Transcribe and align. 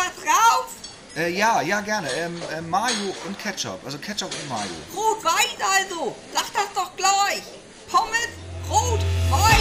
was 0.00 0.16
drauf? 0.24 0.72
Äh, 1.16 1.36
ja, 1.36 1.60
ja, 1.60 1.80
gerne. 1.80 2.08
Ähm, 2.12 2.40
äh, 2.56 2.60
Mayo 2.62 3.12
und 3.26 3.36
Ketchup. 3.38 3.80
Also 3.84 3.98
Ketchup 3.98 4.30
und 4.30 4.48
Mayo. 4.48 4.70
Rot-Weiß 4.94 5.58
also. 5.78 6.14
Sag 6.32 6.46
das 6.52 6.72
doch 6.74 6.94
gleich. 6.96 7.42
Pommes, 7.90 8.28
Rot-Weiß. 8.70 9.58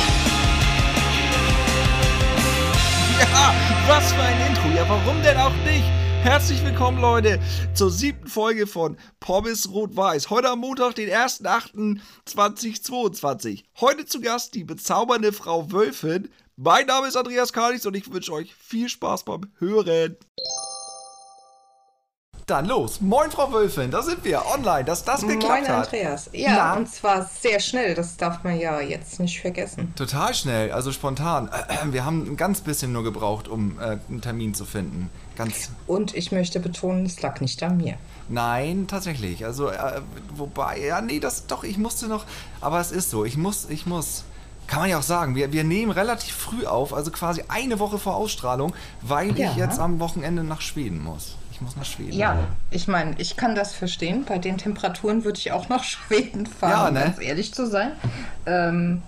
Ja, 3.20 3.54
was 3.88 4.14
für 4.14 4.22
ein 4.22 4.40
Intro. 4.48 4.70
Ja, 4.76 4.88
warum 4.88 5.22
denn 5.24 5.38
auch 5.38 5.56
nicht? 5.66 5.86
Herzlich 6.22 6.64
willkommen, 6.64 7.00
Leute, 7.00 7.40
zur 7.74 7.90
siebten 7.90 8.28
Folge 8.28 8.68
von 8.68 8.98
Pommes 9.20 9.72
Rot-Weiß. 9.72 10.30
Heute 10.30 10.50
am 10.50 10.60
Montag, 10.60 10.94
den 10.96 11.10
1.8.2022. 11.10 13.64
Heute 13.80 14.06
zu 14.06 14.20
Gast 14.22 14.54
die 14.54 14.66
bezaubernde 14.66 15.34
Frau 15.34 15.72
Wölfin. 15.72 16.30
Mein 16.62 16.88
Name 16.88 17.08
ist 17.08 17.16
Andreas 17.16 17.54
Kalix 17.54 17.86
und 17.86 17.96
ich 17.96 18.12
wünsche 18.12 18.34
euch 18.34 18.54
viel 18.54 18.90
Spaß 18.90 19.24
beim 19.24 19.50
Hören. 19.60 20.18
Dann 22.48 22.66
los. 22.66 23.00
Moin, 23.00 23.32
Frau 23.32 23.50
Wölfin, 23.54 23.92
da 23.92 24.02
sind 24.02 24.26
wir 24.26 24.46
online, 24.46 24.84
dass 24.84 25.06
das 25.06 25.22
geklappt 25.22 25.62
Moin, 25.62 25.68
hat. 25.70 25.86
Andreas. 25.86 26.30
Ja, 26.34 26.56
Na? 26.56 26.74
und 26.76 26.90
zwar 26.90 27.24
sehr 27.24 27.62
schnell, 27.62 27.96
das 27.96 28.18
darf 28.18 28.44
man 28.44 28.60
ja 28.60 28.82
jetzt 28.82 29.22
nicht 29.22 29.40
vergessen. 29.40 29.94
Total 29.96 30.34
schnell, 30.34 30.74
also 30.74 30.92
spontan. 30.92 31.50
Wir 31.92 32.04
haben 32.04 32.34
ein 32.34 32.36
ganz 32.36 32.60
bisschen 32.60 32.92
nur 32.92 33.06
gebraucht, 33.06 33.48
um 33.48 33.80
äh, 33.80 33.98
einen 34.10 34.20
Termin 34.20 34.54
zu 34.54 34.66
finden. 34.66 35.10
Ganz. 35.38 35.70
Und 35.88 36.14
ich 36.14 36.34
möchte 36.34 36.60
betonen, 36.60 37.06
es 37.06 37.22
lag 37.22 37.40
nicht 37.40 37.64
an 37.64 37.78
mir. 37.78 37.98
Nein, 38.28 38.88
tatsächlich. 38.90 39.46
Also, 39.46 39.70
äh, 39.70 40.02
wobei, 40.36 40.78
ja, 40.82 41.00
nee, 41.00 41.22
das 41.22 41.48
doch, 41.48 41.64
ich 41.64 41.78
musste 41.78 42.08
noch. 42.08 42.26
Aber 42.60 42.82
es 42.82 42.92
ist 42.92 43.12
so, 43.12 43.24
ich 43.24 43.38
muss, 43.38 43.70
ich 43.70 43.86
muss. 43.86 44.26
Kann 44.70 44.82
man 44.82 44.90
ja 44.90 45.00
auch 45.00 45.04
sagen, 45.04 45.34
wir, 45.36 45.52
wir 45.52 45.64
nehmen 45.64 45.92
relativ 45.92 46.36
früh 46.36 46.66
auf, 46.66 46.94
also 46.94 47.10
quasi 47.10 47.44
eine 47.48 47.80
Woche 47.80 47.98
vor 47.98 48.16
Ausstrahlung, 48.16 48.72
weil 49.02 49.36
Ja. 49.38 49.50
ich 49.52 49.58
jetzt 49.58 49.80
am 49.80 50.00
Wochenende 50.00 50.44
nach 50.44 50.62
Schweden 50.62 51.04
muss. 51.04 51.36
Ich 51.52 51.60
muss 51.60 51.76
nach 51.76 51.86
Schweden. 51.86 52.14
Ja, 52.14 52.38
ich 52.70 52.88
meine, 52.88 53.16
ich 53.18 53.36
kann 53.36 53.56
das 53.56 53.74
verstehen. 53.74 54.26
Bei 54.28 54.38
den 54.38 54.58
Temperaturen 54.60 55.24
würde 55.26 55.40
ich 55.40 55.52
auch 55.52 55.70
nach 55.70 55.84
Schweden 55.94 56.46
fahren, 56.46 56.72
Ja, 56.72 56.88
um 56.90 56.94
ne? 56.94 57.00
ganz 57.02 57.20
ehrlich 57.20 57.54
zu 57.54 57.66
sein. 57.68 57.94
Ähm, 58.46 59.02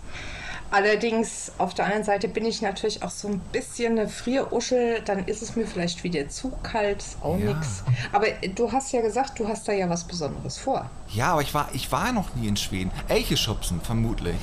allerdings, 0.72 1.52
auf 1.58 1.74
der 1.74 1.86
anderen 1.86 2.04
Seite 2.06 2.28
bin 2.28 2.46
ich 2.46 2.62
natürlich 2.62 3.04
auch 3.04 3.10
so 3.10 3.28
ein 3.28 3.40
bisschen 3.52 4.00
eine 4.00 4.08
Frieruschel. 4.10 5.02
Dann 5.06 5.26
ist 5.26 5.42
es 5.42 5.56
mir 5.56 5.68
vielleicht 5.68 6.04
wieder 6.04 6.28
zu 6.30 6.52
kalt, 6.64 7.00
ist 7.04 7.18
auch 7.22 7.38
Ja. 7.38 7.54
nix. 7.54 7.84
Aber 8.12 8.26
du 8.56 8.72
hast 8.72 8.92
ja 8.94 9.02
gesagt, 9.02 9.40
du 9.40 9.48
hast 9.48 9.68
da 9.68 9.74
ja 9.74 9.88
was 9.90 10.06
Besonderes 10.06 10.58
vor. 10.58 10.90
Ja, 11.10 11.34
aber 11.34 11.42
ich 11.42 11.54
war, 11.54 11.70
ich 11.74 11.92
war 11.92 12.12
noch 12.12 12.34
nie 12.36 12.48
in 12.48 12.58
Schweden. 12.58 12.92
Elche 13.08 13.38
schubsen, 13.38 13.80
vermutlich. 13.82 14.36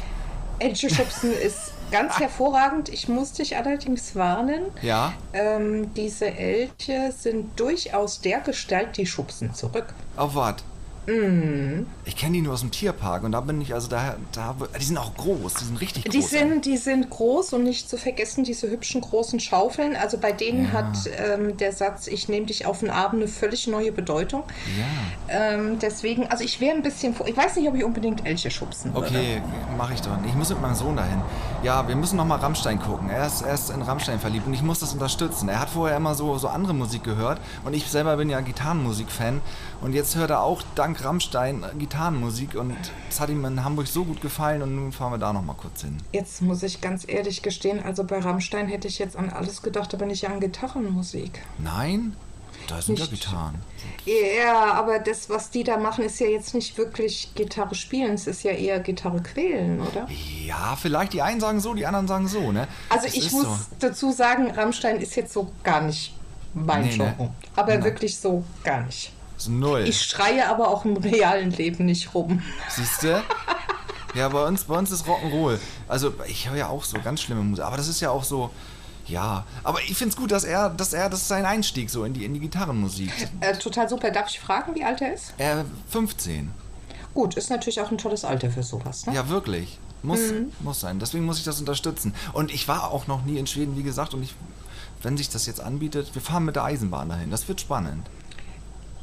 Elche-Schubsen 0.58 1.32
ist 1.32 1.72
ganz 1.90 2.18
hervorragend. 2.18 2.88
Ich 2.88 3.08
muss 3.08 3.32
dich 3.32 3.56
allerdings 3.56 4.14
warnen. 4.16 4.66
Ja. 4.82 5.12
Ähm, 5.32 5.94
diese 5.94 6.26
Elche 6.26 7.12
sind 7.16 7.58
durchaus 7.58 8.20
der 8.20 8.40
Gestalt, 8.40 8.96
die 8.96 9.06
schubsen 9.06 9.54
zurück. 9.54 9.94
Auf 10.16 10.34
was? 10.34 10.56
Mhm. 11.08 11.86
Ich 12.04 12.16
kenne 12.16 12.34
die 12.34 12.42
nur 12.42 12.52
aus 12.52 12.60
dem 12.60 12.70
Tierpark 12.70 13.24
und 13.24 13.32
da 13.32 13.40
bin 13.40 13.60
ich, 13.60 13.72
also 13.72 13.88
da, 13.88 14.16
da, 14.32 14.54
die 14.78 14.84
sind 14.84 14.98
auch 14.98 15.14
groß, 15.14 15.54
die 15.54 15.64
sind 15.64 15.80
richtig 15.80 16.04
groß. 16.04 16.12
Die 16.12 16.22
sind, 16.22 16.64
die 16.66 16.76
sind 16.76 17.08
groß 17.08 17.54
und 17.54 17.64
nicht 17.64 17.88
zu 17.88 17.96
vergessen, 17.96 18.44
diese 18.44 18.70
hübschen 18.70 19.00
großen 19.00 19.40
Schaufeln. 19.40 19.96
Also 19.96 20.18
bei 20.18 20.32
denen 20.32 20.66
Ja. 20.66 20.72
hat 20.72 20.96
ähm, 21.16 21.56
der 21.56 21.72
Satz, 21.72 22.06
ich 22.08 22.28
nehme 22.28 22.46
dich 22.46 22.66
auf 22.66 22.80
den 22.80 22.90
Arm, 22.90 23.16
eine 23.16 23.28
völlig 23.28 23.66
neue 23.66 23.90
Bedeutung. 23.90 24.42
Ja. 24.78 25.54
Ähm, 25.54 25.78
deswegen, 25.80 26.26
also 26.26 26.44
ich 26.44 26.60
wäre 26.60 26.76
ein 26.76 26.82
bisschen 26.82 27.14
vor. 27.14 27.26
Ich 27.26 27.36
weiß 27.36 27.56
nicht, 27.56 27.68
ob 27.68 27.74
ich 27.74 27.84
unbedingt 27.84 28.26
Elche 28.26 28.50
schubsen 28.50 28.92
würde. 28.94 29.06
Okay, 29.06 29.42
mache 29.76 29.94
ich 29.94 30.02
doch. 30.02 30.10
Ich 30.26 30.34
muss 30.34 30.50
mit 30.50 30.60
meinem 30.60 30.74
Sohn 30.74 30.96
dahin. 30.96 31.22
Ja, 31.62 31.86
wir 31.88 31.96
müssen 31.96 32.16
noch 32.16 32.26
mal 32.26 32.36
Rammstein 32.36 32.78
gucken. 32.80 33.08
Er 33.08 33.26
ist, 33.26 33.42
er 33.42 33.54
ist 33.54 33.70
in 33.70 33.80
Rammstein 33.82 34.18
verliebt 34.20 34.46
und 34.46 34.52
ich 34.54 34.62
muss 34.62 34.80
das 34.80 34.92
unterstützen. 34.92 35.48
Er 35.48 35.60
hat 35.60 35.70
vorher 35.70 35.96
immer 35.96 36.14
so, 36.14 36.36
so 36.38 36.48
andere 36.48 36.74
Musik 36.74 37.02
gehört 37.04 37.40
und 37.64 37.74
ich 37.74 37.86
selber 37.90 38.16
bin 38.16 38.28
ja 38.28 38.40
Gitarrenmusik-Fan 38.40 39.40
und 39.80 39.94
jetzt 39.94 40.16
hört 40.16 40.30
er 40.30 40.42
auch 40.42 40.62
dank 40.74 40.97
Rammstein 41.04 41.64
Gitarrenmusik 41.78 42.54
und 42.54 42.76
es 43.08 43.20
hat 43.20 43.28
ihm 43.30 43.44
in 43.44 43.64
Hamburg 43.64 43.86
so 43.86 44.04
gut 44.04 44.20
gefallen 44.20 44.62
und 44.62 44.74
nun 44.76 44.92
fahren 44.92 45.12
wir 45.12 45.18
da 45.18 45.32
noch 45.32 45.42
mal 45.42 45.54
kurz 45.54 45.82
hin. 45.82 45.96
Jetzt 46.12 46.42
muss 46.42 46.62
ich 46.62 46.80
ganz 46.80 47.04
ehrlich 47.08 47.42
gestehen, 47.42 47.82
also 47.82 48.04
bei 48.04 48.18
Rammstein 48.18 48.68
hätte 48.68 48.88
ich 48.88 48.98
jetzt 48.98 49.16
an 49.16 49.30
alles 49.30 49.62
gedacht, 49.62 49.94
aber 49.94 50.06
nicht 50.06 50.28
an 50.28 50.40
Gitarrenmusik. 50.40 51.40
Nein? 51.58 52.16
Da 52.66 52.82
sind 52.82 52.98
ja 52.98 53.06
Nicht. 53.06 53.22
Gitarren. 53.22 53.54
Ja, 54.04 54.72
aber 54.74 54.98
das, 54.98 55.30
was 55.30 55.48
die 55.50 55.64
da 55.64 55.78
machen, 55.78 56.04
ist 56.04 56.18
ja 56.20 56.26
jetzt 56.26 56.54
nicht 56.54 56.76
wirklich 56.76 57.30
Gitarre 57.34 57.74
spielen, 57.74 58.14
es 58.14 58.26
ist 58.26 58.42
ja 58.42 58.50
eher 58.50 58.80
Gitarre 58.80 59.22
quälen, 59.22 59.80
oder? 59.80 60.06
Ja, 60.44 60.76
vielleicht 60.76 61.12
die 61.14 61.22
einen 61.22 61.40
sagen 61.40 61.60
so, 61.60 61.72
die 61.72 61.86
anderen 61.86 62.08
sagen 62.08 62.28
so, 62.28 62.52
ne? 62.52 62.66
Also 62.90 63.06
Das 63.06 63.14
ich 63.14 63.30
muss 63.32 63.42
so. 63.44 63.56
dazu 63.78 64.12
sagen, 64.12 64.50
Rammstein 64.50 64.96
ist 65.00 65.16
jetzt 65.16 65.32
so 65.32 65.50
gar 65.62 65.80
nicht 65.82 66.14
mein 66.52 66.82
Nee, 66.82 66.96
ne? 66.96 67.14
Genre. 67.16 67.30
Aber 67.56 67.74
Nein. 67.74 67.84
wirklich 67.84 68.18
so 68.18 68.44
gar 68.64 68.82
nicht. 68.82 69.12
So 69.38 69.50
null. 69.50 69.84
Ich 69.88 70.02
schreie 70.02 70.48
aber 70.48 70.68
auch 70.68 70.84
im 70.84 70.96
realen 70.96 71.50
Leben 71.52 71.86
nicht 71.86 72.12
rum. 72.14 72.42
Siehst 72.68 73.02
du? 73.04 73.22
Ja, 74.14 74.28
bei 74.28 74.44
uns, 74.46 74.64
bei 74.64 74.76
uns 74.76 74.90
ist 74.90 75.06
Rock'n'Roll. 75.06 75.58
Also 75.86 76.12
ich 76.26 76.48
höre 76.48 76.56
ja 76.56 76.68
auch 76.68 76.82
so 76.84 76.98
ganz 77.02 77.20
schlimme 77.22 77.42
Musik, 77.42 77.64
aber 77.64 77.76
das 77.76 77.88
ist 77.88 78.00
ja 78.00 78.10
auch 78.10 78.24
so, 78.24 78.50
ja. 79.06 79.44
Aber 79.62 79.80
ich 79.82 79.96
finde 79.96 80.10
es 80.10 80.16
gut, 80.16 80.32
dass 80.32 80.44
er, 80.44 80.70
dass 80.70 80.92
er, 80.92 81.08
das 81.08 81.20
ist 81.22 81.28
sein 81.28 81.44
Einstieg 81.44 81.88
so 81.90 82.04
in 82.04 82.14
die, 82.14 82.24
in 82.24 82.34
die 82.34 82.40
Gitarrenmusik. 82.40 83.10
Äh, 83.40 83.56
total 83.58 83.88
super. 83.88 84.10
Darf 84.10 84.28
ich 84.28 84.40
fragen, 84.40 84.74
wie 84.74 84.82
alt 84.84 85.00
er 85.02 85.14
ist? 85.14 85.34
Er 85.38 85.64
15. 85.90 86.50
Gut, 87.14 87.36
ist 87.36 87.50
natürlich 87.50 87.80
auch 87.80 87.90
ein 87.90 87.98
tolles 87.98 88.24
Alter 88.24 88.50
für 88.50 88.62
sowas. 88.62 89.06
Ne? 89.06 89.14
Ja, 89.14 89.28
wirklich. 89.28 89.78
Muss, 90.02 90.20
Mhm. 90.20 90.52
muss 90.60 90.80
sein. 90.80 90.98
Deswegen 90.98 91.24
muss 91.24 91.38
ich 91.38 91.44
das 91.44 91.58
unterstützen. 91.60 92.14
Und 92.32 92.52
ich 92.52 92.66
war 92.68 92.90
auch 92.90 93.06
noch 93.08 93.24
nie 93.24 93.38
in 93.38 93.46
Schweden, 93.46 93.76
wie 93.76 93.82
gesagt, 93.82 94.14
und 94.14 94.22
ich, 94.22 94.34
wenn 95.02 95.16
sich 95.16 95.28
das 95.28 95.46
jetzt 95.46 95.60
anbietet, 95.60 96.14
wir 96.14 96.22
fahren 96.22 96.44
mit 96.44 96.56
der 96.56 96.64
Eisenbahn 96.64 97.08
dahin. 97.08 97.30
Das 97.30 97.46
wird 97.48 97.60
spannend. 97.60 98.06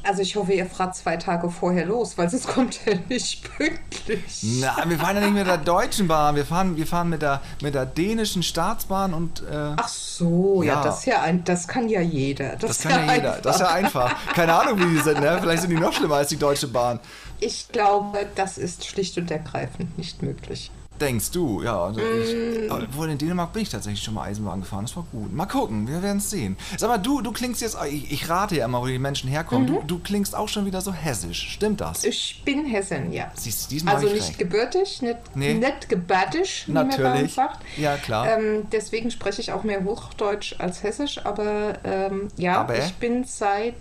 Also 0.06 0.22
ich 0.22 0.36
hoffe, 0.36 0.52
ihr 0.52 0.66
fahrt 0.66 0.94
zwei 0.94 1.16
Tage 1.16 1.50
vorher 1.50 1.84
los, 1.86 2.16
weil 2.16 2.30
sonst 2.30 2.46
kommt 2.48 2.80
er 2.86 2.96
nicht 3.08 3.42
pünktlich. 3.56 4.40
Na, 4.60 4.76
wir 4.86 4.98
fahren 4.98 5.16
ja 5.16 5.22
nicht 5.22 5.34
mit 5.34 5.46
der 5.46 5.58
deutschen 5.58 6.06
Bahn, 6.08 6.36
wir 6.36 6.44
fahren, 6.46 6.76
wir 6.76 6.86
fahren 6.86 7.08
mit 7.08 7.22
der, 7.22 7.40
mit 7.62 7.74
der 7.74 7.86
dänischen 7.86 8.42
Staatsbahn 8.42 9.14
und 9.14 9.40
äh, 9.42 9.72
Ach 9.76 9.88
so, 9.88 10.62
ja, 10.62 10.74
Ja. 10.74 10.82
das 10.84 11.04
ja 11.06 11.22
ein, 11.22 11.42
das 11.44 11.66
kann 11.66 11.88
ja 11.88 12.00
jeder. 12.00 12.56
Das, 12.56 12.78
Das 12.78 12.80
kann 12.82 13.06
ja 13.08 13.14
jeder. 13.14 13.38
Das 13.42 13.56
ist 13.56 13.60
ja 13.62 13.68
einfach. 13.70 14.14
Keine 14.34 14.54
Ahnung, 14.54 14.78
wie 14.78 14.94
die 14.96 15.00
sind, 15.02 15.20
ne? 15.20 15.38
Vielleicht 15.40 15.62
sind 15.62 15.70
die 15.70 15.76
noch 15.80 15.92
schlimmer 15.92 16.16
als 16.16 16.28
die 16.28 16.36
Deutsche 16.38 16.68
Bahn. 16.68 17.00
Ich 17.40 17.68
glaube, 17.72 18.26
das 18.34 18.58
ist 18.58 18.86
schlicht 18.86 19.18
und 19.18 19.30
ergreifend 19.30 19.98
nicht 19.98 20.22
möglich. 20.22 20.70
Denkst 21.00 21.30
du, 21.32 21.62
ja. 21.62 21.78
Also 21.84 22.00
Mm. 22.00 22.64
ich, 22.64 22.70
aber 22.72 22.94
wohl 22.94 23.10
in 23.10 23.18
Dänemark 23.18 23.52
bin 23.52 23.62
ich 23.62 23.68
tatsächlich 23.68 24.02
schon 24.02 24.14
mal 24.14 24.22
Eisenbahn 24.24 24.60
gefahren. 24.60 24.84
Das 24.86 24.96
war 24.96 25.06
gut. 25.12 25.32
Mal 25.32 25.46
gucken, 25.46 25.86
wir 25.88 26.02
werden 26.02 26.18
es 26.18 26.30
sehen. 26.30 26.56
Sag 26.78 26.88
mal, 26.88 26.98
du, 26.98 27.20
du 27.20 27.32
klingst 27.32 27.60
jetzt, 27.60 27.76
ich, 27.90 28.10
ich 28.10 28.28
rate 28.30 28.56
ja 28.56 28.64
immer, 28.64 28.80
wo 28.80 28.86
die 28.86 28.98
Menschen 28.98 29.28
herkommen. 29.28 29.68
Mhm. 29.68 29.74
Du, 29.74 29.82
du 29.86 29.98
klingst 29.98 30.34
auch 30.34 30.48
schon 30.48 30.64
wieder 30.66 30.80
so 30.80 30.92
hessisch. 30.92 31.48
Stimmt 31.50 31.80
das? 31.80 32.04
Ich 32.04 32.42
bin 32.44 32.64
Hessin, 32.64 33.12
ja. 33.12 33.30
Siehst 33.34 33.66
du, 33.66 33.74
diesmal 33.74 33.96
Also 33.96 34.08
nicht 34.08 34.28
recht. 34.28 34.38
gebürtig, 34.38 35.02
nicht, 35.02 35.16
Nee. 35.34 35.54
nicht 35.54 35.88
gebärtig, 35.88 36.64
wie 36.66 36.72
man 36.72 36.88
bei 36.88 36.94
uns 36.94 37.02
Natürlich. 37.02 37.34
sagt. 37.34 37.58
Ja, 37.76 37.96
klar. 37.96 38.26
Ähm, 38.38 38.66
deswegen 38.72 39.10
spreche 39.10 39.40
ich 39.42 39.52
auch 39.52 39.64
mehr 39.64 39.84
Hochdeutsch 39.84 40.54
als 40.58 40.82
Hessisch, 40.82 41.24
aber 41.24 41.74
ähm, 41.84 42.28
ja, 42.36 42.60
Aber? 42.60 42.78
ich 42.78 42.94
bin 42.94 43.24
seit 43.24 43.74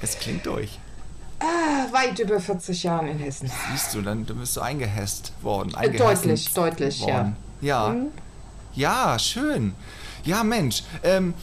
Es 0.00 0.18
klingt 0.18 0.46
durch. 0.46 0.78
Ah, 1.40 1.92
weit 1.92 2.18
über 2.18 2.40
40 2.40 2.82
Jahren 2.82 3.08
in 3.08 3.18
Hessen. 3.18 3.50
Siehst 3.70 3.94
du, 3.94 4.02
dann 4.02 4.26
dann 4.26 4.38
bist 4.38 4.56
du 4.56 4.60
eingehässt 4.60 5.32
worden. 5.42 5.74
Äh, 5.80 5.90
deutlich, 5.96 6.52
deutlich, 6.52 7.00
ja. 7.00 7.06
worden. 7.06 7.36
Ja. 7.60 7.88
Mhm. 7.90 8.08
Ja, 8.74 9.18
schön. 9.18 9.74
Ja, 10.24 10.44
Mensch, 10.44 10.82
ähm, 11.02 11.34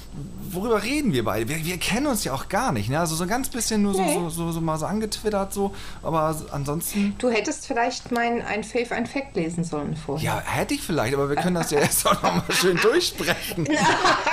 worüber 0.52 0.84
reden 0.84 1.13
wir 1.13 1.24
beide? 1.25 1.47
Wir, 1.50 1.63
wir 1.66 1.78
kennen 1.78 2.08
uns 2.08 2.24
ja 2.24 2.34
auch 2.34 2.50
gar 2.50 2.72
nicht, 2.72 2.90
ne? 2.90 3.00
Also 3.00 3.16
so 3.16 3.24
ein 3.24 3.30
ganz 3.30 3.50
bisschen 3.50 3.81
nur 3.81 3.94
so, 3.94 4.02
Nee. 4.02 4.13
so, 4.13 4.30
so, 4.30 4.52
so 4.52 4.62
mal 4.62 4.78
so 4.78 4.86
angetwittert, 4.86 5.53
so. 5.53 5.74
Aber 6.03 6.36
ansonsten, 6.52 7.16
Du 7.18 7.30
hättest 7.30 7.68
vielleicht 7.68 8.12
mein 8.12 8.41
ein 8.41 8.63
Fave, 8.63 8.91
ein 8.94 9.06
Fact 9.06 9.36
lesen 9.36 9.63
sollen 9.63 9.96
vorher. 9.96 10.25
ja, 10.25 10.40
hätte 10.41 10.74
ich 10.74 10.81
vielleicht, 10.81 11.13
aber 11.13 11.30
wir 11.30 11.36
können 11.36 11.56
das 11.56 11.72
ja 11.72 11.80
jetzt 11.80 12.06
auch 12.08 12.13
nochmal 12.22 12.44
schön 12.52 12.78
durchsprechen. 12.78 13.68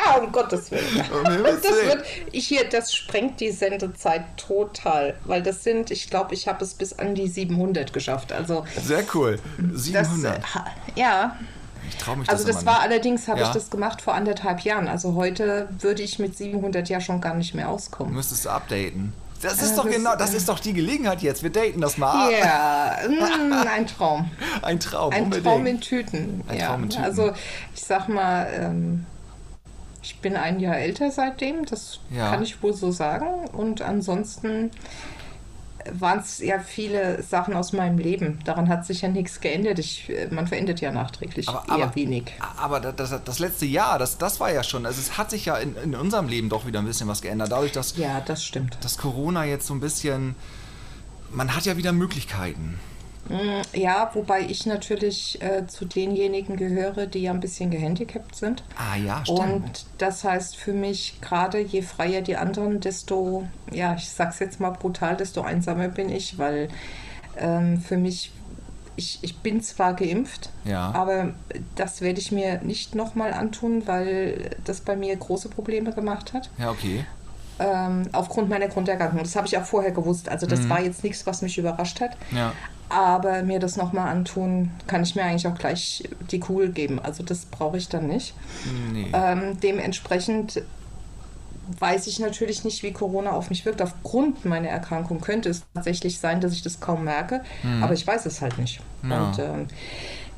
Ah, 0.05 0.19
um 0.19 0.33
Gottes 0.33 0.71
Willen. 0.71 0.83
Um 1.12 1.43
Das, 1.45 1.62
wird, 1.62 2.05
hier, 2.33 2.69
das 2.69 2.95
sprengt 2.95 3.41
die 3.41 3.50
Sendezeit 3.50 4.25
total, 4.37 5.15
weil 5.25 5.43
das 5.43 5.62
sind, 5.65 5.91
ich 5.91 6.11
glaube, 6.11 6.35
ich 6.35 6.49
habe 6.49 6.65
es 6.65 6.75
bis 6.75 6.93
an 6.99 7.15
die 7.15 7.29
700 7.29 7.93
geschafft. 7.93 8.33
Also 8.33 8.65
Sehr 8.83 9.05
cool. 9.15 9.38
das, 9.59 9.83
700. 9.85 10.38
äh, 10.38 10.43
ha- 10.43 10.67
ja, 10.97 11.37
Ich 11.88 11.96
traue 11.96 12.17
mich 12.17 12.26
das 12.29 12.40
also 12.40 12.52
das 12.52 12.62
immer 12.62 12.73
war 12.73 12.81
nicht. 12.82 12.90
allerdings, 12.90 13.29
habe 13.29 13.40
Ja. 13.40 13.46
ich 13.49 13.52
das 13.52 13.70
gemacht 13.70 14.00
vor 14.02 14.14
anderthalb 14.14 14.61
Jahren. 14.61 14.88
Also 14.88 15.14
heute 15.14 15.69
würde 15.81 16.02
ich 16.02 16.19
mit 16.19 16.37
700 16.37 16.88
ja 16.88 17.00
schon 17.00 17.20
gar 17.20 17.34
nicht 17.34 17.55
mehr 17.55 17.69
auskommen. 17.69 18.14
Müsstest 18.14 18.44
du 18.46 18.50
updaten. 18.50 19.12
Das 19.43 19.61
ist 19.61 19.73
Äh, 19.73 19.76
doch 19.76 19.84
das- 19.87 19.94
genau, 19.96 20.17
das 20.17 20.34
ist 20.34 20.49
doch 20.49 20.61
die 20.61 20.73
Gelegenheit 20.73 21.20
jetzt. 21.20 21.43
Wir 21.43 21.50
daten 21.50 21.81
das 21.81 21.99
mal 21.99 22.26
ab. 22.29 22.31
Ja, 22.40 22.96
mm, 23.08 23.52
ein 23.69 23.87
Traum. 23.88 24.31
Ein 24.62 24.79
Traum, 24.79 25.12
Ein 25.12 25.25
unbedingt. 25.25 25.46
Traum 25.46 25.67
in 25.67 25.81
Tüten. 25.81 26.44
Ein 26.49 26.58
ja. 26.58 26.67
Traum 26.69 26.84
in 26.84 26.90
Tüten. 26.90 27.05
Also 27.05 27.32
ich 27.75 27.82
sag 27.82 28.08
mal, 28.08 28.46
ähm, 28.56 29.05
ich 30.00 30.20
bin 30.20 30.37
ein 30.37 30.61
Jahr 30.61 30.76
älter 30.78 31.11
seitdem, 31.11 31.64
das 31.67 31.99
Ja. 32.11 32.31
kann 32.31 32.43
ich 32.44 32.62
wohl 32.62 32.73
so 32.73 32.93
sagen. 32.93 33.26
Und 33.52 33.82
ansonsten 33.82 34.70
waren 35.93 36.20
es 36.20 36.38
ja 36.38 36.58
viele 36.58 37.23
Sachen 37.23 37.55
aus 37.55 37.73
meinem 37.73 37.99
Leben. 37.99 38.38
Daran 38.44 38.69
hat 38.69 38.87
sich 38.87 39.02
ja 39.02 39.08
nichts 39.08 39.40
geändert. 39.40 39.79
Ich, 39.79 40.08
äh, 40.11 40.29
man 40.31 40.46
verändert 40.46 40.81
ja 40.81 40.93
nachträglich 40.93 41.49
Aber, 41.49 41.64
eher 41.69 41.84
aber, 41.87 41.94
wenig. 41.96 42.32
aber 42.56 42.81
das, 42.81 43.14
das 43.25 43.38
letzte 43.38 43.67
Jahr, 43.67 43.99
das, 43.99 44.19
das 44.19 44.40
war 44.40 44.52
ja 44.52 44.62
schon, 44.62 44.87
also 44.87 45.00
es 45.00 45.19
hat 45.19 45.31
sich 45.31 45.46
ja 45.46 45.56
in, 45.56 45.76
in 45.76 45.94
unserem 45.94 46.29
Leben 46.29 46.49
doch 46.49 46.67
wieder 46.67 46.79
ein 46.81 46.87
bisschen 46.87 47.08
was 47.08 47.23
geändert. 47.23 47.52
Dadurch, 47.52 47.73
dass, 47.73 47.96
Ja, 47.96 48.20
das 48.20 48.44
stimmt. 48.44 48.76
dass 48.82 48.99
Corona 48.99 49.44
jetzt 49.44 49.67
so 49.67 49.75
ein 49.75 49.81
bisschen, 49.81 50.34
man 51.31 51.55
hat 51.55 51.64
ja 51.64 51.76
wieder 51.76 51.93
Möglichkeiten. 51.93 52.78
Ja, 53.73 54.11
wobei 54.15 54.41
ich 54.43 54.67
natürlich 54.67 55.41
äh, 55.41 55.67
zu 55.67 55.85
denjenigen 55.85 56.57
gehöre, 56.57 57.07
die 57.07 57.21
ja 57.23 57.31
ein 57.31 57.41
bisschen 57.41 57.71
gehandicapt 57.71 58.35
sind. 58.35 58.63
Ah 58.77 58.97
ja, 58.97 59.23
stimmt. 59.25 59.39
Und 59.41 59.85
das 59.99 60.25
heißt 60.25 60.57
für 60.57 60.73
mich, 60.73 61.21
gerade 61.21 61.59
je 61.61 61.83
freier 61.83 62.21
die 62.21 62.37
anderen, 62.37 62.81
desto, 62.81 63.47
ja, 63.71 63.95
ich 63.95 64.09
sag's 64.11 64.39
jetzt 64.41 64.61
mal 64.61 64.71
brutal, 64.71 65.17
desto 65.17 65.43
einsamer 65.43 65.89
bin 65.89 66.11
ich, 66.11 66.37
weil 66.39 66.69
ähm, 67.39 67.81
für 67.81 67.97
mich, 67.97 68.33
ich, 68.97 69.21
ich 69.23 69.39
bin 69.39 69.63
zwar 69.63 69.95
geimpft, 69.95 70.51
Ja. 70.65 70.91
aber 70.93 71.33
das 71.77 72.01
werde 72.03 72.21
ich 72.21 72.33
mir 72.33 72.61
nicht 72.63 72.95
nochmal 72.95 73.33
antun, 73.33 73.87
weil 73.87 74.51
das 74.65 74.81
bei 74.81 74.97
mir 74.97 75.17
große 75.17 75.49
Probleme 75.49 75.93
gemacht 75.93 76.33
hat. 76.33 76.51
ja, 76.59 76.71
okay. 76.71 77.07
Ähm, 77.59 78.09
aufgrund 78.13 78.49
meiner 78.49 78.67
Grunderkrankung. 78.67 79.21
Das 79.21 79.37
habe 79.37 79.47
ich 79.47 79.57
auch 79.57 79.63
vorher 79.65 79.93
gewusst. 79.93 80.29
Also 80.29 80.47
das 80.47 80.69
war 80.69 80.81
jetzt 80.81 81.05
nichts, 81.05 81.27
was 81.27 81.43
mich 81.43 81.59
überrascht 81.59 82.01
hat. 82.01 82.17
Ja. 82.33 82.55
Aber 82.93 83.43
mir 83.43 83.59
das 83.59 83.77
nochmal 83.77 84.09
antun, 84.09 84.71
kann 84.87 85.03
ich 85.03 85.15
mir 85.15 85.25
eigentlich 85.25 85.47
auch 85.47 85.56
gleich 85.56 86.05
die 86.31 86.41
Kugel 86.41 86.71
geben. 86.71 87.00
Also 87.00 87.23
das 87.23 87.47
brauche 87.47 87.79
ich 87.79 87.89
dann 87.89 88.06
nicht. 88.06 88.35
Nee. 88.93 89.06
Ähm, 89.12 89.59
dementsprechend 89.62 90.62
weiß 91.79 92.06
ich 92.06 92.19
natürlich 92.19 92.65
nicht, 92.65 92.83
wie 92.83 92.93
Corona 92.93 93.31
auf 93.31 93.49
mich 93.49 93.65
wirkt. 93.65 93.81
Aufgrund 93.81 94.44
meiner 94.44 94.69
Erkrankung 94.69 95.21
könnte 95.21 95.49
es 95.49 95.62
tatsächlich 95.73 96.19
sein, 96.19 96.41
dass 96.41 96.53
ich 96.53 96.62
das 96.62 96.81
kaum 96.81 97.05
merke, 97.05 97.43
aber 97.81 97.94
ich 97.94 98.06
weiß 98.06 98.27
es 98.27 98.43
halt 98.43 98.59
nicht. 98.59 98.81
Ja. 99.09 99.25
Und 99.25 99.38
ähm, 99.38 99.67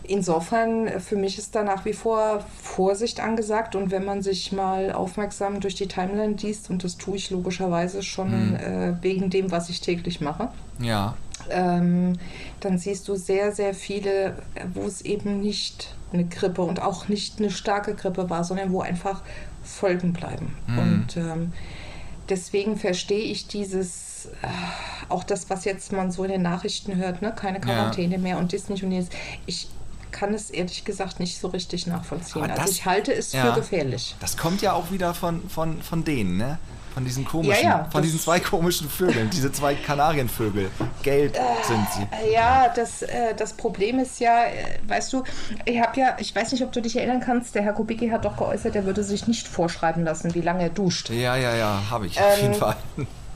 insofern, 0.04 0.86
äh, 0.86 1.00
für 1.00 1.16
mich 1.16 1.38
ist 1.38 1.54
da 1.54 1.62
nach 1.62 1.84
wie 1.84 1.92
vor 1.92 2.44
Vorsicht 2.62 3.20
angesagt. 3.20 3.74
Und 3.74 3.90
wenn 3.90 4.04
man 4.04 4.22
sich 4.22 4.52
mal 4.52 4.92
aufmerksam 4.92 5.60
durch 5.60 5.74
die 5.74 5.88
Timeline 5.88 6.34
liest, 6.34 6.70
und 6.70 6.84
das 6.84 6.96
tue 6.96 7.16
ich 7.16 7.30
logischerweise 7.30 8.02
schon 8.02 8.54
äh, 8.56 8.94
wegen 9.00 9.30
dem, 9.30 9.50
was 9.50 9.68
ich 9.68 9.80
täglich 9.80 10.20
mache, 10.20 10.48
Ja. 10.78 11.16
Ähm, 11.50 12.14
dann 12.60 12.78
siehst 12.78 13.08
du 13.08 13.16
sehr, 13.16 13.52
sehr 13.52 13.74
viele, 13.74 14.36
wo 14.72 14.82
es 14.86 15.02
eben 15.02 15.40
nicht 15.40 15.94
eine 16.12 16.24
Grippe 16.24 16.62
und 16.62 16.80
auch 16.80 17.08
nicht 17.08 17.38
eine 17.38 17.50
starke 17.50 17.94
Grippe 17.94 18.30
war, 18.30 18.44
sondern 18.44 18.72
wo 18.72 18.80
einfach 18.80 19.22
Folgen 19.62 20.12
bleiben. 20.12 20.54
Und 20.66 21.16
ähm, 21.16 21.52
deswegen 22.28 22.76
verstehe 22.76 23.24
ich 23.24 23.46
dieses, 23.46 24.26
äh, 24.42 24.46
auch 25.08 25.24
das, 25.24 25.50
was 25.50 25.64
jetzt 25.64 25.92
man 25.92 26.10
so 26.12 26.24
in 26.24 26.30
den 26.30 26.42
Nachrichten 26.42 26.96
hört, 26.96 27.22
ne? 27.22 27.32
keine 27.34 27.60
Quarantäne 27.60 28.18
mehr 28.18 28.38
und 28.38 28.52
das 28.52 28.68
nicht 28.68 28.82
und 28.84 28.92
jetzt. 28.92 29.12
Ich 29.46 29.68
kann 30.10 30.32
es 30.32 30.50
ehrlich 30.50 30.84
gesagt 30.84 31.18
nicht 31.18 31.38
so 31.40 31.48
richtig 31.48 31.86
nachvollziehen. 31.86 32.42
Also 32.42 32.54
das- 32.62 32.70
ich 32.70 32.86
halte 32.86 33.12
es 33.12 33.32
ja. 33.32 33.46
für 33.52 33.60
gefährlich. 33.60 34.14
Das 34.20 34.36
kommt 34.36 34.62
ja 34.62 34.72
auch 34.72 34.90
wieder 34.92 35.12
von, 35.14 35.48
von, 35.48 35.82
von 35.82 36.04
denen, 36.04 36.36
ne? 36.36 36.58
Von 36.94 37.04
diesen 37.04 37.24
komischen, 37.24 37.52
Ja, 37.54 37.60
ja, 37.78 37.88
von 37.90 38.02
diesen 38.02 38.20
zwei 38.20 38.38
komischen 38.38 38.88
Vögeln, 38.88 39.28
diese 39.30 39.50
zwei 39.50 39.74
Kanarienvögel. 39.74 40.70
Gelb 41.02 41.36
sind 41.62 41.86
sie. 41.92 42.02
Äh, 42.28 42.32
Ja, 42.32 42.68
das, 42.74 43.02
äh, 43.02 43.34
das 43.36 43.52
Problem 43.54 43.98
ist 43.98 44.20
ja, 44.20 44.44
äh, 44.44 44.78
weißt 44.88 45.12
du, 45.12 45.24
ich 45.64 45.80
habe 45.80 45.98
ja, 45.98 46.16
ich 46.18 46.34
weiß 46.34 46.52
nicht, 46.52 46.62
ob 46.62 46.70
du 46.72 46.80
dich 46.80 46.96
erinnern 46.96 47.20
kannst, 47.20 47.54
der 47.56 47.62
Herr 47.62 47.72
Kubicki 47.72 48.08
hat 48.10 48.24
doch 48.24 48.36
geäußert, 48.36 48.76
er 48.76 48.84
würde 48.86 49.02
sich 49.02 49.26
nicht 49.26 49.48
vorschreiben 49.48 50.04
lassen, 50.04 50.34
wie 50.36 50.40
lange 50.40 50.62
er 50.62 50.68
duscht. 50.70 51.10
Ja, 51.10 51.34
ja, 51.36 51.56
ja, 51.56 51.82
habe 51.90 52.06
ich 52.06 52.18
auf 52.20 52.36
Ähm, 52.38 52.42
jeden 52.42 52.54
Fall. 52.54 52.76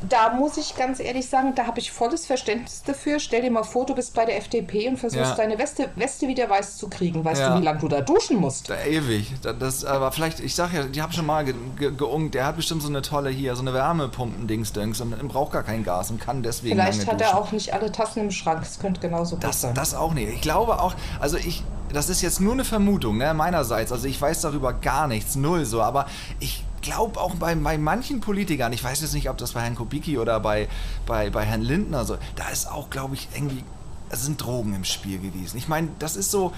Da 0.09 0.33
muss 0.33 0.57
ich 0.57 0.77
ganz 0.77 1.01
ehrlich 1.01 1.29
sagen, 1.29 1.55
da 1.57 1.67
habe 1.67 1.81
ich 1.81 1.91
volles 1.91 2.25
Verständnis 2.25 2.83
dafür. 2.85 3.19
Stell 3.19 3.43
dir 3.43 3.51
mal 3.51 3.65
vor, 3.65 3.85
du 3.85 3.95
bist 3.97 4.15
bei 4.15 4.25
der 4.25 4.37
FDP 4.39 4.87
und 4.89 4.97
versuchst 4.97 5.31
Ja. 5.31 5.35
deine 5.35 5.59
Weste, 5.59 5.89
Weste 5.97 6.29
wieder 6.29 6.49
weiß 6.49 6.77
zu 6.77 6.89
kriegen. 6.89 7.25
Weißt 7.25 7.41
Ja. 7.41 7.55
du, 7.55 7.61
wie 7.61 7.65
lange 7.65 7.81
du 7.81 7.89
da 7.89 8.01
duschen 8.01 8.37
musst? 8.37 8.71
Da, 8.71 8.77
ewig. 8.85 9.35
Da- 9.43 9.53
Das, 9.53 9.85
aber 9.85 10.13
vielleicht, 10.13 10.39
ich 10.39 10.55
sag 10.55 10.73
ja, 10.73 10.85
die 10.85 11.03
haben 11.03 11.13
schon 11.13 11.27
mal 11.27 11.45
ge, 11.45 11.55
ge, 11.77 11.91
geungt, 11.97 12.35
der 12.35 12.47
hat 12.47 12.55
bestimmt 12.57 12.83
so 12.83 12.89
eine 12.89 13.03
tolle 13.03 13.31
hier, 13.31 13.57
so 13.57 13.63
eine 13.63 13.75
Wärmepumpen-Dings-Dings 13.75 15.01
und 15.01 15.29
braucht 15.29 15.53
gar 15.53 15.63
kein 15.65 15.83
Gas 15.83 16.11
und 16.13 16.21
kann 16.21 16.43
deswegen 16.45 16.77
Vielleicht 16.77 17.01
hat 17.07 17.21
duschen. 17.21 17.33
er 17.33 17.37
auch 17.39 17.51
nicht 17.51 17.73
alle 17.75 17.91
Tassen 17.91 18.21
im 18.21 18.31
Schrank. 18.31 18.61
Das 18.61 18.79
könnte 18.79 19.01
genauso 19.01 19.35
gut 19.37 19.45
Das, 19.45 19.61
sein. 19.63 19.75
das 19.75 19.95
auch 19.95 20.15
nicht. 20.15 20.29
Ich 20.33 20.41
glaube 20.41 20.81
auch, 20.81 20.95
also 21.21 21.37
ich, 21.39 21.65
das 21.93 22.09
ist 22.09 22.23
jetzt 22.23 22.41
nur 22.41 22.53
eine 22.53 22.65
Vermutung, 22.65 23.17
ne, 23.19 23.35
meinerseits. 23.35 23.91
Also 23.91 24.07
ich 24.07 24.21
weiß 24.21 24.43
darüber 24.43 24.73
gar 24.75 25.09
nichts, 25.09 25.35
null 25.37 25.65
so, 25.65 25.83
aber 25.83 26.07
ich 26.39 26.65
glaube 26.81 27.21
auch 27.21 27.35
bei, 27.35 27.55
bei 27.55 27.79
manchen 27.79 28.21
Politikern, 28.21 28.73
ich 28.73 28.83
weiß 28.83 29.01
jetzt 29.01 29.15
nicht, 29.15 29.29
ob 29.29 29.39
das 29.39 29.53
bei 29.53 29.61
Herrn 29.63 29.75
Kubicki 29.75 30.19
oder 30.19 30.41
bei, 30.41 30.69
bei, 31.07 31.31
bei 31.31 31.45
Herrn 31.45 31.63
Lindner 31.63 32.05
so, 32.05 32.17
da 32.37 32.49
ist 32.49 32.71
auch, 32.71 32.91
glaube 32.91 33.15
ich, 33.15 33.29
irgendwie, 33.35 33.65
es 34.11 34.25
sind 34.25 34.43
Drogen 34.43 34.75
im 34.75 34.85
Spiel 34.85 35.19
gewesen. 35.19 35.59
Ich 35.59 35.69
meine, 35.69 35.89
das 35.99 36.17
ist 36.17 36.31
so, 36.31 36.53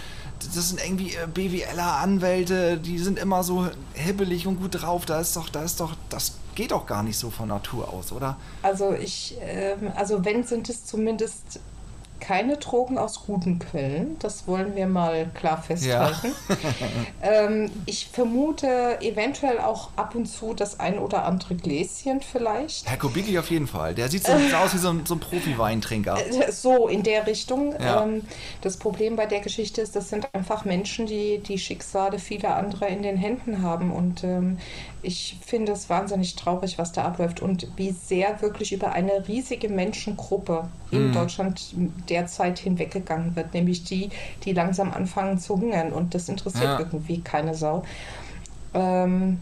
das 0.54 0.68
sind 0.68 0.80
irgendwie 0.84 1.14
äh, 1.14 1.26
BWLer, 1.26 1.96
Anwälte, 1.96 2.78
die 2.78 2.98
sind 2.98 3.18
immer 3.18 3.42
so 3.42 3.66
hibbelig 3.94 4.46
und 4.46 4.60
gut 4.60 4.82
drauf. 4.82 5.04
Da 5.04 5.20
ist 5.20 5.36
doch, 5.36 5.48
da 5.48 5.62
ist 5.62 5.80
doch, 5.80 5.94
das 6.08 6.34
geht 6.54 6.70
doch 6.70 6.86
gar 6.86 7.02
nicht 7.02 7.18
so 7.18 7.30
von 7.30 7.48
Natur 7.48 7.92
aus, 7.92 8.12
oder? 8.12 8.36
Also 8.62 8.92
ich, 8.92 9.36
ähm, 9.40 9.92
also 9.94 10.24
wenn 10.24 10.44
sind 10.44 10.68
es 10.68 10.84
zumindest 10.84 11.60
keine 12.20 12.56
Drogen 12.56 12.98
aus 12.98 13.24
guten 13.26 13.58
Quellen. 13.58 14.16
Das 14.20 14.46
wollen 14.46 14.76
wir 14.76 14.86
mal 14.86 15.30
klar 15.34 15.62
festhalten. 15.62 16.32
ähm, 17.22 17.70
ich 17.86 18.08
vermute 18.12 19.00
eventuell 19.00 19.58
auch 19.58 19.90
ab 19.96 20.14
und 20.14 20.26
zu 20.26 20.54
das 20.54 20.78
ein 20.78 20.98
oder 20.98 21.24
andere 21.24 21.54
Gläschen 21.54 22.20
vielleicht. 22.20 22.88
Herr 22.88 22.98
Kubicki 22.98 23.38
auf 23.38 23.50
jeden 23.50 23.66
Fall. 23.66 23.94
Der 23.94 24.08
sieht 24.08 24.24
so 24.24 24.32
aus 24.32 24.74
wie 24.74 24.78
so 24.78 24.90
ein, 24.90 25.06
so 25.06 25.14
ein 25.14 25.20
Profi-Weintrinker. 25.20 26.18
So 26.50 26.88
in 26.88 27.02
der 27.02 27.26
Richtung. 27.26 27.74
Ja. 27.80 28.04
Ähm, 28.04 28.22
das 28.60 28.76
Problem 28.76 29.16
bei 29.16 29.26
der 29.26 29.40
Geschichte 29.40 29.80
ist, 29.80 29.96
das 29.96 30.08
sind 30.08 30.28
einfach 30.34 30.64
Menschen, 30.64 31.06
die 31.06 31.38
die 31.38 31.58
Schicksale 31.58 32.18
vieler 32.18 32.56
anderer 32.56 32.88
in 32.88 33.02
den 33.02 33.16
Händen 33.16 33.62
haben. 33.62 33.90
Und 33.90 34.22
ähm, 34.24 34.58
ich 35.02 35.38
finde 35.44 35.72
es 35.72 35.88
wahnsinnig 35.88 36.36
traurig, 36.36 36.78
was 36.78 36.92
da 36.92 37.04
abläuft 37.04 37.40
und 37.40 37.66
wie 37.76 37.92
sehr 37.92 38.42
wirklich 38.42 38.72
über 38.72 38.92
eine 38.92 39.26
riesige 39.26 39.68
Menschengruppe 39.68 40.68
in 40.90 41.12
Deutschland 41.12 41.72
derzeit 42.10 42.58
hinweggegangen 42.58 43.36
wird, 43.36 43.54
nämlich 43.54 43.84
die, 43.84 44.10
die 44.44 44.52
langsam 44.52 44.92
anfangen 44.92 45.38
zu 45.38 45.56
hungern. 45.56 45.92
Und 45.92 46.14
das 46.14 46.28
interessiert 46.28 46.64
Ja. 46.64 46.78
irgendwie 46.78 47.20
keine 47.22 47.54
Sau. 47.54 47.84
Ähm, 48.74 49.40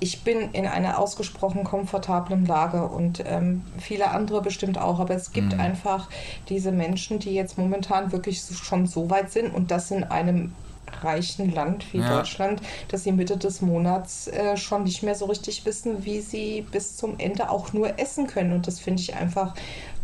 ich 0.00 0.22
bin 0.22 0.50
in 0.52 0.66
einer 0.66 0.98
ausgesprochen 0.98 1.64
komfortablen 1.64 2.46
Lage 2.46 2.86
und 2.86 3.22
ähm, 3.26 3.62
viele 3.78 4.10
andere 4.10 4.42
bestimmt 4.42 4.78
auch. 4.78 5.00
Aber 5.00 5.14
es 5.14 5.32
gibt 5.32 5.58
einfach 5.58 6.08
diese 6.48 6.72
Menschen, 6.72 7.18
die 7.18 7.34
jetzt 7.34 7.58
momentan 7.58 8.12
wirklich 8.12 8.42
so, 8.42 8.54
schon 8.54 8.86
so 8.86 9.10
weit 9.10 9.30
sind 9.32 9.54
und 9.54 9.70
das 9.70 9.90
in 9.90 10.04
einem 10.04 10.52
reichen 11.02 11.52
Land 11.52 11.92
wie 11.92 11.98
Ja. 11.98 12.16
Deutschland, 12.16 12.60
dass 12.88 13.04
sie 13.04 13.12
Mitte 13.12 13.36
des 13.36 13.60
Monats 13.60 14.26
äh, 14.28 14.56
schon 14.56 14.84
nicht 14.84 15.02
mehr 15.02 15.14
so 15.14 15.26
richtig 15.26 15.64
wissen, 15.66 16.04
wie 16.04 16.20
sie 16.20 16.62
bis 16.70 16.96
zum 16.96 17.18
Ende 17.18 17.50
auch 17.50 17.72
nur 17.72 17.98
essen 17.98 18.26
können. 18.26 18.52
Und 18.52 18.66
das 18.66 18.80
finde 18.80 19.02
ich 19.02 19.14
einfach 19.14 19.54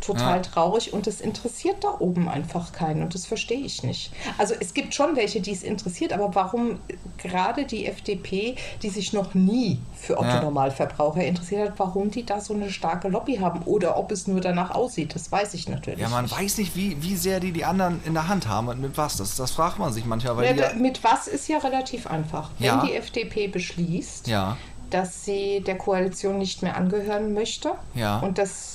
total 0.05 0.37
Ja. 0.37 0.43
traurig 0.43 0.93
und 0.93 1.07
das 1.07 1.21
interessiert 1.21 1.83
da 1.83 1.97
oben 1.99 2.29
einfach 2.29 2.73
keinen 2.73 3.03
und 3.03 3.15
das 3.15 3.27
verstehe 3.27 3.61
ich 3.61 3.83
nicht. 3.83 4.13
Also 4.39 4.55
es 4.59 4.75
gibt 4.75 4.95
schon 4.95 5.17
welche, 5.17 5.41
die 5.41 5.53
es 5.53 5.63
interessiert, 5.63 6.13
aber 6.13 6.35
warum 6.35 6.79
gerade 7.19 7.65
die 7.65 7.87
FDP, 7.87 8.57
die 8.83 8.91
sich 8.91 9.13
noch 9.13 9.35
nie 9.35 9.79
für 9.95 10.19
Otto 10.19 10.29
Ja. 10.29 10.43
Normalverbraucher 10.43 11.25
interessiert 11.25 11.71
hat, 11.71 11.79
warum 11.79 12.11
die 12.11 12.25
da 12.27 12.41
so 12.41 12.55
eine 12.55 12.71
starke 12.71 13.09
Lobby 13.09 13.37
haben 13.37 13.63
oder 13.63 13.97
ob 13.97 14.13
es 14.13 14.27
nur 14.27 14.41
danach 14.41 14.71
aussieht, 14.73 15.15
das 15.15 15.31
weiß 15.33 15.55
ich 15.55 15.69
natürlich. 15.69 16.01
Ja, 16.01 16.09
man 16.09 16.25
nicht. 16.25 16.39
weiß 16.39 16.59
nicht, 16.59 16.77
wie, 16.77 17.01
wie 17.03 17.17
sehr 17.17 17.41
die 17.41 17.53
die 17.53 17.65
anderen 17.65 18.01
in 18.05 18.15
der 18.15 18.29
Hand 18.29 18.49
haben 18.49 18.69
und 18.69 18.81
mit 18.81 18.97
was. 18.99 19.17
Das, 19.17 19.37
das 19.37 19.53
fragt 19.53 19.79
man 19.79 19.93
sich 19.93 20.05
manchmal, 20.05 20.37
weil 20.37 20.59
Ja, 20.59 20.75
mit 20.75 21.03
was 21.05 21.29
ist 21.29 21.49
ja 21.49 21.59
relativ 21.59 22.07
einfach. 22.07 22.51
Wenn 22.59 22.81
die 22.87 22.95
FDP 22.95 23.49
beschließt, 23.49 24.31
dass 24.91 25.25
sie 25.25 25.61
der 25.67 25.77
Koalition 25.77 26.39
nicht 26.39 26.63
mehr 26.63 26.77
angehören 26.77 27.33
möchte. 27.33 27.73
Und 28.23 28.39
das, 28.39 28.74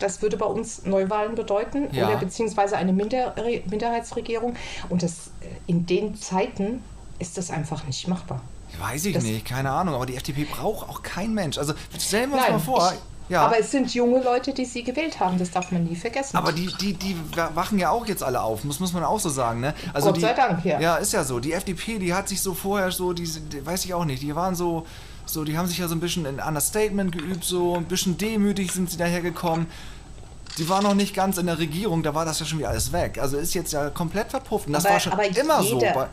das 0.00 0.20
würde 0.22 0.36
bei 0.36 0.46
uns 0.46 0.84
Neuwahlen 0.84 1.34
bedeuten 1.36 1.88
Ja. 1.94 2.08
oder 2.08 2.16
beziehungsweise 2.16 2.76
eine 2.76 2.92
Minder 2.92 3.34
Minderheitsregierung. 3.68 4.54
Und 4.88 5.02
das 5.02 5.28
äh, 5.40 5.46
in 5.66 5.86
den 5.86 6.16
Zeiten 6.16 6.82
ist 7.18 7.38
das 7.38 7.50
einfach 7.50 7.84
nicht 7.86 8.08
machbar. 8.08 8.40
weiß 8.80 9.04
ich 9.06 9.14
Das- 9.14 9.24
nicht, 9.24 9.44
keine 9.44 9.70
Ahnung. 9.70 9.94
Aber 9.94 10.06
die 10.06 10.16
FDP 10.16 10.44
braucht 10.44 10.88
auch 10.88 11.02
kein 11.02 11.34
Mensch. 11.34 11.58
Also 11.58 11.74
stellen 11.98 12.30
wir 12.30 12.36
uns 12.36 12.44
Nein, 12.44 12.52
mal 12.54 12.58
vor. 12.60 12.92
ich, 12.94 13.00
ja, 13.30 13.42
aber 13.46 13.60
es 13.60 13.70
sind 13.70 13.94
junge 13.94 14.20
Leute, 14.24 14.52
die 14.52 14.64
sie 14.64 14.82
gewählt 14.82 15.20
haben. 15.20 15.38
Das 15.38 15.52
darf 15.52 15.70
man 15.70 15.84
nie 15.84 15.94
vergessen. 15.94 16.36
Aber 16.36 16.50
die, 16.50 16.66
die, 16.80 16.94
die 16.94 17.16
wachen 17.54 17.78
ja 17.78 17.90
auch 17.90 18.04
jetzt 18.06 18.24
alle 18.24 18.42
auf, 18.42 18.64
muss, 18.64 18.80
muss 18.80 18.92
man 18.92 19.04
auch 19.04 19.20
so 19.20 19.28
sagen, 19.28 19.60
ne? 19.60 19.72
Also 19.92 20.08
Gott 20.08 20.16
die, 20.16 20.20
sei 20.22 20.32
Dank, 20.32 20.64
ja. 20.64 20.80
Ja, 20.80 20.96
ist 20.96 21.12
ja 21.12 21.22
so. 21.22 21.38
Die 21.38 21.52
FDP, 21.52 22.00
die 22.00 22.12
hat 22.12 22.28
sich 22.28 22.40
so 22.42 22.54
vorher 22.54 22.90
so, 22.90 23.12
die 23.12 23.28
weiß 23.64 23.84
ich 23.84 23.94
auch 23.94 24.04
nicht, 24.04 24.20
die 24.22 24.34
waren 24.34 24.56
so, 24.56 24.84
so, 25.32 25.44
die 25.44 25.56
haben 25.56 25.66
sich 25.66 25.78
ja 25.78 25.88
so 25.88 25.94
ein 25.94 26.00
bisschen 26.00 26.26
in 26.26 26.40
Understatement 26.40 27.12
geübt, 27.12 27.44
so 27.44 27.74
ein 27.76 27.84
bisschen 27.84 28.18
demütig 28.18 28.72
sind 28.72 28.90
sie 28.90 28.96
dahergekommen. 28.96 29.66
Die 30.58 30.68
waren 30.68 30.82
noch 30.82 30.94
nicht 30.94 31.14
ganz 31.14 31.38
in 31.38 31.46
der 31.46 31.58
Regierung, 31.58 32.02
da 32.02 32.14
war 32.14 32.24
das 32.24 32.40
ja 32.40 32.46
schon 32.46 32.58
wieder 32.58 32.70
alles 32.70 32.92
weg. 32.92 33.18
Also 33.20 33.36
ist 33.38 33.54
jetzt 33.54 33.72
ja 33.72 33.88
komplett 33.90 34.30
verpufft. 34.30 34.66
Und 34.66 34.72
das 34.72 34.84
Aber- 34.84 34.94
war 34.94 35.00
schon 35.00 35.12
aber 35.12 35.24
immer 35.24 35.62
so. 35.62 35.78
jeder- 35.78 35.92
Bei, 35.94 36.06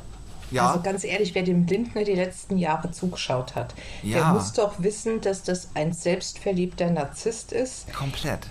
ja, 0.52 0.70
Also 0.70 0.82
ganz 0.84 1.04
ehrlich, 1.04 1.36
wer 1.36 1.44
dem 1.44 1.66
Lindner 1.66 2.04
die 2.04 2.14
letzten 2.14 2.58
Jahre 2.58 2.92
zugeschaut 2.92 3.56
hat, 3.56 3.74
der 4.04 4.10
Ja. 4.20 4.34
muss 4.34 4.54
doch 4.54 4.76
wissen, 4.78 5.20
dass 5.22 5.44
das 5.44 5.70
ein 5.74 5.92
selbstverliebter 5.92 6.90
Narzisst 6.92 7.52
ist. 7.52 7.92
komplett. 7.94 8.48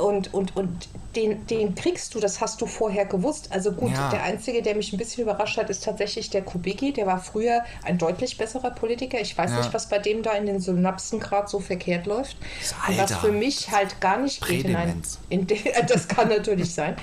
Und, 0.00 0.32
und, 0.34 0.56
und 0.56 0.88
den, 1.16 1.46
den 1.46 1.74
kriegst 1.74 2.14
du, 2.14 2.20
das 2.20 2.40
hast 2.40 2.60
du 2.60 2.66
vorher 2.66 3.04
gewusst. 3.04 3.48
Also 3.50 3.72
gut, 3.72 3.92
Ja. 3.92 4.10
der 4.10 4.22
Einzige, 4.22 4.62
der 4.62 4.74
mich 4.76 4.92
ein 4.92 4.96
bisschen 4.98 5.24
überrascht 5.24 5.56
hat, 5.56 5.68
ist 5.70 5.84
tatsächlich 5.84 6.30
der 6.30 6.42
Kubicki. 6.42 6.92
Der 6.92 7.06
war 7.06 7.18
früher 7.20 7.62
ein 7.84 7.98
deutlich 7.98 8.38
besserer 8.38 8.70
Politiker. 8.70 9.20
Ich 9.20 9.36
weiß 9.36 9.50
Ja. 9.50 9.58
nicht, 9.58 9.74
was 9.74 9.88
bei 9.88 9.98
dem 9.98 10.22
da 10.22 10.32
in 10.32 10.46
den 10.46 10.60
Synapsen 10.60 11.20
gerade 11.20 11.48
so 11.48 11.60
verkehrt 11.60 12.06
läuft. 12.06 12.36
Das 12.60 12.72
Und 12.88 12.98
was 12.98 13.12
Alter. 13.12 13.26
für 13.26 13.32
mich 13.32 13.70
halt 13.70 14.00
gar 14.00 14.18
nicht 14.18 14.46
geht 14.46 14.64
in 14.64 14.76
ein, 14.76 14.82
Prädemenz. 14.86 15.18
in 15.28 15.46
der, 15.46 15.82
das 15.88 16.08
kann 16.08 16.28
natürlich 16.28 16.72
sein. 16.74 16.96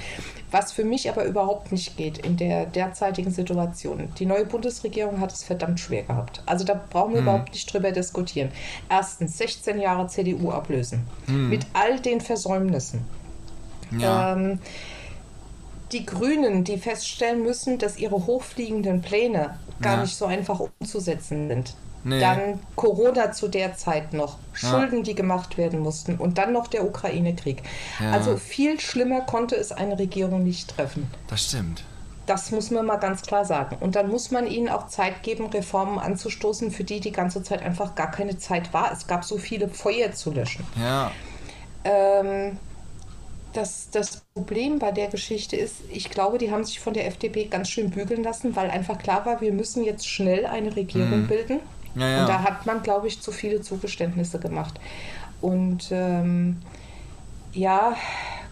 Was 0.49 0.71
für 0.71 0.85
mich 0.85 1.09
aber 1.09 1.25
überhaupt 1.25 1.71
nicht 1.73 1.97
geht 1.97 2.19
in 2.19 2.37
der 2.37 2.65
derzeitigen 2.65 3.31
Situation. 3.31 4.09
Die 4.17 4.25
neue 4.25 4.45
Bundesregierung 4.45 5.19
hat 5.19 5.33
es 5.33 5.43
verdammt 5.43 5.79
schwer 5.79 6.03
gehabt. 6.03 6.41
Also 6.45 6.63
da 6.63 6.79
brauchen 6.89 7.11
Mhm. 7.11 7.15
wir 7.15 7.21
überhaupt 7.23 7.51
nicht 7.53 7.71
drüber 7.73 7.91
diskutieren. 7.91 8.51
Erstens 8.89 9.37
16 9.37 9.79
Jahre 9.79 10.07
CDU 10.07 10.51
ablösen. 10.51 11.05
Mit 11.27 11.65
all 11.73 11.99
den 11.99 12.21
Versäumnissen. 12.21 13.01
Mhm. 13.91 13.99
Ja. 13.99 14.33
Ähm, 14.33 14.59
die 15.91 16.05
Grünen, 16.05 16.63
die 16.63 16.77
feststellen 16.77 17.43
müssen, 17.43 17.77
dass 17.77 17.97
ihre 17.97 18.25
hochfliegenden 18.25 19.01
Pläne 19.01 19.57
gar 19.81 19.95
Ja. 19.97 20.01
nicht 20.01 20.15
so 20.15 20.25
einfach 20.25 20.59
umzusetzen 20.79 21.47
sind. 21.49 21.75
Nee. 22.07 22.21
Dann 22.21 22.59
Corona 22.77 23.33
zu 23.33 23.49
der 23.49 23.75
Zeit 23.75 24.13
noch, 24.13 24.37
Ja. 24.61 24.69
Schulden, 24.69 25.03
die 25.03 25.13
gemacht 25.13 25.57
werden 25.57 25.79
mussten 25.81 26.15
und 26.15 26.37
dann 26.37 26.53
noch 26.53 26.67
der 26.67 26.85
Ukraine-Krieg. 26.85 27.61
Ja. 27.99 28.11
Also 28.13 28.37
viel 28.37 28.79
schlimmer 28.79 29.21
konnte 29.21 29.57
es 29.57 29.73
eine 29.73 29.99
Regierung 29.99 30.41
nicht 30.43 30.69
treffen. 30.75 31.11
das 31.27 31.43
stimmt. 31.43 31.83
Das 32.25 32.51
muss 32.51 32.71
man 32.71 32.85
mal 32.85 32.97
ganz 32.97 33.21
klar 33.21 33.43
sagen. 33.45 33.77
Und 33.79 33.95
dann 33.95 34.09
muss 34.09 34.31
man 34.31 34.47
ihnen 34.47 34.67
auch 34.69 34.87
Zeit 34.87 35.23
geben, 35.23 35.47
Reformen 35.47 35.97
anzustoßen, 35.97 36.71
für 36.71 36.83
die 36.83 36.99
die 36.99 37.13
ganze 37.13 37.41
Zeit 37.43 37.61
einfach 37.61 37.95
gar 37.95 38.11
keine 38.11 38.37
Zeit 38.37 38.73
war. 38.73 38.91
Es 38.91 39.07
gab 39.07 39.23
so 39.23 39.37
viele 39.37 39.67
Feuer 39.69 40.11
zu 40.13 40.31
löschen. 40.31 40.65
Ja. 40.77 41.11
Ähm, 41.85 42.57
das, 43.53 43.89
das 43.91 44.23
Problem 44.33 44.77
bei 44.79 44.91
der 44.91 45.07
Geschichte 45.07 45.55
ist, 45.55 45.75
ich 45.89 46.09
glaube, 46.09 46.37
die 46.37 46.51
haben 46.51 46.63
sich 46.65 46.79
von 46.79 46.93
der 46.93 47.07
FDP 47.07 47.45
ganz 47.45 47.69
schön 47.69 47.89
bügeln 47.89 48.23
lassen, 48.23 48.55
weil 48.55 48.69
einfach 48.69 48.97
klar 48.97 49.25
war, 49.25 49.39
wir 49.41 49.53
müssen 49.53 49.83
jetzt 49.83 50.07
schnell 50.07 50.45
eine 50.45 50.75
Regierung 50.75 51.27
bilden. 51.27 51.59
Ja, 51.97 52.07
ja. 52.07 52.21
Und 52.21 52.29
da 52.29 52.43
hat 52.43 52.65
man, 52.65 52.83
glaube 52.83 53.07
ich, 53.07 53.21
zu 53.21 53.31
viele 53.31 53.61
Zugeständnisse 53.61 54.39
gemacht. 54.39 54.79
Und 55.41 55.89
ähm, 55.91 56.61
ja, 57.53 57.95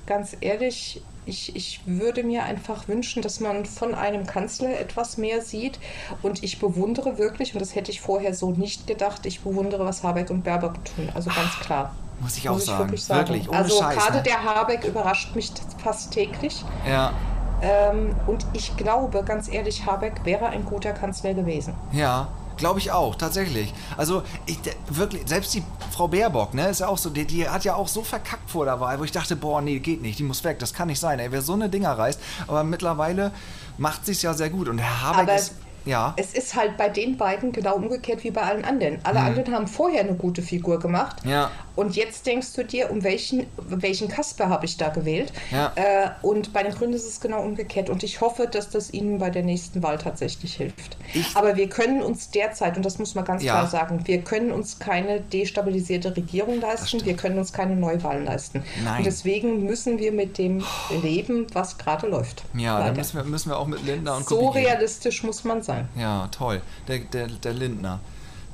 ganz 0.05 0.35
ehrlich, 0.41 1.01
ich, 1.25 1.55
ich 1.55 1.81
würde 1.85 2.23
mir 2.23 2.43
einfach 2.43 2.87
wünschen, 2.87 3.21
dass 3.21 3.39
man 3.39 3.65
von 3.65 3.95
einem 3.95 4.27
Kanzler 4.27 4.79
etwas 4.79 5.17
mehr 5.17 5.41
sieht. 5.41 5.79
Und 6.21 6.43
ich 6.43 6.59
bewundere 6.59 7.17
wirklich, 7.17 7.53
und 7.53 7.61
das 7.61 7.75
hätte 7.75 7.91
ich 7.91 8.01
vorher 8.01 8.33
so 8.33 8.51
nicht 8.51 8.87
gedacht, 8.87 9.25
ich 9.25 9.41
bewundere, 9.41 9.85
was 9.85 10.03
Habeck 10.03 10.29
und 10.29 10.43
Baerbock 10.43 10.85
tun. 10.85 11.09
Also 11.13 11.29
ganz 11.29 11.59
klar. 11.59 11.95
Muss 12.19 12.37
ich 12.37 12.47
auch 12.47 12.53
Muss 12.53 12.65
sagen. 12.65 12.79
wirklich 12.79 13.03
sagen. 13.03 13.27
Wirklich, 13.27 13.49
ohne 13.49 13.57
also 13.57 13.81
Scheiß. 13.81 13.95
gerade 13.95 14.17
ne? 14.17 14.23
der 14.23 14.43
Habeck 14.43 14.83
überrascht 14.85 15.35
mich 15.35 15.51
fast 15.83 16.13
täglich. 16.13 16.63
Ja. 16.87 17.13
Ähm, 17.61 18.15
und 18.27 18.45
ich 18.53 18.75
glaube, 18.77 19.23
ganz 19.23 19.51
ehrlich, 19.51 19.85
Habeck 19.85 20.23
wäre 20.23 20.47
ein 20.47 20.65
guter 20.65 20.93
Kanzler 20.93 21.33
gewesen. 21.33 21.73
Ja, 21.91 22.27
glaube 22.57 22.79
ich 22.79 22.91
auch, 22.91 23.15
tatsächlich. 23.15 23.73
Also, 23.97 24.23
ich, 24.45 24.59
wirklich, 24.89 25.23
selbst 25.27 25.53
die 25.53 25.63
Frau 25.91 26.07
Baerbock, 26.07 26.53
ne, 26.53 26.69
ist 26.69 26.79
ja 26.79 26.87
auch 26.87 26.97
so, 26.97 27.09
die, 27.09 27.25
die 27.25 27.47
hat 27.47 27.63
ja 27.63 27.75
auch 27.75 27.87
so 27.87 28.01
verkackt 28.01 28.49
vor 28.49 28.65
der 28.65 28.79
Wahl, 28.79 28.99
wo 28.99 29.03
ich 29.03 29.11
dachte, 29.11 29.35
boah, 29.35 29.61
nee, 29.61 29.79
geht 29.79 30.01
nicht, 30.01 30.19
die 30.19 30.23
muss 30.23 30.43
weg, 30.43 30.59
das 30.59 30.73
kann 30.73 30.87
nicht 30.87 30.99
sein, 30.99 31.19
ey, 31.19 31.31
wer 31.31 31.41
so 31.41 31.53
eine 31.53 31.69
Dinger 31.69 31.97
reißt. 31.97 32.19
Aber 32.47 32.63
mittlerweile 32.63 33.31
macht 33.77 34.05
sich's 34.05 34.21
ja 34.21 34.33
sehr 34.33 34.49
gut 34.49 34.67
und 34.69 34.79
Herr 34.79 35.01
Habeck 35.01 35.23
Aber 35.23 35.35
ist, 35.35 35.55
ja, 35.85 36.13
Es 36.17 36.33
ist 36.33 36.55
halt 36.55 36.77
bei 36.77 36.89
den 36.89 37.15
beiden 37.15 37.51
genau 37.51 37.75
umgekehrt 37.75 38.23
wie 38.23 38.31
bei 38.31 38.41
allen 38.41 38.65
anderen. 38.65 38.99
Alle 39.03 39.19
anderen 39.19 39.53
haben 39.53 39.67
vorher 39.67 40.01
eine 40.01 40.15
gute 40.15 40.41
Figur 40.41 40.79
gemacht. 40.79 41.17
Ja. 41.23 41.51
Und 41.75 41.95
jetzt 41.95 42.25
denkst 42.25 42.53
du 42.53 42.63
dir, 42.63 42.89
um 42.91 43.03
welchen, 43.03 43.47
welchen 43.57 44.07
Kasper 44.07 44.49
habe 44.49 44.65
ich 44.65 44.77
da 44.77 44.89
gewählt? 44.89 45.33
Ja. 45.51 45.71
Äh, 45.75 46.09
und 46.21 46.53
bei 46.53 46.63
den 46.63 46.73
Grünen 46.73 46.93
ist 46.93 47.05
es 47.07 47.19
genau 47.19 47.41
umgekehrt. 47.41 47.89
Und 47.89 48.03
ich 48.03 48.21
hoffe, 48.21 48.47
dass 48.47 48.69
das 48.69 48.91
ihnen 48.93 49.17
bei 49.19 49.29
der 49.29 49.43
nächsten 49.43 49.83
Wahl 49.83 49.97
tatsächlich 49.97 50.55
hilft. 50.55 50.97
Ich- 51.13 51.35
Aber 51.35 51.55
wir 51.55 51.67
können 51.69 52.01
uns 52.01 52.29
derzeit, 52.31 52.77
und 52.77 52.85
das 52.85 52.97
muss 52.99 53.15
man 53.15 53.25
ganz 53.25 53.43
Ja. 53.43 53.53
klar 53.53 53.67
sagen, 53.67 54.01
wir 54.05 54.21
können 54.21 54.51
uns 54.51 54.79
keine 54.79 55.19
destabilisierte 55.21 56.15
Regierung 56.15 56.61
leisten. 56.61 57.03
Wir 57.05 57.15
können 57.15 57.37
uns 57.39 57.51
keine 57.53 57.75
Neuwahlen 57.75 58.25
leisten. 58.25 58.63
Nein. 58.83 58.99
Und 58.99 59.05
deswegen 59.05 59.65
müssen 59.65 59.99
wir 59.99 60.11
mit 60.11 60.37
dem 60.37 60.63
leben, 61.01 61.47
was 61.53 61.77
gerade 61.77 62.07
läuft. 62.07 62.43
ja, 62.57 62.85
da 62.87 62.93
müssen 62.93 63.17
wir, 63.17 63.23
müssen 63.23 63.49
wir 63.49 63.57
auch 63.57 63.67
mit 63.67 63.85
Lindner 63.85 64.17
und 64.17 64.27
so 64.27 64.39
Kubicki- 64.39 64.55
realistisch 64.65 65.23
muss 65.23 65.43
man 65.43 65.61
sein. 65.63 65.87
Ja, 65.97 66.27
toll. 66.31 66.61
Der, 66.87 66.99
der, 66.99 67.27
der 67.27 67.53
Lindner. 67.53 67.99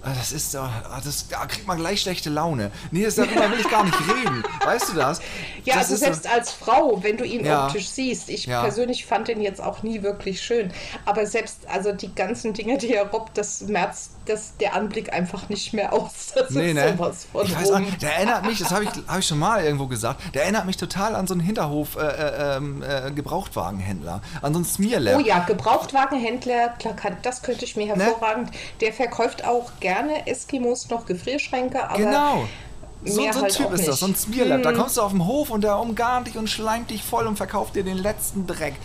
Ah, 0.03 0.09
Das 0.17 0.31
ist, 0.31 0.55
ah, 0.55 0.99
das, 1.03 1.27
da 1.27 1.45
kriegt 1.45 1.67
man 1.67 1.77
gleich 1.77 2.01
schlechte 2.01 2.31
Laune. 2.31 2.71
Nee, 2.89 3.03
das, 3.03 3.15
darüber 3.15 3.51
will 3.51 3.59
ich 3.59 3.69
gar 3.69 3.83
nicht 3.83 3.97
reden. 3.99 4.43
Weißt 4.63 4.89
du 4.89 4.93
das? 4.95 5.19
Ja, 5.63 5.75
das 5.75 5.83
also 5.91 5.95
selbst 5.97 6.27
als 6.27 6.51
Frau, 6.51 7.03
wenn 7.03 7.17
du 7.17 7.23
ihn 7.23 7.45
Ja. 7.45 7.67
optisch 7.67 7.87
siehst, 7.89 8.29
ich 8.29 8.47
Ja. 8.47 8.63
persönlich 8.63 9.05
fand 9.05 9.29
ihn 9.29 9.41
jetzt 9.41 9.61
auch 9.61 9.83
nie 9.83 10.01
wirklich 10.01 10.41
schön, 10.41 10.73
aber 11.05 11.27
selbst 11.27 11.67
also 11.67 11.91
die 11.91 12.15
ganzen 12.15 12.53
Dinge, 12.53 12.79
die 12.79 12.95
er 12.95 13.09
robbt, 13.09 13.37
das 13.37 13.61
merzt 13.61 14.13
das, 14.25 14.57
der 14.57 14.73
Anblick 14.75 15.13
einfach 15.13 15.49
nicht 15.49 15.73
mehr 15.73 15.93
aus. 15.93 16.33
Das 16.33 16.49
Nee, 16.51 16.69
ist 16.69 16.75
ne? 16.75 16.93
sowas 16.97 17.27
von 17.31 17.45
Ich 17.45 17.55
weiß 17.55 17.71
auch, 17.71 17.75
rum. 17.79 17.85
der 18.01 18.15
erinnert 18.15 18.45
mich, 18.45 18.57
das 18.57 18.71
habe 18.71 18.85
ich, 18.85 18.89
hab 19.07 19.19
ich 19.19 19.27
schon 19.27 19.37
mal 19.39 19.63
irgendwo 19.63 19.85
gesagt, 19.87 20.21
der 20.33 20.43
erinnert 20.43 20.65
mich 20.65 20.77
total 20.77 21.15
an 21.15 21.27
so 21.27 21.33
einen 21.35 21.41
Hinterhof 21.41 21.95
äh, 21.95 21.99
äh, 22.07 22.57
ähm, 22.57 22.81
äh, 22.81 22.87
an 22.87 24.53
so 24.53 24.57
einen 24.59 24.65
Smearlab. 24.65 25.17
Oh 25.17 25.19
ja, 25.23 25.39
Gebrauchtwagenhändler, 25.39 26.69
klar, 26.79 26.95
das 27.21 27.43
könnte 27.43 27.65
ich 27.65 27.75
mir 27.75 27.95
Ne? 27.95 28.03
hervorragend. 28.05 28.49
Der 28.79 28.93
verkauft 28.93 29.43
auch 29.45 29.71
gerne 29.79 29.90
Eskimos 30.27 30.89
noch 30.89 31.05
Gefrierschränke, 31.05 31.87
aber 31.89 31.97
Genau. 31.97 32.43
So, 33.03 33.13
so 33.15 33.21
ein 33.23 33.33
halt 33.41 33.55
Typ 33.55 33.73
ist 33.73 33.87
das, 33.87 33.99
so 33.99 34.05
ein 34.05 34.11
nicht. 34.11 34.21
Smearlab. 34.21 34.61
Da 34.61 34.69
Hm. 34.69 34.77
kommst 34.77 34.97
du 34.97 35.01
auf 35.01 35.11
den 35.11 35.25
Hof 35.25 35.49
und 35.49 35.63
der 35.63 35.79
umgarnt 35.79 36.27
dich 36.27 36.37
und 36.37 36.47
schleimt 36.47 36.91
dich 36.91 37.01
voll 37.03 37.25
und 37.25 37.35
verkauft 37.35 37.75
dir 37.75 37.83
den 37.83 37.97
letzten 37.97 38.45
Dreck. 38.45 38.75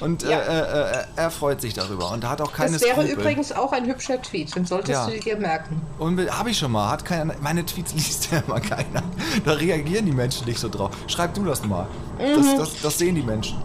Und 0.00 0.22
Ja. 0.22 0.38
äh, 0.38 0.60
äh, 0.60 0.92
äh, 1.00 1.04
er 1.16 1.30
freut 1.32 1.60
sich 1.60 1.74
darüber 1.74 2.12
und 2.12 2.24
hat 2.28 2.40
auch 2.40 2.52
keine 2.52 2.74
Das 2.74 2.82
wäre 2.82 3.02
Skrupel. 3.04 3.20
übrigens 3.20 3.50
auch 3.50 3.72
ein 3.72 3.84
hübscher 3.86 4.22
Tweet, 4.22 4.54
den 4.54 4.64
solltest 4.64 4.92
Ja. 4.92 5.06
du 5.08 5.18
dir 5.18 5.36
merken. 5.38 5.82
Und 5.98 6.20
habe 6.38 6.50
ich 6.50 6.58
schon 6.58 6.70
mal, 6.70 6.88
hat 6.88 7.04
keiner, 7.04 7.34
meine 7.40 7.66
Tweets 7.66 7.92
liest 7.94 8.30
ja 8.30 8.44
immer 8.46 8.60
keiner. 8.60 9.02
Da 9.44 9.52
reagieren 9.54 10.06
die 10.06 10.12
Menschen 10.12 10.46
nicht 10.46 10.60
so 10.60 10.68
drauf. 10.68 10.92
Schreib 11.08 11.34
du 11.34 11.44
das 11.44 11.64
mal. 11.64 11.88
Mhm. 12.20 12.36
Das, 12.36 12.56
das, 12.56 12.80
das 12.80 12.98
sehen 12.98 13.16
die 13.16 13.22
Menschen. 13.24 13.60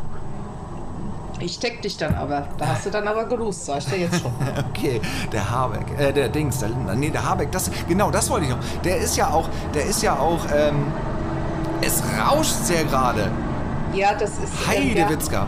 Ich 1.40 1.60
tag 1.60 1.82
dich 1.82 1.98
dann 1.98 2.16
aber. 2.16 2.48
Da 2.58 2.68
hast 2.68 2.86
du 2.86 2.90
dann 2.92 3.08
aber 3.08 3.26
gelost, 3.26 3.66
sag 3.66 3.80
ich 3.80 3.86
dir 3.86 3.98
jetzt 4.00 4.22
schon. 4.22 4.32
Okay, 4.70 5.02
der 5.32 5.50
Habeck, 5.50 5.86
äh, 6.00 6.12
der 6.14 6.30
Dings, 6.30 6.60
der 6.60 6.70
Lindner, 6.70 6.96
nee, 6.96 7.10
der 7.10 7.28
Habeck, 7.28 7.52
das, 7.52 7.70
genau, 7.88 8.12
das 8.12 8.30
wollte 8.30 8.46
ich 8.46 8.52
noch. 8.52 8.60
Der 8.84 8.98
ist 8.98 9.16
ja 9.18 9.30
auch, 9.30 9.48
der 9.74 9.86
ist 9.86 10.02
ja 10.04 10.14
auch, 10.18 10.40
ähm, 10.56 10.86
es 11.82 12.02
rauscht 12.20 12.52
sehr 12.64 12.84
gerade. 12.86 13.30
Ja, 13.94 14.14
das 14.14 14.32
ist. 14.32 14.40
äh, 14.66 14.68
Heide 14.68 15.00
ja. 15.00 15.10
Witzka. 15.10 15.48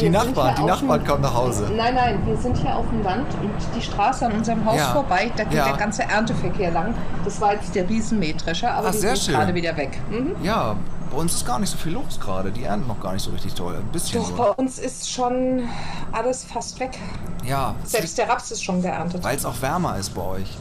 Die 0.00 0.08
Nachbarn, 0.08 0.54
die 0.56 0.62
Nachbarn 0.62 1.04
kommen 1.04 1.22
nach 1.22 1.34
Hause. 1.34 1.68
Nein, 1.76 1.94
nein, 1.94 2.20
wir 2.24 2.36
sind 2.36 2.56
hier 2.56 2.74
auf 2.76 2.86
dem 2.88 3.02
Land 3.02 3.26
und 3.42 3.50
die 3.76 3.82
Straße 3.82 4.24
an 4.24 4.32
unserem 4.32 4.64
Haus 4.64 4.76
Ja. 4.76 4.92
vorbei, 4.92 5.30
da 5.36 5.44
geht 5.44 5.52
Ja. 5.54 5.64
der 5.68 5.76
ganze 5.76 6.04
Ernteverkehr 6.04 6.70
lang. 6.70 6.94
Das 7.24 7.40
war 7.40 7.54
jetzt 7.54 7.74
der 7.74 7.88
Riesenmähdrescher, 7.88 8.72
aber 8.72 8.88
Ah, 8.88 8.92
die 8.92 8.98
sind 8.98 9.28
gerade 9.28 9.52
wieder 9.54 9.76
weg. 9.76 9.98
Mhm. 10.10 10.36
Ja, 10.42 10.76
bei 11.10 11.16
uns 11.16 11.34
ist 11.34 11.44
gar 11.46 11.58
nicht 11.58 11.70
so 11.70 11.76
viel 11.76 11.92
los 11.92 12.18
gerade. 12.20 12.50
Die 12.52 12.62
ernten 12.64 12.86
noch 12.88 13.00
gar 13.00 13.12
nicht 13.12 13.22
so 13.22 13.30
richtig 13.30 13.54
toll. 13.54 13.76
Ein 13.76 13.92
bisschen 13.92 14.20
Doch, 14.20 14.28
so. 14.28 14.34
bei 14.36 14.50
uns 14.50 14.78
ist 14.78 15.10
schon 15.10 15.68
alles 16.12 16.44
fast 16.44 16.78
weg. 16.80 16.98
Ja, 17.44 17.74
Selbst 17.84 18.16
der 18.18 18.28
Raps 18.28 18.50
ist 18.50 18.62
schon 18.62 18.80
geerntet. 18.82 19.22
weil 19.24 19.36
es 19.36 19.44
auch 19.44 19.60
wärmer 19.60 19.96
ist 19.98 20.14
bei 20.14 20.22
euch. 20.22 20.56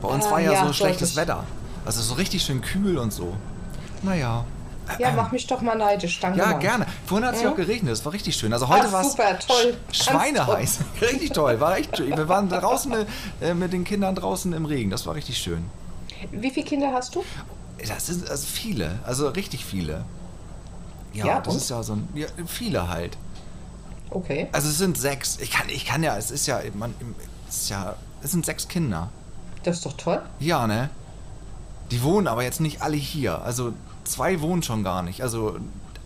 Bei 0.00 0.08
uns 0.08 0.26
Ah, 0.26 0.32
war 0.32 0.40
ja, 0.40 0.52
ja, 0.52 0.66
so 0.66 0.72
schlechtes 0.72 1.14
deutlich. 1.14 1.28
Wetter. 1.28 1.44
Also 1.84 2.00
so 2.02 2.14
richtig 2.14 2.42
schön 2.42 2.60
kühl 2.62 2.98
und 2.98 3.12
so. 3.12 3.34
Naja. 4.02 4.44
Ja, 4.98 5.12
mach 5.16 5.32
mich 5.32 5.46
doch 5.46 5.62
mal 5.62 5.76
neidisch, 5.76 6.20
danke. 6.20 6.38
Ja, 6.38 6.46
Mann. 6.48 6.60
gerne. 6.60 6.86
Vorhin 7.06 7.26
hat 7.26 7.36
es 7.36 7.42
ja 7.42 7.50
auch 7.50 7.56
geregnet, 7.56 7.92
es 7.94 8.04
war 8.04 8.12
richtig 8.12 8.36
schön. 8.36 8.52
Also 8.52 8.68
heute 8.68 8.92
war 8.92 9.00
es 9.00 9.16
sch- 9.16 9.74
schweineheiß. 9.92 10.78
Richtig 11.00 11.32
toll, 11.32 11.58
war 11.58 11.78
echt 11.78 11.96
schön. 11.96 12.14
Wir 12.14 12.28
waren 12.28 12.50
draußen 12.50 12.94
äh, 13.40 13.54
mit 13.54 13.72
den 13.72 13.84
Kindern 13.84 14.14
draußen 14.14 14.52
im 14.52 14.66
Regen, 14.66 14.90
das 14.90 15.06
war 15.06 15.14
richtig 15.14 15.38
schön. 15.38 15.64
Wie 16.32 16.50
viele 16.50 16.66
Kinder 16.66 16.92
hast 16.92 17.14
du? 17.14 17.24
Das 17.88 18.06
sind 18.06 18.28
also 18.28 18.46
viele, 18.46 18.98
also 19.04 19.28
richtig 19.28 19.64
viele. 19.64 20.04
Ja, 21.12 21.26
Ja, 21.26 21.40
das 21.40 21.54
und? 21.54 21.60
ist 21.60 21.70
ja 21.70 21.82
so 21.82 21.94
ein, 21.94 22.08
ja, 22.14 22.26
viele 22.46 22.88
halt. 22.88 23.16
Okay. 24.10 24.48
Also 24.52 24.68
es 24.68 24.78
sind 24.78 24.96
sechs. 24.98 25.38
Ich 25.40 25.50
kann, 25.50 25.68
ich 25.68 25.84
kann 25.84 26.02
ja, 26.02 26.16
es 26.16 26.30
ist 26.30 26.46
ja, 26.46 26.60
man, 26.74 26.94
es 27.48 27.62
ist 27.62 27.70
ja, 27.70 27.96
es 28.22 28.30
sind 28.30 28.46
sechs 28.46 28.68
Kinder. 28.68 29.10
Das 29.62 29.76
ist 29.78 29.86
doch 29.86 29.96
toll. 29.96 30.22
Ja, 30.40 30.66
ne? 30.66 30.90
Die 31.90 32.02
wohnen 32.02 32.26
aber 32.26 32.42
jetzt 32.42 32.60
nicht 32.60 32.82
alle 32.82 32.96
hier. 32.96 33.42
Also 33.42 33.72
zwei 34.04 34.40
wohnen 34.40 34.62
schon 34.62 34.84
gar 34.84 35.02
nicht. 35.02 35.22
Also 35.22 35.56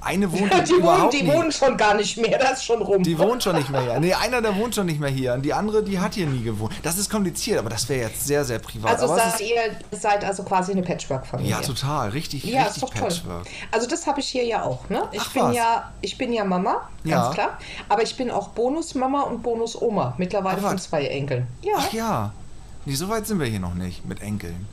eine 0.00 0.31
wohnt 0.33 0.52
Die, 0.69 0.73
überhaupt 0.75 1.12
die 1.12 1.23
nicht. 1.23 1.35
wohnen 1.35 1.50
schon 1.52 1.76
gar 1.76 1.95
nicht 1.95 2.17
mehr, 2.17 2.38
das 2.38 2.59
ist 2.59 2.64
schon 2.64 2.81
rum. 2.83 3.02
Die 3.02 3.19
wohnt 3.19 3.43
schon 3.43 3.57
nicht 3.57 3.69
mehr 3.71 3.81
hier. 3.83 4.00
Nee, 4.00 4.14
einer, 4.14 4.40
der 4.40 4.57
wohnt 4.57 4.75
schon 4.75 4.87
nicht 4.87 5.00
mehr 5.00 5.11
hier. 5.11 5.35
Und 5.35 5.43
die 5.43 5.52
andere, 5.52 5.83
die 5.83 5.99
hat 5.99 6.14
hier 6.14 6.26
nie 6.26 6.43
gewohnt. 6.43 6.73
Das 6.83 6.99
ist 6.99 7.11
kompliziert, 7.11 7.59
aber 7.59 7.71
das 7.71 7.88
wäre 7.88 8.09
jetzt 8.09 8.26
sehr, 8.26 8.45
sehr 8.45 8.59
privat. 8.59 8.93
also 9.00 9.12
aber 9.12 9.17
seid 9.31 9.40
ihr 9.40 9.99
seid 9.99 10.25
also 10.25 10.43
quasi 10.45 10.73
eine 10.73 10.83
Patchwork-Familie. 10.83 11.50
ja, 11.50 11.61
total. 11.61 12.11
Richtig, 12.11 12.45
Ja, 12.45 12.62
richtig 12.62 12.83
ist 12.83 12.83
doch 12.83 12.95
Patchwork. 12.95 13.45
toll. 13.45 13.52
Also 13.73 13.88
das 13.88 14.07
habe 14.07 14.21
ich 14.21 14.28
hier 14.28 14.45
ja 14.45 14.62
auch. 14.62 14.88
Ne? 14.88 15.02
Ich 15.12 15.21
Ach, 15.21 15.33
bin 15.33 15.43
was. 15.43 15.57
ja, 15.57 15.93
ich 16.00 16.17
bin 16.17 16.33
ja 16.33 16.45
Mama, 16.45 16.88
ganz 17.05 17.26
Ja. 17.26 17.31
klar. 17.33 17.59
Aber 17.88 18.02
ich 18.02 18.17
bin 18.17 18.31
auch 18.31 18.49
Bonusmama 18.49 19.23
und 19.23 19.43
Bonusoma. 19.43 20.14
Mittlerweile 20.19 20.59
Ach, 20.62 20.69
von 20.69 20.78
zwei 20.78 21.07
Enkeln. 21.07 21.47
Ja. 21.62 21.75
Ach 21.78 21.93
ja. 21.93 22.33
Nee, 22.85 22.95
so 22.95 23.09
weit 23.09 23.26
sind 23.26 23.38
wir 23.40 23.47
hier 23.47 23.61
noch 23.61 23.75
nicht 23.75 24.07
mit 24.07 24.23
Enkeln. 24.23 24.67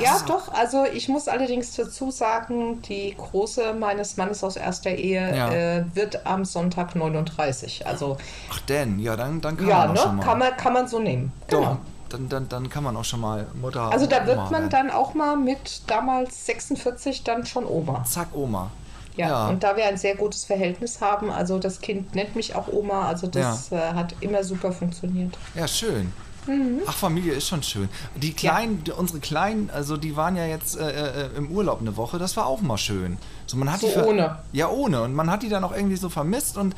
Ja, 0.00 0.18
doch. 0.26 0.52
Also 0.52 0.84
ich 0.84 1.08
muss 1.08 1.26
allerdings 1.28 1.74
dazu 1.74 2.10
sagen, 2.10 2.82
die 2.82 3.14
Große 3.16 3.72
meines 3.74 4.16
Mannes 4.16 4.44
aus 4.44 4.56
erster 4.56 4.90
Ehe 4.90 5.34
Ja. 5.36 5.50
äh, 5.52 5.84
wird 5.94 6.26
am 6.26 6.44
Sonntag 6.44 6.94
39. 6.94 7.86
Also 7.86 8.16
Ach 8.50 8.60
denn, 8.60 8.98
ja, 8.98 9.16
dann, 9.16 9.40
dann 9.40 9.56
kann 9.56 9.68
ja, 9.68 9.86
man 9.86 9.96
auch 9.96 10.02
schon 10.02 10.10
ne? 10.12 10.16
mal. 10.18 10.24
Kann 10.24 10.38
man, 10.38 10.56
kann 10.56 10.72
man 10.72 10.88
so 10.88 10.98
nehmen. 10.98 11.32
Doch, 11.48 11.58
Genau. 11.60 11.76
dann, 12.10 12.28
dann, 12.28 12.48
dann 12.48 12.68
kann 12.70 12.84
man 12.84 12.96
auch 12.96 13.04
schon 13.04 13.20
mal 13.20 13.46
Mutter. 13.60 13.90
Also 13.90 14.06
da 14.06 14.18
Oma 14.18 14.26
wird 14.26 14.36
man 14.36 14.52
werden. 14.52 14.70
dann 14.70 14.90
auch 14.90 15.14
mal 15.14 15.36
mit 15.36 15.82
damals 15.86 16.46
46 16.46 17.24
dann 17.24 17.46
schon 17.46 17.64
Oma. 17.66 18.04
Zack, 18.04 18.28
Oma. 18.34 18.70
Ja, 19.16 19.28
Ja. 19.28 19.48
und 19.48 19.62
da 19.62 19.76
wir 19.78 19.86
ein 19.86 19.96
sehr 19.96 20.14
gutes 20.14 20.44
Verhältnis 20.44 21.00
haben, 21.00 21.30
also 21.30 21.58
das 21.58 21.80
Kind 21.80 22.14
nennt 22.14 22.36
mich 22.36 22.54
auch 22.54 22.68
Oma, 22.70 23.08
also 23.08 23.26
das 23.28 23.72
äh, 23.72 23.78
hat 23.94 24.14
immer 24.20 24.44
super 24.44 24.72
funktioniert. 24.72 25.38
Ja, 25.54 25.66
schön. 25.66 26.12
Mhm. 26.46 26.80
Ach, 26.86 26.94
Familie 26.94 27.32
ist 27.34 27.48
schon 27.48 27.62
schön. 27.62 27.88
Die 28.16 28.32
Kleinen, 28.32 28.84
die, 28.84 28.92
unsere 28.92 29.20
Kleinen, 29.20 29.70
also 29.70 29.96
die 29.96 30.16
waren 30.16 30.36
ja 30.36 30.46
jetzt 30.46 30.76
äh, 30.78 31.26
äh, 31.26 31.36
im 31.36 31.50
Urlaub 31.50 31.80
eine 31.80 31.96
Woche, 31.96 32.18
das 32.18 32.36
war 32.36 32.46
auch 32.46 32.60
mal 32.60 32.78
schön. 32.78 33.18
So, 33.46 33.56
man 33.56 33.70
hat 33.72 33.80
So 33.80 33.88
die 33.88 33.98
ohne. 33.98 34.38
Ja, 34.52 34.68
ohne. 34.68 35.02
Und 35.02 35.14
man 35.14 35.30
hat 35.30 35.42
die 35.42 35.48
dann 35.48 35.64
auch 35.64 35.72
irgendwie 35.74 35.96
so 35.96 36.08
vermisst 36.08 36.56
und 36.56 36.74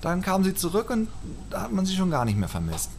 dann 0.00 0.22
kamen 0.22 0.44
sie 0.44 0.54
zurück 0.54 0.90
und 0.90 1.08
da 1.50 1.62
hat 1.62 1.72
man 1.72 1.86
sie 1.86 1.94
schon 1.96 2.10
gar 2.10 2.24
nicht 2.24 2.38
mehr 2.38 2.48
vermisst. 2.48 2.90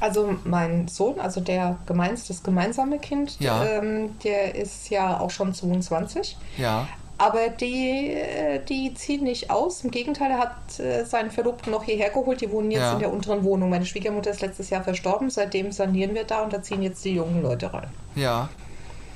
Also 0.00 0.36
mein 0.44 0.86
Sohn, 0.86 1.18
also 1.18 1.40
der 1.40 1.76
gemeins, 1.86 2.28
das 2.28 2.42
gemeinsame 2.44 2.98
Kind, 3.00 3.40
Ja. 3.40 3.64
ähm, 3.64 4.10
der 4.22 4.54
ist 4.54 4.90
ja 4.90 5.18
auch 5.18 5.30
schon 5.30 5.52
22. 5.52 6.36
Ja. 6.56 6.86
Aber 7.20 7.48
die, 7.48 8.12
äh, 8.12 8.64
die 8.64 8.94
ziehen 8.94 9.24
nicht 9.24 9.50
aus. 9.50 9.82
Im 9.82 9.90
Gegenteil, 9.90 10.30
er 10.30 10.38
hat 10.38 10.78
äh, 10.78 11.04
seinen 11.04 11.32
Verlobten 11.32 11.72
noch 11.72 11.82
hierher 11.82 12.10
geholt. 12.10 12.40
Die 12.40 12.50
wohnen 12.52 12.70
jetzt 12.70 12.80
Ja. 12.80 12.92
in 12.92 13.00
der 13.00 13.12
unteren 13.12 13.42
Wohnung. 13.42 13.70
Meine 13.70 13.84
Schwiegermutter 13.84 14.30
ist 14.30 14.40
letztes 14.40 14.70
Jahr 14.70 14.84
verstorben. 14.84 15.28
Seitdem 15.28 15.72
sanieren 15.72 16.14
wir 16.14 16.22
da 16.24 16.42
und 16.42 16.52
da 16.52 16.62
ziehen 16.62 16.80
jetzt 16.80 17.04
die 17.04 17.14
jungen 17.14 17.42
Leute 17.42 17.72
rein. 17.74 17.88
Ja. 18.14 18.48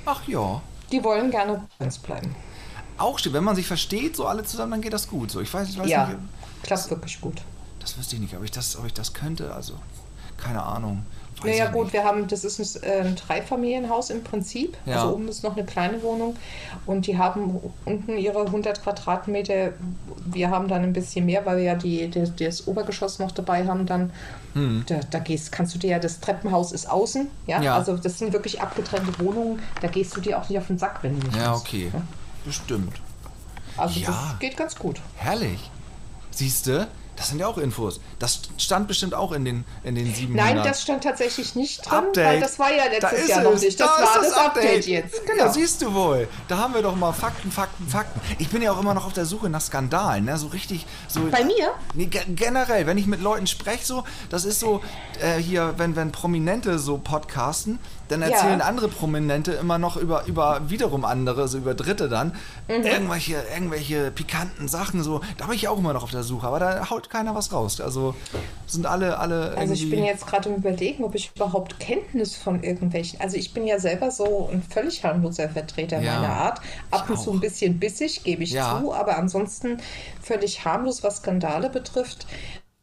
Ach 0.05 0.27
ja. 0.27 0.61
Die 0.91 1.01
wollen 1.03 1.31
gerne 1.31 1.63
bei 1.79 1.85
uns 1.85 1.97
bleiben. 1.97 2.35
Auch 2.97 3.17
schön. 3.19 3.31
Wenn 3.31 3.43
man 3.45 3.55
sich 3.55 3.65
versteht, 3.67 4.17
so 4.17 4.27
alle 4.27 4.43
zusammen, 4.43 4.71
dann 4.71 4.81
geht 4.81 4.93
das 4.93 5.07
gut. 5.07 5.31
So, 5.31 5.39
ich 5.39 5.51
weiß, 5.53 5.69
ich 5.69 5.79
weiß 5.79 5.87
ja, 5.89 6.07
nicht. 6.07 6.19
klappt 6.63 6.89
wirklich 6.89 7.21
gut. 7.21 7.41
Das 7.79 7.97
wüsste 7.97 8.15
ich 8.15 8.21
nicht, 8.21 8.35
ob 8.35 8.43
ich 8.43 8.51
das, 8.51 8.77
ob 8.77 8.85
ich 8.85 8.93
das 8.93 9.13
könnte. 9.13 9.53
Also, 9.53 9.73
keine 10.37 10.61
Ahnung. 10.61 11.05
Weiß 11.43 11.51
Naja 11.59 11.69
gut, 11.71 11.91
wir 11.93 12.03
haben, 12.03 12.27
das 12.27 12.43
ist 12.43 12.59
ein, 12.77 12.83
äh, 12.83 13.01
ein 13.01 13.15
Dreifamilienhaus 13.15 14.09
im 14.09 14.23
Prinzip. 14.23 14.77
Ja. 14.85 15.01
Also 15.01 15.15
oben 15.15 15.27
ist 15.27 15.43
noch 15.43 15.55
eine 15.57 15.65
kleine 15.65 16.01
Wohnung 16.03 16.35
und 16.85 17.05
die 17.07 17.17
haben 17.17 17.59
unten 17.85 18.17
ihre 18.17 18.45
100 18.45 18.81
Quadratmeter. 18.81 19.73
Wir 20.25 20.49
haben 20.49 20.67
dann 20.67 20.83
ein 20.83 20.93
bisschen 20.93 21.25
mehr, 21.25 21.45
weil 21.45 21.57
wir 21.57 21.63
ja 21.63 21.75
die, 21.75 22.07
die, 22.09 22.31
das 22.45 22.67
Obergeschoss 22.67 23.19
noch 23.19 23.31
dabei 23.31 23.67
haben. 23.67 23.85
Dann 23.85 24.11
da, 24.85 24.99
da 25.09 25.17
gehst, 25.17 25.51
kannst 25.51 25.73
du 25.73 25.79
dir 25.79 25.89
ja, 25.91 25.99
das 25.99 26.19
Treppenhaus 26.19 26.73
ist 26.73 26.87
außen. 26.87 27.27
Ja? 27.47 27.59
Ja. 27.61 27.75
Also 27.75 27.97
das 27.97 28.19
sind 28.19 28.33
wirklich 28.33 28.61
abgetrennte 28.61 29.17
Wohnungen. 29.19 29.59
Da 29.81 29.87
gehst 29.87 30.15
du 30.15 30.21
dir 30.21 30.37
auch 30.39 30.47
nicht 30.47 30.59
auf 30.59 30.67
den 30.67 30.77
Sack, 30.77 30.99
wenn 31.01 31.19
du 31.19 31.25
nicht 31.25 31.35
Ja, 31.37 31.51
musst. 31.53 31.65
okay. 31.65 31.91
Bestimmt. 32.45 32.93
Also 33.77 33.99
Ja. 33.99 34.07
das 34.09 34.39
geht 34.39 34.55
ganz 34.55 34.75
gut. 34.75 35.01
Herrlich. 35.15 35.71
Siehste, 36.29 36.87
das 37.23 37.29
sind 37.29 37.39
ja 37.39 37.47
auch 37.47 37.57
Infos. 37.57 38.01
Das 38.19 38.41
stand 38.57 38.89
bestimmt 38.89 39.13
auch 39.13 39.31
in 39.31 39.45
den, 39.45 39.63
in 39.85 39.95
den 39.95 40.13
700. 40.13 40.45
Nein, 40.45 40.61
das 40.61 40.81
stand 40.81 41.05
tatsächlich 41.05 41.55
nicht 41.55 41.89
drin, 41.89 41.99
Update. 41.99 42.25
weil 42.25 42.39
das 42.41 42.59
war 42.59 42.69
ja 42.69 42.83
letztes 42.83 43.29
Jahr 43.29 43.43
noch 43.43 43.57
nicht. 43.57 43.79
Das 43.79 43.87
Da 43.87 44.03
war 44.03 44.21
das 44.21 44.33
Update, 44.33 44.85
jetzt. 44.87 45.25
Genau. 45.25 45.45
Ja, 45.45 45.49
siehst 45.49 45.81
du 45.81 45.93
wohl. 45.93 46.27
Da 46.49 46.57
haben 46.57 46.73
wir 46.73 46.81
doch 46.81 46.97
mal 46.97 47.13
Fakten, 47.13 47.49
Fakten, 47.49 47.87
Fakten. 47.87 48.19
Ich 48.39 48.49
bin 48.49 48.61
ja 48.61 48.73
auch 48.73 48.81
immer 48.81 48.93
noch 48.93 49.05
auf 49.05 49.13
der 49.13 49.23
Suche 49.23 49.49
nach 49.49 49.61
Skandalen, 49.61 50.25
ne? 50.25 50.37
So 50.37 50.47
richtig, 50.47 50.85
so. 51.07 51.21
Bei 51.31 51.45
mir? 51.45 51.71
Nee, 51.93 52.07
ge 52.07 52.23
generell, 52.27 52.87
wenn 52.87 52.97
ich 52.97 53.07
mit 53.07 53.21
Leuten 53.21 53.47
spreche, 53.47 53.85
so, 53.85 54.03
das 54.29 54.43
ist 54.43 54.59
so, 54.59 54.81
äh, 55.21 55.37
hier, 55.37 55.75
wenn, 55.77 55.95
wenn 55.95 56.11
Prominente 56.11 56.77
so 56.77 56.97
podcasten, 56.97 57.79
dann 58.09 58.21
Ja. 58.21 58.27
erzählen 58.29 58.61
andere 58.61 58.87
Prominente 58.89 59.53
immer 59.53 59.77
noch 59.77 59.97
über, 59.97 60.25
über 60.25 60.61
wiederum 60.69 61.05
andere, 61.05 61.47
so 61.47 61.57
über 61.57 61.73
Dritte 61.73 62.09
dann, 62.09 62.33
Mhm. 62.67 62.85
irgendwelche, 62.85 63.41
irgendwelche 63.53 64.11
pikanten 64.11 64.67
Sachen, 64.67 65.03
so. 65.03 65.21
Da 65.37 65.45
bin 65.45 65.55
ich 65.55 65.67
auch 65.67 65.77
immer 65.77 65.93
noch 65.93 66.03
auf 66.03 66.11
der 66.11 66.23
Suche, 66.23 66.47
aber 66.47 66.59
da 66.59 66.89
haut 66.89 67.09
keiner 67.09 67.33
was 67.35 67.51
raus. 67.53 67.79
Also 67.81 68.15
sind 68.67 68.85
alle, 68.85 69.17
alle. 69.19 69.55
Also 69.57 69.73
ich 69.73 69.89
bin 69.89 70.03
jetzt 70.03 70.25
gerade 70.27 70.49
im 70.49 70.55
Überlegen, 70.55 71.03
ob 71.03 71.15
ich 71.15 71.31
überhaupt 71.35 71.79
Kenntnis 71.79 72.35
von 72.35 72.63
irgendwelchen. 72.63 73.19
Also 73.21 73.37
ich 73.37 73.53
bin 73.53 73.65
ja 73.67 73.79
selber 73.79 74.11
so 74.11 74.49
ein 74.51 74.61
völlig 74.63 75.03
harmloser 75.03 75.49
Vertreter 75.49 76.01
Ja, 76.01 76.19
meiner 76.19 76.33
Art. 76.33 76.61
Ab 76.91 77.03
ich 77.05 77.09
und 77.11 77.17
zu 77.19 77.29
auch. 77.29 77.33
ein 77.35 77.39
bisschen 77.39 77.79
bissig, 77.79 78.23
gebe 78.23 78.43
ich 78.43 78.51
Ja. 78.51 78.79
zu, 78.79 78.93
aber 78.93 79.17
ansonsten 79.17 79.77
völlig 80.21 80.65
harmlos, 80.65 81.03
was 81.03 81.17
Skandale 81.17 81.69
betrifft. 81.69 82.25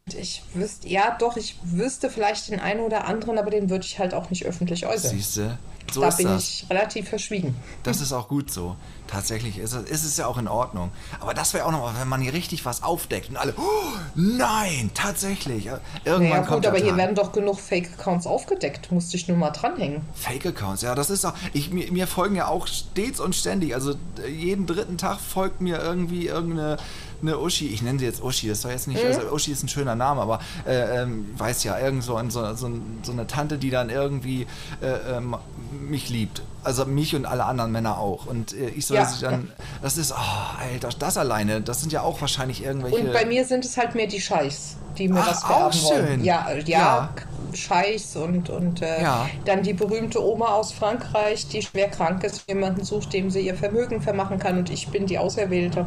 Ich 0.07 0.41
wüsste, 0.53 0.87
ja 0.89 1.15
doch, 1.19 1.37
ich 1.37 1.57
wüsste 1.63 2.09
vielleicht 2.09 2.49
den 2.49 2.59
einen 2.59 2.81
oder 2.81 3.05
anderen, 3.05 3.37
aber 3.37 3.51
den 3.51 3.69
würde 3.69 3.85
ich 3.85 3.99
halt 3.99 4.13
auch 4.13 4.29
nicht 4.29 4.45
öffentlich 4.45 4.85
äußern. 4.85 5.11
Siehste, 5.11 5.59
so 5.91 6.01
da 6.01 6.09
bin 6.09 6.25
das. 6.25 6.43
ich 6.43 6.65
relativ 6.69 7.09
verschwiegen. 7.09 7.55
Das 7.83 8.01
ist 8.01 8.11
auch 8.11 8.27
gut 8.27 8.51
so. 8.51 8.75
Tatsächlich 9.11 9.57
ist 9.57 9.73
es, 9.73 9.89
ist 9.89 10.05
es 10.05 10.15
ja 10.15 10.25
auch 10.25 10.37
in 10.37 10.47
Ordnung. 10.47 10.89
Aber 11.19 11.33
das 11.33 11.53
wäre 11.53 11.65
auch 11.65 11.71
noch, 11.71 11.81
mal, 11.81 11.99
wenn 11.99 12.07
man 12.07 12.21
hier 12.21 12.31
richtig 12.31 12.63
was 12.63 12.81
aufdeckt 12.81 13.29
und 13.29 13.35
alle, 13.35 13.53
oh, 13.57 13.97
nein, 14.15 14.89
tatsächlich. 14.93 15.65
Irgendwann 16.05 16.29
Naja 16.29 16.41
kommt 16.43 16.63
gut, 16.63 16.67
aber 16.67 16.77
hier 16.77 16.95
werden 16.95 17.13
doch 17.13 17.33
genug 17.33 17.59
Fake-Accounts 17.59 18.25
aufgedeckt. 18.25 18.89
Musste 18.89 19.17
ich 19.17 19.27
nur 19.27 19.35
mal 19.35 19.51
dranhängen. 19.51 20.01
Fake-Accounts, 20.13 20.81
ja, 20.83 20.95
das 20.95 21.09
ist 21.09 21.25
auch. 21.25 21.33
Ich, 21.51 21.71
mir, 21.71 21.91
mir 21.91 22.07
folgen 22.07 22.35
ja 22.35 22.47
auch 22.47 22.67
stets 22.67 23.19
und 23.19 23.35
ständig. 23.35 23.75
Also 23.75 23.95
äh, 24.23 24.29
jeden 24.29 24.65
dritten 24.65 24.97
Tag 24.97 25.19
folgt 25.19 25.59
mir 25.59 25.79
irgendwie 25.79 26.27
irgendeine 26.27 26.77
eine 27.21 27.37
Uschi. 27.37 27.67
Ich 27.67 27.81
nenne 27.81 27.99
sie 27.99 28.05
jetzt 28.05 28.23
Uschi, 28.23 28.47
das 28.47 28.61
soll 28.61 28.71
jetzt 28.71 28.87
nicht. 28.87 29.03
Also 29.03 29.21
Uschi 29.31 29.51
ist 29.51 29.63
ein 29.63 29.69
schöner 29.69 29.95
Name, 29.95 30.21
aber 30.21 30.39
äh, 30.65 31.01
ähm, 31.01 31.25
weiß 31.37 31.63
ja, 31.63 31.77
irgend 31.79 32.03
so, 32.03 32.19
so, 32.29 32.55
so 32.55 33.11
eine 33.11 33.27
Tante, 33.27 33.57
die 33.57 33.69
dann 33.69 33.89
irgendwie 33.89 34.47
äh, 34.81 35.17
ähm, 35.17 35.35
mich 35.71 36.09
liebt. 36.09 36.41
Also 36.63 36.85
mich 36.85 37.15
und 37.15 37.25
alle 37.25 37.45
anderen 37.45 37.71
Männer 37.71 37.97
auch. 37.97 38.25
Und 38.27 38.53
äh, 38.53 38.69
ich 38.69 38.85
soll 38.85 38.97
Ja, 38.97 39.05
sie 39.05 39.21
dann. 39.21 39.51
Das 39.81 39.97
ist, 39.97 40.11
oh, 40.11 40.61
Alter, 40.61 40.89
das 40.99 41.17
alleine, 41.17 41.61
das 41.61 41.81
sind 41.81 41.91
ja 41.91 42.01
auch 42.01 42.21
wahrscheinlich 42.21 42.63
irgendwelche. 42.63 42.97
Und 42.99 43.13
bei 43.13 43.25
mir 43.25 43.45
sind 43.45 43.65
es 43.65 43.77
halt 43.77 43.95
mehr 43.95 44.07
die 44.07 44.21
Scheichs, 44.21 44.75
die 44.97 45.07
mir 45.07 45.21
Ach, 45.21 45.43
auch 45.43 45.73
vererben 45.73 45.81
wollen. 45.83 46.07
schön. 46.07 46.23
Ja, 46.23 46.47
ja, 46.51 46.59
Ja. 46.67 47.09
Scheichs 47.53 48.15
und, 48.15 48.49
und 48.49 48.81
äh, 48.81 49.01
Ja. 49.01 49.27
dann 49.43 49.61
die 49.63 49.73
berühmte 49.73 50.23
Oma 50.23 50.49
aus 50.53 50.71
Frankreich, 50.71 51.47
die 51.47 51.61
schwer 51.61 51.89
krank 51.89 52.23
ist, 52.23 52.43
jemanden 52.47 52.85
sucht, 52.85 53.11
dem 53.11 53.29
sie 53.29 53.41
ihr 53.41 53.55
Vermögen 53.55 54.01
vermachen 54.01 54.39
kann 54.39 54.57
und 54.59 54.69
ich 54.69 54.87
bin 54.87 55.05
die 55.05 55.17
Auserwählte. 55.17 55.85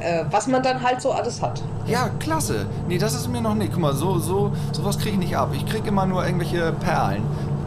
Äh, 0.00 0.24
was 0.30 0.46
man 0.46 0.62
dann 0.62 0.82
halt 0.82 1.00
so 1.00 1.10
alles 1.12 1.40
hat. 1.42 1.62
Ja, 1.86 2.08
klasse. 2.20 2.66
Nee, 2.86 2.98
das 2.98 3.14
ist 3.14 3.28
mir 3.28 3.40
noch 3.40 3.54
nicht. 3.54 3.72
Guck 3.72 3.80
mal, 3.80 3.94
so, 3.94 4.18
so, 4.18 4.52
sowas 4.72 4.96
kriege 4.98 5.10
ich 5.12 5.18
nicht 5.18 5.36
ab. 5.36 5.50
Ich 5.54 5.64
kriege 5.66 5.88
immer 5.88 6.06
nur 6.06 6.24
irgendwelche 6.24 6.72
Perlen. 6.72 7.22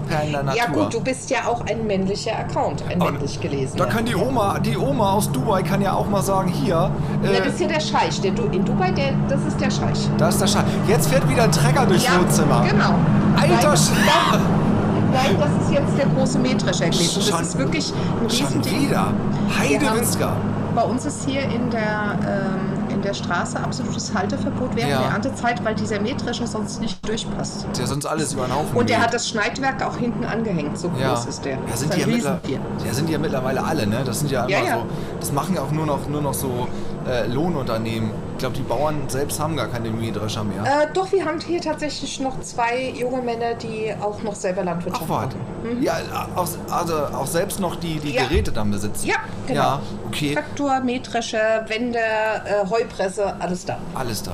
Perlen 0.07 0.31
der 0.31 0.43
Natur. 0.43 0.57
Ja 0.61 0.67
gut, 0.71 0.93
du 0.93 1.01
bist 1.01 1.29
ja 1.29 1.39
auch 1.47 1.61
ein 1.65 1.85
männlicher 1.87 2.37
Account, 2.37 2.83
ein 2.89 3.01
Aber 3.01 3.11
männlich 3.11 3.39
gelesen. 3.39 3.77
Da 3.77 3.85
kann 3.85 4.05
die 4.05 4.15
Oma, 4.15 4.59
die 4.59 4.77
Oma 4.77 5.13
aus 5.13 5.31
Dubai 5.31 5.61
kann 5.63 5.81
ja 5.81 5.93
auch 5.93 6.07
mal 6.07 6.21
sagen, 6.21 6.49
hier, 6.49 6.89
ja, 7.23 7.29
äh, 7.29 7.37
das 7.43 7.53
ist 7.53 7.59
ja 7.61 7.67
der 7.67 7.79
Scheich. 7.79 8.21
Der, 8.21 8.31
Du- 8.31 8.45
in 8.51 8.63
Dubai, 8.65 8.91
der, 8.91 9.13
das 9.27 9.41
ist 9.47 9.59
der 9.59 9.71
Scheich. 9.71 10.09
da 10.17 10.29
ist 10.29 10.39
der 10.41 10.47
Schein. 10.47 10.65
Jetzt 10.87 11.07
fährt 11.09 11.27
wieder 11.29 11.43
ein 11.43 11.51
Trecker 11.51 11.85
durchs 11.85 12.07
Wohnzimmer. 12.17 12.63
genau. 12.69 12.93
Alter 13.35 13.47
Nein, 13.47 13.59
Sch- 13.59 13.63
das, 13.63 13.91
nein, 15.11 15.37
das 15.39 15.65
ist 15.65 15.73
jetzt 15.73 15.97
der 15.97 16.05
große 16.07 16.39
Mähdrescher 16.39 16.85
gewesen. 16.89 17.21
Schon- 17.21 17.31
Das 17.39 17.47
ist 17.49 17.57
wirklich 17.57 17.93
ein 17.93 18.29
Schon 18.29 18.47
Riesending. 18.47 18.81
wieder. 18.89 18.99
Haben- 18.99 19.59
Heidewitzka. 19.59 20.33
Bei 20.75 20.81
uns 20.83 21.05
ist 21.05 21.27
hier 21.27 21.41
in 21.43 21.69
der, 21.69 22.17
ähm, 22.27 22.74
der 23.05 23.13
Straße 23.13 23.59
absolutes 23.59 24.13
Halteverbot 24.13 24.75
während 24.75 24.91
Ja. 24.91 25.01
der 25.03 25.11
Erntezeit, 25.11 25.63
weil 25.63 25.75
dieser 25.75 25.99
Mähdrescher 26.01 26.47
sonst 26.47 26.81
nicht 26.81 27.07
durchpasst. 27.07 27.65
Der 27.77 27.87
sonst 27.87 28.05
alles 28.05 28.33
über 28.33 28.45
den 28.45 28.55
Haufen 28.55 28.75
Und 28.75 28.89
der 28.89 28.97
geht. 28.97 29.05
hat 29.05 29.13
das 29.13 29.29
Schneidwerk 29.29 29.81
auch 29.83 29.95
hinten 29.97 30.25
angehängt, 30.25 30.77
so 30.77 30.91
ja. 30.99 31.09
groß 31.13 31.25
ist 31.27 31.45
der. 31.45 31.53
Ja, 31.53 31.77
sind 31.77 31.93
Das 31.93 31.95
die, 31.97 32.01
ist 32.01 32.07
ja 32.07 32.13
mittler 32.13 32.39
Riesentier. 32.43 32.59
ja, 32.85 32.93
sind 32.93 33.07
die 33.09 33.13
ja 33.13 33.19
mittlerweile 33.19 33.63
alle, 33.63 33.87
ne? 33.87 34.01
Das 34.03 34.19
sind 34.19 34.31
ja 34.31 34.41
immer 34.45 34.49
Ja, 34.51 34.63
ja. 34.65 34.75
so. 34.79 34.85
Das 35.19 35.31
machen 35.31 35.55
ja 35.55 35.61
auch 35.61 35.71
nur 35.71 35.85
noch, 35.85 36.07
nur 36.09 36.21
noch 36.21 36.33
so 36.33 36.67
äh, 37.07 37.27
Lohnunternehmen. 37.27 38.11
Ich 38.33 38.39
glaube, 38.39 38.55
die 38.55 38.63
Bauern 38.63 39.07
selbst 39.07 39.39
haben 39.39 39.55
gar 39.55 39.67
keine 39.67 39.89
Mähdrescher 39.89 40.43
mehr. 40.43 40.63
Äh, 40.63 40.87
doch, 40.93 41.11
wir 41.11 41.23
haben 41.25 41.39
hier 41.39 41.61
tatsächlich 41.61 42.19
noch 42.19 42.39
zwei 42.41 42.89
junge 42.89 43.21
Männer, 43.21 43.53
die 43.53 43.93
auch 44.01 44.21
noch 44.23 44.35
selber 44.35 44.63
Landwirtschaft 44.63 45.05
Ach, 45.09 45.25
machen. 45.25 45.81
Ja, 45.81 45.93
auch, 46.35 46.47
also 46.69 46.95
auch 47.05 47.27
selbst 47.27 47.59
noch 47.59 47.75
die, 47.77 47.99
die 47.99 48.09
Mhm. 48.09 48.13
Ja. 48.15 48.23
Geräte 48.23 48.51
dann 48.51 48.71
besitzen. 48.71 49.07
Ja, 49.07 49.15
genau. 49.47 49.61
Ja, 49.61 49.81
okay. 50.07 50.33
Traktor, 50.33 50.79
Mähdrescher, 50.81 51.65
Wände, 51.67 51.99
äh, 51.99 52.69
Heupresse, 52.69 53.35
alles 53.39 53.65
da. 53.65 53.77
Alles 53.93 54.23
da. 54.23 54.33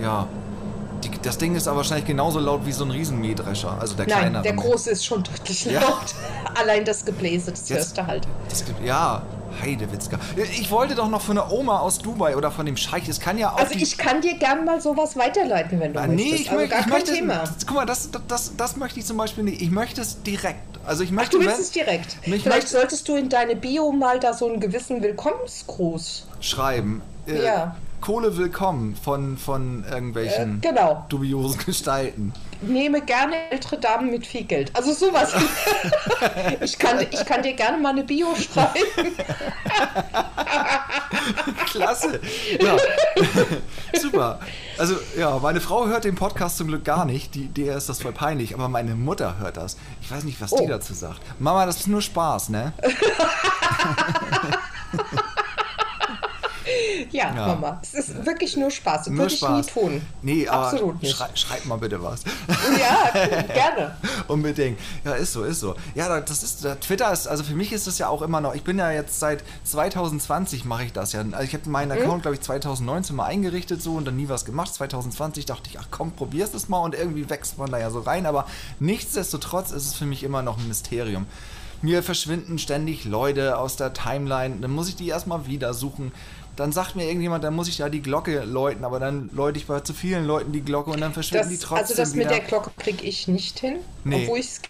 Ja. 0.00 0.26
Die, 1.02 1.10
das 1.20 1.36
Ding 1.36 1.54
ist 1.54 1.68
aber 1.68 1.78
wahrscheinlich 1.78 2.06
genauso 2.06 2.38
laut 2.40 2.64
wie 2.64 2.72
so 2.72 2.84
ein 2.84 2.90
Riesenmähdrescher. 2.90 3.76
Also 3.78 3.94
der 3.94 4.06
Nein, 4.06 4.18
kleinere. 4.20 4.42
der 4.42 4.54
große 4.54 4.90
ist 4.90 5.04
schon 5.04 5.22
deutlich 5.22 5.66
Ja. 5.66 5.80
laut. 5.80 6.14
Allein 6.58 6.84
das 6.86 7.04
Gebläse, 7.04 7.50
das 7.50 7.68
Jetzt- 7.68 7.78
hörst 7.78 7.98
du 7.98 8.06
halt. 8.06 8.26
Das 8.48 8.64
ja, 8.82 9.20
Heidewitzka. 9.60 10.18
Ich 10.36 10.70
wollte 10.70 10.94
doch 10.94 11.08
noch 11.08 11.20
von 11.20 11.36
der 11.36 11.50
Oma 11.50 11.80
aus 11.80 11.98
Dubai 11.98 12.36
oder 12.36 12.50
von 12.50 12.66
dem 12.66 12.76
Scheich. 12.76 13.08
Es 13.08 13.20
kann 13.20 13.38
ja 13.38 13.52
auch. 13.52 13.58
Also 13.58 13.74
ich 13.74 13.96
kann 13.98 14.20
dir 14.20 14.36
gern 14.38 14.64
mal 14.64 14.80
sowas 14.80 15.16
weiterleiten, 15.16 15.80
wenn 15.80 15.92
du 15.92 16.00
Ah, 16.00 16.06
möchtest. 16.06 16.30
nee, 16.30 16.34
ich, 16.36 16.48
also 16.50 16.60
möchte, 16.60 16.70
gar 16.70 16.78
ich 16.80 16.84
kein 16.86 16.92
möchte. 16.94 17.12
Thema. 17.12 17.44
Guck 17.66 17.76
mal, 17.76 17.86
das, 17.86 18.10
das, 18.28 18.52
das, 18.56 18.76
möchte 18.76 19.00
ich 19.00 19.06
zum 19.06 19.16
Beispiel 19.16 19.44
nicht. 19.44 19.62
Ich 19.62 19.70
möchte 19.70 20.00
es 20.00 20.22
direkt. 20.22 20.60
Also 20.86 21.02
ich 21.02 21.10
Ach, 21.10 21.14
möchte. 21.14 21.38
du 21.38 21.44
willst 21.44 21.56
wenn- 21.58 21.62
es 21.64 21.70
direkt. 21.70 22.16
Vielleicht 22.22 22.46
möchte- 22.46 22.66
solltest 22.70 23.08
du 23.08 23.16
in 23.16 23.28
deine 23.28 23.56
Bio 23.56 23.90
mal 23.92 24.18
da 24.20 24.34
so 24.34 24.48
einen 24.48 24.60
gewissen 24.60 25.02
Willkommensgruß. 25.02 26.26
schreiben. 26.40 27.02
Äh, 27.26 27.42
Ja. 27.44 27.76
Kohle 28.00 28.36
willkommen 28.36 28.96
von, 29.02 29.38
von 29.38 29.82
Äh, 29.84 29.92
irgendwelchen 29.94 30.60
genau. 30.60 31.06
dubiosen 31.08 31.58
Gestalten. 31.64 32.34
Nehme 32.68 33.00
gerne 33.00 33.50
ältere 33.50 33.78
Damen 33.78 34.10
mit 34.10 34.26
viel 34.26 34.44
Geld. 34.44 34.70
Also 34.74 34.92
sowas. 34.92 35.32
ich, 36.60 36.78
kann, 36.78 37.00
ich 37.10 37.24
kann 37.24 37.42
dir 37.42 37.54
gerne 37.54 37.78
mal 37.78 37.90
eine 37.90 38.04
Bio 38.04 38.34
schreiben. 38.36 39.14
Klasse. 41.66 42.20
Ja. 42.60 42.76
Super. 44.00 44.40
Also, 44.78 44.96
ja, 45.16 45.38
meine 45.38 45.60
Frau 45.60 45.86
hört 45.86 46.04
den 46.04 46.14
Podcast 46.14 46.56
zum 46.58 46.68
Glück 46.68 46.84
gar 46.84 47.04
nicht. 47.04 47.34
Die, 47.34 47.46
der 47.48 47.76
ist 47.76 47.88
das 47.88 48.02
voll 48.02 48.12
peinlich. 48.12 48.54
Aber 48.54 48.68
meine 48.68 48.94
Mutter 48.94 49.38
hört 49.38 49.56
das. 49.56 49.76
Ich 50.02 50.10
weiß 50.10 50.24
nicht, 50.24 50.40
was 50.40 50.50
die 50.50 50.62
Oh. 50.64 50.68
dazu 50.68 50.94
sagt. 50.94 51.20
Mama, 51.38 51.66
das 51.66 51.78
ist 51.80 51.88
nur 51.88 52.02
Spaß, 52.02 52.48
ne? 52.50 52.72
Ja, 57.14 57.34
Ja. 57.34 57.46
Mama. 57.46 57.80
Es 57.82 57.94
ist 57.94 58.26
wirklich 58.26 58.56
nur 58.56 58.70
Spaß. 58.70 59.04
Das 59.06 59.14
würde 59.16 59.32
ich 59.32 59.40
nie 59.48 59.62
tun. 59.62 60.02
Nee, 60.22 60.48
aber 60.48 60.66
Absolut 60.66 61.00
nicht. 61.02 61.16
Schrei, 61.16 61.28
schreib 61.34 61.64
mal 61.66 61.78
bitte 61.78 62.02
was. 62.02 62.24
Ja, 62.78 63.10
gerne. 63.54 63.96
Unbedingt. 64.28 64.78
Ja, 65.04 65.12
ist 65.12 65.32
so, 65.32 65.44
ist 65.44 65.60
so. 65.60 65.74
Ja, 65.94 66.08
da- 66.08 66.20
das 66.20 66.42
ist, 66.42 66.66
Twitter 66.80 67.12
ist, 67.12 67.26
also 67.28 67.44
für 67.44 67.54
mich 67.54 67.72
ist 67.72 67.86
das 67.86 67.98
ja 67.98 68.08
auch 68.08 68.20
immer 68.22 68.40
noch, 68.40 68.54
ich 68.54 68.64
bin 68.64 68.78
ja 68.78 68.90
jetzt 68.90 69.20
seit 69.20 69.44
2020 69.64 70.64
mache 70.64 70.84
ich 70.84 70.92
das 70.92 71.12
ja. 71.12 71.20
Also 71.20 71.44
ich 71.44 71.54
habe 71.54 71.68
meinen 71.70 71.92
Account, 71.92 72.22
glaube 72.22 72.34
ich, 72.34 72.40
2019 72.40 73.14
mal 73.14 73.26
eingerichtet 73.26 73.80
so 73.80 73.92
und 73.94 74.04
dann 74.06 74.16
nie 74.16 74.28
was 74.28 74.44
gemacht. 74.44 74.74
2020 74.74 75.46
dachte 75.46 75.70
ich, 75.70 75.78
ach 75.78 75.86
komm, 75.90 76.12
probierst 76.12 76.54
es 76.54 76.68
mal 76.68 76.78
und 76.78 76.94
irgendwie 76.94 77.30
wächst 77.30 77.58
man 77.58 77.70
da 77.70 77.78
ja 77.78 77.90
so 77.90 78.00
rein. 78.00 78.26
Aber 78.26 78.46
nichtsdestotrotz 78.80 79.70
ist 79.70 79.86
es 79.86 79.94
für 79.94 80.06
mich 80.06 80.22
immer 80.24 80.42
noch 80.42 80.58
ein 80.58 80.66
Mysterium. 80.68 81.26
Mir 81.82 82.02
verschwinden 82.02 82.58
ständig 82.58 83.04
Leute 83.04 83.58
aus 83.58 83.76
der 83.76 83.92
Timeline, 83.92 84.56
dann 84.60 84.70
muss 84.70 84.88
ich 84.88 84.96
die 84.96 85.08
erstmal 85.08 85.46
wieder 85.46 85.74
suchen. 85.74 86.12
Dann 86.56 86.72
sagt 86.72 86.96
mir 86.96 87.04
irgendjemand, 87.06 87.42
dann 87.44 87.54
muss 87.54 87.68
ich 87.68 87.78
ja 87.78 87.88
die 87.88 88.02
Glocke 88.02 88.44
läuten, 88.44 88.84
aber 88.84 89.00
dann 89.00 89.30
läute 89.32 89.58
ich 89.58 89.66
bei 89.66 89.80
zu 89.80 89.92
vielen 89.94 90.24
Leuten 90.24 90.52
die 90.52 90.60
Glocke 90.62 90.90
und 90.90 91.00
dann 91.00 91.12
verschwinden 91.12 91.48
die 91.50 91.56
Das, 91.56 91.64
trotzdem 91.64 91.82
also 91.82 91.94
das 91.96 92.14
mit 92.14 92.26
wieder. 92.26 92.36
der 92.36 92.44
Glocke 92.46 92.70
kriege 92.78 93.04
ich 93.04 93.26
nicht 93.28 93.58
hin, 93.58 93.76
Nee. 94.04 94.22
obwohl 94.24 94.38
ich 94.38 94.46
es 94.46 94.60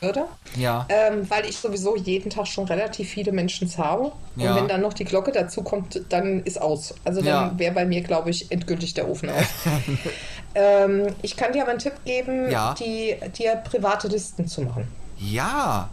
würde. 0.00 0.24
Ja. 0.56 0.84
Ähm, 0.88 1.30
weil 1.30 1.44
ich 1.48 1.56
sowieso 1.58 1.96
jeden 1.96 2.28
Tag 2.28 2.48
schon 2.48 2.64
relativ 2.66 3.08
viele 3.08 3.30
Menschen 3.30 3.70
habe. 3.78 4.10
Ja. 4.34 4.50
Und 4.50 4.56
wenn 4.56 4.68
dann 4.68 4.80
noch 4.80 4.92
die 4.94 5.04
Glocke 5.04 5.30
dazu 5.30 5.62
kommt, 5.62 6.02
dann 6.08 6.42
ist 6.42 6.60
aus. 6.60 6.92
Also 7.04 7.20
dann 7.20 7.26
Ja. 7.52 7.52
wäre 7.58 7.72
bei 7.72 7.84
mir, 7.84 8.00
glaube 8.00 8.30
ich, 8.30 8.50
endgültig 8.50 8.94
der 8.94 9.08
Ofen 9.08 9.30
aus. 9.30 9.44
ähm, 10.54 11.14
ich 11.22 11.36
kann 11.36 11.52
dir 11.52 11.62
aber 11.62 11.70
einen 11.70 11.78
Tipp 11.80 11.92
geben, 12.04 12.50
Ja. 12.50 12.74
die, 12.74 13.14
dir 13.38 13.56
private 13.56 14.08
Listen 14.08 14.48
zu 14.48 14.62
machen. 14.62 14.88
Ja, 15.18 15.88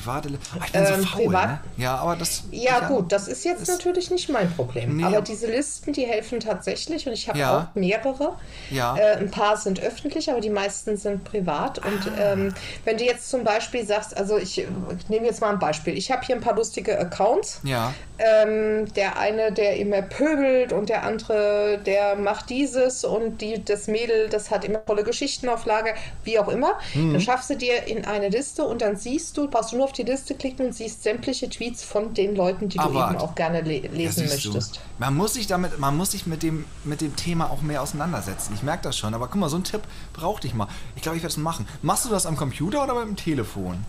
private. 0.00 0.28
Li- 0.28 0.38
Ah, 0.58 0.62
ich 0.66 0.72
bin 0.72 0.80
Ähm, 0.84 1.00
so 1.00 1.06
faul, 1.06 1.24
privat- 1.26 1.46
ne? 1.48 1.58
Ja, 1.76 1.96
aber 1.96 2.16
das. 2.16 2.44
Ja, 2.50 2.80
gut, 2.88 3.12
das 3.12 3.28
ist 3.28 3.44
jetzt 3.44 3.62
ist- 3.62 3.68
natürlich 3.68 4.10
nicht 4.10 4.28
mein 4.28 4.50
Problem. 4.54 4.96
Nee, 4.96 5.04
aber 5.04 5.20
diese 5.22 5.46
Listen, 5.46 5.92
die 5.92 6.06
helfen 6.06 6.40
tatsächlich 6.40 7.06
und 7.06 7.12
ich 7.12 7.28
habe 7.28 7.38
Ja. 7.38 7.58
auch 7.72 7.74
mehrere. 7.78 8.36
Ja. 8.70 8.96
Äh, 8.96 9.16
ein 9.18 9.30
paar 9.30 9.56
sind 9.56 9.80
öffentlich, 9.80 10.30
aber 10.30 10.40
die 10.40 10.50
meisten 10.50 10.96
sind 10.96 11.24
privat. 11.24 11.78
Und 11.78 12.12
Ah. 12.18 12.32
ähm, 12.32 12.54
wenn 12.84 12.96
du 12.96 13.04
jetzt 13.04 13.30
zum 13.30 13.44
Beispiel 13.44 13.86
sagst, 13.86 14.16
also 14.16 14.36
ich, 14.38 14.58
äh, 14.58 14.66
nehme 15.08 15.26
jetzt 15.26 15.40
mal 15.40 15.50
ein 15.50 15.58
Beispiel. 15.58 15.96
Ich 15.96 16.10
habe 16.10 16.24
hier 16.24 16.34
ein 16.36 16.40
paar 16.40 16.54
lustige 16.56 16.98
Accounts. 16.98 17.60
Ja, 17.64 17.92
Ähm, 18.22 18.92
der 18.92 19.18
eine, 19.18 19.50
der 19.50 19.76
immer 19.78 20.02
pöbelt 20.02 20.74
und 20.74 20.90
der 20.90 21.04
andere, 21.04 21.78
der 21.86 22.16
macht 22.16 22.50
dieses 22.50 23.02
und 23.02 23.40
die, 23.40 23.64
das 23.64 23.86
Mädel, 23.86 24.28
das 24.28 24.50
hat 24.50 24.62
immer 24.66 24.84
tolle 24.84 25.04
Geschichten 25.04 25.48
auf 25.48 25.64
Lager, 25.64 25.94
wie 26.24 26.38
auch 26.38 26.48
immer. 26.48 26.74
Mhm. 26.92 27.12
Dann 27.14 27.20
schaffst 27.22 27.48
du 27.48 27.54
dir 27.56 27.86
in 27.86 28.04
eine 28.04 28.28
Liste 28.28 28.64
und 28.64 28.82
dann 28.82 28.96
siehst 28.96 29.38
du, 29.38 29.48
brauchst 29.48 29.72
du 29.72 29.76
nur 29.76 29.86
auf 29.90 29.96
die 29.96 30.02
Liste 30.04 30.34
klicken 30.34 30.66
und 30.66 30.72
siehst 30.72 31.02
sämtliche 31.02 31.48
Tweets 31.50 31.82
von 31.82 32.14
den 32.14 32.36
Leuten, 32.36 32.68
die 32.68 32.78
du 32.78 32.82
Aber- 32.84 33.10
eben 33.10 33.18
auch 33.18 33.34
gerne 33.34 33.60
le 33.62 33.82
ja 33.84 33.90
lesen 33.90 34.26
siehst 34.28 34.44
du. 34.44 34.48
möchtest. 34.52 34.80
Man 34.98 35.16
muss 35.16 35.34
sich 35.34 35.46
damit, 35.48 35.78
man 35.80 35.96
muss 35.96 36.12
sich 36.12 36.26
mit 36.26 36.42
dem, 36.44 36.64
mit 36.84 37.00
dem 37.00 37.16
Thema 37.16 37.50
auch 37.50 37.60
mehr 37.62 37.82
auseinandersetzen. 37.82 38.52
Ich 38.54 38.62
merke 38.62 38.84
das 38.84 38.96
schon, 38.96 39.14
aber 39.14 39.26
guck 39.26 39.36
mal, 39.40 39.48
so 39.48 39.56
ein 39.56 39.64
Tipp 39.64 39.82
brauchte 40.12 40.46
ich 40.46 40.54
mal. 40.54 40.68
Ich 40.96 41.02
glaube, 41.02 41.16
ich 41.16 41.22
werde 41.22 41.32
es 41.32 41.36
machen. 41.38 41.66
Machst 41.82 42.04
du 42.04 42.08
das 42.08 42.24
am 42.26 42.36
Computer 42.36 42.84
oder 42.84 42.94
mit 42.94 43.04
dem 43.08 43.16
Telefon? 43.16 43.84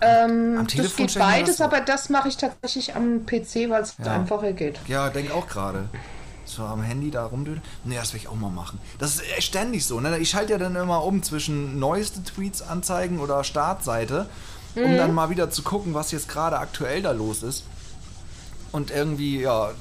Ähm, 0.00 0.56
Am 0.58 0.64
das 0.66 0.74
Telefon 0.74 1.06
geht 1.06 1.18
beides, 1.18 1.56
das 1.56 1.66
aber 1.66 1.80
das 1.80 2.10
mache 2.10 2.28
ich 2.28 2.36
tatsächlich 2.36 2.94
am 2.94 3.24
PC, 3.24 3.70
weil 3.70 3.82
es 3.82 3.94
Ja. 4.04 4.12
einfacher 4.12 4.52
geht. 4.52 4.78
Ja, 4.86 5.08
denk 5.08 5.30
auch 5.32 5.46
gerade. 5.48 5.88
So 6.46 6.62
am 6.62 6.82
Handy 6.82 7.10
da 7.10 7.24
rumdödeln. 7.24 7.62
Nee, 7.84 7.94
das 7.96 8.12
will 8.12 8.20
ich 8.20 8.28
auch 8.28 8.34
mal 8.34 8.50
machen. 8.50 8.78
Das 8.98 9.16
ist 9.16 9.22
ständig 9.42 9.86
so. 9.86 9.98
Ne? 10.00 10.18
Ich 10.18 10.28
schalte 10.28 10.52
ja 10.52 10.58
dann 10.58 10.76
immer 10.76 11.02
um 11.02 11.22
zwischen 11.22 11.78
neueste 11.78 12.22
Tweets 12.22 12.60
anzeigen 12.60 13.18
oder 13.18 13.42
Startseite, 13.44 14.26
um 14.76 14.82
Mhm. 14.92 14.96
dann 14.96 15.14
mal 15.14 15.30
wieder 15.30 15.50
zu 15.50 15.62
gucken, 15.62 15.94
was 15.94 16.10
jetzt 16.12 16.28
gerade 16.28 16.58
aktuell 16.58 17.02
da 17.02 17.12
los 17.12 17.42
ist. 17.42 17.64
Und 18.72 18.90
irgendwie, 18.90 19.40
ja. 19.40 19.70
äh, 19.70 19.74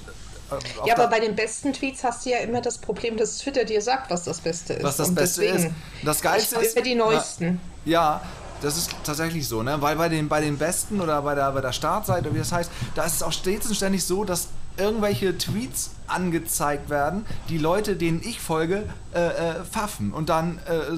Ja, 0.86 0.96
aber 0.96 1.08
bei 1.08 1.20
den 1.20 1.36
besten 1.36 1.74
Tweets 1.74 2.04
hast 2.04 2.26
du 2.26 2.30
ja 2.30 2.38
immer 2.40 2.62
das 2.62 2.78
Problem, 2.78 3.18
dass 3.18 3.40
Twitter 3.40 3.66
dir 3.66 3.82
sagt, 3.82 4.12
was 4.12 4.24
das 4.24 4.40
Beste 4.40 4.74
ist. 4.74 4.84
was 4.84 4.98
das 4.98 5.10
Und 5.10 5.16
Beste 5.16 5.42
deswegen, 5.42 5.66
ist. 5.68 5.76
Das 6.06 6.22
Geilste 6.22 6.56
ist. 6.58 6.86
die 6.86 6.96
neuesten. 6.96 7.60
Ja, 7.86 8.22
das 8.62 8.78
ist 8.78 8.92
tatsächlich 9.04 9.48
so, 9.48 9.62
ne? 9.64 9.82
Weil 9.82 9.96
bei 9.98 10.10
den, 10.10 10.30
bei 10.30 10.40
den 10.42 10.58
Besten 10.58 11.02
oder 11.02 11.22
bei 11.24 11.36
der, 11.36 11.52
bei 11.52 11.62
der 11.62 11.74
Startseite, 11.74 12.34
wie 12.34 12.40
das 12.40 12.52
heißt, 12.52 12.70
da 12.96 13.04
ist 13.04 13.16
es 13.16 13.24
auch 13.24 13.34
stets 13.34 13.68
und 13.68 13.76
ständig 13.76 14.06
so, 14.06 14.24
dass 14.24 14.48
irgendwelche 14.78 15.38
Tweets 15.38 15.92
angezeigt 16.08 16.90
werden, 16.90 17.26
die 17.50 17.58
Leute, 17.58 17.96
denen 17.96 18.22
ich 18.24 18.40
folge, 18.40 18.84
äh, 19.14 19.20
äh, 19.28 19.64
pfaffen. 19.70 20.14
Und 20.14 20.30
dann, 20.30 20.60
äh, 20.66 20.96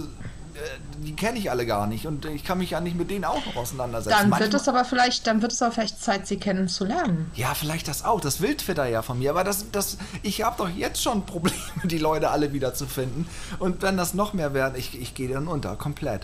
die 1.03 1.15
kenne 1.15 1.37
ich 1.37 1.51
alle 1.51 1.65
gar 1.65 1.85
nicht 1.87 2.07
und 2.07 2.25
ich 2.25 2.43
kann 2.43 2.57
mich 2.57 2.71
ja 2.71 2.79
nicht 2.79 2.97
mit 2.97 3.09
denen 3.11 3.25
auch 3.25 3.45
noch 3.45 3.55
auseinandersetzen. 3.55 4.17
Dann 4.17 4.29
Manchmal- 4.29 4.51
wird 4.51 4.61
es 4.61 4.67
aber 4.67 4.85
vielleicht, 4.85 5.27
dann 5.27 5.41
wird 5.41 5.51
es 5.51 5.61
aber 5.61 5.71
vielleicht 5.73 6.01
Zeit, 6.01 6.27
sie 6.27 6.37
kennenzulernen. 6.37 7.29
ja, 7.35 7.53
vielleicht 7.53 7.87
das 7.87 8.05
auch. 8.05 8.21
Das 8.21 8.41
will 8.41 8.55
Twitter 8.55 8.85
ja 8.85 9.01
von 9.01 9.19
mir. 9.19 9.31
Aber 9.31 9.43
das, 9.43 9.71
das, 9.71 9.97
ich 10.23 10.43
habe 10.43 10.55
doch 10.57 10.69
jetzt 10.69 11.01
schon 11.01 11.25
Probleme, 11.25 11.57
die 11.83 11.97
Leute 11.97 12.29
alle 12.29 12.53
wieder 12.53 12.73
zu 12.73 12.85
finden. 12.87 13.27
Und 13.59 13.81
wenn 13.81 13.97
das 13.97 14.13
noch 14.13 14.33
mehr 14.33 14.53
werden, 14.53 14.75
ich, 14.77 14.99
ich 14.99 15.13
gehe 15.13 15.27
dann 15.29 15.47
unter, 15.47 15.75
komplett. 15.75 16.21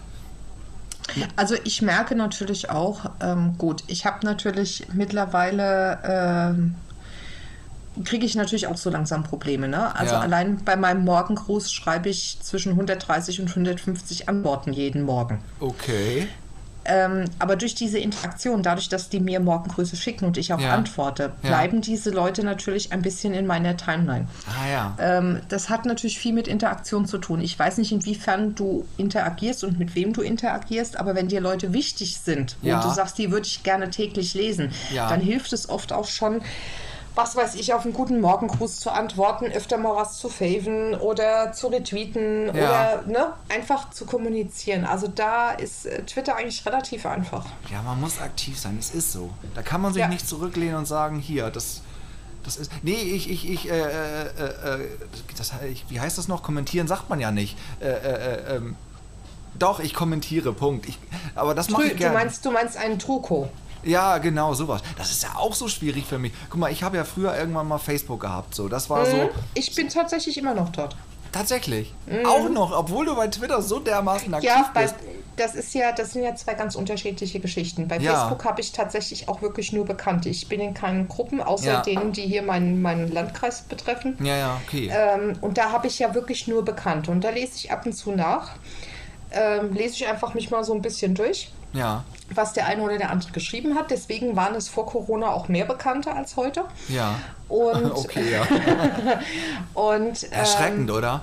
Also 1.35 1.55
ich 1.65 1.81
merke 1.81 2.15
natürlich 2.15 2.69
auch, 2.69 3.09
ähm, 3.19 3.57
gut, 3.57 3.83
ich 3.87 4.05
habe 4.05 4.25
natürlich 4.25 4.87
mittlerweile, 4.93 5.99
ähm, 6.05 6.75
kriege 8.05 8.25
ich 8.25 8.35
natürlich 8.35 8.67
auch 8.67 8.77
so 8.77 8.89
langsam 8.89 9.23
Probleme. 9.23 9.67
Ne? 9.67 9.93
Also 9.95 10.13
Ja. 10.15 10.21
allein 10.21 10.57
bei 10.63 10.75
meinem 10.75 11.03
Morgengruß 11.03 11.71
schreibe 11.71 12.09
ich 12.09 12.37
zwischen 12.41 12.71
130 12.73 13.41
und 13.41 13.49
150 13.49 14.29
Antworten 14.29 14.73
jeden 14.73 15.03
Morgen. 15.03 15.43
Okay. 15.59 16.27
Ähm, 16.83 17.25
aber 17.37 17.57
durch 17.57 17.75
diese 17.75 17.99
Interaktion, 17.99 18.63
dadurch, 18.63 18.89
dass 18.89 19.07
die 19.07 19.19
mir 19.19 19.39
Morgengrüße 19.39 19.95
schicken 19.95 20.25
und 20.25 20.37
ich 20.39 20.51
auch 20.51 20.59
Ja. 20.59 20.73
antworte, 20.73 21.31
Ja. 21.43 21.49
bleiben 21.49 21.81
diese 21.81 22.09
Leute 22.09 22.43
natürlich 22.43 22.91
ein 22.91 23.03
bisschen 23.03 23.35
in 23.35 23.45
meiner 23.45 23.77
Timeline. 23.77 24.27
Ah 24.47 24.67
ja. 24.67 24.97
Ähm, 24.99 25.41
das 25.49 25.69
hat 25.69 25.85
natürlich 25.85 26.17
viel 26.17 26.33
mit 26.33 26.47
Interaktion 26.47 27.05
zu 27.05 27.19
tun. 27.19 27.39
Ich 27.41 27.57
weiß 27.59 27.77
nicht, 27.77 27.91
inwiefern 27.91 28.55
du 28.55 28.87
interagierst 28.97 29.63
und 29.63 29.77
mit 29.77 29.93
wem 29.93 30.11
du 30.13 30.21
interagierst, 30.23 30.97
aber 30.97 31.13
wenn 31.13 31.27
dir 31.27 31.39
Leute 31.39 31.71
wichtig 31.71 32.17
sind 32.17 32.55
Ja. 32.63 32.77
und 32.77 32.85
du 32.85 32.89
sagst, 32.89 33.19
die 33.19 33.29
würde 33.31 33.45
ich 33.45 33.61
gerne 33.61 33.91
täglich 33.91 34.33
lesen, 34.33 34.71
Ja. 34.91 35.07
dann 35.07 35.21
hilft 35.21 35.53
es 35.53 35.69
oft 35.69 35.93
auch 35.93 36.07
schon, 36.07 36.41
was 37.21 37.35
weiß 37.35 37.55
ich, 37.55 37.73
auf 37.73 37.83
einen 37.83 37.93
guten 37.93 38.19
Morgengruß 38.19 38.79
zu 38.79 38.89
antworten, 38.91 39.45
öfter 39.45 39.77
mal 39.77 39.95
was 39.95 40.17
zu 40.17 40.27
faven 40.27 40.95
oder 40.95 41.51
zu 41.53 41.67
retweeten 41.67 42.47
Ja. 42.47 42.51
oder 42.51 43.03
ne, 43.05 43.33
einfach 43.49 43.91
zu 43.91 44.05
kommunizieren. 44.05 44.85
Also 44.85 45.07
da 45.07 45.51
ist 45.51 45.85
äh, 45.85 46.01
Twitter 46.03 46.35
eigentlich 46.35 46.65
relativ 46.65 47.05
einfach. 47.05 47.45
Ja, 47.71 47.81
man 47.83 48.01
muss 48.01 48.19
aktiv 48.19 48.59
sein, 48.59 48.75
es 48.79 48.89
ist 48.95 49.11
so. 49.11 49.29
Da 49.53 49.61
kann 49.61 49.81
man 49.81 49.93
sich 49.93 50.01
Ja. 50.01 50.07
nicht 50.07 50.27
zurücklehnen 50.27 50.75
und 50.75 50.85
sagen, 50.87 51.19
hier, 51.19 51.51
das, 51.51 51.81
das 52.43 52.57
ist. 52.57 52.71
Nee, 52.81 52.93
ich, 52.93 53.29
ich, 53.29 53.47
ich, 53.49 53.69
äh, 53.69 53.79
äh, 53.79 54.23
äh, 54.25 54.87
das, 55.37 55.51
ich, 55.71 55.85
wie 55.89 55.99
heißt 55.99 56.17
das 56.17 56.27
noch? 56.27 56.41
Kommentieren 56.41 56.87
sagt 56.87 57.09
man 57.09 57.19
ja 57.19 57.29
nicht. 57.31 57.55
Äh, 57.79 57.85
äh, 57.89 57.93
äh, 57.93 58.55
ähm, 58.55 58.75
doch, 59.59 59.79
ich 59.79 59.93
kommentiere, 59.93 60.53
Punkt. 60.53 60.87
Ich, 60.87 60.97
aber 61.35 61.53
das 61.53 61.69
mache 61.69 61.83
ich 61.83 61.91
Du 61.91 61.97
gerne. 61.97 62.15
meinst, 62.15 62.43
du 62.45 62.51
meinst 62.51 62.77
einen 62.77 62.97
Truko. 62.97 63.49
Ja, 63.83 64.17
genau, 64.19 64.53
sowas. 64.53 64.81
Das 64.97 65.11
ist 65.11 65.23
ja 65.23 65.29
auch 65.35 65.53
so 65.53 65.67
schwierig 65.67 66.05
für 66.05 66.17
mich. 66.19 66.31
Guck 66.49 66.59
mal, 66.59 66.71
ich 66.71 66.83
habe 66.83 66.97
ja 66.97 67.03
früher 67.03 67.37
irgendwann 67.37 67.67
mal 67.67 67.77
Facebook 67.79 68.19
gehabt, 68.21 68.53
so. 68.55 68.67
Das 68.67 68.89
war 68.89 69.05
so. 69.05 69.29
Ich 69.53 69.73
bin 69.75 69.89
tatsächlich 69.89 70.37
immer 70.37 70.53
noch 70.53 70.69
dort. 70.69 70.95
Tatsächlich. 71.31 71.93
Auch 72.25 72.49
noch, 72.49 72.77
obwohl 72.77 73.05
du 73.05 73.15
bei 73.15 73.27
Twitter 73.27 73.61
so 73.61 73.79
dermaßen 73.79 74.33
aktiv 74.33 74.49
Mhm. 74.49 74.55
Ja, 74.57 74.71
bei, 74.73 74.81
bist. 74.83 74.95
das 75.37 75.55
ist 75.55 75.73
ja, 75.73 75.93
das 75.93 76.11
sind 76.11 76.23
ja 76.23 76.35
zwei 76.35 76.55
ganz 76.55 76.75
unterschiedliche 76.75 77.39
Geschichten. 77.39 77.87
Bei 77.87 77.97
Ja. 77.99 78.13
Facebook 78.27 78.43
habe 78.43 78.59
ich 78.59 78.73
tatsächlich 78.73 79.29
auch 79.29 79.41
wirklich 79.41 79.71
nur 79.71 79.85
Bekannte. 79.85 80.27
Ich 80.27 80.49
bin 80.49 80.59
in 80.59 80.73
keinen 80.73 81.07
Gruppen, 81.07 81.41
außer 81.41 81.65
Ja. 81.71 81.81
denen, 81.83 82.11
die 82.11 82.23
hier 82.23 82.41
meinen, 82.41 82.81
meinen 82.81 83.09
Landkreis 83.09 83.61
betreffen. 83.61 84.17
Ja, 84.21 84.35
ja, 84.35 84.61
okay. 84.67 84.91
Ähm, 84.93 85.37
und 85.39 85.57
da 85.57 85.71
habe 85.71 85.87
ich 85.87 85.99
ja 85.99 86.13
wirklich 86.13 86.49
nur 86.49 86.65
Bekannte. 86.65 87.09
Und 87.11 87.23
da 87.23 87.29
lese 87.29 87.53
ich 87.55 87.71
ab 87.71 87.85
und 87.85 87.93
zu 87.93 88.11
nach. 88.11 88.51
Ähm, 89.31 89.71
lese 89.73 89.93
ich 89.95 90.07
einfach 90.07 90.33
mich 90.33 90.51
mal 90.51 90.65
so 90.65 90.73
ein 90.73 90.81
bisschen 90.81 91.15
durch, 91.15 91.49
ja, 91.73 92.03
was 92.33 92.53
der 92.53 92.65
eine 92.65 92.81
oder 92.81 92.97
der 92.97 93.09
andere 93.11 93.31
geschrieben 93.31 93.75
hat. 93.75 93.91
Deswegen 93.91 94.35
waren 94.35 94.55
es 94.55 94.69
vor 94.69 94.85
Corona 94.85 95.31
auch 95.31 95.47
mehr 95.47 95.65
Bekannte 95.65 96.13
als 96.13 96.35
heute. 96.35 96.63
ja. 96.87 97.15
Und, 97.47 97.91
okay, 97.95 98.31
ja. 98.31 98.43
und 99.73 100.23
ähm, 100.23 100.31
Erschreckend, 100.31 100.89
oder? 100.89 101.21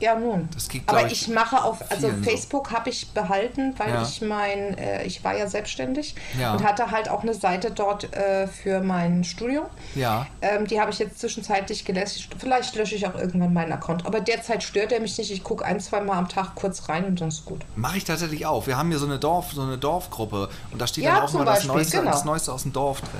Ja, 0.00 0.14
nun. 0.14 0.48
Das 0.54 0.68
geht, 0.68 0.82
Aber 0.86 1.06
ich, 1.06 1.12
ich, 1.12 1.28
mache 1.28 1.62
auf, 1.62 1.82
also 1.90 2.08
vielen 2.08 2.24
so. 2.24 2.30
Facebook 2.30 2.72
habe 2.72 2.88
ich 2.90 3.08
behalten, 3.12 3.74
weil 3.78 3.90
Ja. 3.90 4.02
ich 4.02 4.20
mein, 4.22 4.76
äh, 4.78 5.04
ich 5.04 5.22
war 5.22 5.36
ja 5.36 5.46
selbstständig 5.46 6.14
Ja. 6.38 6.52
und 6.54 6.64
hatte 6.64 6.90
halt 6.90 7.08
auch 7.10 7.22
eine 7.22 7.34
Seite 7.34 7.70
dort 7.70 8.14
äh, 8.16 8.46
für 8.46 8.80
mein 8.80 9.24
Studium. 9.24 9.66
Ja. 9.94 10.26
Ähm, 10.40 10.66
die 10.66 10.80
habe 10.80 10.90
ich 10.90 10.98
jetzt 10.98 11.18
zwischenzeitlich 11.20 11.84
gelöscht. 11.84 12.30
Vielleicht 12.38 12.74
lösche 12.76 12.94
ich 12.94 13.06
auch 13.06 13.14
irgendwann 13.14 13.52
meinen 13.52 13.72
Account. 13.72 14.06
Aber 14.06 14.20
derzeit 14.20 14.62
stört 14.62 14.90
er 14.92 15.00
mich 15.00 15.18
nicht. 15.18 15.30
Ich 15.30 15.44
gucke 15.44 15.64
ein, 15.64 15.80
zwei 15.80 16.00
Mal 16.00 16.16
am 16.16 16.28
Tag 16.28 16.54
kurz 16.54 16.88
rein 16.88 17.04
und 17.04 17.20
dann 17.20 17.28
ist 17.28 17.44
gut. 17.44 17.60
Mache 17.76 17.98
ich 17.98 18.04
tatsächlich 18.04 18.46
auch. 18.46 18.66
Wir 18.66 18.78
haben 18.78 18.88
hier 18.88 18.98
so 18.98 19.06
eine 19.06 19.18
Dorf, 19.18 19.52
so 19.52 19.62
eine 19.62 19.76
Dorfgruppe 19.78 20.48
und 20.72 20.80
da 20.80 20.86
steht 20.86 21.04
Ja, 21.04 21.16
dann 21.16 21.24
auch 21.24 21.32
mal 21.34 21.44
das 21.44 21.64
Neueste, 21.64 21.98
genau. 21.98 22.10
das 22.10 22.24
Neueste 22.24 22.52
aus 22.52 22.62
dem 22.62 22.72
Dorf 22.72 23.00
drin. 23.02 23.10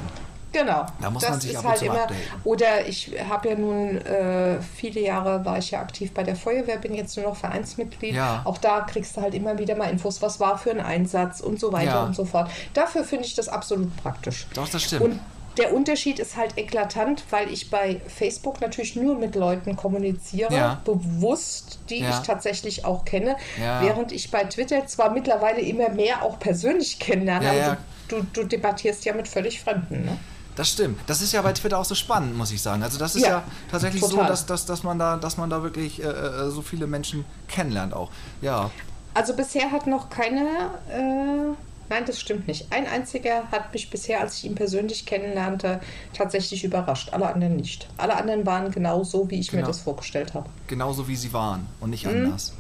Genau. 0.53 0.85
Da 1.01 1.11
muss 1.11 1.23
das 1.23 1.31
man 1.31 1.41
sich 1.41 1.51
ist 1.53 1.57
ab 1.59 1.63
und 1.65 1.69
halt 1.71 1.79
zu 1.79 1.85
immer. 1.87 1.95
updaten. 1.95 2.17
Oder 2.45 2.87
ich 2.89 3.13
habe 3.29 3.49
ja 3.51 3.55
nun 3.55 3.99
äh, 3.99 4.61
viele 4.75 5.01
Jahre 5.01 5.45
war 5.45 5.59
ich 5.59 5.71
ja 5.71 5.81
aktiv 5.81 6.13
bei 6.13 6.23
der 6.25 6.35
Feuerwehr, 6.37 6.79
bin 6.79 6.95
jetzt 6.95 7.17
nur 7.17 7.27
noch 7.27 7.37
Vereinsmitglied. 7.37 8.15
Ja. 8.15 8.43
Auch 8.45 8.59
da 8.59 8.81
kriegst 8.81 9.17
du 9.17 9.21
halt 9.21 9.35
immer 9.35 9.59
wieder 9.59 9.77
mal 9.77 9.91
Infos, 9.91 10.21
was 10.23 10.41
war 10.41 10.59
für 10.59 10.71
ein 10.71 10.81
Einsatz 10.81 11.41
und 11.41 11.61
so 11.61 11.73
weiter 11.73 11.91
Ja. 11.93 12.05
und 12.05 12.17
so 12.17 12.25
fort. 12.25 12.51
Dafür 12.75 13.05
finde 13.05 13.27
ich 13.27 13.35
das 13.35 13.49
absolut 13.49 13.97
praktisch. 14.03 14.47
Doch, 14.55 14.69
das 14.69 14.83
stimmt. 14.83 15.03
Und 15.03 15.21
der 15.59 15.75
Unterschied 15.75 16.19
ist 16.21 16.37
halt 16.37 16.57
eklatant, 16.59 17.25
weil 17.31 17.51
ich 17.53 17.71
bei 17.71 18.01
Facebook 18.07 18.61
natürlich 18.61 18.97
nur 18.97 19.17
mit 19.17 19.35
Leuten 19.35 19.77
kommuniziere, 19.77 20.55
Ja. 20.55 20.81
bewusst, 20.85 21.81
die 21.91 22.01
Ja. 22.01 22.11
ich 22.11 22.27
tatsächlich 22.27 22.85
auch 22.85 23.05
kenne, 23.05 23.37
Ja. 23.61 23.83
während 23.83 24.13
ich 24.13 24.31
bei 24.31 24.45
Twitter 24.45 24.87
zwar 24.87 25.11
mittlerweile 25.11 25.61
immer 25.61 25.91
mehr 25.91 26.23
auch 26.23 26.39
persönlich 26.39 26.99
kennenlerne, 26.99 27.51
aber. 27.51 27.77
Du, 28.09 28.23
du 28.33 28.43
debattierst 28.45 29.05
ja 29.05 29.13
mit 29.15 29.29
völlig 29.29 29.61
Fremden. 29.61 30.05
Ne? 30.05 30.19
Das 30.61 30.69
stimmt. 30.69 31.01
Das 31.07 31.23
ist 31.23 31.33
ja 31.33 31.41
bei 31.41 31.55
Twitter 31.55 31.79
auch 31.79 31.87
so 31.87 31.95
spannend, 31.95 32.37
muss 32.37 32.53
ich 32.53 32.61
sagen. 32.61 32.83
Also 32.83 32.99
das 32.99 33.17
ist 33.17 33.23
ja, 33.23 33.29
Ja, 33.31 33.43
tatsächlich 33.71 34.03
so, 34.03 34.09
total. 34.11 34.29
dass, 34.29 34.45
dass, 34.45 34.67
dass, 34.67 34.83
man 34.83 34.99
da, 34.99 35.17
dass 35.17 35.39
man 35.39 35.49
da 35.49 35.63
wirklich 35.63 36.03
äh, 36.03 36.07
äh, 36.07 36.51
so 36.51 36.61
viele 36.61 36.87
Menschen 36.87 37.25
kennenlernt 37.49 37.95
auch. 37.95 38.11
Ja. 38.43 38.71
Also 39.15 39.33
bisher 39.35 39.71
hat 39.73 39.87
noch 39.87 40.11
keine, 40.11 40.43
äh, 40.91 41.55
nein, 41.89 42.05
das 42.07 42.21
stimmt 42.21 42.47
nicht. 42.47 42.71
Ein 42.71 42.87
einziger 42.87 43.45
hat 43.51 43.73
mich 43.73 43.89
bisher, 43.89 44.21
als 44.21 44.37
ich 44.37 44.45
ihn 44.45 44.55
persönlich 44.55 45.07
kennenlernte, 45.07 45.81
tatsächlich 46.13 46.63
überrascht. 46.63 47.09
Alle 47.15 47.33
anderen 47.33 47.57
nicht. 47.57 47.89
Alle 47.97 48.15
anderen 48.19 48.45
waren 48.45 48.71
genau 48.71 49.03
so, 49.03 49.31
wie 49.31 49.41
ich 49.41 49.53
mir 49.53 49.61
Genau. 49.61 49.69
das 49.69 49.81
vorgestellt 49.81 50.35
habe. 50.35 50.51
Genauso 50.67 51.09
wie 51.09 51.17
sie 51.17 51.33
waren 51.33 51.69
und 51.81 51.89
nicht 51.89 52.07
anders. 52.07 52.53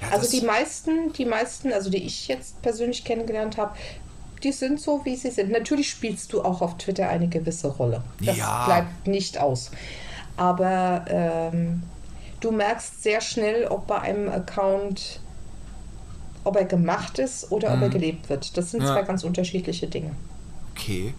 Ja, 0.00 0.06
Mhm. 0.06 0.12
Also 0.12 0.30
die 0.30 0.46
meisten, 0.46 1.12
die 1.14 1.24
meisten, 1.24 1.72
also 1.72 1.90
die 1.90 2.04
ich 2.06 2.28
jetzt 2.28 2.62
persönlich 2.62 3.02
kennengelernt 3.04 3.56
habe, 3.56 3.72
die 4.42 4.52
sind 4.52 4.80
so, 4.80 5.04
wie 5.04 5.16
sie 5.16 5.30
sind. 5.30 5.50
Natürlich 5.50 5.90
spielst 5.90 6.32
du 6.32 6.42
auch 6.42 6.60
auf 6.62 6.78
Twitter 6.78 7.08
eine 7.08 7.28
gewisse 7.28 7.68
Rolle. 7.68 8.02
Das 8.20 8.36
Ja. 8.36 8.64
bleibt 8.66 9.06
nicht 9.06 9.38
aus. 9.38 9.70
Aber 10.36 11.04
ähm, 11.08 11.82
du 12.40 12.50
merkst 12.52 13.02
sehr 13.02 13.20
schnell, 13.20 13.66
ob 13.66 13.86
bei 13.86 14.00
einem 14.00 14.28
Account, 14.28 15.20
ob 16.44 16.56
er 16.56 16.64
gemacht 16.64 17.18
ist 17.18 17.50
oder 17.50 17.74
ob 17.74 17.82
er 17.82 17.88
gelebt 17.88 18.28
wird. 18.30 18.56
Das 18.56 18.70
sind 18.70 18.80
Mhm. 18.80 18.86
Ja. 18.86 18.92
zwei 18.94 19.02
ganz 19.02 19.24
unterschiedliche 19.24 19.86
Dinge. 19.88 20.12
Okay. 20.76 21.14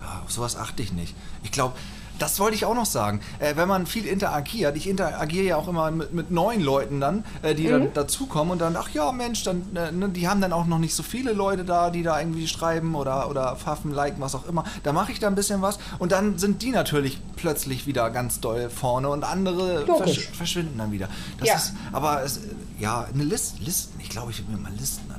Ja, 0.00 0.22
auf 0.24 0.30
sowas 0.32 0.56
achte 0.56 0.82
ich 0.82 0.92
nicht. 0.92 1.14
Ich 1.42 1.50
glaube, 1.52 1.74
das 2.18 2.38
wollte 2.40 2.54
ich 2.54 2.64
auch 2.64 2.74
noch 2.74 2.86
sagen. 2.86 3.20
Äh, 3.38 3.56
wenn 3.56 3.68
man 3.68 3.86
viel 3.86 4.06
interagiert, 4.06 4.76
ich 4.76 4.88
interagiere 4.88 5.44
ja 5.44 5.56
auch 5.56 5.68
immer 5.68 5.90
mit, 5.90 6.12
mit 6.12 6.30
neuen 6.30 6.60
Leuten 6.60 7.00
dann, 7.00 7.24
äh, 7.42 7.54
die 7.54 7.64
Mhm. 7.64 7.70
dann 7.70 7.92
dazukommen 7.94 8.52
und 8.52 8.60
dann, 8.60 8.76
ach 8.76 8.90
ja, 8.90 9.10
Mensch, 9.12 9.42
dann, 9.44 9.62
äh, 9.74 9.90
ne, 9.92 10.08
die 10.08 10.28
haben 10.28 10.40
dann 10.40 10.52
auch 10.52 10.66
noch 10.66 10.78
nicht 10.78 10.94
so 10.94 11.02
viele 11.02 11.32
Leute 11.32 11.64
da, 11.64 11.90
die 11.90 12.02
da 12.02 12.18
irgendwie 12.20 12.46
schreiben 12.46 12.94
oder, 12.94 13.28
oder 13.28 13.56
pfaffen, 13.56 13.92
liken, 13.92 14.20
was 14.20 14.34
auch 14.34 14.46
immer. 14.46 14.64
Da 14.82 14.92
mache 14.92 15.12
ich 15.12 15.18
da 15.18 15.26
ein 15.26 15.34
bisschen 15.34 15.62
was 15.62 15.78
und 15.98 16.12
dann 16.12 16.38
sind 16.38 16.62
die 16.62 16.70
natürlich 16.70 17.18
plötzlich 17.36 17.86
wieder 17.86 18.10
ganz 18.10 18.40
doll 18.40 18.70
vorne 18.70 19.08
und 19.08 19.24
andere 19.24 19.86
versch 19.86 20.28
verschwinden 20.32 20.78
dann 20.78 20.92
wieder. 20.92 21.08
Das 21.38 21.48
Ja. 21.48 21.54
ist, 21.56 21.72
aber 21.92 22.22
es, 22.22 22.40
ja, 22.78 23.06
eine 23.12 23.24
List, 23.24 23.56
Listen, 23.60 23.98
ich 24.00 24.08
glaube, 24.08 24.30
ich 24.30 24.38
will 24.46 24.54
mir 24.56 24.62
mal 24.62 24.72
Listen. 24.78 25.11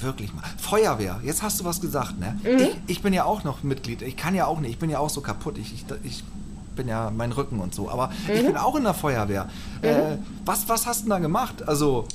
Wirklich 0.00 0.32
mal. 0.34 0.44
Feuerwehr, 0.58 1.20
jetzt 1.24 1.42
hast 1.42 1.60
du 1.60 1.64
was 1.64 1.80
gesagt, 1.80 2.18
ne? 2.20 2.38
Mhm. 2.42 2.58
Ich, 2.60 2.76
ich 2.86 3.02
bin 3.02 3.12
ja 3.12 3.24
auch 3.24 3.44
noch 3.44 3.62
Mitglied. 3.62 4.02
Ich 4.02 4.16
kann 4.16 4.34
ja 4.34 4.46
auch 4.46 4.60
nicht, 4.60 4.70
ich 4.72 4.78
bin 4.78 4.90
ja 4.90 4.98
auch 4.98 5.10
so 5.10 5.20
kaputt. 5.20 5.58
Ich, 5.58 5.72
ich, 5.74 5.84
ich 6.04 6.24
bin 6.76 6.86
ja 6.86 7.10
mein 7.10 7.32
Rücken 7.32 7.58
und 7.58 7.74
so. 7.74 7.90
Aber 7.90 8.10
ich 8.32 8.42
Mhm. 8.42 8.46
bin 8.46 8.56
auch 8.56 8.76
in 8.76 8.84
der 8.84 8.94
Feuerwehr. 8.94 9.48
Äh, 9.82 10.16
was, 10.44 10.68
was 10.68 10.86
hast 10.86 11.00
du 11.00 11.04
denn 11.04 11.10
da 11.10 11.18
gemacht? 11.18 11.66
Also, 11.66 12.06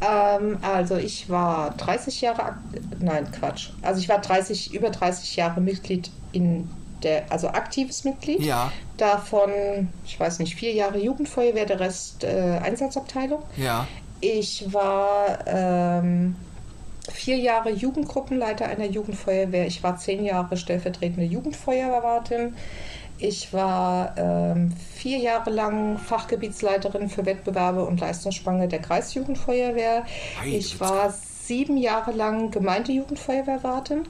Ähm, 0.00 0.58
also 0.62 0.96
ich 0.96 1.28
war 1.28 1.70
30 1.76 2.20
Jahre, 2.20 2.54
nein 3.00 3.30
Quatsch, 3.32 3.70
also 3.82 4.00
ich 4.00 4.08
war 4.08 4.20
30, 4.20 4.72
über 4.74 4.90
30 4.90 5.34
Jahre 5.36 5.60
Mitglied 5.60 6.10
in 6.32 6.68
der, 7.02 7.24
also 7.32 7.48
aktives 7.48 8.04
Mitglied. 8.04 8.40
Ja. 8.40 8.70
Davon, 8.96 9.88
ich 10.06 10.18
weiß 10.20 10.38
nicht, 10.38 10.54
vier 10.54 10.72
Jahre 10.72 10.98
Jugendfeuerwehr, 10.98 11.66
der 11.66 11.80
Rest 11.80 12.22
äh, 12.22 12.60
Einsatzabteilung. 12.62 13.42
ja. 13.56 13.86
Ich 14.24 14.72
war 14.72 15.38
ähm, 15.46 16.36
vier 17.12 17.36
Jahre 17.36 17.70
Jugendgruppenleiter 17.70 18.66
einer 18.66 18.86
Jugendfeuerwehr. 18.86 19.66
Ich 19.66 19.82
war 19.82 19.96
zehn 19.96 20.24
Jahre 20.24 20.56
stellvertretende 20.56 21.24
Jugendfeuerwehrwartin. 21.24 22.54
Ich 23.18 23.52
war 23.52 24.14
ähm, 24.16 24.72
vier 24.94 25.18
Jahre 25.18 25.50
lang 25.50 25.98
Fachgebietsleiterin 25.98 27.08
für 27.08 27.24
Wettbewerbe 27.24 27.84
und 27.84 28.00
Leistungsspange 28.00 28.66
der 28.66 28.80
Kreisjugendfeuerwehr. 28.80 30.04
Ich 30.44 30.80
war 30.80 31.14
sieben 31.42 31.76
Jahre 31.76 32.12
lang 32.12 32.50
Gemeindejugendfeuerwehrwartin. 32.50 34.08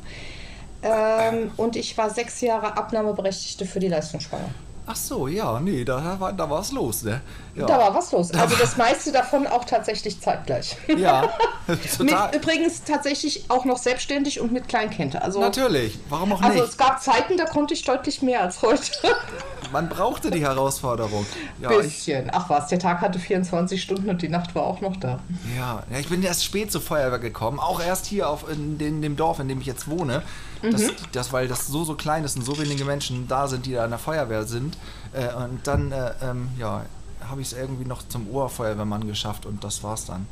Ähm, 0.83 1.51
und 1.57 1.77
ich 1.77 1.97
war 1.99 2.11
sechs 2.11 2.41
Jahre 2.41 2.77
Abnahmeberechtigte 2.77 3.67
für 3.67 3.81
die 3.81 3.89
Leistungsspange. 3.89 4.49
Ach 4.85 4.97
so, 4.97 5.29
ja, 5.29 5.61
nee, 5.61 5.85
da 5.85 6.17
war, 6.19 6.33
da 6.33 6.51
war 6.51 6.61
es 6.61 6.73
los, 6.73 7.05
ne? 7.05 7.21
Ja. 7.55 7.67
Da 7.67 7.79
war 7.79 7.95
was 7.95 8.11
los. 8.13 8.31
Also 8.33 8.57
das 8.57 8.77
meiste 8.79 9.13
davon 9.13 9.47
auch 9.47 9.65
tatsächlich 9.67 10.19
zeitgleich. 10.21 10.77
ja, 10.97 11.29
Mit, 11.67 11.99
total. 11.99 12.35
übrigens 12.35 12.83
tatsächlich 12.85 13.45
auch 13.51 13.65
noch 13.67 13.77
selbstständig 13.77 14.41
und 14.41 14.53
mit 14.53 14.69
Kleinkind. 14.69 15.21
Also, 15.21 15.41
Natürlich, 15.41 15.99
warum 16.09 16.33
auch 16.33 16.41
also 16.41 16.61
nicht? 16.61 16.71
es 16.71 16.77
gab 16.79 17.03
Zeiten, 17.03 17.37
da 17.37 17.45
konnte 17.45 17.75
ich 17.75 17.85
deutlich 17.85 18.23
mehr 18.23 18.41
als 18.43 18.63
heute. 18.63 18.91
Man 19.73 19.89
brauchte 19.89 20.31
die 20.31 20.41
Herausforderung. 20.41 21.25
Ja, 21.61 21.69
Bisschen. 21.71 22.31
Ach 22.33 22.49
was, 22.51 22.69
der 22.69 22.79
Tag 22.79 23.01
hatte 23.01 23.19
24 23.19 23.83
Stunden 23.83 24.09
und 24.11 24.21
die 24.23 24.29
Nacht 24.29 24.55
war 24.55 24.65
auch 24.65 24.81
noch 24.81 24.97
da. 24.97 25.19
Ja, 25.57 25.83
ja, 25.91 25.99
ich 25.99 26.09
bin 26.09 26.23
erst 26.23 26.45
spät 26.45 26.71
zur 26.73 26.81
Feuerwehr 26.83 27.19
gekommen, 27.19 27.59
auch 27.59 27.81
erst 27.83 28.07
hier 28.07 28.29
auf, 28.29 28.51
in, 28.51 28.77
den, 28.79 29.01
dem 29.03 29.17
Dorf, 29.17 29.39
in 29.41 29.49
dem 29.49 29.61
ich 29.61 29.67
jetzt 29.67 29.89
wohne. 29.89 30.23
Das, 30.63 30.81
Mhm. 30.83 30.91
das, 31.13 31.33
weil 31.33 31.49
das 31.49 31.67
so, 31.67 31.85
so 31.85 31.95
klein 31.97 32.23
ist 32.25 32.37
und 32.37 32.45
so 32.45 32.59
wenige 32.59 32.85
Menschen 32.85 33.27
da 33.29 33.49
sind, 33.49 33.67
die 33.67 33.73
da 33.73 33.85
in 33.85 33.91
der 33.91 33.99
Feuerwehr 33.99 34.45
sind. 34.45 34.77
Äh, 35.13 35.35
und 35.35 35.67
dann, 35.67 35.91
äh, 35.91 36.13
ähm, 36.23 36.51
ja, 36.59 36.83
habe 37.29 37.41
ich 37.41 37.49
es 37.49 37.53
irgendwie 37.59 37.85
noch 37.85 38.07
zum 38.09 38.29
Oberfeuerwehrmann 38.31 39.07
geschafft 39.07 39.47
und 39.47 39.63
das 39.65 39.83
war's 39.83 40.07
dann. 40.07 40.27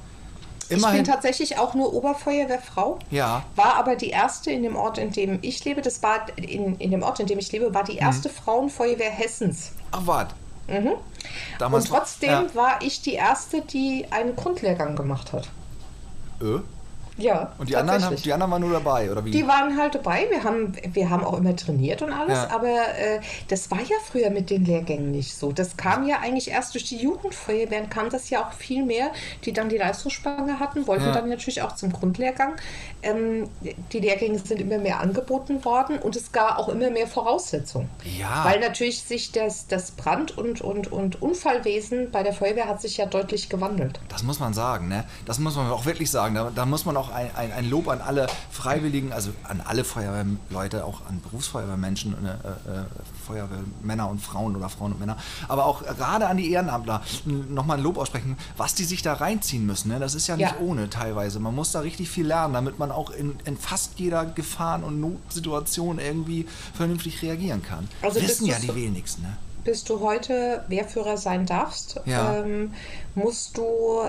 Ich 0.68 0.76
Immerhin, 0.76 1.03
bin 1.03 1.12
tatsächlich 1.12 1.59
auch 1.59 1.74
nur 1.74 1.92
Oberfeuerwehrfrau. 1.92 3.00
ja, 3.11 3.42
War 3.57 3.74
aber 3.74 3.96
die 3.96 4.11
erste 4.11 4.53
in 4.53 4.62
dem 4.62 4.76
Ort, 4.76 4.98
in 4.98 5.11
dem 5.11 5.40
ich 5.42 5.64
lebe. 5.64 5.83
Das 5.83 6.00
war 6.03 6.26
in, 6.37 6.76
in 6.76 6.92
dem 6.92 7.03
Ort, 7.03 7.18
in 7.18 7.26
dem 7.26 7.40
ich 7.40 7.50
lebe, 7.50 7.74
war 7.74 7.83
die 7.83 7.96
erste 7.96 8.29
Frauenfeuerwehr 8.29 9.11
Hessens. 9.11 9.72
ach 9.90 10.03
warte. 10.07 10.35
Mhm. 10.68 10.92
Damals 11.59 11.87
Und 11.87 11.90
trotzdem 11.96 12.31
Ja. 12.31 12.46
war 12.55 12.83
ich 12.83 13.03
die 13.03 13.14
erste, 13.14 13.62
die 13.62 14.07
einen 14.11 14.37
Grundlehrgang 14.37 14.94
gemacht 14.94 15.33
hat. 15.33 15.48
Äh? 16.40 16.61
Ja. 17.16 17.53
Und 17.59 17.68
die 17.68 17.77
anderen, 17.77 18.05
haben, 18.05 18.16
die 18.16 18.33
anderen 18.33 18.53
waren 18.53 18.62
nur 18.62 18.73
dabei, 18.73 19.11
oder 19.11 19.25
wie? 19.25 19.31
Die 19.31 19.46
waren 19.46 19.77
halt 19.77 19.94
dabei. 19.94 20.27
Wir 20.31 20.42
haben, 20.44 20.73
wir 20.92 21.11
haben 21.11 21.25
auch 21.25 21.35
immer 21.37 21.55
trainiert 21.55 22.03
und 22.03 22.12
alles, 22.12 22.38
Ja. 22.38 22.51
aber 22.55 22.68
äh, 22.68 23.20
das 23.49 23.70
war 23.70 23.79
ja 23.81 23.96
früher 24.11 24.31
mit 24.31 24.49
den 24.51 24.64
Lehrgängen 24.64 25.11
nicht 25.11 25.35
so. 25.35 25.53
Das 25.53 25.77
kam 25.77 26.07
ja 26.07 26.18
eigentlich 26.20 26.51
erst 26.51 26.75
durch 26.75 26.85
die 26.85 26.96
Jugendfeuerwehren, 26.96 27.90
kam 27.90 28.11
das 28.11 28.31
ja 28.31 28.46
auch 28.46 28.53
viel 28.53 28.85
mehr, 28.85 29.11
die 29.44 29.53
dann 29.53 29.68
die 29.68 29.77
Leistungsspange 29.79 30.59
hatten, 30.61 30.87
wollten 30.87 31.07
Ja. 31.07 31.12
dann 31.12 31.29
natürlich 31.29 31.62
auch 31.62 31.75
zum 31.77 31.92
Grundlehrgang. 31.92 32.55
Ähm, 33.03 33.49
die 33.92 33.99
Lehrgänge 33.99 34.38
sind 34.38 34.61
immer 34.61 34.79
mehr 34.79 35.01
angeboten 35.01 35.64
worden 35.64 35.99
und 35.99 36.16
es 36.16 36.33
gab 36.33 36.59
auch 36.59 36.68
immer 36.68 36.90
mehr 36.90 37.07
Voraussetzungen. 37.07 37.88
Ja. 38.18 38.44
Weil 38.44 38.61
natürlich 38.61 39.03
sich 39.03 39.33
das, 39.33 39.66
das 39.66 39.90
Brand- 39.90 40.37
und, 40.37 40.61
und, 40.61 40.90
und 40.92 41.20
Unfallwesen 41.23 42.11
bei 42.11 42.23
der 42.23 42.33
Feuerwehr 42.33 42.68
hat 42.68 42.81
sich 42.81 42.96
ja 42.99 43.07
deutlich 43.07 43.49
gewandelt. 43.49 44.01
Das 44.09 44.23
muss 44.23 44.38
man 44.40 44.55
sagen, 44.55 44.88
ne? 44.88 45.05
Das 45.27 45.38
muss 45.38 45.57
man 45.57 45.70
auch 45.70 45.87
wirklich 45.87 46.11
sagen. 46.11 46.35
Da, 46.35 46.51
da 46.55 46.66
muss 46.66 46.85
man 46.85 46.96
auch 46.96 47.10
ein, 47.11 47.35
ein, 47.37 47.53
ein 47.53 47.68
Lob 47.70 47.88
an 47.88 48.01
alle 48.01 48.27
Freiwilligen, 48.51 49.12
also 49.12 49.31
an 49.44 49.61
alle 49.64 49.85
Feuerwehrleute, 49.85 50.85
auch 50.85 51.07
an 51.09 51.20
Berufsfeuerwehrmenschen, 51.20 52.14
äh, 52.27 52.29
äh, 52.31 52.85
Feuerwehrmänner 53.27 54.09
und 54.09 54.20
Frauen 54.20 54.57
oder 54.57 54.68
Frauen 54.68 54.92
und 54.92 55.01
Männer, 55.01 55.16
aber 55.49 55.66
auch 55.66 55.83
gerade 55.85 56.27
an 56.27 56.37
die 56.37 56.51
Ehrenamtler 56.53 57.03
nochmal 57.25 57.79
ein 57.79 57.83
Lob 57.83 57.99
aussprechen, 57.99 58.37
was 58.57 58.75
die 58.75 58.85
sich 58.85 59.03
da 59.03 59.14
reinziehen 59.14 59.66
müssen. 59.66 59.88
Ne? 59.88 59.99
Das 59.99 60.14
ist 60.14 60.27
ja 60.27 60.37
nicht 60.37 60.53
Ja. 60.53 60.59
ohne 60.61 60.90
teilweise. 60.90 61.40
Man 61.40 61.55
muss 61.55 61.73
da 61.73 61.81
richtig 61.81 62.11
viel 62.11 62.27
lernen, 62.27 62.55
damit 62.55 62.79
man 62.79 62.90
auch 62.90 63.11
in, 63.11 63.38
in 63.44 63.57
fast 63.57 63.99
jeder 63.99 64.25
Gefahren- 64.27 64.85
und 64.85 65.01
Notsituation 65.01 65.99
irgendwie 65.99 66.46
vernünftig 66.75 67.23
reagieren 67.23 67.62
kann. 67.62 67.88
Also 68.03 68.20
Wissen 68.20 68.46
ja 68.46 68.59
die 68.59 68.75
wenigsten. 68.75 69.23
Ne? 69.23 69.37
bis 69.62 69.85
du 69.85 70.01
heute 70.01 70.64
Wehrführer 70.68 71.18
sein 71.18 71.44
darfst, 71.44 72.01
Ja. 72.07 72.37
ähm, 72.38 72.73
musst 73.14 73.59
du 73.59 74.09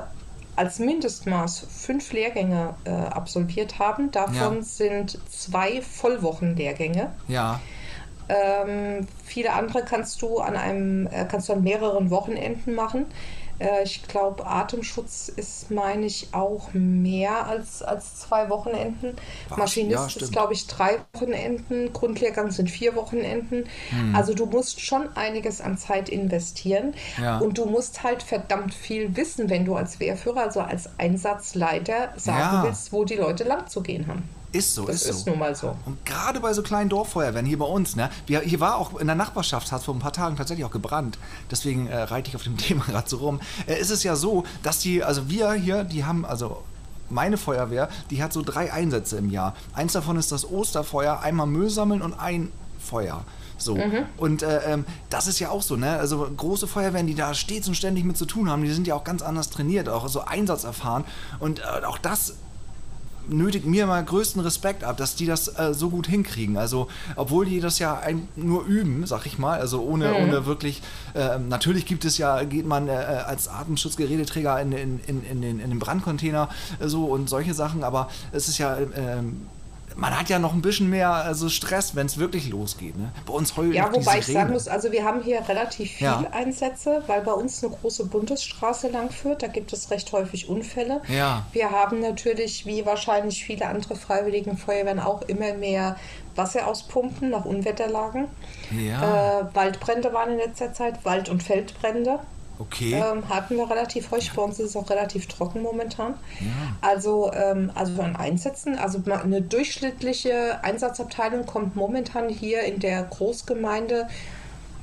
als 0.62 0.78
Mindestmaß 0.78 1.66
fünf 1.70 2.14
Lehrgänge 2.14 2.76
äh, 2.86 2.92
absolviert 2.92 3.80
haben. 3.80 4.12
Davon 4.12 4.58
Ja. 4.58 4.62
sind 4.62 5.18
zwei 5.28 5.82
Vollwochenlehrgänge. 5.82 7.12
Ja, 7.28 7.60
Ähm, 8.30 9.08
viele 9.26 9.52
andere 9.52 9.84
kannst 9.84 10.22
du 10.22 10.38
an 10.40 10.56
einem, 10.56 11.08
äh, 11.08 11.26
kannst 11.30 11.50
du 11.50 11.54
an 11.54 11.64
mehreren 11.64 12.12
Wochenenden 12.12 12.76
machen. 12.76 13.08
Äh, 13.62 13.84
ich 13.84 14.08
glaube, 14.08 14.46
Atemschutz 14.46 15.30
ist, 15.30 15.70
meine 15.72 16.06
ich, 16.06 16.30
auch 16.32 16.70
mehr 16.74 17.46
als, 17.48 17.84
als 17.84 18.20
zwei 18.20 18.50
Wochenenden. 18.50 19.16
Was? 19.50 19.58
Maschinist 19.58 20.16
Ja, 20.16 20.22
ist, 20.22 20.32
glaube 20.32 20.54
ich, 20.54 20.68
drei 20.68 20.98
Wochenenden. 21.14 21.94
Grundlehrgang 21.94 22.52
sind 22.52 22.70
vier 22.70 22.96
Wochenenden. 22.96 23.66
Hm. 23.90 24.16
Also 24.16 24.34
du 24.34 24.46
musst 24.46 24.82
schon 24.82 25.16
einiges 25.16 25.62
an 25.62 25.78
Zeit 25.78 26.10
investieren. 26.10 26.94
Ja. 27.22 27.38
Und 27.38 27.58
du 27.58 27.66
musst 27.66 28.04
halt 28.04 28.24
verdammt 28.24 28.74
viel 28.74 29.16
wissen, 29.16 29.50
wenn 29.50 29.66
du 29.66 29.76
als 29.76 30.00
Wehrführer, 30.00 30.42
also 30.42 30.62
als 30.62 30.90
Einsatzleiter 30.98 32.14
sagen 32.18 32.40
Ja. 32.58 32.64
willst, 32.64 32.92
wo 32.92 33.06
die 33.06 33.16
Leute 33.16 33.44
lang 33.44 33.68
zu 33.68 33.82
gehen 33.82 34.08
haben. 34.08 34.28
Ist 34.52 34.76
so, 34.76 34.86
Das 34.86 34.96
ist 34.98 35.04
so. 35.04 35.10
ist 35.12 35.28
nun 35.28 35.40
mal 35.40 35.56
so. 35.56 35.76
Und 35.86 36.06
gerade 36.06 36.40
bei 36.42 36.54
so 36.54 36.62
kleinen 36.62 36.90
Dorffeuerwehren 36.90 37.46
hier 37.46 37.58
bei 37.58 37.66
uns, 37.66 37.96
ne? 37.96 38.10
Wir, 38.28 38.42
hier 38.42 38.60
war 38.60 38.78
auch 38.78 39.00
in 39.00 39.08
der 39.08 39.16
Nachbarschaft, 39.16 39.72
hat 39.72 39.80
es 39.80 39.86
vor 39.86 39.96
ein 39.96 40.00
paar 40.00 40.12
Tagen 40.14 40.36
tatsächlich 40.36 40.66
auch 40.66 40.72
gebrannt. 40.72 41.18
Deswegen 41.50 41.88
äh, 41.88 41.96
reite 41.96 42.30
ich 42.30 42.36
auf 42.36 42.44
dem 42.44 42.58
Thema 42.58 42.84
gerade 42.86 43.10
so 43.10 43.18
rum. 43.18 43.40
Äh, 43.68 43.80
ist 43.80 43.92
es 43.92 44.04
ja 44.04 44.16
so, 44.16 44.44
dass 44.64 44.80
die, 44.80 45.04
also 45.04 45.30
wir 45.30 45.54
hier, 45.54 45.84
die 45.86 46.04
haben, 46.04 46.26
also 46.26 46.64
meine 47.10 47.38
Feuerwehr, 47.38 47.90
die 48.10 48.22
hat 48.24 48.34
so 48.34 48.42
drei 48.42 48.72
Einsätze 48.74 49.18
im 49.18 49.30
Jahr. 49.30 49.56
Eins 49.74 49.94
davon 49.94 50.18
ist 50.18 50.32
das 50.32 50.50
Osterfeuer, 50.50 51.20
einmal 51.22 51.48
Müll 51.48 51.70
sammeln 51.70 52.02
und 52.02 52.14
ein 52.14 52.52
Feuer. 52.80 53.24
So. 53.58 53.78
Und 54.18 54.42
äh, 54.42 54.74
ähm, 54.74 54.86
das 55.10 55.28
ist 55.28 55.40
ja 55.40 55.50
auch 55.50 55.62
so, 55.62 55.76
ne? 55.76 55.98
Also 56.00 56.28
große 56.36 56.68
Feuerwehren, 56.68 57.06
die 57.06 57.14
da 57.16 57.34
stets 57.36 57.68
und 57.68 57.76
ständig 57.76 58.04
mit 58.06 58.18
zu 58.18 58.26
tun 58.26 58.50
haben, 58.50 58.64
die 58.64 58.72
sind 58.72 58.88
ja 58.88 58.96
auch 58.96 59.04
ganz 59.04 59.22
anders 59.22 59.50
trainiert, 59.52 59.88
auch 59.88 60.08
so 60.08 60.22
einsatzerfahren. 60.22 61.06
Und 61.40 61.60
äh, 61.60 61.86
auch 61.86 62.00
das 62.00 62.34
nötigt 63.28 63.66
mir 63.66 63.86
mal 63.88 64.04
größten 64.04 64.42
Respekt 64.42 64.84
ab, 64.84 64.98
dass 64.98 65.16
die 65.16 65.26
das 65.26 65.48
äh, 65.48 65.74
so 65.74 65.90
gut 65.90 66.08
hinkriegen. 66.08 66.58
Also, 66.58 66.88
obwohl 67.16 67.46
die 67.46 67.60
das 67.60 67.80
ja 67.80 68.00
ein, 68.00 68.28
nur 68.36 68.66
üben, 68.66 69.06
sag 69.06 69.26
ich 69.26 69.38
mal, 69.38 69.60
also 69.60 69.82
ohne, 69.82 70.14
ohne 70.16 70.46
wirklich, 70.46 70.82
äh, 71.14 71.40
natürlich 71.40 71.86
gibt 71.86 72.06
es 72.06 72.18
ja, 72.18 72.44
geht 72.44 72.66
man 72.66 72.88
äh, 72.88 72.92
als 72.92 73.48
Atemschutzgeräteträger 73.48 74.60
in, 74.62 74.72
in, 74.72 75.00
in, 75.08 75.24
in, 75.24 75.42
den, 75.42 75.60
in 75.60 75.70
den 75.70 75.80
Brandcontainer 75.80 76.50
äh, 76.80 76.88
so 76.88 77.06
und 77.06 77.30
solche 77.30 77.54
Sachen, 77.54 77.84
aber 77.84 78.10
es 78.32 78.48
ist 78.48 78.58
ja, 78.58 78.78
ähm, 78.96 79.48
man 79.96 80.18
hat 80.18 80.30
ja 80.30 80.40
noch 80.40 80.54
ein 80.54 80.62
bisschen 80.62 80.90
mehr 80.90 81.12
also 81.12 81.50
Stress, 81.50 81.96
wenn 81.96 82.06
es 82.06 82.18
wirklich 82.18 82.50
losgeht. 82.50 82.98
Ne? 82.98 83.12
Bei 83.26 83.34
uns 83.34 83.56
heulen 83.58 83.74
Ja, 83.74 83.92
wobei 83.92 84.20
ich 84.20 84.26
sagen 84.28 84.54
muss, 84.54 84.68
also 84.68 84.92
wir 84.92 85.04
haben 85.04 85.22
hier 85.24 85.48
relativ 85.48 85.92
viel 85.92 86.08
Ja. 86.08 86.24
Einsätze, 86.32 87.04
weil 87.08 87.22
bei 87.22 87.34
uns 87.34 87.64
eine 87.64 87.74
große 87.74 88.06
Bundesstraße 88.06 88.90
lang 88.90 89.10
führt. 89.12 89.44
Da 89.44 89.48
gibt 89.48 89.74
es 89.74 89.92
recht 89.92 90.12
häufig 90.12 90.50
Unfälle. 90.50 91.02
Ja. 91.08 91.46
Wir 91.52 91.72
haben 91.72 92.00
natürlich, 92.00 92.66
wie 92.66 92.86
wahrscheinlich 92.86 93.44
viele 93.44 93.68
andere 93.68 93.96
freiwilligen 93.96 94.58
Feuerwehren, 94.58 95.00
auch 95.00 95.22
immer 95.24 95.54
mehr 95.54 95.96
Wasser 96.36 96.68
auspumpen 96.68 97.30
nach 97.30 97.46
Unwetterlagen. 97.46 98.28
Ja. 98.72 99.42
Äh, 99.42 99.56
Waldbrände 99.56 100.14
waren 100.14 100.32
in 100.32 100.38
letzter 100.38 100.74
Zeit, 100.74 101.04
Wald- 101.04 101.30
und 101.30 101.44
Feldbrände. 101.44 102.20
Okay. 102.62 102.94
Ähm, 102.94 103.28
hatten 103.28 103.58
wir 103.58 103.70
relativ 103.70 104.12
häufig. 104.12 104.34
Bei 104.34 104.44
uns 104.44 104.60
ist 104.60 104.70
es 104.70 104.76
auch 104.76 104.90
relativ 104.90 105.28
trocken 105.28 105.64
momentan. 105.64 106.14
Also, 106.82 107.32
ähm, 107.34 107.72
also 107.74 108.02
an 108.02 108.16
Einsätzen, 108.16 108.78
also 108.78 109.02
eine 109.12 109.42
durchschnittliche 109.42 110.64
Einsatzabteilung 110.64 111.46
kommt 111.46 111.76
momentan 111.76 112.30
hier 112.30 112.64
in 112.64 112.80
der 112.80 113.04
Großgemeinde 113.04 114.08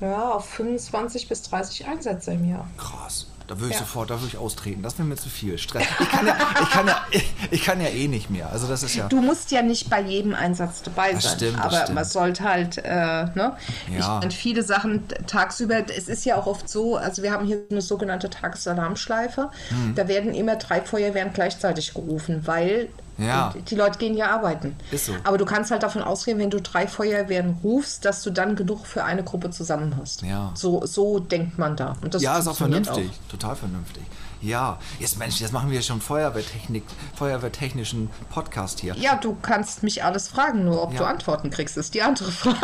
ja, 0.01 0.31
auf 0.31 0.47
25 0.47 1.29
bis 1.29 1.43
30 1.43 1.87
Einsätze 1.87 2.33
im 2.33 2.49
Jahr. 2.49 2.69
Krass. 2.77 3.28
Da 3.49 3.59
würde 3.59 3.71
ich 3.71 3.75
Ja. 3.75 3.81
sofort, 3.81 4.11
da 4.11 4.15
würde 4.17 4.27
ich 4.29 4.37
austreten. 4.37 4.83
Das 4.83 4.99
wäre 4.99 5.09
mir 5.09 5.17
zu 5.17 5.29
viel. 5.29 5.59
Stress. 5.59 5.83
Ich 5.99 6.09
kann 6.11 6.27
ja, 6.27 6.37
ich 6.63 6.71
kann 6.71 6.87
ja, 6.87 7.07
ich, 7.11 7.33
ich 7.51 7.65
kann 7.65 7.81
ja 7.81 7.89
eh 7.89 8.07
nicht 8.07 8.31
mehr. 8.31 8.51
Also 8.53 8.69
das 8.69 8.83
ist 8.83 8.95
ja. 8.95 9.09
Du 9.09 9.21
musst 9.21 9.51
ja 9.51 9.63
nicht 9.63 9.89
bei 9.91 10.01
jedem 10.03 10.35
Einsatz 10.35 10.83
dabei 10.83 11.13
Das 11.13 11.25
sein, 11.25 11.37
stimmt, 11.37 11.61
aber 11.61 11.77
stimmt. 11.81 11.95
man 11.95 12.05
sollte 12.05 12.45
halt, 12.45 12.79
äh, 12.79 13.25
ne? 13.35 13.57
Ich 13.91 14.07
meine, 14.07 14.31
viele 14.31 14.63
Sachen 14.63 15.05
tagsüber, 15.27 15.83
es 15.97 16.09
ist 16.09 16.25
ja 16.25 16.37
auch 16.37 16.47
oft 16.47 16.69
so, 16.69 16.97
also 16.97 17.23
wir 17.23 17.33
haben 17.33 17.47
hier 17.47 17.63
eine 17.71 17.81
sogenannte 17.81 18.31
Tagesalarmschleife, 18.31 19.51
Hm. 19.71 19.95
da 19.95 20.09
werden 20.09 20.35
immer 20.35 20.57
drei 20.57 20.81
Feuerwehren 20.83 21.33
gleichzeitig 21.33 21.95
gerufen, 21.95 22.43
weil 22.47 22.89
Ja. 23.19 23.53
die 23.69 23.75
Leute 23.75 23.99
gehen 23.99 24.17
ja 24.17 24.31
arbeiten. 24.31 24.77
Ist 24.91 25.07
so. 25.07 25.15
Aber 25.25 25.39
du 25.39 25.45
kannst 25.45 25.71
halt 25.71 25.83
davon 25.83 26.03
ausgehen, 26.03 26.39
wenn 26.39 26.51
du 26.51 26.61
drei 26.61 26.87
Feuerwehren 26.87 27.59
rufst, 27.65 28.05
dass 28.05 28.23
du 28.23 28.31
dann 28.31 28.55
genug 28.57 28.87
für 28.87 29.05
eine 29.05 29.25
Gruppe 29.25 29.51
zusammen 29.51 29.97
hast. 30.01 30.23
Ja. 30.23 30.53
So, 30.55 30.87
so 30.87 31.19
denkt 31.19 31.59
man 31.59 31.77
da. 31.77 31.97
Und 32.03 32.15
das 32.15 32.23
ja, 32.23 32.39
ist 32.39 32.47
auch 32.47 32.57
vernünftig. 32.57 33.11
Total 33.29 33.57
vernünftig. 33.57 34.05
Ja, 34.41 34.79
jetzt 35.01 35.19
Mensch, 35.19 35.41
jetzt 35.41 35.53
machen 35.53 35.71
wir 35.71 35.83
schon 35.83 36.01
Feuerwehrtechnik, 36.01 36.85
Feuerwehrtechnischen 37.17 38.09
Podcast 38.31 38.81
hier. 38.81 38.95
Ja, 38.97 39.17
du 39.17 39.37
kannst 39.43 39.83
mich 39.83 40.05
alles 40.05 40.29
fragen, 40.29 40.65
nur 40.65 40.83
ob 40.83 40.93
Ja. 40.93 40.99
du 41.01 41.05
Antworten 41.07 41.51
kriegst, 41.51 41.77
ist 41.77 41.95
die 41.95 42.03
andere 42.03 42.31
Frage. 42.31 42.57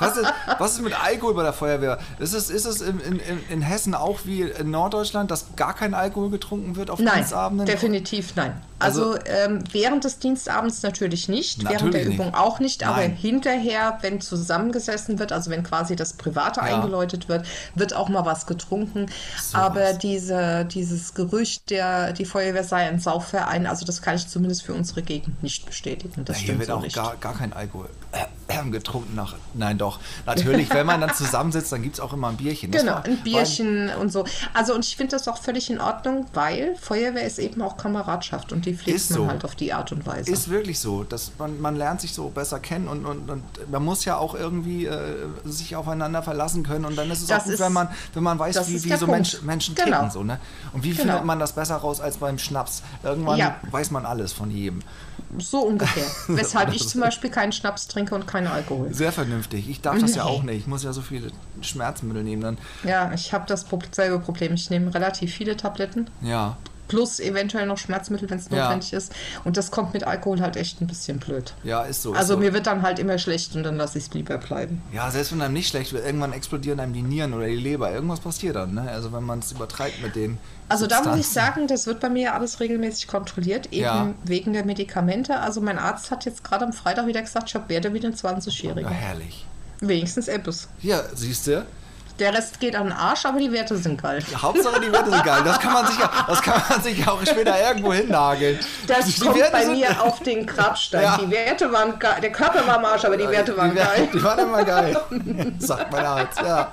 Was 0.00 0.16
ist, 0.16 0.32
was 0.60 0.72
ist 0.74 0.82
mit 0.82 0.94
Alkohol 1.04 1.34
bei 1.34 1.42
der 1.42 1.52
Feuerwehr? 1.52 1.98
Ist 2.20 2.32
es, 2.32 2.50
ist 2.50 2.66
es 2.66 2.80
in, 2.80 3.00
in, 3.00 3.20
in 3.48 3.62
Hessen 3.62 3.94
auch 3.96 4.20
wie 4.24 4.42
in 4.42 4.70
Norddeutschland, 4.70 5.28
dass 5.30 5.56
gar 5.56 5.74
kein 5.74 5.92
Alkohol 5.92 6.30
getrunken 6.30 6.76
wird 6.76 6.88
auf 6.90 7.00
Nein, 7.00 7.14
Dienstabenden? 7.16 7.66
definitiv 7.66 8.34
nein. 8.36 8.60
Also, 8.78 9.12
Also- 9.14 9.18
ähm, 9.26 9.64
während 9.72 10.04
des 10.04 10.20
Dienstabends 10.20 10.82
natürlich 10.84 11.28
nicht, 11.28 11.58
während 11.64 11.72
Natürlich 11.80 11.94
der 11.96 12.04
nicht. 12.10 12.14
Übung 12.20 12.34
auch 12.34 12.60
nicht, 12.60 12.84
aber 12.84 12.98
Nein. 12.98 13.12
hinterher, 13.12 13.98
wenn 14.02 14.20
zusammengesessen 14.20 15.18
wird, 15.18 15.32
also 15.32 15.50
wenn 15.50 15.64
quasi 15.64 15.96
das 15.96 16.12
Private 16.12 16.60
Ja. 16.60 16.66
eingeläutet 16.76 17.28
wird, 17.28 17.44
wird 17.74 17.92
auch 17.94 18.08
mal 18.08 18.24
was 18.24 18.46
getrunken. 18.46 19.06
So 19.42 19.58
aber 19.58 19.80
was. 19.80 19.98
diese, 19.98 20.37
dieses 20.64 21.14
Gerücht, 21.14 21.70
der, 21.70 22.12
die 22.12 22.24
Feuerwehr 22.24 22.64
sei 22.64 22.88
ein 22.88 22.98
Saufverein, 23.00 23.66
also 23.66 23.84
das 23.86 24.02
kann 24.02 24.16
ich 24.16 24.26
zumindest 24.28 24.62
für 24.62 24.74
unsere 24.74 25.02
Gegend 25.02 25.42
nicht 25.42 25.66
bestätigen. 25.66 26.24
Das 26.24 26.36
Hier 26.38 26.44
stimmt 26.46 26.58
wird 26.60 26.68
so 26.68 26.74
auch 26.76 26.82
nicht. 26.82 26.94
gar, 26.96 27.16
gar 27.16 27.34
kein 27.34 27.52
Alkohol 27.52 27.88
äh, 28.12 28.64
getrunken 28.70 29.14
nach. 29.14 29.34
Nein, 29.54 29.78
doch. 29.78 30.00
Natürlich, 30.26 30.70
wenn 30.70 30.86
man 30.86 31.00
dann 31.00 31.12
zusammensitzt, 31.14 31.70
dann 31.72 31.82
gibt 31.82 31.94
es 31.94 32.00
auch 32.00 32.12
immer 32.12 32.28
ein 32.28 32.36
Bierchen. 32.36 32.70
Genau, 32.70 32.92
war- 32.92 33.04
ein 33.04 33.18
Bierchen 33.18 33.90
und 34.00 34.10
so. 34.10 34.24
Also 34.54 34.74
und 34.74 34.84
ich 34.84 34.96
finde 34.96 35.12
das 35.16 35.28
auch 35.28 35.38
völlig 35.38 35.70
in 35.70 35.80
Ordnung, 35.80 36.26
weil 36.34 36.74
Feuerwehr 36.80 37.24
ist 37.26 37.38
eben 37.38 37.60
auch 37.62 37.76
Kameradschaft 37.76 38.52
und 38.52 38.66
die 38.66 38.74
pflegt 38.74 39.10
man 39.10 39.16
so. 39.18 39.28
halt 39.28 39.44
auf 39.44 39.54
die 39.54 39.72
Art 39.72 39.92
und 39.92 40.06
Weise. 40.06 40.30
Ist 40.30 40.48
wirklich 40.50 40.78
so, 40.80 41.04
dass 41.04 41.32
man, 41.38 41.60
man 41.60 41.76
lernt 41.76 42.00
sich 42.00 42.12
so 42.14 42.28
besser 42.30 42.58
kennen 42.60 42.88
und, 42.88 43.04
und, 43.04 43.30
und 43.30 43.42
man 43.70 43.84
muss 43.84 44.04
ja 44.04 44.16
auch 44.16 44.34
irgendwie 44.34 44.86
äh, 44.86 45.26
sich 45.44 45.76
aufeinander 45.76 46.22
verlassen 46.22 46.62
können 46.62 46.84
und 46.84 46.96
dann 46.96 47.10
ist 47.10 47.20
es 47.22 47.26
Das 47.28 47.40
auch 47.40 47.44
gut, 47.44 47.54
ist- 47.54 47.60
wenn 47.60 47.72
man, 47.72 47.88
wenn 48.14 48.22
man 48.22 48.38
weiß, 48.38 48.68
wie, 48.68 48.82
wie 48.84 48.96
so. 48.96 49.06
Mensch, 49.06 49.42
Menschen 49.42 49.74
Genau. 49.74 49.96
ticken. 49.98 50.10
So, 50.10 50.24
ne? 50.28 50.38
Und 50.72 50.84
wie 50.84 50.90
Genau. 50.90 51.02
findet 51.02 51.24
man 51.24 51.38
das 51.40 51.52
besser 51.52 51.76
raus 51.76 52.00
als 52.00 52.18
beim 52.18 52.38
Schnaps? 52.38 52.82
Irgendwann 53.02 53.38
Ja. 53.38 53.56
weiß 53.70 53.90
man 53.90 54.06
alles 54.06 54.32
von 54.32 54.50
jedem. 54.52 54.80
So 55.38 55.60
ungefähr. 55.66 56.04
Weshalb 56.28 56.72
ich 56.72 56.86
zum 56.88 57.00
Beispiel 57.00 57.28
keinen 57.30 57.52
Schnaps 57.52 57.88
trinke 57.88 58.14
und 58.14 58.26
keinen 58.26 58.46
Alkohol. 58.46 58.94
Sehr 58.94 59.10
vernünftig. 59.12 59.68
Ich 59.68 59.80
darf 59.80 59.98
das 59.98 60.14
ja 60.14 60.24
auch 60.24 60.42
nicht. 60.42 60.58
Ich 60.60 60.66
muss 60.66 60.84
ja 60.84 60.92
so 60.92 61.00
viele 61.02 61.30
Schmerzmittel 61.60 62.22
nehmen 62.22 62.42
dann. 62.42 62.58
Ja, 62.84 63.12
ich 63.12 63.32
habe 63.32 63.44
das 63.46 63.66
selbe 63.90 64.20
Problem. 64.20 64.54
Ich 64.54 64.70
nehme 64.70 64.94
relativ 64.94 65.34
viele 65.34 65.56
Tabletten, 65.56 66.08
Ja. 66.22 66.56
Plus 66.88 67.20
eventuell 67.20 67.66
noch 67.66 67.78
Schmerzmittel, 67.78 68.28
wenn 68.30 68.38
es 68.38 68.48
Ja. 68.50 68.64
notwendig 68.64 68.92
ist. 68.92 69.12
Und 69.44 69.56
das 69.56 69.70
kommt 69.70 69.92
mit 69.94 70.04
Alkohol 70.04 70.40
halt 70.40 70.56
echt 70.56 70.80
ein 70.80 70.86
bisschen 70.86 71.18
blöd. 71.18 71.54
Ja, 71.62 71.82
ist 71.82 72.02
so. 72.02 72.12
Ist 72.12 72.18
Also 72.18 72.34
so. 72.34 72.40
mir 72.40 72.52
wird 72.54 72.66
dann 72.66 72.82
halt 72.82 72.98
immer 72.98 73.18
schlecht 73.18 73.54
und 73.54 73.62
dann 73.62 73.76
lasse 73.76 73.98
ich 73.98 74.04
es 74.08 74.14
lieber 74.14 74.38
bleiben. 74.38 74.82
Ja, 74.92 75.10
selbst 75.10 75.32
wenn 75.32 75.40
einem 75.42 75.54
nicht 75.54 75.68
schlecht 75.68 75.92
wird, 75.92 76.04
irgendwann 76.04 76.32
explodieren 76.32 76.80
einem 76.80 76.92
die 76.94 77.02
Nieren 77.02 77.34
oder 77.34 77.46
die 77.46 77.56
Leber. 77.56 77.92
Irgendwas 77.92 78.20
passiert 78.20 78.56
dann, 78.56 78.74
ne? 78.74 78.90
Also 78.90 79.12
wenn 79.12 79.22
man 79.24 79.38
es 79.40 79.52
übertreibt 79.52 80.02
mit 80.02 80.16
den. 80.16 80.38
Also 80.70 80.86
da 80.86 80.98
muss 81.02 81.16
ich 81.18 81.24
Substanzen. 81.26 81.34
sagen, 81.54 81.66
das 81.68 81.86
wird 81.86 82.00
bei 82.00 82.08
mir 82.10 82.34
alles 82.34 82.60
regelmäßig 82.60 83.06
kontrolliert, 83.06 83.66
eben 83.72 83.82
Ja. 83.82 84.14
wegen 84.24 84.52
der 84.52 84.64
Medikamente. 84.64 85.38
Also 85.40 85.60
mein 85.60 85.78
Arzt 85.78 86.10
hat 86.10 86.24
jetzt 86.24 86.44
gerade 86.44 86.64
am 86.66 86.72
Freitag 86.72 87.06
wieder 87.06 87.22
gesagt, 87.22 87.48
ich 87.48 87.54
habe 87.54 87.68
Werte 87.68 87.94
wie 87.94 88.00
den 88.00 88.14
20-Jährigen. 88.14 88.90
Ja, 88.90 88.96
herrlich. 88.96 89.46
Wenigstens 89.80 90.28
etwas. 90.28 90.68
Ja, 90.82 91.02
siehst 91.14 91.46
du? 91.46 91.64
Der 92.18 92.34
Rest 92.34 92.58
geht 92.58 92.74
an 92.74 92.84
den 92.88 92.92
Arsch, 92.92 93.24
aber 93.26 93.38
die 93.38 93.52
Werte 93.52 93.76
sind 93.76 94.02
geil. 94.02 94.22
Hauptsache 94.36 94.80
die 94.80 94.90
Werte 94.90 95.10
sind 95.10 95.22
geil. 95.24 95.40
Das 95.44 95.60
kann 95.60 95.72
man 95.72 95.86
sich 95.86 95.98
ja, 95.98 96.10
das 96.26 96.42
kann 96.42 96.60
man 96.68 96.82
sich 96.82 97.06
auch 97.06 97.20
später 97.24 97.60
irgendwo 97.68 97.92
hinnageln. 97.92 98.58
Das 98.88 99.06
Die 99.06 99.20
kommt 99.20 99.36
Werte 99.36 99.52
bei 99.52 99.64
sind- 99.64 99.78
mir 99.78 100.02
auf 100.02 100.20
den 100.24 100.44
Grabstein. 100.46 101.02
Ja. 101.02 101.16
Die 101.18 101.30
Werte 101.30 101.70
waren 101.70 101.96
geil. 101.98 102.20
Der 102.20 102.32
Körper 102.32 102.66
war 102.66 102.78
am 102.78 102.84
Arsch, 102.84 103.04
aber 103.04 103.16
die 103.16 103.28
Werte 103.28 103.56
waren 103.56 103.70
die, 103.70 103.76
Werte- 103.76 103.96
geil. 103.98 104.08
Die 104.12 104.22
waren 104.22 104.38
immer 104.40 104.64
geil. 104.64 104.96
Sagt 105.58 105.92
mein 105.92 106.04
Arzt, 106.04 106.40
ja. 106.40 106.72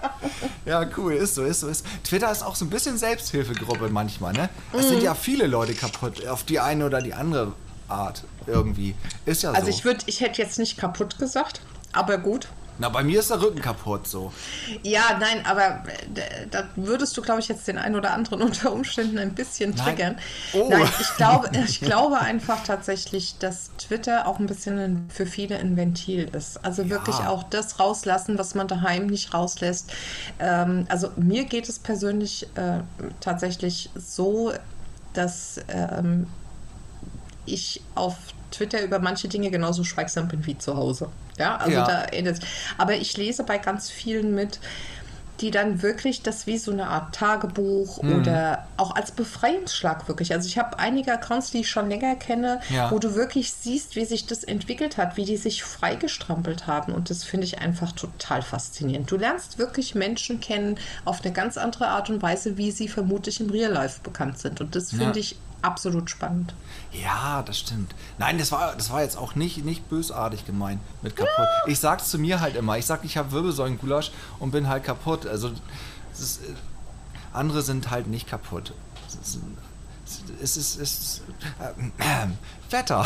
Ja, 0.65 0.84
cool, 0.97 1.13
ist 1.13 1.36
so, 1.36 1.43
ist 1.43 1.60
so, 1.60 1.67
ist. 1.67 1.86
Twitter 2.03 2.31
ist 2.31 2.41
auch 2.43 2.55
so 2.55 2.65
ein 2.65 2.69
bisschen 2.71 2.97
Selbsthilfegruppe 2.97 3.89
manchmal, 3.89 4.34
ne? 4.34 4.49
Es 4.73 4.86
Mhm. 4.86 4.89
sind 4.89 5.03
ja 5.03 5.13
viele 5.13 5.45
Leute 5.45 5.73
kaputt, 5.75 6.25
auf 6.27 6.43
die 6.43 6.60
eine 6.60 6.86
oder 6.88 7.01
die 7.01 7.13
andere 7.13 7.53
Art 7.88 8.23
irgendwie. 8.47 8.95
Ist 9.27 9.43
ja 9.43 9.51
so. 9.51 9.55
Also 9.58 9.67
ich 9.69 9.86
würde, 9.86 9.99
ich 10.08 10.21
hätte 10.21 10.41
jetzt 10.41 10.58
nicht 10.58 10.77
kaputt 10.79 11.19
gesagt, 11.19 11.62
aber 11.93 12.17
gut. 12.17 12.47
Na, 12.78 12.90
bei 12.90 13.04
mir 13.04 13.20
ist 13.20 13.30
der 13.30 13.42
Rücken 13.42 13.62
kaputt 13.62 14.08
so. 14.08 14.34
Ja, 14.84 15.18
nein, 15.20 15.46
aber 15.46 15.84
äh, 16.16 16.48
da 16.52 16.66
würdest 16.76 17.16
du, 17.16 17.22
glaube 17.22 17.40
ich, 17.40 17.48
jetzt 17.48 17.68
den 17.68 17.78
einen 17.78 17.96
oder 17.96 18.12
anderen 18.14 18.42
unter 18.42 18.72
Umständen 18.74 19.18
ein 19.18 19.34
bisschen 19.34 19.72
Nein. 19.72 19.86
triggern. 19.86 20.18
Oh. 20.54 20.68
Nein, 20.70 20.88
ich 21.00 21.16
glaube, 21.16 21.50
ich 21.66 21.80
glaube 21.80 22.20
einfach 22.20 22.64
tatsächlich, 22.64 23.38
dass 23.38 23.72
Twitter 23.78 24.28
auch 24.28 24.40
ein 24.40 24.46
bisschen 24.46 25.10
für 25.10 25.26
viele 25.26 25.58
ein 25.58 25.78
Ventil 25.78 26.30
ist. 26.36 26.64
Also 26.66 26.90
wirklich 26.90 27.16
auch 27.16 27.44
das 27.44 27.80
rauslassen, 27.80 28.38
was 28.38 28.56
man 28.56 28.68
daheim 28.68 29.08
nicht 29.08 29.34
rauslässt. 29.34 29.94
Ähm, 30.40 30.86
also 30.90 31.12
mir 31.16 31.46
geht 31.46 31.70
es 31.70 31.80
persönlich 31.80 32.48
äh, 32.56 32.80
tatsächlich 33.21 33.90
so, 33.96 34.52
dass 35.13 35.62
ähm, 35.69 36.28
ich 37.46 37.82
auf 37.96 38.15
Twitter 38.52 38.84
über 38.84 39.00
manche 39.00 39.28
Dinge 39.28 39.50
genauso 39.50 39.84
schweigsam 39.84 40.28
bin 40.28 40.46
wie 40.46 40.58
zu 40.58 40.76
Hause. 40.76 41.10
Ja, 41.38 41.58
also 41.58 41.71
Ja. 41.71 41.86
da 41.86 42.04
endet 42.06 42.40
Aber 42.77 42.94
ich 42.96 43.17
lese 43.17 43.44
bei 43.44 43.58
ganz 43.58 43.90
vielen 43.90 44.33
mit, 44.36 44.60
die 45.42 45.52
dann 45.52 45.81
wirklich 45.81 46.21
das 46.23 46.48
wie 46.48 46.58
so 46.58 46.71
eine 46.71 46.88
Art 46.88 47.13
Tagebuch 47.13 48.02
Mhm. 48.02 48.21
oder 48.21 48.67
auch 48.77 48.96
als 48.96 49.12
Befreiungsschlag 49.12 50.08
wirklich. 50.08 50.31
Also 50.31 50.48
ich 50.48 50.58
habe 50.58 50.79
einige 50.79 51.12
Accounts, 51.12 51.52
die 51.52 51.60
ich 51.60 51.69
schon 51.69 51.90
länger 51.90 52.15
kenne, 52.15 52.62
Ja. 52.69 52.90
wo 52.90 53.00
du 53.00 53.15
wirklich 53.15 53.52
siehst, 53.52 53.98
wie 53.98 54.06
sich 54.06 54.27
das 54.27 54.46
entwickelt 54.46 54.96
hat, 54.96 55.17
wie 55.17 55.25
die 55.25 55.36
sich 55.36 55.62
freigestrampelt 55.65 56.67
haben. 56.67 56.94
Und 56.94 57.10
das 57.10 57.25
finde 57.25 57.46
ich 57.48 57.60
einfach 57.60 57.92
total 57.92 58.42
faszinierend. 58.44 59.12
Du 59.12 59.17
lernst 59.17 59.58
wirklich 59.58 59.94
Menschen 59.94 60.40
kennen 60.40 60.77
auf 61.04 61.21
eine 61.21 61.33
ganz 61.33 61.58
andere 61.58 61.88
Art 61.90 62.10
und 62.10 62.21
Weise, 62.21 62.56
wie 62.58 62.71
sie 62.71 62.88
vermutlich 62.88 63.42
im 63.42 63.50
Real 63.50 63.73
Life 63.73 64.00
bekannt 64.04 64.40
sind. 64.40 64.62
Und 64.62 64.73
das 64.73 64.92
finde 64.92 65.04
Ja. 65.06 65.15
ich 65.17 65.36
absolut 65.62 66.10
spannend. 66.10 66.53
Ja, 66.91 67.43
das 67.43 67.60
stimmt. 67.60 67.93
Nein, 68.17 68.37
das 68.37 68.51
war, 68.51 68.75
das 68.75 68.89
war 68.89 69.01
jetzt 69.01 69.17
auch 69.17 69.35
nicht, 69.35 69.65
nicht 69.65 69.89
bösartig 69.89 70.45
gemeint 70.45 70.79
mit 71.01 71.15
kaputt. 71.15 71.47
Ich 71.67 71.79
sag's 71.79 72.10
zu 72.10 72.19
mir 72.19 72.39
halt 72.39 72.56
immer. 72.56 72.77
Ich 72.77 72.85
sag, 72.85 73.03
ich 73.03 73.17
habe 73.17 73.31
Wirbelsäulengulasch 73.31 74.12
und 74.39 74.51
bin 74.51 74.67
halt 74.67 74.83
kaputt. 74.83 75.25
Also 75.25 75.51
ist, 76.13 76.41
äh, 76.43 76.53
andere 77.33 77.62
sind 77.62 77.89
halt 77.91 78.08
nicht 78.08 78.27
kaputt. 78.27 78.73
Es 79.08 79.15
ist, 79.15 79.39
es 80.41 80.58
ist, 80.58 80.79
es 80.79 80.99
ist 80.99 81.21
äh, 81.60 82.27
Wetter. 82.71 83.06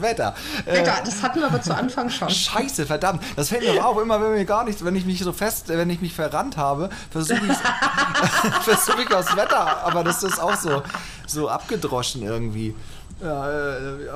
Wetter. 0.00 0.34
Äh, 0.66 0.72
Wetter, 0.72 1.02
das 1.04 1.22
hatten 1.22 1.40
wir 1.40 1.46
aber 1.46 1.62
zu 1.62 1.74
Anfang 1.74 2.10
schon. 2.10 2.28
Scheiße, 2.28 2.86
verdammt. 2.86 3.22
Das 3.36 3.48
fällt 3.48 3.62
mir 3.62 3.84
auch 3.84 3.98
immer, 3.98 4.20
wenn 4.20 4.32
mir 4.32 4.44
gar 4.44 4.64
nichts, 4.64 4.84
wenn 4.84 4.94
ich 4.94 5.04
mich 5.04 5.20
so 5.20 5.32
fest, 5.32 5.68
wenn 5.68 5.90
ich 5.90 6.00
mich 6.00 6.14
verrannt 6.14 6.56
habe, 6.56 6.90
versuche 7.10 7.40
ich 7.46 8.64
versuch 8.64 8.98
ich 8.98 9.14
aufs 9.14 9.36
Wetter, 9.36 9.84
aber 9.84 10.04
das 10.04 10.22
ist 10.22 10.38
auch 10.38 10.56
so, 10.56 10.82
so 11.26 11.48
abgedroschen 11.48 12.22
irgendwie. 12.22 12.74
Ja, 13.22 13.50
äh, 13.50 14.06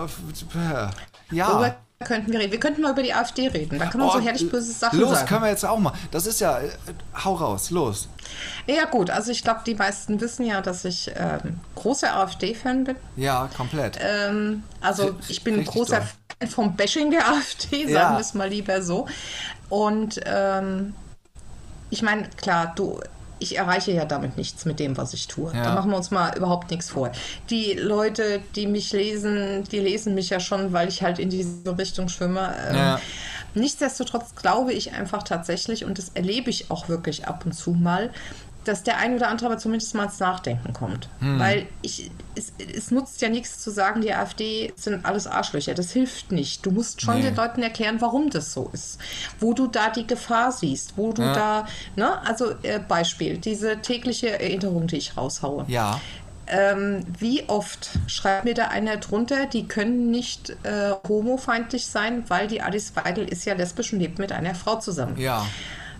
ja. 1.30 1.76
Könnten 2.04 2.30
wir 2.30 2.40
reden? 2.40 2.52
Wir 2.52 2.60
könnten 2.60 2.82
mal 2.82 2.92
über 2.92 3.02
die 3.02 3.14
AfD 3.14 3.48
reden. 3.48 3.78
Da 3.78 3.86
kann 3.86 4.00
man 4.00 4.10
so 4.10 4.18
Oh, 4.18 4.20
herrlich 4.20 4.50
böse 4.50 4.70
Sachen 4.72 5.00
los, 5.00 5.14
sagen. 5.14 5.28
können 5.28 5.42
wir 5.44 5.48
jetzt 5.48 5.64
auch 5.64 5.78
mal. 5.78 5.92
Das 6.10 6.26
ist 6.26 6.40
ja, 6.40 6.58
äh, 6.60 6.68
hau 7.24 7.34
raus, 7.34 7.70
los. 7.70 8.08
Ja 8.66 8.84
gut, 8.84 9.08
also 9.08 9.32
ich 9.32 9.42
glaube, 9.42 9.60
die 9.64 9.74
meisten 9.74 10.20
wissen 10.20 10.44
ja, 10.44 10.60
dass 10.60 10.84
ich 10.84 11.10
ähm, 11.16 11.58
großer 11.74 12.14
AfD-Fan 12.14 12.84
bin. 12.84 12.96
Ja, 13.16 13.48
komplett. 13.56 13.98
Ähm, 14.00 14.62
also 14.82 15.14
ich 15.28 15.42
bin 15.42 15.54
ein 15.54 15.60
richtig 15.60 15.74
großer 15.74 15.98
doll. 16.00 16.08
Fan 16.40 16.48
vom 16.50 16.76
Bashing 16.76 17.10
der 17.10 17.28
AfD, 17.30 17.82
sagen 17.84 17.90
Ja. 17.94 18.12
wir 18.12 18.20
es 18.20 18.34
mal 18.34 18.48
lieber 18.50 18.82
so. 18.82 19.06
Und 19.70 20.20
ähm, 20.26 20.94
ich 21.88 22.02
meine, 22.02 22.28
klar, 22.36 22.72
du, 22.76 23.00
ich 23.38 23.58
erreiche 23.58 23.92
ja 23.92 24.04
damit 24.04 24.36
nichts 24.36 24.64
mit 24.64 24.80
dem, 24.80 24.96
was 24.96 25.12
ich 25.14 25.28
tue. 25.28 25.52
Ja. 25.54 25.62
Da 25.64 25.74
machen 25.74 25.90
wir 25.90 25.96
uns 25.96 26.10
mal 26.10 26.36
überhaupt 26.36 26.70
nichts 26.70 26.90
vor. 26.90 27.12
Die 27.50 27.74
Leute, 27.74 28.40
die 28.54 28.66
mich 28.66 28.92
lesen, 28.92 29.64
die 29.64 29.78
lesen 29.78 30.14
mich 30.14 30.30
ja 30.30 30.40
schon, 30.40 30.72
weil 30.72 30.88
ich 30.88 31.02
halt 31.02 31.18
in 31.18 31.30
diese 31.30 31.76
Richtung 31.76 32.08
schwimme. 32.08 32.54
Ähm, 32.68 32.76
Ja. 32.76 33.00
Nichtsdestotrotz 33.54 34.34
glaube 34.34 34.74
ich 34.74 34.92
einfach 34.92 35.22
tatsächlich, 35.22 35.84
und 35.86 35.96
das 35.96 36.10
erlebe 36.10 36.50
ich 36.50 36.70
auch 36.70 36.90
wirklich 36.90 37.26
ab 37.26 37.46
und 37.46 37.52
zu 37.52 37.70
mal, 37.70 38.10
dass 38.68 38.82
der 38.82 38.98
ein 38.98 39.14
oder 39.14 39.28
andere 39.28 39.46
aber 39.46 39.58
zumindest 39.58 39.94
mal 39.94 40.04
ins 40.04 40.18
Nachdenken 40.18 40.72
kommt. 40.72 41.08
Hm. 41.20 41.38
Weil 41.38 41.66
ich, 41.82 42.10
es, 42.34 42.52
es 42.74 42.90
nutzt 42.90 43.20
ja 43.22 43.28
nichts 43.28 43.60
zu 43.60 43.70
sagen, 43.70 44.00
die 44.00 44.12
AfD 44.12 44.72
sind 44.76 45.04
alles 45.04 45.26
Arschlöcher. 45.26 45.74
Das 45.74 45.90
hilft 45.92 46.32
nicht. 46.32 46.64
Du 46.66 46.70
musst 46.70 47.00
schon 47.02 47.16
Nee. 47.16 47.22
den 47.22 47.36
Leuten 47.36 47.62
erklären, 47.62 48.00
warum 48.00 48.30
das 48.30 48.52
so 48.52 48.68
ist. 48.72 48.98
Wo 49.40 49.52
du 49.54 49.66
da 49.66 49.90
die 49.90 50.06
Gefahr 50.06 50.52
siehst, 50.52 50.94
wo 50.96 51.12
du 51.12 51.22
Ja. 51.22 51.34
da, 51.34 51.66
ne, 51.96 52.20
also 52.26 52.50
äh, 52.62 52.78
Beispiel, 52.80 53.38
diese 53.38 53.78
tägliche 53.78 54.30
Erinnerung, 54.38 54.86
die 54.86 54.96
ich 54.96 55.16
raushaue. 55.16 55.64
Ja. 55.68 56.00
Ähm, 56.48 57.00
wie 57.18 57.42
oft 57.48 57.90
schreibt 58.06 58.44
mir 58.44 58.54
da 58.54 58.68
einer 58.68 58.98
drunter, 58.98 59.46
die 59.46 59.66
können 59.66 60.10
nicht 60.12 60.50
äh, 60.62 60.92
homofeindlich 61.08 61.86
sein, 61.86 62.22
weil 62.28 62.46
die 62.46 62.62
Alice 62.62 62.92
Weidel 62.94 63.28
ist 63.28 63.44
ja 63.46 63.54
lesbisch 63.54 63.92
und 63.92 63.98
lebt 63.98 64.20
mit 64.20 64.30
einer 64.30 64.54
Frau 64.54 64.76
zusammen. 64.78 65.18
Ja. 65.18 65.44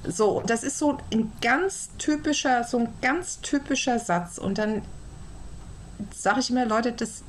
So, 0.08 0.42
das 0.46 0.62
ist 0.62 0.78
so 0.78 0.98
ein 1.12 1.32
ganz 1.40 1.90
typischer, 1.98 2.64
so 2.64 2.78
ein 2.78 2.88
ganz 3.02 3.40
typischer 3.40 3.98
Satz. 3.98 4.38
Und 4.38 4.58
dann 4.58 4.82
sage 6.14 6.40
ich 6.40 6.50
immer, 6.50 6.64
Leute, 6.66 6.92
das 6.92 7.22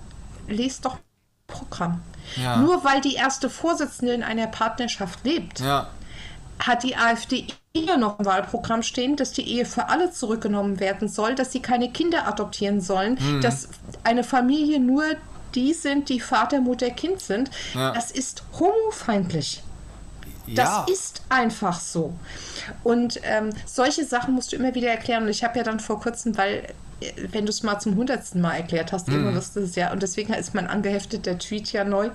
lest 0.48 0.86
doch 0.86 0.98
Programm. 1.48 2.02
Ja. 2.36 2.58
Nur 2.58 2.84
weil 2.84 3.00
die 3.02 3.16
erste 3.16 3.50
Vorsitzende 3.50 4.14
in 4.14 4.24
einer 4.24 4.48
Partnerschaft 4.48 5.24
lebt, 5.24 5.60
Ja. 5.62 5.88
hat 6.60 6.84
die 6.84 6.96
AfD 6.98 7.48
immer 7.72 7.98
noch 7.98 8.20
im 8.20 8.26
Wahlprogramm 8.26 8.84
stehen, 8.84 9.16
dass 9.16 9.32
die 9.32 9.48
Ehe 9.48 9.66
für 9.66 9.88
alle 9.88 10.12
zurückgenommen 10.12 10.80
werden 10.80 11.08
soll, 11.08 11.36
dass 11.36 11.52
sie 11.54 11.62
keine 11.62 11.92
Kinder 11.92 12.28
adoptieren 12.28 12.82
sollen, 12.82 13.18
Mhm. 13.20 13.42
dass 13.42 13.70
eine 14.04 14.24
Familie 14.24 14.80
nur 14.80 15.04
die 15.56 15.74
sind, 15.74 16.10
die 16.10 16.20
Vater, 16.20 16.60
Mutter, 16.60 16.90
Kind 16.90 17.22
sind. 17.22 17.50
Ja. 17.74 17.92
Das 17.92 18.12
ist 18.12 18.44
homofeindlich. 18.60 19.64
Das 20.56 20.70
ja. 20.70 20.86
ist 20.92 21.22
einfach 21.30 21.80
so. 21.80 22.14
Und 22.84 23.20
ähm, 23.24 23.50
solche 23.66 24.06
Sachen 24.06 24.34
musst 24.34 24.52
du 24.52 24.56
immer 24.56 24.74
wieder 24.76 24.90
erklären. 24.90 25.24
Und 25.24 25.30
ich 25.30 25.44
habe 25.44 25.58
ja 25.58 25.64
dann 25.64 25.80
vor 25.80 26.00
kurzem, 26.00 26.38
weil, 26.38 26.74
äh, 27.02 27.12
wenn 27.32 27.46
du 27.46 27.50
es 27.52 27.64
mal 27.64 27.80
zum 27.80 27.96
hundertsten 27.96 28.42
Mal 28.42 28.56
erklärt 28.56 28.92
hast, 28.92 29.08
Mhm. 29.08 29.34
du 29.54 29.60
es 29.62 29.76
ja, 29.76 29.92
und 29.92 30.02
deswegen 30.04 30.34
ist 30.34 30.54
mein 30.54 30.68
angehefteter 30.68 31.38
Tweet 31.38 31.72
ja 31.74 31.84
neu, 31.84 32.10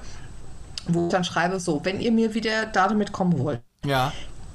wo 0.88 1.06
ich 1.06 1.12
dann 1.12 1.24
schreibe 1.24 1.60
so, 1.60 1.84
wenn 1.84 2.00
ihr 2.00 2.10
mir 2.12 2.34
wieder 2.34 2.66
damit 2.66 3.12
kommen 3.12 3.38
wollt. 3.38 3.60
ja. 3.84 4.12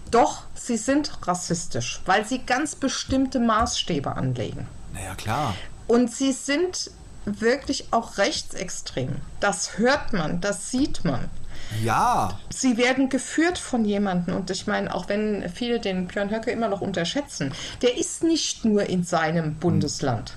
Doch, 0.10 0.44
sie 0.56 0.78
sind 0.78 1.12
rassistisch, 1.28 2.00
weil 2.06 2.26
sie 2.26 2.40
ganz 2.40 2.76
bestimmte 2.76 3.42
Maßstäbe 3.42 4.16
anlegen. 4.16 4.66
Naja, 4.94 5.16
klar. 5.16 5.54
Und 5.86 6.10
sie 6.14 6.32
sind 6.32 6.92
wirklich 7.26 7.90
auch 7.92 8.18
rechtsextrem. 8.18 9.18
Das 9.42 9.78
hört 9.78 10.14
man, 10.14 10.40
das 10.40 10.72
sieht 10.72 11.04
man. 11.04 11.30
Ja. 11.84 12.38
Sie 12.50 12.78
werden 12.78 13.10
geführt 13.10 13.58
von 13.58 13.86
jemandem 13.86 14.36
und 14.36 14.50
ich 14.50 14.68
meine, 14.68 14.94
auch 14.94 15.10
wenn 15.10 15.50
viele 15.50 15.80
den 15.80 16.08
Björn 16.08 16.30
Höcke 16.32 16.52
immer 16.52 16.70
noch 16.70 16.82
unterschätzen, 16.82 17.54
der 17.82 17.98
ist 17.98 18.24
nicht 18.24 18.66
nur 18.66 18.84
in 18.88 19.04
seinem 19.04 19.56
Bundesland. 19.56 20.34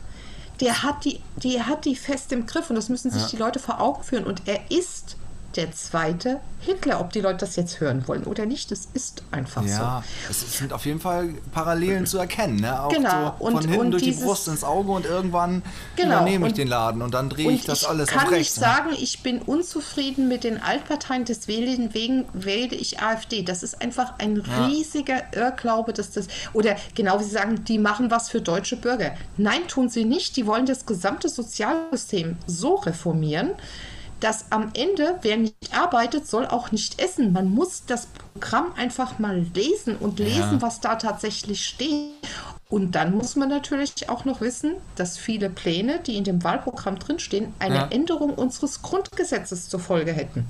Der 0.61 0.83
hat 0.83 1.05
die, 1.05 1.21
die 1.37 1.63
hat 1.63 1.85
die 1.87 1.97
fest 1.97 2.33
im 2.33 2.47
Griff 2.47 2.69
und 2.69 2.77
das 2.77 2.89
müssen 2.91 3.11
sich 3.11 3.23
Ja. 3.23 3.29
die 3.29 3.37
Leute 3.37 3.59
vor 3.59 3.81
Augen 3.81 4.03
führen. 4.03 4.25
Und 4.25 4.43
er 4.47 4.61
ist 4.71 5.17
der 5.57 5.73
zweite 5.73 6.41
Hitler, 6.61 7.01
ob 7.01 7.13
die 7.13 7.21
Leute 7.21 7.39
das 7.39 7.57
jetzt 7.57 7.81
hören 7.81 8.07
wollen 8.07 8.25
oder 8.25 8.45
nicht. 8.47 8.71
Das 8.71 8.87
ist 8.93 9.23
einfach 9.31 9.65
Ja, 9.65 10.05
es 10.29 10.59
sind 10.59 10.73
auf 10.73 10.85
jeden 10.85 11.01
Fall 11.01 11.31
Parallelen 11.53 12.07
zu 12.07 12.19
erkennen. 12.19 12.57
Ne? 12.57 12.83
Auch 12.83 12.91
Genau, 12.93 13.35
so 13.39 13.45
von 13.47 13.55
und- 13.55 13.61
hinten 13.63 13.79
und 13.81 13.91
durch 13.93 14.03
die 14.03 14.11
dieses- 14.11 14.25
Brust 14.25 14.47
ins 14.49 14.63
Auge 14.63 14.93
und 14.93 15.07
irgendwann 15.07 15.63
Genau, 15.97 16.17
übernehme 16.19 16.47
ich 16.47 16.53
und- 16.53 16.59
den 16.59 16.69
Laden 16.69 17.03
und 17.03 17.15
dann 17.15 17.31
drehe 17.31 17.51
ich 17.51 17.65
das 17.65 17.85
alles 17.85 18.11
kann 18.11 18.27
auf 18.27 18.31
nicht 18.33 18.55
ne? 18.57 18.61
sagen, 18.61 18.91
ich 18.99 19.23
bin 19.23 19.41
unzufrieden 19.41 20.29
mit 20.29 20.45
den 20.45 20.63
Altparteien, 20.63 21.25
deswegen 21.25 21.95
wegen 21.95 22.27
wähle 22.35 22.77
ich 22.77 23.01
AfD. 23.01 23.43
Das 23.43 23.63
ist 23.63 23.81
einfach 23.81 24.15
ein 24.19 24.37
riesiger 24.37 25.23
Irrglaube, 25.35 25.93
dass 25.95 26.11
das, 26.13 26.27
oder 26.53 26.77
genau 26.95 27.19
wie 27.21 27.25
Sie 27.25 27.31
sagen, 27.31 27.65
die 27.65 27.79
machen 27.79 28.11
was 28.11 28.29
für 28.29 28.41
deutsche 28.43 28.77
Bürger. 28.77 29.13
Nein, 29.39 29.67
tun 29.67 29.89
sie 29.89 30.05
nicht. 30.05 30.37
Die 30.37 30.47
wollen 30.47 30.67
das 30.67 30.85
gesamte 30.87 31.29
Sozialsystem 31.29 32.37
so 32.47 32.75
reformieren, 32.77 33.53
dass 34.21 34.47
am 34.51 34.71
Ende, 34.75 35.19
wer 35.23 35.37
nicht 35.37 35.75
arbeitet, 35.77 36.27
soll 36.27 36.47
auch 36.47 36.73
nicht 36.73 37.01
essen. 37.01 37.33
Man 37.33 37.51
muss 37.51 37.85
das 37.87 38.07
Programm 38.07 38.73
einfach 38.77 39.19
mal 39.19 39.47
lesen 39.55 39.97
und 39.97 40.19
lesen, 40.19 40.55
Ja. 40.55 40.63
was 40.63 40.81
da 40.81 40.97
tatsächlich 40.97 41.65
steht. 41.65 42.13
Und 42.69 42.95
dann 42.95 43.17
muss 43.17 43.35
man 43.35 43.49
natürlich 43.49 44.09
auch 44.09 44.25
noch 44.25 44.41
wissen, 44.41 44.75
dass 44.95 45.19
viele 45.19 45.51
Pläne, 45.51 45.99
die 45.99 46.17
in 46.17 46.25
dem 46.25 46.45
Wahlprogramm 46.45 46.99
drinstehen, 46.99 47.53
eine 47.59 47.75
Ja. 47.75 47.89
Änderung 47.91 48.35
unseres 48.35 48.83
Grundgesetzes 48.83 49.69
zur 49.69 49.81
Folge 49.81 50.13
hätten. 50.13 50.45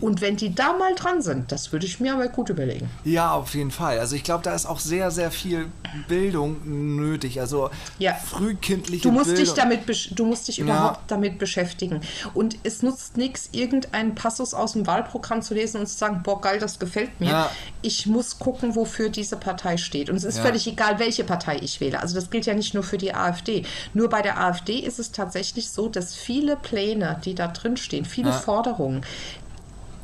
Und 0.00 0.20
wenn 0.20 0.36
die 0.36 0.54
da 0.54 0.72
mal 0.74 0.94
dran 0.94 1.22
sind, 1.22 1.50
das 1.52 1.72
würde 1.72 1.86
ich 1.86 2.00
mir 2.00 2.14
aber 2.14 2.28
gut 2.28 2.48
überlegen. 2.50 2.90
Ja, 3.04 3.32
auf 3.32 3.54
jeden 3.54 3.70
Fall. 3.70 3.98
Also 3.98 4.14
ich 4.16 4.22
glaube, 4.24 4.42
da 4.44 4.54
ist 4.54 4.66
auch 4.66 4.78
sehr, 4.80 5.10
sehr 5.10 5.30
viel 5.30 5.66
Bildung 6.08 6.56
nötig. 6.96 7.40
Also 7.40 7.70
Ja. 7.98 8.14
frühkindliche 8.14 9.02
Du 9.02 9.10
musst 9.10 9.26
Bildung. 9.26 9.44
dich 9.44 9.54
damit, 9.54 10.18
du 10.18 10.26
musst 10.26 10.48
dich 10.48 10.58
Ja. 10.58 10.64
überhaupt 10.64 11.10
damit 11.10 11.38
beschäftigen. 11.38 12.00
Und 12.34 12.56
es 12.62 12.82
nutzt 12.82 13.16
nichts, 13.16 13.48
irgendeinen 13.52 14.14
Passus 14.14 14.54
aus 14.54 14.72
dem 14.74 14.86
Wahlprogramm 14.86 15.42
zu 15.42 15.54
lesen 15.54 15.80
und 15.80 15.86
zu 15.86 15.96
sagen, 15.96 16.20
boah, 16.22 16.40
geil, 16.40 16.58
das 16.58 16.78
gefällt 16.78 17.18
mir. 17.20 17.30
Ja. 17.30 17.50
Ich 17.82 18.06
muss 18.06 18.38
gucken, 18.38 18.74
wofür 18.76 19.08
diese 19.08 19.36
Partei 19.36 19.76
steht. 19.76 20.10
Und 20.10 20.16
es 20.16 20.24
ist 20.24 20.36
Ja. 20.38 20.42
völlig 20.42 20.66
egal, 20.66 20.98
welche 20.98 21.24
Partei 21.24 21.58
ich 21.60 21.80
wähle. 21.80 22.00
Also 22.00 22.14
das 22.14 22.30
gilt 22.30 22.46
ja 22.46 22.54
nicht 22.54 22.74
nur 22.74 22.82
für 22.82 22.98
die 22.98 23.14
AfD. 23.14 23.64
Nur 23.94 24.08
bei 24.08 24.22
der 24.22 24.38
AfD 24.40 24.78
ist 24.78 24.98
es 24.98 25.12
tatsächlich 25.12 25.70
so, 25.70 25.88
dass 25.88 26.14
viele 26.14 26.56
Pläne, 26.56 27.20
die 27.24 27.34
da 27.34 27.48
drin 27.48 27.76
stehen, 27.76 28.04
viele 28.04 28.30
Ja. 28.30 28.36
Forderungen, 28.38 29.02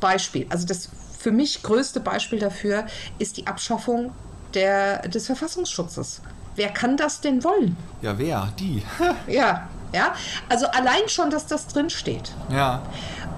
Beispiel, 0.03 0.45
also 0.49 0.67
das 0.67 0.89
für 1.17 1.31
mich 1.31 1.63
größte 1.63 2.01
Beispiel 2.01 2.37
dafür 2.39 2.85
ist 3.19 3.37
die 3.37 3.47
Abschaffung 3.47 4.11
der, 4.53 5.07
des 5.07 5.27
Verfassungsschutzes. 5.27 6.21
Wer 6.57 6.69
kann 6.69 6.97
das 6.97 7.21
denn 7.21 7.43
wollen? 7.45 7.77
Ja, 8.01 8.17
wer? 8.17 8.51
Die. 8.59 8.83
Ja, 9.27 9.69
ja. 9.93 10.13
Also 10.49 10.67
allein 10.67 11.07
schon, 11.07 11.29
dass 11.29 11.47
das 11.47 11.67
drin 11.67 11.89
steht. 11.89 12.33
ja. 12.51 12.81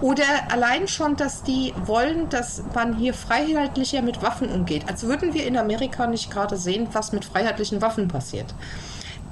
Oder 0.01 0.25
allein 0.51 0.89
schon, 0.89 1.15
dass 1.15 1.43
die 1.43 1.73
wollen, 1.85 2.27
dass 2.29 2.61
man 2.73 2.97
hier 2.97 3.13
freiheitlicher 3.13 4.01
mit 4.01 4.21
Waffen 4.21 4.49
umgeht. 4.51 4.89
Als 4.89 5.03
würden 5.03 5.33
wir 5.33 5.45
in 5.47 5.55
Amerika 5.55 6.05
nicht 6.07 6.29
gerade 6.31 6.57
sehen, 6.57 6.87
was 6.91 7.13
mit 7.13 7.23
freiheitlichen 7.23 7.81
Waffen 7.81 8.09
passiert. 8.09 8.53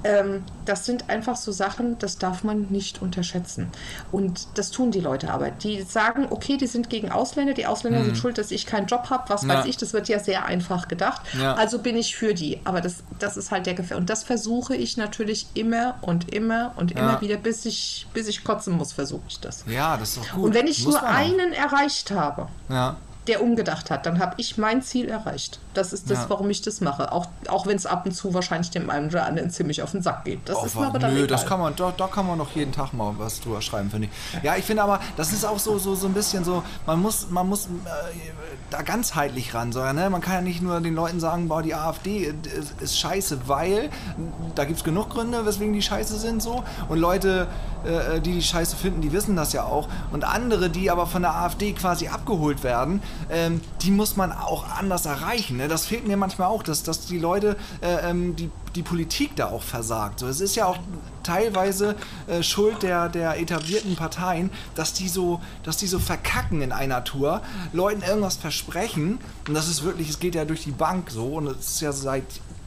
Ähm, 0.04 0.44
das 0.66 0.86
sind 0.86 1.10
einfach 1.10 1.36
so 1.36 1.52
Sachen, 1.52 1.98
das 2.00 2.18
darf 2.18 2.44
man 2.44 2.68
nicht 2.70 3.02
unterschätzen. 3.02 3.70
Und 4.12 4.48
das 4.56 4.72
tun 4.72 4.92
die 4.92 5.00
Leute 5.00 5.32
aber. 5.32 5.50
Die 5.52 5.82
sagen, 5.84 6.28
okay, 6.30 6.58
die 6.58 6.68
sind 6.68 6.90
gegen 6.90 7.12
Ausländer, 7.12 7.54
die 7.54 7.66
Ausländer 7.66 8.04
sind 8.04 8.18
schuld, 8.18 8.38
dass 8.38 8.52
ich 8.52 8.66
keinen 8.66 8.88
Job 8.88 9.10
habe, 9.10 9.30
was 9.30 9.44
Mhm. 9.44 9.50
Ja. 9.50 9.60
weiß 9.60 9.66
ich, 9.66 9.78
das 9.78 9.94
wird 9.94 10.08
ja 10.10 10.20
sehr 10.20 10.46
einfach 10.46 10.88
gedacht. 10.88 11.22
Ja. 11.40 11.54
Also 11.56 11.80
bin 11.80 11.96
ich 11.98 12.16
für 12.16 12.34
die. 12.34 12.60
Aber 12.66 12.82
das, 12.82 13.04
das 13.20 13.38
ist 13.38 13.52
halt 13.52 13.66
der 13.66 13.74
Gefähr. 13.76 13.98
Und 13.98 14.10
das 14.10 14.24
versuche 14.24 14.76
ich 14.76 14.98
natürlich 14.98 15.48
immer 15.54 15.96
und 16.02 16.34
immer 16.34 16.74
und 16.76 16.92
immer 16.92 17.14
Ja. 17.14 17.22
wieder, 17.22 17.38
bis 17.38 17.66
ich, 17.66 18.08
bis 18.14 18.28
ich 18.28 18.44
kotzen 18.44 18.74
muss, 18.78 18.94
versuche 18.94 19.24
ich 19.30 19.40
das. 19.40 19.64
Ja, 19.68 19.98
das 19.98 20.10
ist 20.10 20.18
doch 20.20 20.36
gut. 20.36 20.44
Und 20.46 20.54
wenn 20.54 20.68
ich 20.68 20.84
Muss 20.84 20.96
nur 20.96 21.04
einen 21.04 21.54
erreicht 21.54 22.12
habe, 22.12 22.48
Ja. 22.70 22.98
der 23.28 23.42
umgedacht 23.42 23.90
hat, 23.90 24.06
dann 24.06 24.20
habe 24.20 24.34
ich 24.38 24.58
mein 24.58 24.82
Ziel 24.82 25.08
erreicht. 25.08 25.60
Das 25.74 25.94
ist 25.94 26.10
das, 26.10 26.20
Ja. 26.20 26.26
warum 26.30 26.50
ich 26.50 26.62
das 26.62 26.82
mache. 26.82 27.12
Auch, 27.12 27.28
auch 27.48 27.66
wenn 27.68 27.76
es 27.76 27.86
ab 27.86 28.06
und 28.06 28.12
zu 28.14 28.34
wahrscheinlich 28.34 28.72
dem 28.72 28.90
einen 28.90 29.10
oder 29.10 29.26
anderen 29.26 29.50
ziemlich 29.50 29.82
auf 29.82 29.92
den 29.92 30.02
Sack 30.02 30.26
geht. 30.26 30.48
Das 30.48 30.58
Oh, 30.58 30.66
ist 30.66 30.76
mir 30.76 30.88
aber 30.88 31.00
dann 31.00 31.12
nö, 31.14 31.20
egal. 31.20 31.28
das 31.28 31.46
kann 31.46 31.60
man, 31.60 31.76
da, 31.76 31.94
da 31.96 32.08
kann 32.08 32.28
man 32.28 32.38
noch 32.38 32.52
jeden 32.56 32.72
Tag 32.72 32.94
mal 32.94 33.14
was 33.18 33.40
drüber 33.42 33.62
schreiben, 33.62 33.90
finde 33.90 34.08
ich. 34.08 34.44
Ja, 34.44 34.56
ich 34.56 34.66
finde 34.66 34.84
aber, 34.84 35.00
das 35.18 35.32
ist 35.34 35.46
auch 35.46 35.60
so, 35.60 35.78
so, 35.80 35.96
so 35.96 36.08
ein 36.08 36.14
bisschen 36.14 36.44
so, 36.44 36.64
man 36.86 37.02
muss, 37.02 37.28
man 37.30 37.48
muss 37.48 37.66
äh, 37.66 37.70
da 38.70 38.82
ganzheitlich 38.82 39.54
ran. 39.54 39.72
So, 39.72 39.82
ne? 39.94 40.10
Man 40.10 40.22
kann 40.22 40.36
ja 40.36 40.42
nicht 40.42 40.62
nur 40.62 40.80
den 40.82 40.96
Leuten 40.96 41.20
sagen, 41.20 41.48
boah, 41.48 41.62
die 41.62 41.76
AfD 41.76 42.34
ist, 42.58 42.82
ist 42.82 42.98
scheiße, 43.00 43.48
weil 43.48 43.90
da 44.56 44.66
gibt 44.66 44.80
es 44.80 44.84
genug 44.84 45.10
Gründe, 45.10 45.46
weswegen 45.46 45.74
die 45.74 45.82
scheiße 45.82 46.18
sind 46.18 46.42
so. 46.42 46.64
Und 46.90 47.00
Leute, 47.00 47.48
äh, 47.86 48.20
die 48.22 48.34
die 48.34 48.42
scheiße 48.42 48.76
finden, 48.76 49.02
die 49.02 49.12
wissen 49.12 49.36
das 49.36 49.54
ja 49.54 49.64
auch. 49.64 49.88
Und 50.12 50.24
andere, 50.24 50.70
die 50.70 50.90
aber 50.90 51.06
von 51.06 51.22
der 51.22 51.36
AfD 51.36 51.74
quasi 51.74 52.08
abgeholt 52.08 52.64
werden, 52.64 53.02
ähm, 53.30 53.62
die 53.82 53.92
muss 53.92 54.16
man 54.16 54.32
auch 54.32 54.66
anders 54.78 55.06
erreichen. 55.06 55.58
Ne? 55.58 55.63
Das 55.68 55.86
fehlt 55.86 56.08
mir 56.08 56.18
manchmal 56.18 56.48
auch, 56.48 56.64
dass, 56.64 56.84
dass 56.84 57.06
die 57.06 57.20
Leute, 57.20 57.56
äh, 57.82 58.10
ähm, 58.10 58.36
die, 58.36 58.50
die 58.76 58.84
Politik 58.84 59.36
da 59.36 59.48
auch 59.48 59.64
versagt. 59.64 60.20
So, 60.20 60.28
es 60.28 60.42
ist 60.42 60.56
ja 60.56 60.66
auch 60.66 60.78
teilweise 61.24 61.96
äh, 62.28 62.44
Schuld 62.44 62.84
der, 62.84 63.10
der 63.10 63.40
etablierten 63.40 63.96
Parteien, 63.96 64.50
dass 64.76 64.94
die, 64.94 65.08
so, 65.08 65.42
dass 65.64 65.78
die 65.78 65.88
so 65.88 66.00
verkacken 66.00 66.62
in 66.62 66.72
einer 66.72 67.04
Tour, 67.04 67.42
Leuten 67.72 68.02
irgendwas 68.04 68.38
versprechen. 68.38 69.20
Und 69.48 69.54
das 69.54 69.68
ist 69.68 69.84
wirklich, 69.84 70.10
es 70.10 70.20
geht 70.20 70.36
ja 70.36 70.46
durch 70.46 70.64
die 70.64 70.72
Bank 70.72 71.12
so. 71.12 71.26
Und 71.26 71.48
es 71.48 71.72
ist 71.72 71.82
ja 71.82 71.92
seit 71.92 72.26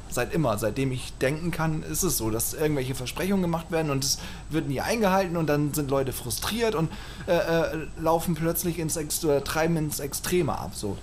seit 0.08 0.32
immer, 0.32 0.56
seitdem 0.56 0.92
ich 0.92 1.12
denken 1.18 1.50
kann, 1.50 1.82
ist 1.82 2.02
es 2.02 2.16
so, 2.16 2.30
dass 2.30 2.54
irgendwelche 2.54 2.94
Versprechungen 2.94 3.42
gemacht 3.42 3.70
werden 3.70 3.90
und 3.90 4.04
es 4.04 4.18
wird 4.50 4.68
nie 4.68 4.80
eingehalten 4.80 5.36
und 5.36 5.46
dann 5.46 5.74
sind 5.74 5.90
Leute 5.90 6.12
frustriert 6.12 6.74
und 6.74 6.90
äh, 7.26 7.36
äh, 7.36 7.86
laufen 8.00 8.34
plötzlich 8.34 8.78
ins 8.78 8.96
oder 9.24 9.44
treiben 9.44 9.76
ins 9.76 10.00
Extreme 10.00 10.58
ab. 10.58 10.70
So. 10.74 10.96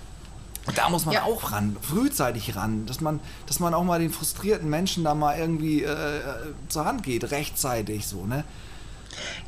Und 0.66 0.78
da 0.78 0.88
muss 0.88 1.04
man 1.04 1.14
Ja. 1.14 1.24
auch 1.24 1.52
ran, 1.52 1.76
frühzeitig 1.82 2.56
ran, 2.56 2.86
dass 2.86 3.00
man, 3.00 3.20
dass 3.46 3.60
man 3.60 3.74
auch 3.74 3.84
mal 3.84 3.98
den 4.00 4.10
frustrierten 4.10 4.68
Menschen 4.70 5.04
da 5.04 5.14
mal 5.14 5.36
irgendwie 5.38 5.82
äh, 5.82 5.90
äh, 5.90 6.22
zur 6.68 6.84
Hand 6.86 7.02
geht, 7.02 7.30
rechtzeitig 7.30 8.06
so, 8.06 8.24
ne? 8.24 8.44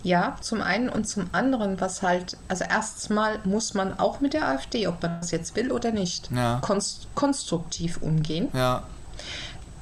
Ja, 0.03 0.37
zum 0.43 0.61
einen 0.63 0.89
und 0.89 1.09
zum 1.09 1.29
anderen, 1.33 1.81
was 1.81 2.03
halt, 2.03 2.37
also 2.49 2.65
erstmal 2.65 3.41
muss 3.45 3.75
man 3.75 3.99
auch 3.99 4.21
mit 4.21 4.35
der 4.35 4.47
AfD, 4.47 4.87
ob 4.87 5.03
man 5.03 5.19
das 5.21 5.31
jetzt 5.33 5.57
will 5.57 5.73
oder 5.73 5.91
nicht, 5.91 6.31
Ja. 6.31 6.59
konst 6.61 7.09
konstruktiv 7.15 7.99
umgehen. 8.01 8.49
Ja, 8.53 8.85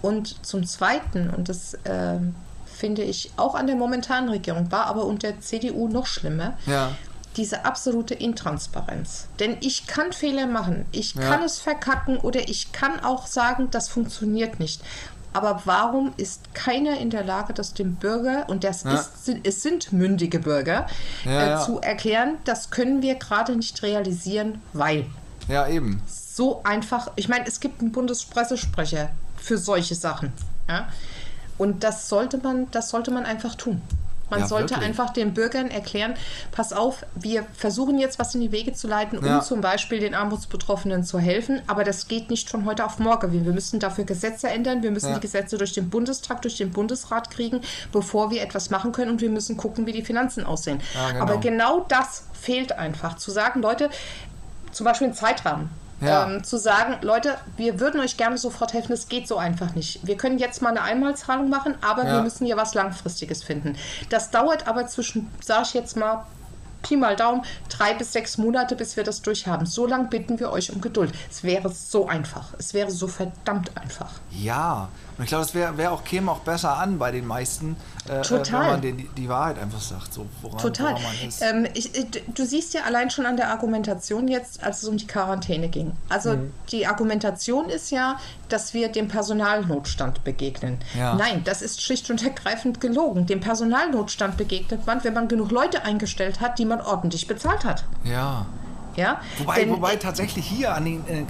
Und 0.00 0.44
zum 0.46 0.64
Zweiten, 0.66 1.30
und 1.30 1.48
das 1.48 1.76
ähm, 1.86 2.34
finde 2.66 3.02
ich 3.02 3.32
auch 3.36 3.54
an 3.54 3.66
der 3.66 3.76
momentanen 3.76 4.28
Regierung, 4.30 4.70
war 4.70 4.86
aber 4.86 5.04
unter 5.04 5.40
CDU 5.40 5.88
noch 5.88 6.06
schlimmer, 6.06 6.54
ja, 6.66 6.90
diese 7.36 7.64
absolute 7.64 8.14
Intransparenz. 8.14 9.26
Denn 9.40 9.56
ich 9.60 9.86
kann 9.86 10.12
Fehler 10.12 10.46
machen, 10.46 10.86
ich 10.92 11.14
Ja. 11.14 11.22
kann 11.22 11.42
es 11.42 11.58
verkacken 11.58 12.16
oder 12.18 12.48
ich 12.48 12.72
kann 12.72 13.00
auch 13.00 13.26
sagen, 13.26 13.68
das 13.70 13.88
funktioniert 13.88 14.60
nicht. 14.60 14.80
Aber 15.32 15.62
warum 15.64 16.12
ist 16.16 16.54
keiner 16.54 16.98
in 16.98 17.10
der 17.10 17.24
Lage, 17.24 17.54
das 17.54 17.74
dem 17.74 17.96
Bürger, 17.96 18.48
und 18.48 18.62
das 18.62 18.84
Ja. 18.84 18.94
ist, 18.94 19.24
sind- 19.24 19.44
es 19.46 19.62
sind 19.62 19.92
mündige 19.92 20.38
Bürger, 20.38 20.86
Ja, 21.24 21.60
äh, 21.60 21.64
zu 21.66 21.80
erklären, 21.80 22.36
das 22.44 22.70
können 22.70 23.02
wir 23.02 23.16
gerade 23.16 23.56
nicht 23.56 23.82
realisieren, 23.82 24.62
weil 24.72 25.06
ja, 25.48 25.66
eben. 25.66 26.00
so 26.06 26.62
einfach, 26.62 27.10
ich 27.16 27.28
meine, 27.28 27.46
es 27.48 27.58
gibt 27.58 27.80
einen 27.80 27.90
Bundespressesprecher 27.90 29.10
für 29.36 29.58
solche 29.58 29.96
Sachen. 29.96 30.32
Ja? 30.68 30.88
Und 31.58 31.82
das 31.82 32.08
sollte 32.08 32.38
man, 32.38 32.70
das 32.70 32.90
sollte 32.90 33.10
man 33.10 33.26
einfach 33.26 33.56
tun. 33.56 33.82
Man 34.30 34.40
Ja, 34.40 34.46
sollte 34.46 34.70
wirklich. 34.74 34.88
einfach 34.88 35.10
den 35.10 35.34
Bürgern 35.34 35.70
erklären, 35.70 36.14
pass 36.50 36.72
auf, 36.72 37.04
wir 37.14 37.44
versuchen 37.54 37.98
jetzt 37.98 38.18
was 38.18 38.34
in 38.34 38.40
die 38.40 38.52
Wege 38.52 38.72
zu 38.72 38.88
leiten, 38.88 39.18
um 39.18 39.24
Ja. 39.26 39.40
zum 39.42 39.60
Beispiel 39.60 40.00
den 40.00 40.14
Armutsbetroffenen 40.14 41.04
zu 41.04 41.18
helfen, 41.18 41.60
aber 41.66 41.84
das 41.84 42.08
geht 42.08 42.30
nicht 42.30 42.48
von 42.48 42.64
heute 42.64 42.84
auf 42.84 42.98
morgen. 42.98 43.32
Wir 43.44 43.52
müssen 43.52 43.80
dafür 43.80 44.04
Gesetze 44.04 44.48
ändern, 44.48 44.82
wir 44.82 44.90
müssen 44.90 45.10
Ja. 45.10 45.14
die 45.16 45.20
Gesetze 45.20 45.58
durch 45.58 45.72
den 45.72 45.90
Bundestag, 45.90 46.42
durch 46.42 46.56
den 46.56 46.70
Bundesrat 46.70 47.30
kriegen, 47.30 47.60
bevor 47.92 48.30
wir 48.30 48.42
etwas 48.42 48.70
machen 48.70 48.92
können 48.92 49.10
und 49.10 49.20
wir 49.20 49.30
müssen 49.30 49.56
gucken, 49.56 49.86
wie 49.86 49.92
die 49.92 50.02
Finanzen 50.04 50.44
aussehen. 50.46 50.80
Genau. 51.10 51.22
Aber 51.22 51.36
genau 51.38 51.84
das 51.88 52.24
fehlt 52.32 52.72
einfach. 52.72 53.16
Zu 53.16 53.30
sagen, 53.30 53.60
Leute, 53.62 53.90
zum 54.72 54.84
Beispiel 54.84 55.06
einen 55.08 55.14
Zeitrahmen. 55.14 55.70
Ja. 56.04 56.26
Ähm, 56.26 56.44
zu 56.44 56.58
sagen, 56.58 56.96
Leute, 57.02 57.36
wir 57.56 57.80
würden 57.80 58.00
euch 58.00 58.16
gerne 58.16 58.38
sofort 58.38 58.72
helfen, 58.72 58.92
es 58.92 59.08
geht 59.08 59.26
so 59.28 59.36
einfach 59.36 59.74
nicht. 59.74 60.06
Wir 60.06 60.16
können 60.16 60.38
jetzt 60.38 60.62
mal 60.62 60.70
eine 60.70 60.82
Einmalzahlung 60.82 61.48
machen, 61.48 61.74
aber 61.80 62.04
Ja. 62.04 62.12
wir 62.14 62.22
müssen 62.22 62.46
hier 62.46 62.56
was 62.56 62.74
Langfristiges 62.74 63.42
finden. 63.42 63.76
Das 64.10 64.30
dauert 64.30 64.66
aber 64.68 64.86
zwischen, 64.86 65.30
sage 65.42 65.62
ich 65.64 65.74
jetzt 65.74 65.96
mal, 65.96 66.24
Pi 66.82 66.96
mal 66.96 67.16
Daumen, 67.16 67.42
drei 67.76 67.94
bis 67.94 68.12
sechs 68.12 68.38
Monate, 68.38 68.76
bis 68.76 68.96
wir 68.96 69.04
das 69.04 69.22
durchhaben. 69.22 69.66
So 69.66 69.86
lange 69.86 70.08
bitten 70.08 70.38
wir 70.40 70.50
euch 70.50 70.72
um 70.72 70.80
Geduld. 70.80 71.12
Es 71.30 71.42
wäre 71.42 71.68
so 71.70 72.06
einfach. 72.08 72.54
Es 72.58 72.74
wäre 72.74 72.90
so 72.90 73.06
verdammt 73.06 73.70
einfach. 73.76 74.10
Ja, 74.30 74.88
und 75.16 75.24
ich 75.24 75.28
glaube, 75.28 75.44
das 75.44 75.54
wäre 75.54 75.76
wär 75.78 75.92
auch, 75.92 76.02
käme 76.02 76.30
auch 76.30 76.40
besser 76.40 76.76
an 76.76 76.98
bei 76.98 77.12
den 77.12 77.24
meisten, 77.26 77.76
äh, 78.08 78.18
äh, 78.18 78.22
Total. 78.22 78.60
wenn 78.62 78.70
man 78.70 78.80
den, 78.82 78.96
die, 78.98 79.08
die 79.16 79.28
Wahrheit 79.28 79.60
einfach 79.60 79.80
sagt, 79.80 80.12
so 80.12 80.26
woran, 80.42 80.58
Total. 80.58 80.92
woran 80.92 81.02
man 81.04 81.28
ist. 81.28 81.40
Ähm, 81.42 81.68
ich, 81.74 81.94
äh, 81.96 82.04
du 82.34 82.44
siehst 82.44 82.74
ja 82.74 82.82
allein 82.82 83.10
schon 83.10 83.24
an 83.24 83.36
der 83.36 83.50
Argumentation 83.50 84.26
jetzt, 84.26 84.62
als 84.64 84.82
es 84.82 84.88
um 84.88 84.96
die 84.96 85.06
Quarantäne 85.06 85.68
ging. 85.68 85.92
Also 86.08 86.32
Mhm. 86.34 86.52
die 86.72 86.86
Argumentation 86.86 87.68
ist 87.68 87.90
ja, 87.90 88.18
dass 88.48 88.74
wir 88.74 88.88
dem 88.88 89.06
Personalnotstand 89.08 90.24
begegnen. 90.24 90.78
Ja. 90.98 91.14
Nein, 91.14 91.42
das 91.44 91.62
ist 91.62 91.80
schlicht 91.82 92.10
und 92.10 92.22
ergreifend 92.24 92.80
gelogen. 92.80 93.26
Dem 93.26 93.40
Personalnotstand 93.40 94.36
begegnet 94.36 94.86
man, 94.86 95.02
wenn 95.04 95.14
man 95.14 95.28
genug 95.28 95.50
Leute 95.50 95.84
eingestellt 95.84 96.40
hat, 96.40 96.58
die 96.58 96.64
man 96.64 96.80
ordentlich 96.80 97.26
bezahlt 97.26 97.63
hat. 97.64 97.84
ja. 98.04 98.46
Ja? 98.96 99.20
Wobei, 99.38 99.56
Denn- 99.64 99.70
wobei 99.70 99.96
tatsächlich 99.96 100.46
hier 100.46 100.72
an 100.72 100.84
den 100.84 101.04
äh, 101.08 101.22
äh, 101.22 101.24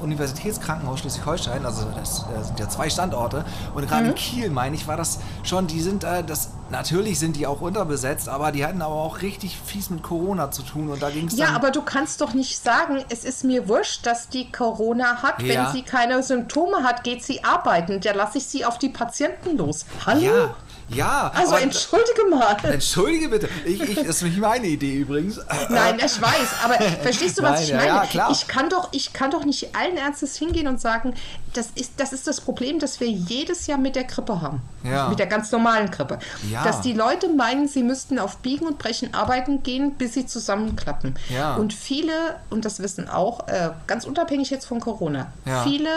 Universitätskrankenhaus 0.00 1.00
Schleswig-Holstein, 1.00 1.66
also 1.66 1.86
das 1.98 2.20
äh, 2.38 2.44
sind 2.44 2.60
ja 2.60 2.68
zwei 2.68 2.88
Standorte, 2.88 3.44
und 3.74 3.88
gerade 3.88 4.04
Mhm. 4.04 4.08
in 4.10 4.14
Kiel, 4.14 4.50
meine 4.50 4.76
ich, 4.76 4.86
war 4.86 4.96
das 4.96 5.18
schon, 5.42 5.66
die 5.66 5.80
sind, 5.80 6.04
äh, 6.04 6.22
das, 6.22 6.50
natürlich 6.70 7.18
sind 7.18 7.34
die 7.34 7.48
auch 7.48 7.60
unterbesetzt, 7.62 8.28
aber 8.28 8.52
die 8.52 8.64
hatten 8.64 8.80
aber 8.80 8.94
auch 8.94 9.22
richtig 9.22 9.58
fies 9.58 9.90
mit 9.90 10.04
Corona 10.04 10.52
zu 10.52 10.62
tun 10.62 10.88
und 10.88 11.02
da 11.02 11.10
ging 11.10 11.26
es 11.26 11.36
Ja, 11.36 11.48
aber 11.48 11.72
du 11.72 11.82
kannst 11.82 12.20
doch 12.20 12.32
nicht 12.32 12.62
sagen, 12.62 13.02
es 13.08 13.24
ist 13.24 13.42
mir 13.42 13.66
wurscht, 13.68 14.06
dass 14.06 14.28
die 14.28 14.52
Corona 14.52 15.20
hat. 15.20 15.42
Ja. 15.42 15.66
Wenn 15.66 15.72
sie 15.72 15.82
keine 15.82 16.22
Symptome 16.22 16.84
hat, 16.84 17.02
geht 17.02 17.24
sie 17.24 17.42
arbeiten. 17.42 18.00
Da 18.00 18.12
lasse 18.12 18.38
ich 18.38 18.46
sie 18.46 18.64
auf 18.64 18.78
die 18.78 18.88
Patienten 18.88 19.56
los. 19.56 19.84
Hallo? 20.06 20.20
ja, 20.20 20.54
ja. 20.94 21.30
Also 21.34 21.52
aber- 21.54 21.62
entschuldige 21.62 22.24
mal. 22.30 22.56
Entschuldige 22.64 23.28
bitte, 23.28 23.48
ich, 23.64 23.80
ich, 23.80 23.94
das 23.96 24.06
ist 24.06 24.22
nicht 24.22 24.38
meine 24.38 24.66
Idee 24.66 24.94
übrigens. 24.96 25.38
Nein, 25.68 25.96
ich 25.98 26.20
weiß, 26.20 26.48
aber 26.64 26.74
verstehst 27.02 27.38
du, 27.38 27.42
was 27.42 27.60
Nein, 27.60 27.62
ich 27.64 27.72
meine? 27.74 27.86
ja, 27.86 28.06
klar. 28.06 28.30
Ich 28.30 28.46
kann 28.48 28.68
doch, 28.68 28.88
ich 28.92 29.12
kann 29.12 29.30
doch 29.30 29.44
nicht 29.44 29.74
allen 29.76 29.96
Ernstes 29.96 30.36
hingehen 30.36 30.66
und 30.68 30.80
sagen, 30.80 31.14
das 31.54 31.68
ist, 31.74 31.94
das 31.98 32.12
ist 32.12 32.26
das 32.26 32.40
Problem, 32.40 32.78
das 32.78 33.00
wir 33.00 33.08
jedes 33.08 33.66
Jahr 33.66 33.78
mit 33.78 33.96
der 33.96 34.04
Grippe 34.04 34.40
haben. 34.40 34.60
Ja. 34.84 35.08
Mit 35.08 35.18
der 35.18 35.26
ganz 35.26 35.50
normalen 35.50 35.90
Grippe. 35.90 36.18
Ja. 36.50 36.62
Dass 36.64 36.80
die 36.80 36.92
Leute 36.92 37.28
meinen, 37.28 37.66
sie 37.68 37.82
müssten 37.82 38.18
auf 38.18 38.38
Biegen 38.38 38.66
und 38.66 38.78
Brechen 38.78 39.12
arbeiten 39.14 39.62
gehen, 39.62 39.94
bis 39.94 40.14
sie 40.14 40.26
zusammenklappen. 40.26 41.16
Ja. 41.28 41.56
Und 41.56 41.72
viele, 41.72 42.12
und 42.50 42.64
das 42.64 42.80
wissen 42.80 43.08
auch, 43.08 43.48
äh, 43.48 43.70
ganz 43.86 44.04
unabhängig 44.04 44.50
jetzt 44.50 44.66
von 44.66 44.80
Corona, 44.80 45.32
Ja. 45.44 45.62
viele 45.64 45.88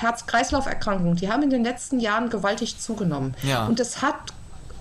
Herz-Kreislauf-Erkrankungen, 0.00 1.16
die 1.16 1.30
haben 1.30 1.42
in 1.42 1.50
den 1.50 1.64
letzten 1.64 2.00
Jahren 2.00 2.30
gewaltig 2.30 2.78
zugenommen. 2.78 3.34
Ja. 3.42 3.66
Und 3.66 3.78
das 3.80 4.02
hat 4.02 4.16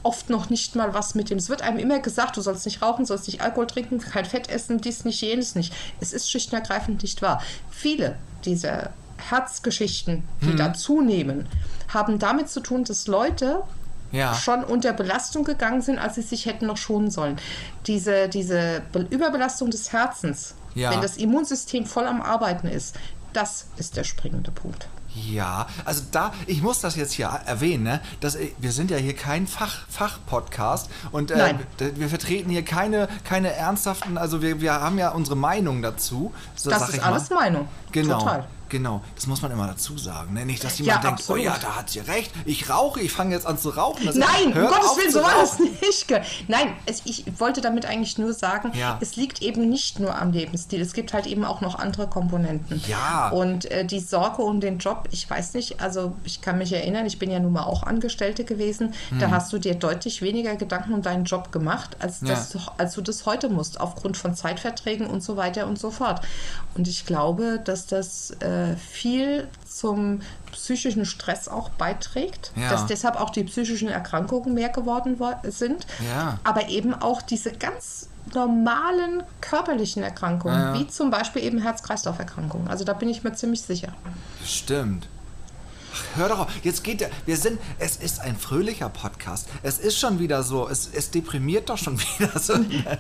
oft 0.03 0.29
noch 0.29 0.49
nicht 0.49 0.75
mal 0.75 0.93
was 0.93 1.13
mit 1.15 1.29
dem. 1.29 1.37
Es 1.37 1.49
wird 1.49 1.61
einem 1.61 1.77
immer 1.77 1.99
gesagt, 1.99 2.37
du 2.37 2.41
sollst 2.41 2.65
nicht 2.65 2.81
rauchen, 2.81 3.05
sollst 3.05 3.27
nicht 3.27 3.41
Alkohol 3.41 3.67
trinken, 3.67 3.99
kein 3.99 4.25
Fett 4.25 4.49
essen, 4.49 4.79
dies 4.79 5.03
nicht, 5.05 5.21
jenes 5.21 5.55
nicht. 5.55 5.73
Es 5.99 6.13
ist 6.13 6.29
schlicht 6.31 6.51
und 6.53 6.59
ergreifend 6.59 7.01
nicht 7.03 7.21
wahr. 7.21 7.41
Viele 7.69 8.15
dieser 8.45 8.91
Herzgeschichten, 9.17 10.23
die 10.41 10.55
da 10.55 10.73
zunehmen, 10.73 11.47
haben 11.89 12.19
damit 12.19 12.49
zu 12.49 12.61
tun, 12.61 12.83
dass 12.85 13.07
Leute 13.07 13.63
Ja. 14.11 14.33
schon 14.33 14.63
unter 14.63 14.93
Belastung 14.93 15.43
gegangen 15.43 15.81
sind, 15.81 15.99
als 15.99 16.15
sie 16.15 16.21
sich 16.21 16.45
hätten 16.45 16.65
noch 16.67 16.77
schonen 16.77 17.11
sollen. 17.11 17.37
Diese, 17.85 18.29
diese 18.29 18.81
Be 18.93 19.05
Überbelastung 19.09 19.69
des 19.69 19.91
Herzens, 19.91 20.55
Ja. 20.75 20.91
wenn 20.91 21.01
das 21.01 21.17
Immunsystem 21.17 21.85
voll 21.85 22.07
am 22.07 22.21
Arbeiten 22.21 22.67
ist, 22.67 22.95
das 23.33 23.67
ist 23.77 23.97
der 23.97 24.03
springende 24.05 24.51
Punkt. 24.51 24.87
Ja, 25.27 25.67
also 25.85 26.03
da, 26.11 26.33
ich 26.47 26.61
muss 26.61 26.81
das 26.81 26.95
jetzt 26.95 27.13
hier 27.13 27.27
erwähnen, 27.45 27.83
ne? 27.83 28.01
dass, 28.19 28.35
äh, 28.35 28.51
wir 28.57 28.71
sind 28.71 28.91
ja 28.91 28.97
hier 28.97 29.15
kein 29.15 29.47
Fach, 29.47 29.87
Fach-Podcast 29.89 30.89
und 31.11 31.31
äh, 31.31 31.55
wir 31.95 32.09
vertreten 32.09 32.49
hier 32.49 32.63
keine, 32.63 33.07
keine 33.23 33.53
ernsthaften, 33.53 34.17
also 34.17 34.41
wir, 34.41 34.61
wir 34.61 34.73
haben 34.73 34.97
ja 34.97 35.09
unsere 35.09 35.35
Meinung 35.35 35.81
dazu. 35.81 36.33
So 36.55 36.69
Das 36.69 36.89
ist 36.89 37.03
alles 37.03 37.29
mal. 37.29 37.39
Meinung. 37.39 37.67
Genau. 37.91 38.19
Total. 38.19 38.47
Genau, 38.69 39.01
das 39.15 39.27
muss 39.27 39.41
man 39.41 39.51
immer 39.51 39.67
dazu 39.67 39.97
sagen. 39.97 40.33
Ne? 40.33 40.45
Nicht, 40.45 40.63
dass 40.63 40.77
jemand 40.79 40.97
Ja, 40.97 41.01
denkt, 41.09 41.19
absolut. 41.21 41.41
oh 41.41 41.45
ja, 41.45 41.57
da 41.61 41.75
hat 41.75 41.89
sie 41.89 41.99
recht, 41.99 42.31
ich 42.45 42.69
rauche, 42.69 43.01
ich 43.01 43.11
fange 43.11 43.33
jetzt 43.35 43.45
an 43.45 43.57
zu 43.57 43.69
rauchen. 43.69 44.05
Das 44.05 44.15
Nein, 44.15 44.47
um 44.47 44.53
Gottes 44.53 44.97
Willen, 44.97 45.11
so 45.11 45.21
war 45.21 45.33
das 45.41 45.59
nicht. 45.59 46.07
Nein, 46.47 46.73
es, 46.85 47.01
ich 47.05 47.25
wollte 47.39 47.61
damit 47.61 47.85
eigentlich 47.85 48.17
nur 48.17 48.33
sagen, 48.33 48.71
Ja. 48.75 48.97
es 49.01 49.15
liegt 49.15 49.41
eben 49.41 49.69
nicht 49.69 49.99
nur 49.99 50.15
am 50.19 50.31
Lebensstil. 50.31 50.81
Es 50.81 50.93
gibt 50.93 51.13
halt 51.13 51.25
eben 51.27 51.43
auch 51.45 51.61
noch 51.61 51.77
andere 51.79 52.07
Komponenten. 52.07 52.81
Ja. 52.87 53.29
Und 53.29 53.65
äh, 53.71 53.85
die 53.85 53.99
Sorge 53.99 54.41
um 54.43 54.59
den 54.59 54.77
Job, 54.79 55.07
ich 55.11 55.29
weiß 55.29 55.53
nicht, 55.55 55.81
also 55.81 56.15
ich 56.23 56.41
kann 56.41 56.57
mich 56.57 56.71
erinnern, 56.71 57.05
ich 57.05 57.19
bin 57.19 57.31
ja 57.31 57.39
nun 57.39 57.53
mal 57.53 57.63
auch 57.63 57.83
Angestellte 57.83 58.43
gewesen. 58.43 58.93
Hm. 59.09 59.19
Da 59.19 59.31
hast 59.31 59.51
du 59.51 59.57
dir 59.57 59.75
deutlich 59.75 60.21
weniger 60.21 60.55
Gedanken 60.55 60.93
um 60.93 61.01
deinen 61.01 61.25
Job 61.25 61.51
gemacht, 61.51 61.97
als, 61.99 62.21
Ja. 62.21 62.29
das, 62.29 62.55
als 62.77 62.93
du 62.93 63.01
das 63.01 63.25
heute 63.25 63.49
musst, 63.49 63.79
aufgrund 63.81 64.15
von 64.17 64.35
Zeitverträgen 64.35 65.07
und 65.07 65.23
so 65.23 65.37
weiter 65.37 65.65
und 65.67 65.79
so 65.79 65.89
fort. 65.91 66.21
Und 66.75 66.87
ich 66.87 67.05
glaube, 67.05 67.59
dass 67.63 67.87
das 67.87 68.31
äh, 68.41 68.58
viel 68.77 69.47
zum 69.67 70.21
psychischen 70.51 71.05
Stress 71.05 71.47
auch 71.47 71.69
beiträgt, 71.69 72.51
Ja. 72.55 72.69
dass 72.69 72.85
deshalb 72.87 73.15
auch 73.19 73.29
die 73.29 73.43
psychischen 73.43 73.87
Erkrankungen 73.87 74.53
mehr 74.53 74.69
geworden 74.69 75.19
wo- 75.19 75.33
sind, 75.49 75.85
Ja. 76.11 76.39
aber 76.43 76.69
eben 76.69 76.93
auch 76.93 77.21
diese 77.21 77.51
ganz 77.51 78.09
normalen 78.33 79.23
körperlichen 79.41 80.03
Erkrankungen, 80.03 80.59
ja. 80.59 80.73
wie 80.75 80.87
zum 80.87 81.09
Beispiel 81.09 81.43
eben 81.43 81.59
Herz-Kreislauf-Erkrankungen. 81.59 82.67
Also 82.67 82.83
da 82.83 82.93
bin 82.93 83.09
ich 83.09 83.23
mir 83.23 83.33
ziemlich 83.33 83.61
sicher. 83.61 83.93
Stimmt. 84.45 85.07
Ach, 86.13 86.17
hör 86.17 86.29
doch 86.29 86.39
auf. 86.39 86.47
Jetzt 86.63 86.83
geht 86.83 87.01
der. 87.01 87.09
Wir 87.25 87.37
sind. 87.37 87.59
Es 87.79 87.95
ist 87.97 88.19
ein 88.21 88.37
fröhlicher 88.37 88.89
Podcast. 88.89 89.47
Es 89.63 89.79
ist 89.79 89.97
schon 89.99 90.19
wieder 90.19 90.43
so. 90.43 90.67
Es, 90.69 90.89
es 90.93 91.11
deprimiert 91.11 91.69
doch 91.69 91.77
schon 91.77 91.99
wieder 92.19 92.37
so. 92.39 92.53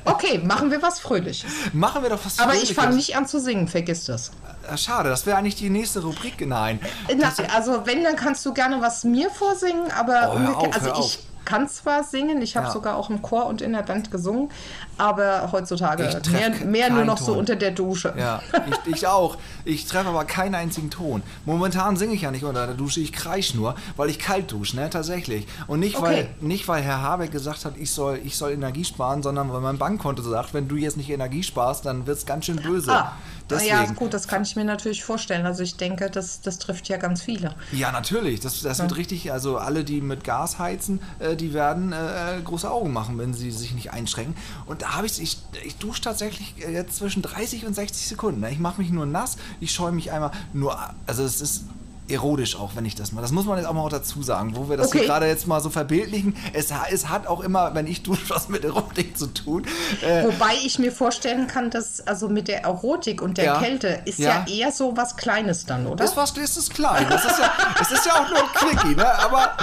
Okay, 0.05 0.39
machen 0.39 0.71
wir 0.71 0.81
was 0.81 0.99
Fröhliches. 0.99 1.51
Machen 1.73 2.03
wir 2.03 2.09
doch 2.09 2.19
was 2.23 2.39
Aber 2.39 2.53
ich 2.53 2.59
Fröhliches. 2.59 2.75
fange 2.75 2.95
nicht 2.95 3.15
an 3.15 3.27
zu 3.27 3.39
singen, 3.39 3.67
vergiss 3.67 4.05
das. 4.05 4.31
Äh, 4.71 4.77
Schade, 4.77 5.09
das 5.09 5.25
wäre 5.25 5.37
eigentlich 5.37 5.55
die 5.55 5.69
nächste 5.69 6.01
Rubrik. 6.01 6.45
Nein. 6.45 6.79
Na, 7.17 7.31
also 7.55 7.85
wenn, 7.85 8.03
dann 8.03 8.15
kannst 8.15 8.45
du 8.45 8.53
gerne 8.53 8.81
was 8.81 9.03
mir 9.03 9.29
vorsingen, 9.29 9.91
aber 9.91 10.31
Oh, 10.33 10.57
auf, 10.67 10.73
also 10.73 10.85
hör 10.87 10.97
auf. 10.97 11.05
ich 11.05 11.19
kann 11.45 11.67
zwar 11.67 12.03
singen, 12.03 12.41
ich 12.41 12.55
habe 12.57 12.67
Ja. 12.67 12.73
sogar 12.73 12.95
auch 12.95 13.09
im 13.09 13.21
Chor 13.23 13.47
und 13.47 13.61
in 13.61 13.73
der 13.73 13.81
Band 13.81 14.11
gesungen, 14.11 14.51
aber 14.99 15.49
heutzutage 15.51 16.21
mehr, 16.31 16.49
mehr 16.65 16.89
nur 16.89 17.05
noch 17.05 17.17
so 17.17 17.27
Ton. 17.27 17.37
unter 17.39 17.55
der 17.55 17.71
Dusche. 17.71 18.13
Ja, 18.17 18.41
ich, 18.85 18.95
ich 18.95 19.07
auch. 19.07 19.37
Ich 19.65 19.85
treffe 19.85 20.09
aber 20.09 20.25
keinen 20.25 20.55
einzigen 20.55 20.89
Ton. 20.89 21.23
Momentan 21.45 21.95
singe 21.97 22.13
ich 22.13 22.21
ja 22.21 22.31
nicht 22.31 22.43
unter 22.43 22.65
der 22.65 22.75
Dusche, 22.75 22.99
ich 22.99 23.11
kreisch 23.13 23.53
nur, 23.53 23.75
weil 23.97 24.09
ich 24.09 24.19
kalt 24.19 24.51
dusche, 24.51 24.75
ne, 24.75 24.89
tatsächlich. 24.89 25.47
Und 25.67 25.79
nicht, 25.79 26.01
weil, 26.01 26.09
Okay. 26.09 26.27
nicht 26.41 26.67
weil 26.67 26.81
Herr 26.81 27.01
Habeck 27.01 27.31
gesagt 27.31 27.65
hat, 27.65 27.77
ich 27.77 27.91
soll, 27.91 28.19
ich 28.23 28.35
soll 28.35 28.51
Energie 28.51 28.83
sparen, 28.83 29.23
sondern 29.23 29.51
weil 29.53 29.61
mein 29.61 29.77
Bankkonto 29.77 30.21
sagt, 30.23 30.53
wenn 30.53 30.67
du 30.67 30.75
jetzt 30.75 30.97
nicht 30.97 31.09
Energie 31.09 31.43
sparst, 31.43 31.85
dann 31.85 32.05
wird 32.07 32.17
es 32.17 32.25
ganz 32.25 32.45
schön 32.45 32.57
böse. 32.57 32.91
Ah, 32.91 33.13
Deswegen. 33.49 33.69
ja, 33.69 33.85
gut, 33.85 34.13
das 34.13 34.27
kann 34.27 34.43
ich 34.43 34.55
mir 34.55 34.65
natürlich 34.65 35.03
vorstellen. 35.03 35.45
Also 35.45 35.63
ich 35.63 35.77
denke, 35.77 36.09
das, 36.09 36.41
das 36.41 36.59
trifft 36.59 36.87
ja 36.89 36.97
ganz 36.97 37.21
viele. 37.21 37.55
Ja, 37.71 37.91
natürlich. 37.91 38.39
Das, 38.39 38.61
das 38.61 38.79
wird 38.79 38.95
richtig, 38.97 39.31
also 39.31 39.57
alle, 39.57 39.83
die 39.83 40.01
mit 40.01 40.23
Gas 40.23 40.59
heizen, 40.59 40.99
äh, 41.19 41.35
die 41.35 41.53
werden 41.53 41.91
äh, 41.93 42.39
große 42.43 42.69
Augen 42.69 42.91
machen, 42.93 43.17
wenn 43.17 43.33
sie 43.33 43.51
sich 43.51 43.73
nicht 43.73 43.91
einschränken. 43.91 44.35
Und 44.65 44.81
da 44.81 44.88
habe 44.89 45.05
ich, 45.07 45.21
ich, 45.21 45.37
ich 45.63 45.75
dusche 45.77 46.01
tatsächlich 46.01 46.55
jetzt 46.57 46.97
zwischen 46.97 47.21
30 47.21 47.65
und 47.65 47.73
60 47.75 48.07
Sekunden. 48.07 48.41
ne? 48.41 48.51
Ich 48.51 48.59
mache 48.59 48.81
mich 48.81 48.89
nur 48.91 49.05
nass, 49.05 49.37
ich 49.59 49.71
scheue 49.73 49.91
mich 49.91 50.11
einmal 50.11 50.31
nur, 50.53 50.77
also 51.05 51.23
es 51.23 51.41
ist 51.41 51.63
erotisch 52.07 52.55
auch, 52.55 52.71
wenn 52.75 52.85
ich 52.85 52.95
das 52.95 53.11
mal. 53.11 53.21
Das 53.21 53.31
muss 53.31 53.45
man 53.45 53.59
jetzt 53.59 53.67
auch 53.67 53.73
mal 53.73 53.87
dazu 53.87 54.23
sagen, 54.23 54.55
wo 54.55 54.67
wir 54.67 54.77
das 54.77 54.87
Okay. 54.87 55.05
gerade 55.05 55.27
jetzt 55.27 55.45
mal 55.45 55.61
so 55.61 55.69
verbildlichen. 55.69 56.35
Es, 56.53 56.73
es 56.91 57.07
hat 57.07 57.27
auch 57.27 57.41
immer, 57.41 57.75
wenn 57.75 57.85
ich 57.85 58.01
dusche, 58.01 58.27
was 58.31 58.49
mit 58.49 58.63
Erotik 58.65 59.15
zu 59.15 59.27
tun. 59.27 59.63
Äh, 60.01 60.23
Wobei 60.25 60.55
ich 60.65 60.79
mir 60.79 60.91
vorstellen 60.91 61.45
kann, 61.45 61.69
dass 61.69 62.01
also 62.07 62.27
mit 62.27 62.47
der 62.47 62.63
Erotik 62.63 63.21
und 63.21 63.37
der 63.37 63.45
Ja. 63.45 63.59
Kälte 63.59 64.01
ist 64.05 64.17
ja. 64.17 64.43
Ja. 64.47 64.51
eher 64.51 64.71
so 64.71 64.97
was 64.97 65.17
Kleines 65.17 65.67
dann, 65.67 65.85
oder? 65.85 66.03
das, 66.03 66.17
was, 66.17 66.31
ist 66.35 66.73
klein. 66.73 67.05
Das 67.11 67.25
ist 67.25 67.37
ja, 67.37 67.51
es 67.79 67.91
ist 67.91 68.05
ja 68.07 68.13
auch 68.13 68.27
nur 68.27 68.39
ein 68.39 68.49
Quickie, 68.55 68.95
ne? 68.95 69.05
Aber 69.19 69.55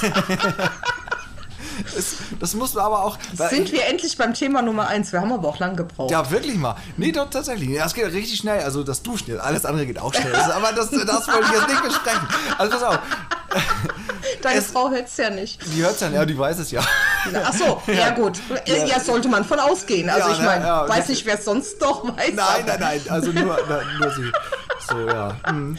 es, 1.96 2.16
das 2.40 2.54
muss 2.54 2.74
man 2.74 2.84
aber 2.84 3.04
auch. 3.04 3.18
Sind 3.50 3.72
wir 3.72 3.86
endlich 3.86 4.16
beim 4.16 4.34
Thema 4.34 4.62
Nummer 4.62 4.88
eins? 4.88 5.12
Wir 5.12 5.20
haben 5.20 5.32
aber 5.32 5.48
auch 5.48 5.58
lang 5.58 5.76
gebraucht. 5.76 6.10
Ja, 6.10 6.30
wirklich 6.30 6.56
mal. 6.56 6.76
Nee, 6.96 7.12
doch, 7.12 7.28
tatsächlich. 7.30 7.70
Ja, 7.70 7.84
Das 7.84 7.94
geht 7.94 8.06
richtig 8.06 8.38
schnell. 8.38 8.62
Also 8.62 8.82
das 8.82 9.02
Duschen 9.02 9.28
jetzt. 9.30 9.40
Alles 9.40 9.64
andere 9.64 9.86
geht 9.86 9.98
auch 9.98 10.12
schnell. 10.14 10.34
Aber 10.34 10.72
das, 10.72 10.90
das 10.90 11.28
wollte 11.28 11.44
ich 11.46 11.52
jetzt 11.52 11.68
nicht 11.68 11.82
besprechen. 11.82 12.28
Also 12.58 12.72
pass 12.72 12.82
auf. 12.82 12.98
Deine 14.42 14.58
es- 14.58 14.66
Frau 14.70 14.90
hört 14.90 15.06
es 15.06 15.16
ja 15.16 15.30
nicht. 15.30 15.60
Die 15.74 15.82
hört 15.82 16.00
ja, 16.00 16.08
ja, 16.08 16.24
die 16.24 16.36
weiß 16.38 16.58
es 16.58 16.70
ja. 16.70 16.80
Ach 17.44 17.52
so, 17.52 17.80
ja, 17.92 18.10
gut. 18.10 18.38
Ja. 18.66 18.84
Ja. 18.86 19.00
sollte 19.00 19.28
man 19.28 19.44
von 19.44 19.58
ausgehen. 19.60 20.08
Also 20.10 20.28
Ja, 20.28 20.34
ich 20.34 20.40
ne, 20.40 20.46
meine, 20.46 20.64
ja. 20.66 20.88
weiß 20.88 21.08
nicht, 21.08 21.24
wer 21.26 21.38
es 21.38 21.44
sonst 21.44 21.80
doch 21.80 22.04
weiß. 22.04 22.32
Nein, 22.34 22.64
nein, 22.66 22.80
nein. 22.80 23.00
Also 23.08 23.30
nur, 23.32 23.56
nur 23.98 24.10
sie. 24.14 24.32
So, 24.88 24.98
ja. 25.08 25.36
Hm. 25.48 25.78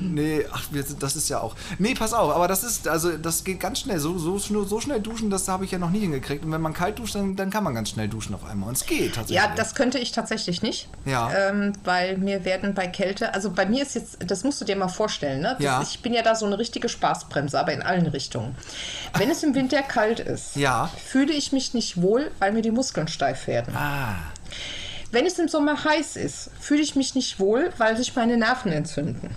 Nee, 0.00 0.44
ach, 0.52 0.64
das 1.00 1.16
ist 1.16 1.28
ja 1.28 1.40
auch. 1.40 1.54
Nee, 1.78 1.94
pass 1.94 2.12
auf, 2.12 2.34
aber 2.34 2.48
das 2.48 2.64
ist, 2.64 2.88
also 2.88 3.16
das 3.16 3.44
geht 3.44 3.60
ganz 3.60 3.80
schnell. 3.80 3.98
So, 3.98 4.18
so, 4.18 4.38
schnell- 4.38 4.66
so 4.66 4.80
schnell 4.80 5.00
duschen, 5.00 5.30
das 5.30 5.48
habe 5.48 5.64
ich 5.64 5.70
ja 5.70 5.78
noch 5.78 5.90
nie 5.90 6.00
hingekriegt. 6.00 6.44
Und 6.44 6.52
wenn 6.52 6.60
man 6.60 6.72
kalt 6.74 6.98
duscht, 6.98 7.14
dann, 7.14 7.36
dann 7.36 7.50
kann 7.50 7.64
man 7.64 7.74
ganz 7.74 7.90
schnell 7.90 8.08
duschen 8.08 8.34
auf 8.34 8.44
einmal. 8.44 8.68
Und 8.68 8.76
es 8.76 8.86
geht 8.86 9.14
tatsächlich. 9.14 9.36
Ja, 9.44 9.52
das 9.56 9.74
könnte 9.74 9.98
ich 9.98 10.12
tatsächlich 10.12 10.62
nicht. 10.62 10.88
Ja. 11.04 11.30
Ähm, 11.34 11.72
weil 11.84 12.16
mir 12.18 12.44
werden 12.44 12.74
bei 12.74 12.86
Kälte, 12.86 13.34
also 13.34 13.50
bei 13.50 13.66
mir 13.66 13.82
ist 13.82 13.94
jetzt, 13.94 14.18
das 14.26 14.44
musst 14.44 14.60
du 14.60 14.64
dir 14.64 14.76
mal 14.76 14.88
vorstellen, 14.88 15.40
ne? 15.42 15.54
Das, 15.58 15.64
Ja. 15.64 15.82
Ich 15.82 16.00
bin 16.02 16.12
ja 16.14 16.22
da 16.22 16.34
so 16.34 16.46
eine 16.46 16.58
richtige 16.58 16.88
Spaßbremse, 16.88 17.58
aber 17.58 17.72
in 17.72 17.82
allen 17.82 18.06
Richtungen. 18.06 18.54
Wenn 19.18 19.30
es 19.30 19.42
im 19.42 19.54
Winter 19.54 19.82
kalt 19.82 20.20
ist, 20.20 20.56
Ja. 20.56 20.90
fühle 21.04 21.32
ich 21.32 21.52
mich 21.52 21.74
nicht 21.74 22.00
wohl, 22.02 22.30
weil 22.38 22.52
mir 22.52 22.62
die 22.62 22.70
Muskeln 22.70 23.08
steif 23.08 23.46
werden. 23.46 23.74
Ah, 23.76 24.14
Wenn 25.12 25.24
es 25.24 25.38
im 25.38 25.46
Sommer 25.48 25.82
heiß 25.84 26.16
ist, 26.16 26.50
fühle 26.60 26.82
ich 26.82 26.96
mich 26.96 27.14
nicht 27.14 27.38
wohl, 27.38 27.72
weil 27.78 27.96
sich 27.96 28.14
meine 28.16 28.36
Nerven 28.36 28.72
entzünden. 28.72 29.30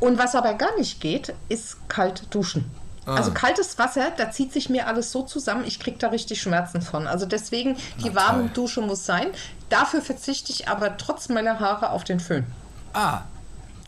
Und 0.00 0.18
was 0.18 0.34
aber 0.34 0.54
gar 0.54 0.76
nicht 0.76 1.00
geht, 1.00 1.34
ist 1.48 1.88
kalt 1.88 2.22
duschen. 2.30 2.70
Ah. 3.06 3.14
Also 3.14 3.32
kaltes 3.32 3.78
Wasser, 3.78 4.10
da 4.16 4.30
zieht 4.30 4.52
sich 4.52 4.68
mir 4.68 4.88
alles 4.88 5.12
so 5.12 5.22
zusammen, 5.22 5.64
ich 5.64 5.78
kriege 5.78 5.96
da 5.98 6.08
richtig 6.08 6.42
Schmerzen 6.42 6.82
von. 6.82 7.06
Also 7.06 7.24
deswegen, 7.24 7.76
die 8.02 8.14
warme. 8.14 8.48
Dusche 8.48 8.80
muss 8.80 9.06
sein. 9.06 9.28
Dafür 9.68 10.02
verzichte 10.02 10.52
ich 10.52 10.68
aber 10.68 10.96
trotz 10.96 11.28
meiner 11.28 11.60
Haare 11.60 11.90
auf 11.90 12.04
den 12.04 12.20
Föhn. 12.20 12.46
ah. 12.92 13.22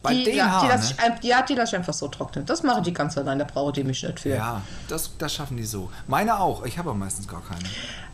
Bei 0.01 0.15
die, 0.15 0.23
den 0.23 0.37
ja, 0.37 0.45
die 0.45 0.51
Haaren, 0.51 0.69
lasse 0.69 0.95
ne? 0.95 1.19
ich, 1.21 1.29
ja, 1.29 1.43
die 1.43 1.55
lasse 1.55 1.71
ich 1.75 1.77
einfach 1.77 1.93
so 1.93 2.07
trocknen. 2.07 2.47
Das 2.47 2.63
mache 2.63 2.83
die 2.83 2.93
ganz 2.93 3.19
allein, 3.19 3.39
da 3.41 3.45
brauche 3.45 3.73
die 3.73 3.83
mich 3.83 4.03
nicht 4.03 4.21
für. 4.21 4.29
Ja, 4.29 4.63
das, 4.87 5.11
das 5.19 5.35
schaffen 5.35 5.57
die 5.57 5.65
so. 5.65 5.91
Meine 6.07 6.39
auch. 6.39 6.65
Ich 6.65 6.79
habe 6.79 6.91
aber 6.91 6.99
meistens 6.99 7.27
gar 7.27 7.43
keine. 7.43 7.65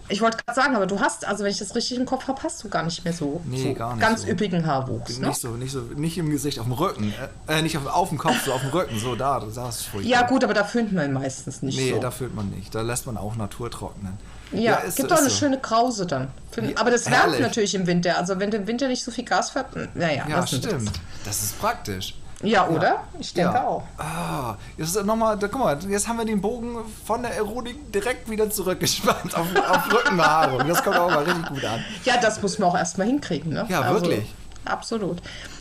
Ich 0.08 0.20
wollte 0.20 0.36
gerade 0.44 0.54
sagen, 0.54 0.76
aber 0.76 0.86
du 0.86 1.00
hast, 1.00 1.26
also 1.26 1.44
wenn 1.44 1.50
ich 1.50 1.58
das 1.58 1.74
richtig 1.74 1.98
im 1.98 2.04
Kopf 2.04 2.28
habe, 2.28 2.42
hast 2.42 2.62
du 2.62 2.68
gar 2.68 2.82
nicht 2.82 3.02
mehr 3.04 3.12
so, 3.14 3.40
Nee, 3.44 3.62
so 3.68 3.74
gar 3.74 3.94
nicht 3.94 4.00
ganz 4.06 4.22
so. 4.22 4.28
üppigen 4.28 4.66
Haarwuchs. 4.66 5.18
Ne? 5.18 5.28
Nicht 5.28 5.40
so, 5.40 5.48
nicht 5.50 5.72
so, 5.72 5.80
nicht 5.80 6.18
im 6.18 6.28
Gesicht, 6.30 6.58
auf 6.58 6.66
dem 6.66 6.74
Rücken. 6.74 7.14
Äh, 7.48 7.58
äh, 7.58 7.62
nicht 7.62 7.76
auf, 7.78 7.86
auf 7.86 8.10
dem 8.10 8.18
Kopf, 8.18 8.44
so 8.44 8.52
auf 8.52 8.60
dem 8.60 8.70
Rücken. 8.70 8.98
So, 8.98 9.14
da, 9.14 9.40
das 9.40 9.76
ist 9.80 9.86
furchtbar. 9.86 10.10
Ja 10.10 10.26
gut, 10.26 10.44
aber 10.44 10.52
da 10.52 10.64
föhnt 10.64 10.92
man 10.92 11.12
meistens 11.12 11.62
nicht 11.62 11.76
Nee, 11.78 11.92
so. 11.94 12.00
da 12.00 12.10
fühlt 12.10 12.34
man 12.34 12.50
nicht. 12.50 12.74
Da 12.74 12.82
lässt 12.82 13.06
man 13.06 13.16
auch 13.16 13.34
Natur 13.36 13.70
trocknen. 13.70 14.18
Ja, 14.52 14.74
ist 14.76 14.96
gibt 14.96 15.10
doch 15.10 15.16
eine 15.18 15.30
so. 15.30 15.36
schöne 15.36 15.58
Krause 15.58 16.06
dann. 16.06 16.28
Ja, 16.60 16.76
Aber 16.76 16.90
das 16.90 17.10
wärmt 17.10 17.40
natürlich 17.40 17.74
im 17.74 17.86
Winter. 17.86 18.18
Also 18.18 18.38
wenn 18.38 18.50
du 18.50 18.58
im 18.58 18.66
Winter 18.66 18.86
nicht 18.88 19.02
so 19.02 19.10
viel 19.10 19.24
Gas 19.24 19.50
fährt, 19.50 19.74
naja. 19.96 20.26
Ja, 20.28 20.46
stimmt. 20.46 20.66
Das. 20.66 20.82
Das 21.24 21.42
ist 21.42 21.58
praktisch. 21.60 22.14
Ja, 22.46 22.68
oder? 22.68 23.04
Ich 23.18 23.34
denke 23.34 23.54
ja. 23.54 23.66
auch. 23.66 23.82
Ah, 23.98 24.56
jetzt 24.76 24.96
ist 24.96 25.04
noch 25.04 25.16
mal, 25.16 25.36
da, 25.36 25.48
guck 25.48 25.60
mal, 25.60 25.78
jetzt 25.88 26.08
haben 26.08 26.18
wir 26.18 26.24
den 26.24 26.40
Bogen 26.40 26.76
von 27.04 27.22
der 27.22 27.34
Erotik 27.36 27.92
direkt 27.92 28.30
wieder 28.30 28.50
zurückgespannt 28.50 29.34
auf, 29.34 29.46
auf 29.68 29.92
Rückenbehaarung. 29.92 30.66
Das 30.68 30.82
kommt 30.82 30.96
auch 30.96 31.10
mal 31.10 31.24
richtig 31.24 31.46
gut 31.48 31.64
an. 31.64 31.84
Ja, 32.04 32.16
das 32.20 32.40
muss 32.42 32.58
man 32.58 32.68
auch 32.70 32.76
erstmal 32.76 33.06
hinkriegen. 33.06 33.52
Ne? 33.52 33.66
Ja, 33.68 33.90
wirklich. 33.92 34.32
Absolut. 34.64 35.20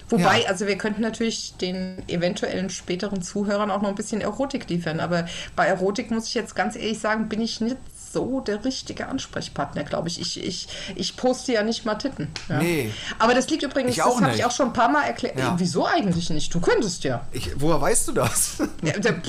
Wobei, 0.10 0.42
Ja. 0.42 0.50
also 0.50 0.68
wir 0.68 0.78
könnten 0.78 1.02
natürlich 1.02 1.56
den 1.58 2.04
eventuellen 2.08 2.70
späteren 2.70 3.22
Zuhörern 3.22 3.72
auch 3.72 3.82
noch 3.82 3.90
ein 3.90 3.96
bisschen 3.96 4.22
Erotik 4.22 4.70
liefern. 4.70 5.00
Aber 5.00 5.26
bei 5.56 5.66
Erotik 5.66 6.12
muss 6.12 6.28
ich 6.28 6.34
jetzt 6.34 6.56
ganz 6.56 6.76
ehrlich 6.76 7.00
sagen, 7.00 7.30
bin 7.30 7.42
ich 7.42 7.62
nicht 7.62 7.78
so 8.14 8.39
der 8.39 8.64
richtige 8.64 9.07
Ansprechpartner, 9.07 9.84
glaube 9.84 10.07
ich. 10.07 10.20
Ich, 10.22 10.43
ich. 10.43 10.68
ich 10.95 11.18
poste 11.18 11.53
ja 11.53 11.64
nicht 11.64 11.86
mal 11.86 11.95
Titten. 11.95 12.30
Ja. 12.47 12.59
Nee. 12.59 12.91
Aber 13.20 13.34
das 13.34 13.49
liegt 13.49 13.64
übrigens, 13.64 13.95
das 13.95 14.05
habe 14.05 14.36
ich 14.36 14.45
auch 14.45 14.51
schon 14.51 14.68
ein 14.68 14.74
paar 14.74 14.89
Mal 14.89 15.03
erklärt. 15.03 15.38
Ja. 15.38 15.55
Wieso 15.57 15.86
eigentlich 15.86 16.30
nicht? 16.30 16.53
Du 16.53 16.59
könntest 16.59 17.03
ja. 17.03 17.26
Ich, 17.32 17.51
woher 17.59 17.82
weißt 17.82 18.07
du 18.07 18.11
das? 18.14 18.61
ja 18.82 18.97
der, 18.99 19.22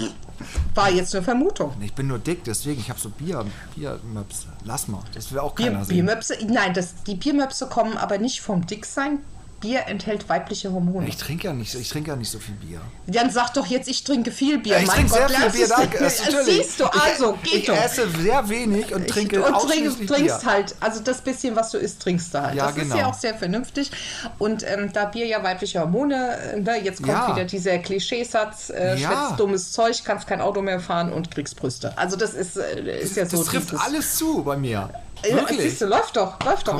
war 0.75 0.91
jetzt 0.91 1.15
eine 1.15 1.25
Vermutung. 1.25 1.73
Ich 1.81 1.95
bin 1.95 2.07
nur 2.09 2.19
dick, 2.19 2.45
deswegen, 2.45 2.81
ich 2.81 2.91
habe 2.91 3.01
so 3.01 3.09
Bier, 3.09 3.45
Biermöpse. 3.75 4.49
Lass 4.65 4.89
mal, 4.89 5.03
das 5.15 5.31
will 5.33 5.39
auch 5.39 5.55
Bier, 5.55 5.67
keiner 5.67 5.85
sehen. 5.85 5.97
Biermöpse, 5.97 6.37
nein, 6.47 6.75
das, 6.75 7.03
die 7.07 7.15
Biermöpse 7.15 7.67
kommen 7.69 7.97
aber 7.97 8.19
nicht 8.19 8.41
vom 8.41 8.67
Dicksein. 8.67 9.21
Bier 9.65 9.87
enthält 9.87 10.29
weibliche 10.29 10.71
Hormone. 10.71 11.09
Ich 11.09 11.17
trinke 11.17 11.47
ja 11.47 11.53
nicht, 11.55 11.73
so- 11.73 11.79
ich 11.79 11.89
trinke 11.89 12.11
ja 12.11 12.17
nicht 12.17 12.31
so 12.31 12.39
viel 12.39 12.55
Bier. 12.57 12.81
Dann 13.07 13.31
sag 13.31 13.55
doch 13.55 13.65
jetzt, 13.67 13.89
ich 13.89 14.05
trinke 14.05 14.31
viel 14.31 14.59
Bier. 14.59 14.75
Ja, 14.75 14.81
ich 14.81 14.87
mein 14.87 14.97
trinke 15.09 15.13
sehr 15.15 15.21
Gott, 15.23 15.31
viel 15.31 15.41
lernst 15.41 15.57
Bier, 15.57 15.69
danke. 15.69 15.99
Das, 15.99 16.25
natürlich. 16.25 16.57
Siehst 16.67 16.81
du, 16.81 16.85
also, 16.85 17.39
ich, 17.43 17.51
geht 17.51 17.61
ich 17.61 17.67
doch. 17.67 17.77
esse 17.83 18.09
sehr 18.11 18.49
wenig 18.51 18.95
und 18.95 19.09
trinke 19.09 19.43
und 19.43 19.55
ausschließlich 19.55 20.07
trink, 20.07 20.09
trinkst 20.11 20.41
Bier. 20.43 20.51
halt, 20.53 20.75
also 20.81 21.01
das 21.01 21.23
bisschen, 21.23 21.57
was 21.57 21.71
du 21.71 21.79
isst, 21.79 22.03
trinkst 22.03 22.35
du 22.35 22.43
halt. 22.43 22.55
Ja, 22.55 22.67
das 22.67 22.77
ist 22.77 22.83
genau. 22.83 22.97
ja 22.97 23.07
auch 23.07 23.15
sehr 23.15 23.35
vernünftig. 23.35 23.91
Und 24.39 24.63
ähm, 24.69 24.91
da 24.93 25.07
Bier 25.07 25.27
ja 25.27 25.43
weibliche 25.43 25.81
Hormone, 25.81 26.37
äh, 26.55 26.61
ne, 26.61 26.83
jetzt 26.85 26.99
kommt 27.03 27.09
Ja. 27.09 27.35
wieder 27.35 27.45
dieser 27.47 27.79
Klischeesatz, 27.79 28.69
äh, 28.71 28.97
Ja. 28.99 29.09
schwitzt 29.09 29.41
dummes 29.41 29.73
Zeug, 29.73 30.03
kannst 30.05 30.27
kein 30.27 30.41
Auto 30.43 30.61
mehr 30.61 30.81
fahren 30.81 31.11
und 31.13 31.31
kriegst 31.31 31.57
Brüste. 31.57 31.97
Also 31.97 32.17
das 32.17 32.35
ist, 32.35 32.57
äh, 32.59 33.01
ist 33.01 33.17
ja 33.17 33.25
so. 33.27 33.39
das 33.39 33.47
trifft 33.47 33.71
dieses- 33.73 33.81
alles 33.85 34.17
zu 34.17 34.43
bei 34.45 34.57
mir. 34.57 34.91
Wirklich. 35.33 35.61
siehst 35.61 35.81
du, 35.81 35.87
läuft 35.87 36.17
doch, 36.17 36.43
läuft 36.45 36.69
doch. 36.69 36.79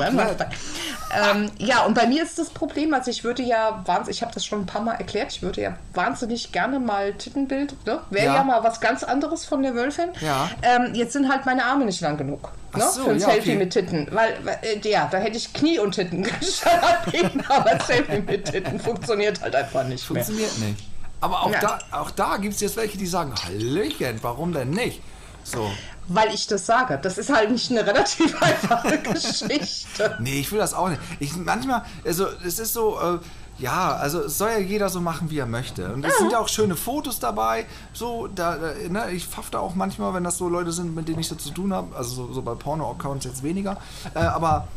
Ähm, 1.15 1.51
ja, 1.57 1.83
und 1.83 1.93
bei 1.93 2.07
mir 2.07 2.23
ist 2.23 2.37
das 2.37 2.49
Problem, 2.49 2.93
also 2.93 3.09
ich 3.11 3.23
würde 3.23 3.43
ja 3.43 3.81
wahnsinnig, 3.85 4.17
ich 4.17 4.21
habe 4.21 4.33
das 4.33 4.45
schon 4.45 4.61
ein 4.61 4.65
paar 4.65 4.81
Mal 4.81 4.93
erklärt, 4.95 5.31
ich 5.31 5.41
würde 5.41 5.61
ja 5.61 5.77
wahnsinnig 5.93 6.51
gerne 6.51 6.79
mal 6.79 7.13
Tittenbild, 7.13 7.85
ne? 7.85 7.99
Wäre 8.09 8.25
ja. 8.25 8.35
Ja. 8.35 8.43
mal 8.43 8.63
was 8.63 8.81
ganz 8.81 9.03
anderes 9.03 9.45
von 9.45 9.63
der 9.63 9.75
Wölfin. 9.75 10.09
Ja. 10.21 10.49
Ähm, 10.61 10.93
jetzt 10.93 11.13
sind 11.13 11.29
halt 11.29 11.45
meine 11.45 11.65
Arme 11.65 11.85
nicht 11.85 12.01
lang 12.01 12.17
genug. 12.17 12.51
Ne? 12.75 12.83
so, 12.91 13.03
Für 13.05 13.11
ein 13.11 13.19
ja, 13.19 13.27
Selfie 13.27 13.51
okay. 13.51 13.59
mit 13.59 13.71
Titten. 13.71 14.07
Weil, 14.11 14.33
äh, 14.61 14.89
ja, 14.89 15.07
da 15.09 15.17
hätte 15.17 15.37
ich 15.37 15.53
Knie 15.53 15.79
und 15.79 15.93
Titten 15.93 16.27
anbieten, 17.05 17.43
aber 17.47 17.79
Selfie 17.85 18.19
mit 18.19 18.45
Titten 18.51 18.79
funktioniert 18.79 19.41
halt 19.41 19.55
einfach 19.55 19.83
nicht 19.85 20.09
mehr. 20.09 20.23
Funktioniert 20.25 20.57
nicht. 20.59 20.83
Aber 21.21 21.43
auch 21.43 21.51
Ja. 21.51 21.59
da, 21.59 21.79
auch 21.91 22.11
da 22.11 22.37
gibt 22.37 22.55
es 22.55 22.61
jetzt 22.61 22.75
welche, 22.77 22.97
die 22.97 23.07
sagen, 23.07 23.33
Hallöchen, 23.45 24.19
warum 24.21 24.51
denn 24.53 24.71
nicht? 24.71 25.01
So. 25.43 25.71
Weil 26.07 26.33
ich 26.33 26.47
das 26.47 26.65
sage. 26.65 26.99
Das 27.01 27.17
ist 27.17 27.33
halt 27.33 27.51
nicht 27.51 27.71
eine 27.71 27.85
relativ 27.85 28.41
einfache 28.41 28.99
Geschichte. 28.99 30.17
Nee, 30.19 30.39
ich 30.39 30.51
will 30.51 30.59
das 30.59 30.73
auch 30.73 30.89
nicht. 30.89 31.01
Ich, 31.19 31.35
manchmal, 31.35 31.83
also 32.05 32.27
es 32.45 32.59
ist 32.59 32.73
so, 32.73 32.99
äh, 32.99 33.19
ja, 33.57 33.95
also 33.95 34.23
es 34.23 34.37
soll 34.37 34.49
ja 34.49 34.57
jeder 34.59 34.89
so 34.89 34.99
machen, 34.99 35.31
wie 35.31 35.39
er 35.39 35.45
möchte. 35.45 35.93
Und 35.93 36.05
es 36.05 36.17
sind 36.17 36.31
ja 36.31 36.39
auch 36.39 36.49
schöne 36.49 36.75
Fotos 36.75 37.19
dabei. 37.19 37.65
So, 37.93 38.27
da, 38.27 38.57
ne, 38.89 39.11
ich 39.11 39.25
pfaff 39.25 39.49
da 39.49 39.59
auch 39.59 39.75
manchmal, 39.75 40.13
wenn 40.13 40.23
das 40.23 40.37
so 40.37 40.49
Leute 40.49 40.71
sind, 40.71 40.93
mit 40.93 41.07
denen 41.07 41.19
ich 41.19 41.27
so 41.27 41.35
zu 41.35 41.51
tun 41.51 41.73
habe. 41.73 41.95
Also 41.95 42.27
so, 42.27 42.33
so 42.33 42.41
bei 42.41 42.53
Porno-Accounts 42.53 43.25
jetzt 43.25 43.43
weniger. 43.43 43.77
Äh, 44.13 44.19
aber, 44.19 44.67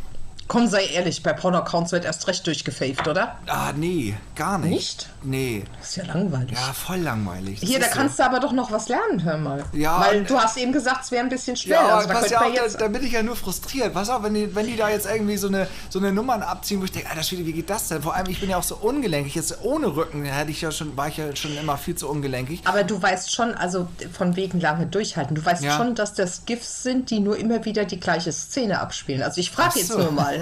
Komm, 0.49 0.67
sei 0.67 0.87
ehrlich, 0.87 1.23
bei 1.23 1.33
Porno-Accounts 1.35 1.93
wird 1.93 2.05
erst 2.07 2.27
recht 2.27 2.47
durchgefaved, 2.47 3.07
oder? 3.07 3.37
ah, 3.47 3.73
nee, 3.77 4.15
gar 4.35 4.57
nicht. 4.59 4.71
Nicht? 4.71 5.09
Nee. 5.23 5.65
Das 5.79 5.91
ist 5.91 5.97
ja 5.97 6.05
langweilig. 6.07 6.53
Ja, 6.53 6.73
voll 6.73 6.97
langweilig. 6.99 7.61
Das 7.61 7.69
Hier, 7.69 7.79
da 7.81 7.87
so. 7.87 7.93
kannst 7.93 8.19
du 8.19 8.25
aber 8.25 8.41
doch 8.41 8.53
noch 8.53 8.73
was 8.73 8.89
lernen, 8.89 9.23
hör 9.25 9.37
mal. 9.37 9.65
Ja, 9.73 10.01
Weil 10.01 10.23
äh, 10.23 10.25
du 10.25 10.39
hast 10.39 10.57
eben 10.57 10.73
gesagt, 10.73 11.05
es 11.05 11.11
wäre 11.11 11.23
ein 11.23 11.29
bisschen 11.29 11.55
schwer. 11.57 11.77
Ja, 11.83 11.97
also, 11.97 12.09
da 12.09 12.15
pass 12.15 12.31
ja 12.31 12.41
auf, 12.41 12.55
jetzt, 12.55 12.77
da, 12.77 12.79
da 12.81 12.89
bin 12.89 13.05
ich 13.05 13.13
ja 13.13 13.23
nur 13.23 13.37
frustriert. 13.37 13.93
Pass 13.93 14.09
auf, 14.09 14.23
wenn 14.23 14.33
die, 14.35 14.55
wenn 14.55 14.67
die 14.67 14.77
da 14.77 14.89
jetzt 14.89 15.07
irgendwie 15.07 15.37
so 15.37 15.49
eine, 15.49 15.67
so 15.91 15.99
eine 15.99 16.13
Nummern 16.13 16.43
abziehen, 16.43 16.81
wo 16.81 16.85
ich 16.85 16.93
denke, 16.93 17.11
Alter 17.11 17.23
Schwede, 17.25 17.45
wie 17.45 17.53
geht 17.53 17.69
das 17.69 17.89
denn? 17.89 18.01
Vor 18.01 18.15
allem, 18.15 18.29
ich 18.31 18.41
bin 18.41 18.49
ja 18.49 18.57
auch 18.57 18.63
so 18.63 18.77
ungelenkig. 18.77 19.35
Jetzt 19.35 19.59
ohne 19.63 19.89
Rücken 19.97 20.25
hätte 20.25 20.51
ich 20.51 20.61
ja 20.63 20.71
schon, 20.71 20.97
war 20.97 21.09
ich 21.09 21.19
ja 21.19 21.35
schon 21.37 21.57
immer 21.59 21.77
viel 21.77 21.95
zu 21.97 22.09
ungelenkig. 22.09 22.63
aber 22.65 22.85
du 22.85 23.01
weißt 23.03 23.35
schon, 23.35 23.55
also 23.55 23.89
von 24.17 24.35
wegen 24.37 24.61
lange 24.61 24.87
durchhalten, 24.87 25.35
du 25.35 25.45
weißt 25.45 25.63
Ja. 25.63 25.77
schon, 25.77 25.95
dass 25.95 26.15
das 26.15 26.47
GIFs 26.47 26.83
sind, 26.85 27.11
die 27.11 27.21
nur 27.21 27.37
immer 27.37 27.65
wieder 27.67 27.85
die 27.85 28.01
gleiche 28.01 28.33
Szene 28.33 28.81
abspielen. 28.81 29.23
Also 29.23 29.41
ich 29.41 29.51
frage 29.51 29.79
jetzt 29.81 29.89
so. 29.89 29.99
nur 29.99 30.13
mal. 30.13 30.38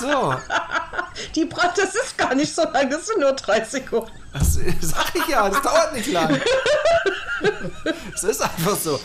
So, 0.00 0.34
Die 1.34 1.44
Brat, 1.44 1.78
das 1.78 1.94
ist 1.94 2.16
gar 2.18 2.34
nicht 2.34 2.54
so 2.54 2.62
lang, 2.62 2.90
das 2.90 3.06
sind 3.06 3.20
nur 3.20 3.32
drei 3.32 3.64
Sekunden. 3.64 4.10
das 4.32 4.54
sag 4.80 5.14
ich 5.14 5.26
ja, 5.28 5.48
das 5.48 5.62
dauert 5.62 5.94
nicht 5.94 6.10
lang. 6.12 6.40
Es 8.14 8.24
ist 8.24 8.42
einfach 8.42 8.76
so. 8.76 8.98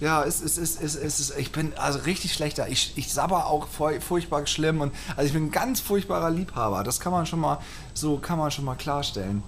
Ja, 0.00 0.24
es 0.24 0.40
ist, 0.40 0.58
es 0.58 0.76
ist, 0.76 0.94
es 0.96 1.20
ist, 1.20 1.38
ich 1.38 1.52
bin 1.52 1.72
also 1.78 2.00
richtig 2.00 2.34
schlechter. 2.34 2.68
Ich, 2.68 2.92
ich 2.96 3.12
sabber 3.12 3.46
auch 3.46 3.66
furch- 3.68 4.00
furchtbar 4.00 4.46
schlimm 4.46 4.80
und 4.80 4.94
also 5.16 5.26
ich 5.26 5.32
bin 5.32 5.46
ein 5.46 5.50
ganz 5.50 5.80
furchtbarer 5.80 6.30
Liebhaber. 6.30 6.82
Das 6.84 7.00
kann 7.00 7.12
man 7.12 7.26
schon 7.26 7.40
mal, 7.40 7.58
so 7.94 8.18
kann 8.18 8.38
man 8.38 8.50
schon 8.50 8.64
mal 8.64 8.74
klarstellen. 8.76 9.42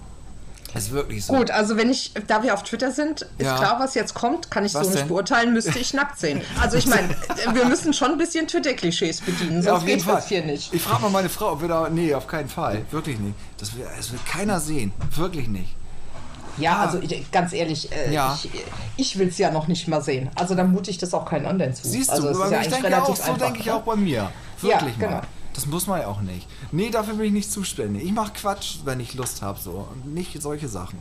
Ist 0.75 0.91
wirklich 0.91 1.25
so. 1.25 1.33
Gut, 1.33 1.51
also 1.51 1.77
wenn 1.77 1.89
ich, 1.89 2.11
da 2.27 2.43
wir 2.43 2.53
auf 2.53 2.63
Twitter 2.63 2.91
sind, 2.91 3.21
ist 3.21 3.45
Ja. 3.45 3.55
klar, 3.57 3.77
was 3.79 3.95
jetzt 3.95 4.13
kommt, 4.13 4.51
kann 4.51 4.65
ich 4.65 4.73
Was 4.73 4.83
so 4.83 4.89
nicht 4.89 5.01
denn? 5.01 5.07
beurteilen, 5.07 5.53
müsste 5.53 5.79
ich 5.79 5.93
nackt 5.93 6.19
sehen. 6.19 6.41
Also 6.61 6.77
ich 6.77 6.85
meine, 6.85 7.09
wir 7.53 7.65
müssen 7.65 7.93
schon 7.93 8.11
ein 8.11 8.17
bisschen 8.17 8.47
Twitter-Klischees 8.47 9.21
bedienen, 9.21 9.63
Ja, 9.63 9.71
sonst 9.71 9.85
geht 9.85 10.07
das 10.07 10.27
hier 10.27 10.43
nicht. 10.43 10.73
Ich 10.73 10.81
frage 10.81 11.03
mal 11.03 11.09
meine 11.11 11.29
Frau, 11.29 11.53
ob 11.53 11.61
wir 11.61 11.69
da. 11.69 11.89
Nee, 11.89 12.13
auf 12.13 12.27
keinen 12.27 12.49
Fall. 12.49 12.81
Wirklich 12.91 13.17
nicht. 13.19 13.35
Das 13.57 13.75
will, 13.75 13.85
das 13.95 14.11
will 14.11 14.19
keiner 14.29 14.59
sehen. 14.59 14.91
Wirklich 15.15 15.47
nicht. 15.47 15.75
Ja, 16.57 16.77
also 16.79 16.99
ich, 16.99 17.31
ganz 17.31 17.53
ehrlich, 17.53 17.91
äh, 17.91 18.13
Ja. 18.13 18.37
ich, 18.41 18.49
ich 18.97 19.19
will 19.19 19.27
es 19.27 19.37
ja 19.37 19.51
noch 19.51 19.67
nicht 19.67 19.87
mal 19.87 20.01
sehen. 20.01 20.29
Also 20.35 20.55
dann 20.55 20.71
mute 20.71 20.89
ich 20.89 20.97
das 20.97 21.13
auch 21.13 21.25
keinen 21.25 21.45
anderen 21.45 21.73
zu. 21.73 21.87
Siehst 21.87 22.09
also 22.09 22.23
du, 22.23 22.29
ist 22.29 22.37
aber 22.41 22.51
ja 22.51 22.61
ich 22.61 22.67
denke 22.67 23.01
auch, 23.01 23.15
so 23.15 23.23
einfach, 23.23 23.37
denke 23.37 23.59
ich 23.59 23.65
ne? 23.65 23.75
auch 23.75 23.81
bei 23.81 23.95
mir. 23.95 24.31
Wirklich 24.61 24.97
genau. 24.97 25.11
mal. 25.11 25.21
Das 25.55 25.65
muss 25.65 25.87
man 25.87 26.01
ja 26.01 26.07
auch 26.07 26.21
nicht. 26.21 26.47
Nee, 26.71 26.89
dafür 26.89 27.15
bin 27.15 27.27
ich 27.27 27.31
nicht 27.31 27.51
zuständig. 27.51 28.03
Ich 28.03 28.11
mache 28.11 28.33
Quatsch, 28.33 28.79
wenn 28.83 28.99
ich 28.99 29.13
Lust 29.13 29.41
habe, 29.41 29.57
so. 29.59 29.87
Und 29.91 30.13
nicht 30.13 30.41
solche 30.41 30.67
Sachen. 30.67 30.99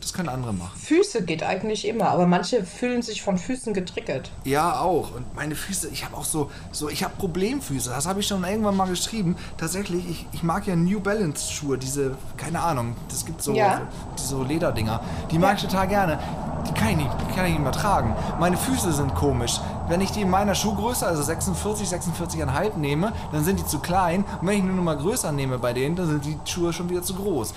Das 0.00 0.14
können 0.14 0.30
andere 0.30 0.54
machen. 0.54 0.78
Füße 0.78 1.24
geht 1.24 1.42
eigentlich 1.42 1.86
immer, 1.86 2.08
aber 2.08 2.26
manche 2.26 2.64
fühlen 2.64 3.02
sich 3.02 3.22
von 3.22 3.36
Füßen 3.36 3.74
getriggert. 3.74 4.30
Ja, 4.44 4.80
auch. 4.80 5.14
Und 5.14 5.34
meine 5.34 5.54
Füße, 5.54 5.88
ich 5.88 6.04
habe 6.06 6.16
auch 6.16 6.24
so, 6.24 6.50
so 6.72 6.88
ich 6.88 7.04
habe 7.04 7.14
Problemfüße. 7.18 7.90
Das 7.90 8.06
habe 8.06 8.20
ich 8.20 8.26
schon 8.26 8.42
irgendwann 8.42 8.76
mal 8.76 8.88
geschrieben. 8.88 9.36
Tatsächlich, 9.58 10.08
ich, 10.08 10.26
ich 10.32 10.42
mag 10.42 10.66
ja 10.66 10.74
New 10.74 11.00
Balance 11.00 11.52
Schuhe, 11.52 11.76
diese, 11.76 12.16
keine 12.38 12.60
Ahnung, 12.60 12.96
das 13.10 13.26
gibt 13.26 13.42
so, 13.42 13.52
Ja. 13.52 13.82
so, 14.16 14.38
so 14.38 14.42
Lederdinger. 14.42 15.00
Die 15.30 15.38
mag 15.38 15.56
ich 15.56 15.62
total 15.64 15.86
gerne. 15.86 16.18
Die 16.66 16.72
kann 16.72 16.90
ich 16.90 16.96
nicht, 16.96 17.10
die 17.28 17.34
kann 17.34 17.44
ich 17.46 17.52
nicht 17.52 17.62
mehr 17.62 17.72
tragen. 17.72 18.14
Meine 18.38 18.56
Füße 18.56 18.92
sind 18.92 19.14
komisch. 19.14 19.60
Wenn 19.88 20.00
ich 20.00 20.12
die 20.12 20.22
in 20.22 20.30
meiner 20.30 20.54
Schuhgröße, 20.54 21.06
also 21.06 21.22
46, 21.22 21.88
46,5 21.88 22.76
nehme, 22.76 23.12
dann 23.32 23.44
sind 23.44 23.58
die 23.58 23.66
zu 23.66 23.80
klein. 23.80 24.24
Und 24.40 24.46
wenn 24.46 24.58
ich 24.58 24.64
nur 24.64 24.76
noch 24.76 24.82
mal 24.82 24.96
größer 24.96 25.32
nehme 25.32 25.58
bei 25.58 25.72
denen, 25.72 25.96
dann 25.96 26.06
sind 26.06 26.24
die 26.24 26.38
Schuhe 26.44 26.72
schon 26.72 26.88
wieder 26.88 27.02
zu 27.02 27.14
groß. 27.14 27.52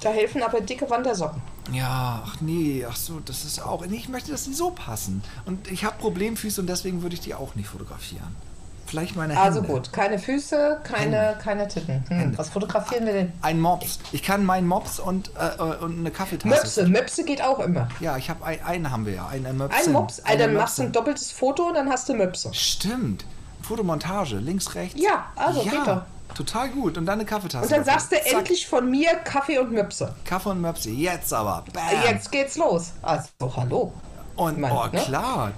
Da 0.00 0.10
helfen 0.10 0.42
aber 0.42 0.60
dicke 0.60 0.88
Wandersocken. 0.90 1.40
Ja, 1.72 2.22
ach 2.24 2.40
nee, 2.40 2.84
ach 2.88 2.96
so, 2.96 3.20
das 3.24 3.44
ist 3.44 3.60
auch. 3.60 3.84
nee, 3.86 3.96
Ich 3.96 4.08
möchte, 4.08 4.30
dass 4.30 4.44
die 4.44 4.54
so 4.54 4.70
passen. 4.70 5.22
Und 5.46 5.70
ich 5.70 5.84
habe 5.84 5.96
Problemfüße 5.98 6.60
und 6.60 6.68
deswegen 6.68 7.02
würde 7.02 7.14
ich 7.14 7.20
die 7.20 7.34
auch 7.34 7.54
nicht 7.54 7.68
fotografieren. 7.68 8.36
Vielleicht 8.86 9.16
meine 9.16 9.34
Hände. 9.34 9.44
Also 9.44 9.62
gut, 9.62 9.92
keine 9.92 10.18
Füße, 10.18 10.80
keine, 10.84 11.36
keine 11.42 11.66
Titten. 11.66 12.04
Hm, 12.08 12.38
was 12.38 12.50
fotografieren 12.50 13.04
wir 13.04 13.12
denn? 13.12 13.32
Ein 13.42 13.60
Mops. 13.60 13.98
Ich 14.12 14.22
kann 14.22 14.44
meinen 14.44 14.68
Mops 14.68 15.00
und, 15.00 15.32
äh, 15.36 15.56
äh, 15.58 15.84
und 15.84 15.98
eine 15.98 16.10
Kaffeetasse. 16.12 16.48
Möpse, 16.48 16.86
Möpse 16.86 17.24
geht 17.24 17.42
auch 17.42 17.58
immer. 17.58 17.88
Ja, 17.98 18.16
ich 18.16 18.30
habe 18.30 18.44
ein, 18.44 18.62
einen 18.62 18.90
haben 18.92 19.04
wir 19.04 19.14
ja, 19.14 19.26
einen, 19.26 19.46
einen 19.46 19.58
Möpse. 19.58 19.76
Ein 19.76 19.92
Mops, 19.92 20.20
also 20.20 20.38
dann 20.38 20.54
machst 20.54 20.78
du 20.78 20.82
ein 20.84 20.92
doppeltes 20.92 21.32
Foto 21.32 21.64
und 21.64 21.74
dann 21.74 21.90
hast 21.90 22.08
du 22.08 22.14
Möpse. 22.14 22.54
Stimmt. 22.54 23.24
Fotomontage, 23.62 24.36
links, 24.36 24.76
rechts. 24.76 25.00
Ja, 25.00 25.26
also 25.34 25.62
ja, 25.62 25.70
geht 25.70 25.86
doch. 25.86 26.02
Total 26.36 26.68
gut. 26.68 26.98
Und 26.98 27.06
dann 27.06 27.14
eine 27.18 27.24
Kaffeetasse. 27.24 27.64
Und 27.64 27.72
dann 27.72 27.84
dafür. 27.84 28.00
sagst 28.00 28.12
du 28.12 28.16
Zack. 28.16 28.40
endlich 28.40 28.66
von 28.66 28.90
mir 28.90 29.14
Kaffee 29.24 29.58
und 29.58 29.72
Möpse. 29.72 30.14
Kaffee 30.26 30.50
und 30.50 30.60
Möpse. 30.60 30.90
Jetzt 30.90 31.32
aber. 31.32 31.64
Bam. 31.72 31.82
Jetzt 32.04 32.30
geht's 32.30 32.58
los. 32.58 32.92
Also, 33.00 33.30
hallo. 33.56 33.92
Und, 34.36 34.58
Mann, 34.58 34.70
oh, 34.70 34.84
ne? 34.92 35.00
klar. 35.00 35.52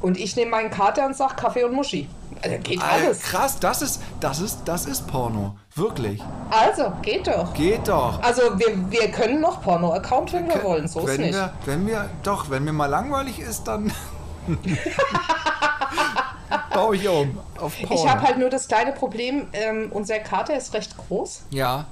Und 0.00 0.18
ich 0.18 0.34
nehme 0.34 0.52
meinen 0.52 0.70
Kater 0.70 1.04
und 1.04 1.14
sag 1.14 1.36
Kaffee 1.36 1.64
und 1.64 1.74
Muschi. 1.74 2.08
Also, 2.42 2.56
geht 2.62 2.82
Alter, 2.82 3.06
alles. 3.06 3.20
krass, 3.20 3.60
das 3.60 3.82
ist, 3.82 4.00
das 4.20 4.40
ist, 4.40 4.60
das 4.64 4.86
ist 4.86 5.06
Porno. 5.06 5.54
Wirklich. 5.74 6.22
Also, 6.50 6.94
geht 7.02 7.26
doch. 7.26 7.52
Geht 7.52 7.86
doch. 7.86 8.22
Also, 8.22 8.58
wir, 8.58 8.90
wir 8.90 9.10
können 9.10 9.38
noch 9.38 9.60
Porno-Account, 9.62 10.32
wenn 10.32 10.48
wir 10.48 10.62
wollen. 10.64 10.88
So 10.88 11.06
ist 11.06 11.18
nicht. 11.18 11.34
Wir, 11.34 11.52
wenn 11.66 11.86
wir, 11.86 12.08
doch, 12.22 12.48
wenn 12.48 12.64
mir 12.64 12.72
mal 12.72 12.86
langweilig 12.86 13.38
ist, 13.38 13.64
dann 13.64 13.92
baue 16.72 16.96
ich 16.96 17.08
um 17.08 17.38
auf 17.58 17.78
Porno. 17.78 17.94
Ich 17.94 18.08
habe 18.08 18.22
halt 18.22 18.38
nur 18.38 18.50
das 18.50 18.68
kleine 18.68 18.92
Problem, 18.92 19.48
ähm, 19.52 19.88
unser 19.92 20.18
Kater 20.18 20.56
ist 20.56 20.72
recht 20.74 20.96
groß. 20.96 21.42
ja, 21.50 21.86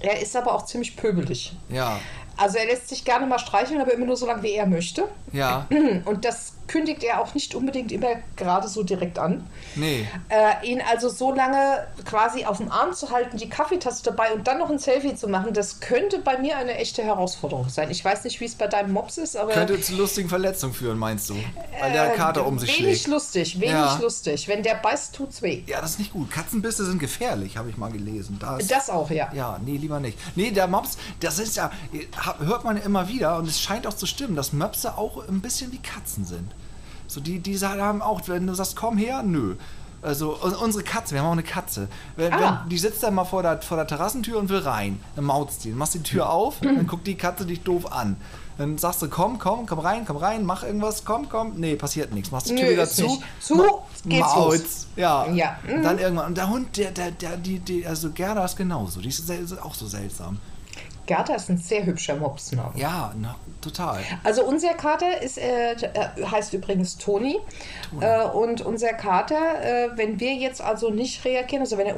Er 0.00 0.20
ist 0.20 0.34
aber 0.36 0.54
auch 0.54 0.64
ziemlich 0.66 0.96
pöbelig. 0.96 1.52
ja, 1.68 1.98
Also 2.36 2.58
er 2.58 2.66
lässt 2.66 2.88
sich 2.88 3.04
gerne 3.04 3.26
mal 3.26 3.38
streicheln, 3.38 3.80
aber 3.80 3.92
immer 3.92 4.06
nur 4.06 4.16
so 4.16 4.26
lange, 4.26 4.42
wie 4.42 4.52
er 4.52 4.66
möchte. 4.66 5.04
ja, 5.32 5.66
Und 6.04 6.24
das 6.24 6.51
kündigt 6.66 7.02
er 7.04 7.20
auch 7.20 7.34
nicht 7.34 7.54
unbedingt 7.54 7.92
immer 7.92 8.08
gerade 8.36 8.68
so 8.68 8.82
direkt 8.82 9.18
an. 9.18 9.46
nee. 9.74 10.06
Äh, 10.28 10.66
ihn 10.66 10.80
also 10.90 11.08
so 11.08 11.32
lange 11.34 11.86
quasi 12.04 12.44
auf 12.44 12.58
dem 12.58 12.70
Arm 12.70 12.94
zu 12.94 13.10
halten, 13.10 13.36
die 13.36 13.48
Kaffeetasse 13.48 14.02
dabei 14.04 14.32
und 14.32 14.46
dann 14.46 14.58
noch 14.58 14.70
ein 14.70 14.78
Selfie 14.78 15.14
zu 15.14 15.28
machen, 15.28 15.52
das 15.52 15.80
könnte 15.80 16.18
bei 16.20 16.38
mir 16.38 16.56
eine 16.56 16.74
echte 16.76 17.02
Herausforderung 17.02 17.68
sein. 17.68 17.90
Ich 17.90 18.04
weiß 18.04 18.24
nicht, 18.24 18.40
wie 18.40 18.44
es 18.46 18.54
bei 18.54 18.66
deinem 18.68 18.92
Mops 18.92 19.18
ist, 19.18 19.36
aber 19.36 19.52
Könnte 19.52 19.80
zu 19.80 19.94
lustigen 19.96 20.28
Verletzungen 20.28 20.72
führen, 20.74 20.98
meinst 20.98 21.28
du? 21.30 21.34
Weil 21.80 21.92
der 21.92 22.14
äh, 22.14 22.16
Kater 22.16 22.46
um 22.46 22.58
sich 22.58 22.70
wenig 22.78 22.98
schlägt. 23.02 23.08
lustig, 23.08 23.56
wenig 23.60 23.72
Ja. 23.74 23.98
lustig. 24.00 24.48
Wenn 24.48 24.62
der 24.62 24.76
beißt, 24.76 25.14
tut's 25.14 25.42
weh. 25.42 25.62
Ja, 25.66 25.80
das 25.80 25.92
ist 25.92 25.98
nicht 25.98 26.12
gut. 26.12 26.30
Katzenbisse 26.30 26.84
sind 26.86 26.98
gefährlich, 26.98 27.56
habe 27.56 27.68
ich 27.70 27.76
mal 27.76 27.90
gelesen. 27.90 28.38
Da 28.40 28.56
ist- 28.56 28.70
Das 28.70 28.88
auch, 28.88 29.10
ja. 29.10 29.30
Ja, 29.34 29.58
nee, 29.64 29.76
lieber 29.76 30.00
nicht. 30.00 30.18
Nee, 30.36 30.50
der 30.52 30.68
Mops, 30.68 30.96
das 31.20 31.38
ist 31.38 31.56
ja, 31.56 31.70
hört 32.38 32.64
man 32.64 32.76
immer 32.76 33.08
wieder 33.08 33.36
und 33.36 33.46
es 33.48 33.60
scheint 33.60 33.86
auch 33.86 33.94
zu 33.94 34.06
stimmen, 34.06 34.36
dass 34.36 34.52
Möpse 34.52 34.96
auch 34.96 35.28
ein 35.28 35.40
bisschen 35.40 35.72
wie 35.72 35.78
Katzen 35.78 36.24
sind. 36.24 36.50
So, 37.12 37.20
die, 37.20 37.38
die 37.38 37.58
haben 37.58 38.02
auch, 38.02 38.20
wenn 38.26 38.46
du 38.46 38.54
sagst, 38.54 38.76
komm 38.76 38.96
her, 38.96 39.22
nö. 39.22 39.56
Also 40.00 40.36
un- 40.42 40.54
unsere 40.56 40.82
Katze, 40.82 41.14
wir 41.14 41.20
haben 41.20 41.28
auch 41.28 41.32
eine 41.32 41.44
Katze. 41.44 41.86
Wenn, 42.16 42.32
Ah. 42.32 42.62
wenn, 42.62 42.70
die 42.70 42.78
sitzt 42.78 43.02
dann 43.04 43.14
mal 43.14 43.24
vor 43.24 43.42
der, 43.42 43.62
vor 43.62 43.76
der 43.76 43.86
Terrassentür 43.86 44.38
und 44.38 44.48
will 44.48 44.58
rein. 44.58 44.98
Dann 45.14 45.24
mautst 45.26 45.62
die. 45.64 45.68
Dann 45.70 45.78
machst 45.78 45.94
die 45.94 46.02
Tür 46.02 46.28
auf, 46.30 46.56
dann 46.60 46.86
guckt 46.88 47.06
die 47.06 47.14
Katze 47.14 47.46
dich 47.46 47.60
doof 47.62 47.92
an. 47.92 48.16
Dann 48.58 48.78
sagst 48.78 49.00
du, 49.00 49.08
komm, 49.08 49.38
komm, 49.38 49.66
komm 49.66 49.78
rein, 49.78 50.04
komm 50.04 50.16
rein, 50.16 50.44
mach 50.44 50.62
irgendwas, 50.64 51.04
komm, 51.04 51.28
komm. 51.28 51.52
Nee, 51.56 51.76
passiert 51.76 52.12
nichts. 52.12 52.30
Machst 52.32 52.50
die 52.50 52.56
Tür 52.56 52.64
Nö, 52.66 52.72
wieder 52.72 52.88
zu. 52.88 53.02
nicht. 53.02 53.22
Zu, 53.40 53.54
ma- 53.54 53.64
geht's 54.04 54.20
maut's. 54.34 54.56
los. 54.58 54.86
Ja. 54.96 55.26
Ja. 55.28 55.56
Und 55.68 55.78
Mhm. 55.78 55.82
dann 55.84 55.98
irgendwann. 55.98 56.26
Und 56.26 56.36
der 56.36 56.48
Hund, 56.50 56.76
der, 56.76 56.90
der, 56.90 57.12
der, 57.12 57.36
die, 57.36 57.60
die, 57.60 57.86
also 57.86 58.10
Gerda 58.10 58.44
ist 58.44 58.56
genauso. 58.56 59.00
Die 59.00 59.08
ist 59.08 59.30
auch 59.62 59.74
so 59.74 59.86
seltsam. 59.86 60.38
Gerda 61.06 61.34
ist 61.34 61.48
ein 61.50 61.58
sehr 61.58 61.84
hübscher 61.84 62.16
Mopsname. 62.16 62.72
Ja, 62.76 63.12
na, 63.20 63.34
total. 63.60 64.00
Also 64.22 64.44
unser 64.44 64.74
Kater 64.74 65.20
ist, 65.20 65.36
äh, 65.38 65.72
äh, 65.72 66.24
heißt 66.30 66.52
übrigens 66.54 66.96
Toni. 66.96 67.38
Äh, 68.00 68.22
und 68.24 68.60
unser 68.62 68.92
Kater, 68.92 69.36
äh, 69.62 69.88
wenn 69.96 70.20
wir 70.20 70.32
jetzt 70.34 70.60
also 70.62 70.90
nicht 70.90 71.24
reagieren, 71.24 71.62
also 71.62 71.76
wenn 71.78 71.88
er 71.88 71.96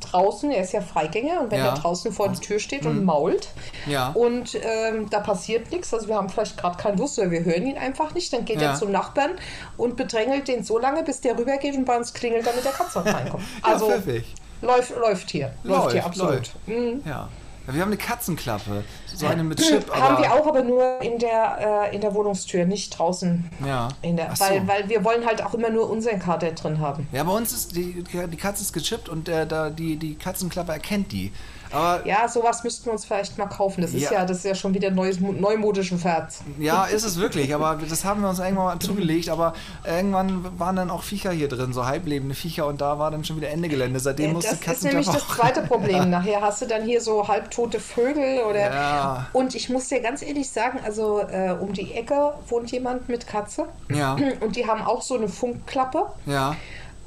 draußen, 0.00 0.50
er 0.50 0.62
ist 0.62 0.72
ja 0.72 0.80
Freigänger, 0.82 1.40
und 1.40 1.50
wenn 1.50 1.58
Ja. 1.60 1.68
er 1.70 1.74
draußen 1.74 2.12
vor 2.12 2.28
der 2.28 2.40
Tür 2.40 2.58
steht 2.58 2.84
und 2.86 3.04
mault 3.04 3.48
Ja. 3.86 4.10
und 4.10 4.54
ähm, 4.62 5.08
da 5.10 5.20
passiert 5.20 5.70
nichts, 5.72 5.92
also 5.94 6.08
wir 6.08 6.16
haben 6.16 6.28
vielleicht 6.28 6.56
gerade 6.58 6.76
keinen 6.76 6.98
Lust 6.98 7.18
oder 7.18 7.30
wir 7.30 7.44
hören 7.44 7.66
ihn 7.66 7.78
einfach 7.78 8.12
nicht, 8.14 8.32
dann 8.32 8.44
geht 8.44 8.60
Ja. 8.60 8.72
er 8.72 8.74
zum 8.74 8.92
Nachbarn 8.92 9.32
und 9.76 9.96
bedrängelt 9.96 10.46
den 10.48 10.62
so 10.62 10.78
lange, 10.78 11.02
bis 11.02 11.20
der 11.20 11.38
rübergeht 11.38 11.74
und 11.74 11.84
bei 11.86 11.96
uns 11.96 12.12
klingelt, 12.12 12.46
damit 12.46 12.64
der 12.64 12.72
Katze 12.72 13.04
reinkommt. 13.04 13.42
Ja, 13.66 13.72
Also 13.72 13.86
pfiffig. 13.90 14.34
läuft, 14.60 14.90
läuft 14.96 15.30
hier. 15.30 15.52
Läuft, 15.64 15.92
hier 15.92 16.04
absolut. 16.04 16.50
Mhm. 16.66 16.74
läuft. 16.74 17.06
Ja. 17.06 17.28
Ja. 17.66 17.74
Wir 17.74 17.82
haben 17.82 17.88
eine 17.88 17.96
Katzenklappe. 17.96 18.84
So 19.14 19.26
eine 19.26 19.44
mit 19.44 19.60
Chip. 19.60 19.90
Haben 19.90 20.14
aber, 20.14 20.22
wir 20.22 20.32
auch, 20.32 20.46
aber 20.46 20.62
nur 20.62 21.00
in 21.02 21.18
der, 21.18 21.90
äh, 21.90 21.94
in 21.94 22.00
der 22.00 22.14
Wohnungstür, 22.14 22.64
nicht 22.64 22.98
draußen. 22.98 23.50
Ja. 23.64 23.88
In 24.00 24.16
der, 24.16 24.34
so. 24.34 24.44
weil, 24.44 24.66
weil 24.66 24.88
wir 24.88 25.04
wollen 25.04 25.26
halt 25.26 25.44
auch 25.44 25.54
immer 25.54 25.70
nur 25.70 25.90
unseren 25.90 26.18
Kater 26.18 26.52
drin 26.52 26.80
haben. 26.80 27.06
Ja, 27.12 27.24
bei 27.24 27.32
uns 27.32 27.52
ist 27.52 27.76
die, 27.76 28.02
die 28.02 28.36
Katze 28.36 28.62
ist 28.62 28.72
gechippt 28.72 29.08
und 29.08 29.28
der, 29.28 29.46
der, 29.46 29.70
die, 29.70 29.96
die 29.96 30.14
Katzenklappe 30.14 30.72
erkennt 30.72 31.12
die. 31.12 31.32
Aber 31.72 32.06
Ja, 32.06 32.28
sowas 32.28 32.62
müssten 32.64 32.86
wir 32.86 32.92
uns 32.92 33.04
vielleicht 33.04 33.38
mal 33.38 33.46
kaufen. 33.46 33.80
Das 33.82 33.92
ist 33.94 34.02
Ja. 34.02 34.12
ja, 34.12 34.24
das 34.26 34.38
ist 34.38 34.44
ja 34.44 34.54
schon 34.54 34.74
wieder 34.74 34.90
neues, 34.90 35.20
neumodische 35.20 35.96
Ferz. 35.98 36.40
Ja, 36.58 36.84
ist 36.84 37.04
es 37.04 37.18
wirklich, 37.18 37.54
aber 37.54 37.78
das 37.88 38.04
haben 38.04 38.20
wir 38.22 38.28
uns 38.28 38.38
irgendwann 38.38 38.64
mal 38.64 38.78
zugelegt, 38.78 39.28
aber 39.28 39.54
irgendwann 39.86 40.58
waren 40.58 40.76
dann 40.76 40.90
auch 40.90 41.02
Viecher 41.02 41.32
hier 41.32 41.48
drin, 41.48 41.72
so 41.72 41.86
halblebende 41.86 42.34
Viecher 42.34 42.66
und 42.66 42.80
da 42.80 42.98
war 42.98 43.10
dann 43.10 43.24
schon 43.24 43.36
wieder 43.36 43.48
Ende 43.48 43.68
Gelände. 43.68 44.00
Seitdem 44.00 44.26
Ja, 44.28 44.32
musste 44.34 44.56
das 44.64 44.76
ist 44.76 44.84
nämlich 44.84 45.06
das 45.06 45.26
zweite 45.28 45.62
Problem. 45.62 46.10
Nachher 46.10 46.40
hast 46.40 46.62
du 46.62 46.66
dann 46.66 46.82
hier 46.84 47.00
so 47.00 47.26
halbtote 47.28 47.80
Vögel 47.80 48.40
oder. 48.48 48.70
Ja. 48.72 49.26
Und 49.32 49.54
ich 49.54 49.68
muss 49.70 49.88
dir 49.88 50.00
ganz 50.00 50.22
ehrlich 50.22 50.50
sagen, 50.50 50.78
also 50.84 51.20
äh, 51.20 51.56
um 51.58 51.72
die 51.72 51.92
Ecke 51.94 52.34
wohnt 52.48 52.70
jemand 52.70 53.08
mit 53.08 53.26
Katze. 53.26 53.66
Ja. 53.90 54.16
Und 54.40 54.56
die 54.56 54.66
haben 54.66 54.82
auch 54.82 55.02
so 55.02 55.16
eine 55.16 55.28
Funkklappe. 55.28 56.06
Ja, 56.26 56.54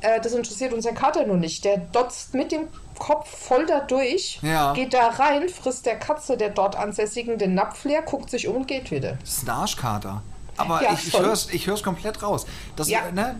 Äh, 0.01 0.19
das 0.21 0.33
interessiert 0.33 0.73
unseren 0.73 0.93
Kater 0.95 1.25
nur 1.25 1.37
nicht. 1.37 1.63
Der 1.65 1.77
dotzt 1.77 2.33
mit 2.33 2.51
dem 2.51 2.67
Kopf 2.97 3.29
voll 3.29 3.65
da 3.65 3.79
durch, 3.81 4.39
Ja. 4.41 4.73
geht 4.73 4.93
da 4.93 5.07
rein, 5.09 5.49
frisst 5.49 5.85
der 5.85 5.97
Katze 5.99 6.37
der 6.37 6.49
dort 6.49 6.75
ansässigen 6.75 7.37
den 7.37 7.53
Napf 7.53 7.83
leer, 7.85 8.01
guckt 8.01 8.29
sich 8.29 8.47
um 8.47 8.57
und 8.57 8.67
geht 8.67 8.91
wieder. 8.91 9.17
das 9.21 9.29
ist 9.37 9.43
ein 9.43 9.49
Arschkater. 9.49 10.21
Aber 10.57 10.81
Ja, 10.81 10.93
ich, 10.93 11.07
ich 11.07 11.19
höre 11.19 11.33
es 11.33 11.49
ich 11.53 11.67
hör's 11.67 11.83
komplett 11.83 12.23
raus. 12.23 12.45
Das, 12.75 12.87
Ja. 12.89 13.11
ne, 13.11 13.35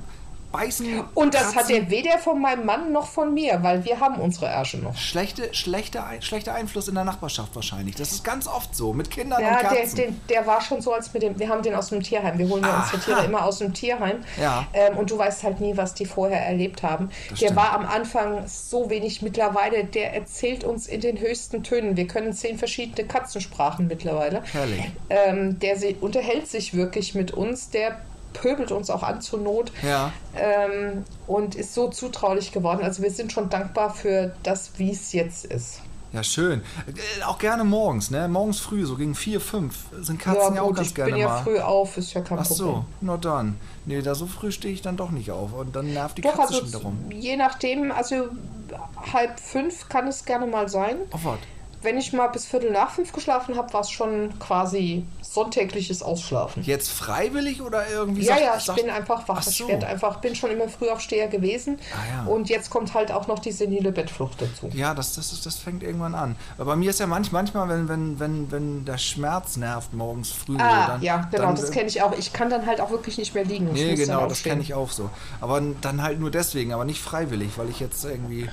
beißen, 0.58 1.04
Und 1.14 1.34
das 1.34 1.48
hat 1.48 1.54
kratzen, 1.54 1.76
er 1.76 1.90
weder 1.90 2.18
von 2.18 2.42
meinem 2.42 2.66
Mann 2.66 2.92
noch 2.92 3.08
von 3.08 3.34
mir, 3.34 3.60
weil 3.62 3.84
wir 3.86 4.00
haben 4.00 4.16
unsere 4.20 4.48
Ärsche 4.48 4.78
noch. 4.78 4.96
Schlechte, 4.98 5.54
schlechte, 5.54 6.04
Ein- 6.04 6.22
schlechter 6.22 6.54
Einfluss 6.54 6.88
in 6.88 6.96
der 6.96 7.04
Nachbarschaft 7.04 7.56
wahrscheinlich. 7.56 7.96
Das 7.96 8.12
ist 8.12 8.24
ganz 8.24 8.48
oft 8.48 8.76
so, 8.76 8.94
mit 8.94 9.12
Kindern 9.12 9.42
Ja, 9.42 9.50
und 9.50 9.62
der, 9.62 9.80
Katzen. 9.80 9.96
der, 9.98 10.08
der 10.30 10.48
war 10.48 10.62
schon 10.62 10.82
so, 10.82 10.94
als 10.94 11.14
mit 11.14 11.24
dem, 11.24 11.38
wir 11.40 11.50
haben 11.50 11.62
den 11.64 11.76
aus 11.76 11.90
dem 11.90 12.02
Tierheim. 12.02 12.38
Wir 12.38 12.48
holen 12.50 12.64
ja 12.64 12.82
unsere. 12.84 13.02
Tiere 13.02 13.26
immer 13.26 13.46
aus 13.46 13.60
dem 13.60 13.74
Tierheim. 13.74 14.24
Ja. 14.42 14.66
Ähm, 14.74 14.98
und 14.98 15.12
du 15.12 15.18
weißt 15.18 15.44
halt 15.44 15.60
nie, 15.62 15.76
was 15.78 15.94
die 15.94 16.06
vorher 16.06 16.46
erlebt 16.46 16.84
haben. 16.84 17.10
Das 17.30 17.40
der 17.40 17.48
stimmt. 17.48 17.56
war 17.56 17.74
am 17.74 17.86
Anfang 17.86 18.48
so 18.48 18.90
wenig 18.90 19.22
mittlerweile, 19.22 19.84
der 19.86 20.14
erzählt 20.14 20.64
uns 20.64 20.88
in 20.88 21.02
den 21.02 21.20
höchsten 21.20 21.64
Tönen. 21.64 21.98
Wir 21.98 22.08
können 22.08 22.34
zehn 22.34 22.58
verschiedene 22.58 23.08
Katzensprachen 23.08 23.88
mittlerweile. 23.88 24.42
Herrlich. 24.52 24.84
Ähm, 25.10 25.60
der 25.60 25.78
sie, 25.78 25.96
unterhält 26.00 26.48
sich 26.48 26.74
wirklich 26.74 27.16
mit 27.16 27.32
uns. 27.32 27.70
Der 27.70 28.00
pöbelt 28.36 28.72
uns 28.72 28.90
auch 28.90 29.04
an 29.04 29.22
zur 29.22 29.40
Not. 29.40 29.72
Ja. 29.82 30.12
Ähm, 30.36 31.04
und 31.28 31.56
ist 31.56 31.74
so 31.74 31.90
zutraulich 31.90 32.52
geworden. 32.52 32.82
Also 32.84 33.02
wir 33.04 33.12
sind 33.12 33.32
schon 33.32 33.50
dankbar 33.50 33.94
für 33.94 34.36
das, 34.44 34.72
wie 34.78 34.92
es 34.92 35.14
jetzt 35.14 35.46
ist. 35.46 35.82
Ja, 36.14 36.24
schön. 36.24 36.62
Äh, 36.88 37.24
Auch 37.24 37.40
gerne 37.40 37.66
morgens, 37.66 38.10
ne? 38.10 38.30
Morgens 38.30 38.60
früh, 38.62 38.86
so 38.86 38.96
gegen 38.96 39.16
vier, 39.16 39.42
fünf, 39.42 39.76
sind 40.00 40.18
Katzen 40.18 40.42
ja, 40.52 40.56
ja, 40.56 40.62
auch 40.62 40.68
gut, 40.68 40.78
ganz 40.78 40.88
ich 40.90 40.96
gerne 40.96 41.12
bin 41.12 41.20
ja 41.20 41.28
mal. 41.28 41.44
früh 41.44 41.60
auf, 41.60 41.98
ist 41.98 42.14
ja 42.14 42.22
kein 42.22 42.40
Ach 42.40 42.48
Problem. 42.48 42.68
so, 42.68 42.86
na 43.02 43.18
dann. 43.18 43.58
Nee, 43.86 44.02
da 44.02 44.16
so 44.16 44.26
früh 44.26 44.52
stehe 44.54 44.74
ich 44.74 44.82
dann 44.82 44.96
doch 44.96 45.12
nicht 45.12 45.32
auf. 45.32 45.52
Und 45.52 45.76
dann 45.76 45.94
nervt 45.94 46.18
die 46.18 46.22
Doch, 46.22 46.36
Katze 46.36 46.54
also 46.54 46.60
schon 46.62 46.72
darum. 46.72 47.12
je 47.12 47.36
nachdem, 47.36 47.92
also 47.92 48.30
halb 49.12 49.40
fünf 49.42 49.90
kann 49.90 50.08
es 50.08 50.24
gerne 50.24 50.48
mal 50.48 50.70
sein. 50.70 50.96
Oh, 51.12 51.20
was? 51.24 51.40
Wenn 51.86 51.98
ich 51.98 52.12
mal 52.12 52.28
bis 52.28 52.46
Viertel 52.46 52.72
nach 52.72 52.90
fünf 52.92 53.14
geschlafen 53.14 53.56
habe, 53.56 53.72
war 53.72 53.82
es 53.82 53.90
schon 53.92 54.38
quasi 54.40 55.06
sonntägliches 55.22 56.02
Ausschlafen. 56.02 56.64
Jetzt 56.64 56.90
freiwillig 56.92 57.62
oder 57.62 57.88
irgendwie 57.90 58.24
Ja, 58.24 58.34
sagt- 58.36 58.42
ja, 58.42 58.56
ich 58.58 58.64
sagt- 58.64 58.82
bin 58.82 58.90
einfach 58.90 59.28
wach. 59.28 59.38
Ach 59.42 59.48
Ich 59.48 59.58
so. 59.58 59.68
werd 59.68 59.84
einfach, 59.84 60.18
bin 60.22 60.34
schon 60.36 60.50
immer 60.52 60.68
Frühaufsteher 60.68 61.28
gewesen. 61.28 61.78
Ah, 61.94 62.26
ja. 62.26 62.32
Und 62.32 62.50
jetzt 62.50 62.70
kommt 62.70 62.94
halt 62.94 63.12
auch 63.12 63.28
noch 63.28 63.40
die 63.40 63.52
senile 63.52 63.92
Bettflucht 63.92 64.42
dazu. 64.42 64.70
Ja, 64.76 64.94
das, 64.94 65.14
das, 65.16 65.32
ist- 65.32 65.46
das 65.46 65.56
fängt 65.58 65.84
irgendwann 65.84 66.16
an. 66.16 66.36
Aber 66.58 66.72
bei 66.72 66.76
mir 66.76 66.90
ist 66.90 67.00
ja 67.00 67.08
manch, 67.08 67.32
manchmal, 67.32 67.70
wenn, 67.70 67.88
wenn, 67.88 68.20
wenn, 68.20 68.52
wenn 68.52 68.86
der 68.86 68.98
Schmerz 68.98 69.58
nervt 69.58 69.94
morgens 69.94 70.32
früh. 70.32 70.58
Ah, 70.58 70.88
dann, 70.88 71.02
ja, 71.04 71.18
genau, 71.30 71.44
dann, 71.44 71.56
das 71.56 71.70
kenne 71.72 71.88
ich 71.88 72.02
auch. 72.02 72.14
Ich 72.18 72.34
kann 72.34 72.50
dann 72.50 72.66
halt 72.66 72.82
auch 72.82 72.90
wirklich 72.90 73.18
nicht 73.18 73.36
mehr 73.36 73.46
liegen. 73.46 73.68
Ich 73.76 73.82
Nee, 73.84 73.96
genau, 73.96 74.26
das 74.28 74.42
kenne 74.42 74.62
ich 74.62 74.74
auch 74.74 74.90
so. 74.92 75.10
Aber 75.42 75.62
dann 75.82 76.02
halt 76.02 76.20
nur 76.20 76.32
deswegen, 76.32 76.74
aber 76.74 76.86
nicht 76.86 77.02
freiwillig, 77.02 77.58
weil 77.58 77.70
ich 77.70 77.80
jetzt 77.80 78.04
irgendwie. 78.06 78.50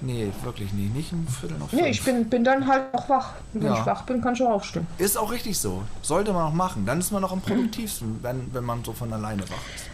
Nee, 0.00 0.30
wirklich 0.42 0.72
nie. 0.72 0.86
Nicht 0.88 1.12
um 1.12 1.26
Viertel 1.26 1.58
nach 1.58 1.68
fünf. 1.68 1.80
Nee, 1.82 1.88
ich 1.90 2.02
bin, 2.04 2.28
bin 2.28 2.44
dann 2.44 2.66
halt 2.66 2.82
auch 2.92 3.08
wach. 3.08 3.32
Und 3.54 3.62
wenn 3.62 3.72
Ja. 3.72 3.80
ich 3.80 3.86
wach 3.86 4.02
bin, 4.02 4.20
kann 4.20 4.34
ich 4.34 4.42
auch 4.42 4.50
aufstehen. 4.50 4.86
Ist 4.98 5.16
auch 5.16 5.30
richtig 5.32 5.58
so. 5.58 5.82
Sollte 6.02 6.32
man 6.32 6.42
auch 6.42 6.52
machen. 6.52 6.84
Dann 6.84 6.98
ist 7.00 7.10
man 7.12 7.24
auch 7.24 7.32
am 7.32 7.40
produktivsten, 7.40 8.18
wenn, 8.22 8.52
wenn 8.52 8.64
man 8.64 8.84
so 8.84 8.92
von 8.92 9.12
alleine 9.12 9.42
wach 9.42 9.56
ist. 9.74 9.84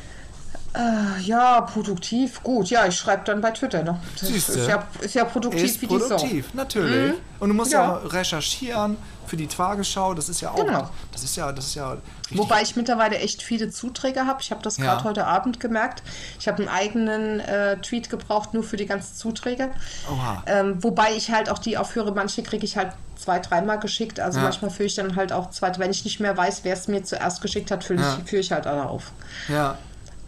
Äh, 0.73 1.21
ja, 1.23 1.61
produktiv, 1.63 2.43
gut. 2.45 2.71
Ja, 2.71 2.87
ich 2.87 2.95
schreibe 2.97 3.25
dann 3.25 3.41
bei 3.41 3.51
Twitter. 3.51 3.83
Ne? 3.83 3.99
Das 4.21 4.29
Siehste. 4.29 4.53
ist 4.53 4.69
ja, 4.69 4.85
ist 5.01 5.15
ja 5.15 5.25
produktiv 5.25 5.63
Ist 5.65 5.83
wie 5.83 5.87
die 5.89 5.99
Sau. 5.99 6.09
produktiv, 6.17 6.55
natürlich. 6.55 7.15
Und 7.41 7.49
du 7.49 7.55
musst 7.55 7.73
Ja. 7.73 7.83
ja. 7.83 7.95
recherchieren 8.07 8.97
für 9.31 9.37
die 9.37 9.47
Tagesschau. 9.47 10.13
Das 10.15 10.29
ist 10.29 10.41
ja 10.41 10.51
auch. 10.51 10.57
Genau. 10.57 10.91
Das 11.13 11.23
ist 11.23 11.37
ja, 11.37 11.53
das 11.53 11.67
ist 11.67 11.75
ja. 11.77 11.97
Wobei 12.33 12.63
ich 12.63 12.75
mittlerweile 12.75 13.17
echt 13.19 13.43
viele 13.43 13.71
Zuträger 13.71 14.27
habe. 14.27 14.41
Ich 14.43 14.51
habe 14.51 14.61
das 14.63 14.77
Ja. 14.77 14.85
gerade 14.87 15.05
heute 15.05 15.27
Abend 15.27 15.61
gemerkt. 15.61 16.03
Ich 16.41 16.49
habe 16.49 16.59
einen 16.59 16.69
eigenen 16.69 17.39
äh, 17.41 17.77
Tweet 17.79 18.11
gebraucht, 18.11 18.53
nur 18.55 18.65
für 18.65 18.77
die 18.77 18.87
ganzen 18.87 19.15
Zuträger. 19.17 19.69
Oha. 20.13 20.43
Ähm, 20.47 20.83
wobei 20.83 21.13
ich 21.17 21.31
halt 21.31 21.49
auch 21.49 21.59
die 21.61 21.79
aufführe. 21.79 22.13
Manche 22.13 22.43
kriege 22.43 22.65
ich 22.65 22.77
halt 22.77 22.93
zwei, 23.17 23.39
dreimal 23.39 23.79
geschickt. 23.79 24.19
Also 24.19 24.39
Ja. 24.39 24.45
manchmal 24.45 24.71
führe 24.73 24.87
ich 24.89 24.97
dann 24.97 25.15
halt 25.15 25.33
auch 25.33 25.51
zwei. 25.51 25.71
Wenn 25.79 25.93
ich 25.93 26.05
nicht 26.05 26.19
mehr 26.19 26.37
weiß, 26.37 26.61
wer 26.65 26.75
es 26.75 26.89
mir 26.89 27.05
zuerst 27.05 27.41
geschickt 27.41 27.71
hat, 27.71 27.85
führe 27.85 28.01
Ja. 28.03 28.19
ich, 28.23 28.29
führe 28.29 28.41
ich 28.41 28.51
halt 28.51 28.67
alle 28.67 28.87
auf. 28.87 29.13
Ja. 29.49 29.79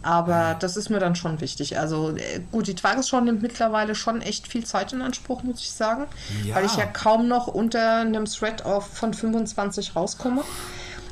Aber 0.03 0.55
das 0.59 0.75
ist 0.77 0.89
mir 0.89 0.99
dann 0.99 1.15
schon 1.15 1.39
wichtig. 1.41 1.79
Also 1.79 2.15
äh, 2.15 2.41
gut, 2.51 2.67
die 2.67 2.75
Tagesschau 2.75 3.21
nimmt 3.21 3.41
mittlerweile 3.41 3.95
schon 3.95 4.21
echt 4.21 4.47
viel 4.47 4.65
Zeit 4.65 4.91
in 4.93 5.01
Anspruch, 5.01 5.43
muss 5.43 5.61
ich 5.61 5.71
sagen. 5.71 6.05
Ja. 6.43 6.55
Weil 6.55 6.65
ich 6.65 6.75
ja 6.75 6.85
kaum 6.85 7.27
noch 7.27 7.47
unter 7.47 8.01
einem 8.01 8.25
Thread 8.25 8.65
auf, 8.65 8.85
von 8.87 9.13
25 9.13 9.95
rauskomme. 9.95 10.41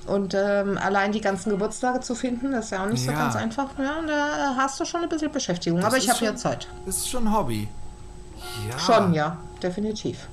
Und 0.08 0.34
ähm, 0.34 0.78
allein 0.78 1.12
die 1.12 1.22
ganzen 1.22 1.52
Geburtstage 1.52 2.02
zu 2.02 2.16
finden, 2.16 2.52
das 2.52 2.66
ist 2.66 2.72
ja 2.72 2.84
auch 2.84 2.90
nicht 2.90 3.04
so 3.06 3.12
Ja. 3.12 3.18
ganz 3.18 3.36
einfach. 3.36 3.70
Ja, 3.80 4.02
da 4.06 4.56
hast 4.58 4.80
du 4.80 4.86
schon 4.86 5.04
ein 5.04 5.10
bisschen 5.10 5.32
Beschäftigung. 5.32 5.80
Das 5.80 5.88
Aber 5.88 5.98
ich 5.98 6.10
habe 6.10 6.26
ja 6.26 6.36
Zeit. 6.36 6.68
Ist 6.86 7.10
schon 7.10 7.28
ein 7.28 7.34
Hobby. 7.34 7.70
Ja. 8.70 8.80
Schon, 8.80 9.14
ja, 9.14 9.38
definitiv. 9.64 10.28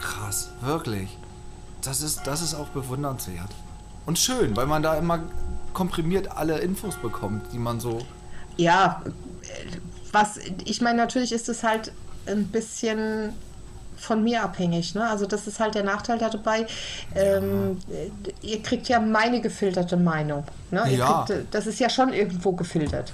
Krass, 0.00 0.50
wirklich. 0.60 1.16
Das 1.82 2.00
ist, 2.02 2.22
das 2.26 2.42
ist 2.42 2.54
auch 2.54 2.68
bewundernswert. 2.68 3.50
Und 4.06 4.18
schön, 4.18 4.56
weil 4.56 4.66
man 4.66 4.82
da 4.82 4.94
immer 4.96 5.20
komprimiert 5.72 6.36
alle 6.36 6.58
Infos 6.58 6.96
bekommt, 6.96 7.52
die 7.52 7.58
man 7.58 7.80
so. 7.80 7.98
Ja, 8.56 9.02
was, 10.12 10.38
ich 10.64 10.80
meine, 10.80 10.98
natürlich 10.98 11.32
ist 11.32 11.48
es 11.48 11.62
halt 11.62 11.92
ein 12.26 12.46
bisschen 12.48 13.32
von 13.96 14.22
mir 14.22 14.42
abhängig. 14.42 14.94
Ne? 14.94 15.08
Also 15.08 15.26
das 15.26 15.46
ist 15.46 15.60
halt 15.60 15.74
der 15.74 15.84
Nachteil 15.84 16.18
da 16.18 16.28
dabei. 16.28 16.66
Ähm, 17.14 17.78
äh, 17.90 18.10
ihr 18.46 18.62
kriegt 18.62 18.88
ja 18.88 19.00
meine 19.00 19.40
gefilterte 19.40 19.96
Meinung. 19.96 20.44
Ne? 20.70 20.92
Ja. 20.94 21.24
Kriegt, 21.26 21.54
das 21.54 21.66
ist 21.66 21.78
ja 21.78 21.88
schon 21.88 22.12
irgendwo 22.12 22.52
gefiltert. 22.52 23.12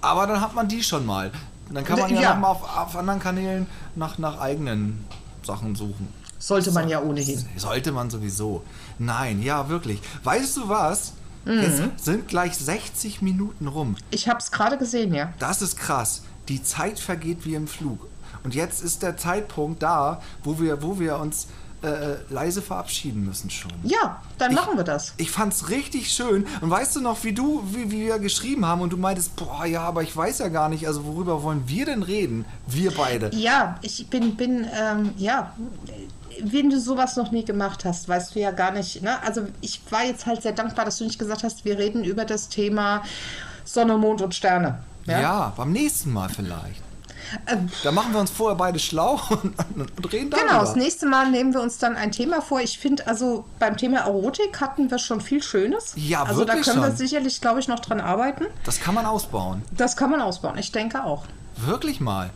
Aber 0.00 0.26
dann 0.26 0.40
hat 0.40 0.54
man 0.54 0.68
die 0.68 0.82
schon 0.82 1.06
mal. 1.06 1.30
Dann 1.70 1.84
kann 1.84 1.98
man 1.98 2.12
ja, 2.14 2.20
Ja. 2.20 2.34
mal 2.34 2.48
auf, 2.48 2.62
auf 2.62 2.96
anderen 2.96 3.20
Kanälen 3.20 3.66
nach, 3.94 4.18
nach 4.18 4.40
eigenen 4.40 5.04
Sachen 5.42 5.74
suchen. 5.74 6.08
Sollte 6.38 6.70
man 6.72 6.88
ja 6.88 7.02
ohnehin. 7.02 7.44
Sollte 7.56 7.92
man 7.92 8.10
sowieso. 8.10 8.62
Nein, 8.98 9.42
ja, 9.42 9.68
wirklich. 9.68 10.00
Weißt 10.22 10.56
du 10.56 10.68
was? 10.68 11.14
Mhm. 11.44 11.62
Jetzt 11.62 12.04
sind 12.04 12.28
gleich 12.28 12.56
60 12.56 13.22
Minuten 13.22 13.68
rum. 13.68 13.96
Ich 14.10 14.28
habe 14.28 14.38
es 14.38 14.50
gerade 14.50 14.78
gesehen, 14.78 15.14
ja. 15.14 15.32
Das 15.38 15.62
ist 15.62 15.76
krass. 15.76 16.22
Die 16.48 16.62
Zeit 16.62 16.98
vergeht 16.98 17.44
wie 17.44 17.54
im 17.54 17.66
Flug. 17.66 18.06
Und 18.44 18.54
jetzt 18.54 18.82
ist 18.82 19.02
der 19.02 19.16
Zeitpunkt 19.16 19.82
da, 19.82 20.22
wo 20.44 20.60
wir, 20.60 20.82
wo 20.82 20.98
wir 20.98 21.18
uns 21.18 21.48
äh, 21.82 22.16
leise 22.30 22.62
verabschieden 22.62 23.24
müssen 23.24 23.50
schon. 23.50 23.70
Ja, 23.84 24.20
dann 24.38 24.54
machen 24.54 24.76
wir 24.76 24.84
das. 24.84 25.14
Ich 25.16 25.30
fand's 25.30 25.68
richtig 25.68 26.10
schön. 26.12 26.46
Und 26.60 26.70
weißt 26.70 26.96
du 26.96 27.00
noch, 27.00 27.22
wie 27.24 27.32
du, 27.32 27.62
wie, 27.72 27.90
wie 27.90 28.06
wir 28.06 28.18
geschrieben 28.18 28.66
haben 28.66 28.80
und 28.80 28.92
du 28.92 28.96
meintest, 28.96 29.36
boah, 29.36 29.64
ja, 29.64 29.82
aber 29.82 30.02
ich 30.02 30.16
weiß 30.16 30.38
ja 30.40 30.48
gar 30.48 30.68
nicht, 30.68 30.86
also 30.86 31.04
worüber 31.04 31.42
wollen 31.42 31.64
wir 31.66 31.86
denn 31.86 32.02
reden? 32.02 32.44
Wir 32.66 32.90
beide. 32.90 33.30
Ja, 33.34 33.76
ich 33.82 34.08
bin, 34.08 34.34
bin, 34.36 34.66
ähm, 34.74 35.12
ja, 35.16 35.54
wenn 36.42 36.70
du 36.70 36.80
sowas 36.80 37.16
noch 37.16 37.30
nie 37.30 37.44
gemacht 37.44 37.84
hast, 37.84 38.08
weißt 38.08 38.34
du 38.34 38.40
ja 38.40 38.50
gar 38.50 38.70
nicht, 38.72 39.02
ne? 39.02 39.22
Also 39.22 39.42
ich 39.60 39.80
war 39.90 40.04
jetzt 40.04 40.26
halt 40.26 40.42
sehr 40.42 40.52
dankbar, 40.52 40.84
dass 40.84 40.98
du 40.98 41.04
nicht 41.04 41.18
gesagt 41.18 41.42
hast, 41.44 41.64
wir 41.64 41.78
reden 41.78 42.04
über 42.04 42.24
das 42.24 42.48
Thema 42.48 43.02
Sonne, 43.64 43.96
Mond 43.98 44.22
und 44.22 44.34
Sterne. 44.34 44.78
Ja, 45.06 45.52
beim 45.56 45.72
nächsten 45.72 46.12
Mal 46.12 46.28
vielleicht. 46.28 46.82
Da 47.82 47.92
machen 47.92 48.12
wir 48.12 48.20
uns 48.20 48.30
vorher 48.30 48.56
beide 48.56 48.78
schlau 48.78 49.20
und, 49.30 49.54
und 49.76 50.12
reden 50.12 50.30
darüber. 50.30 50.46
Genau, 50.48 50.60
das 50.60 50.76
nächste 50.76 51.06
Mal 51.06 51.30
nehmen 51.30 51.52
wir 51.52 51.60
uns 51.60 51.78
dann 51.78 51.96
ein 51.96 52.12
Thema 52.12 52.40
vor. 52.40 52.60
Ich 52.60 52.78
finde, 52.78 53.06
also 53.06 53.44
beim 53.58 53.76
Thema 53.76 54.00
Erotik 54.00 54.60
hatten 54.60 54.90
wir 54.90 54.98
schon 54.98 55.20
viel 55.20 55.42
Schönes. 55.42 55.92
Ja, 55.96 56.22
Also 56.22 56.44
da 56.44 56.54
können 56.54 56.80
wir 56.80 56.88
schon. 56.88 56.96
sicherlich, 56.96 57.40
glaube 57.40 57.60
ich, 57.60 57.68
noch 57.68 57.80
dran 57.80 58.00
arbeiten. 58.00 58.46
Das 58.64 58.80
kann 58.80 58.94
man 58.94 59.04
ausbauen. 59.04 59.62
Das 59.76 59.96
kann 59.96 60.10
man 60.10 60.20
ausbauen. 60.20 60.56
Ich 60.58 60.72
denke 60.72 61.04
auch. 61.04 61.24
Wirklich 61.56 62.00
mal. 62.00 62.30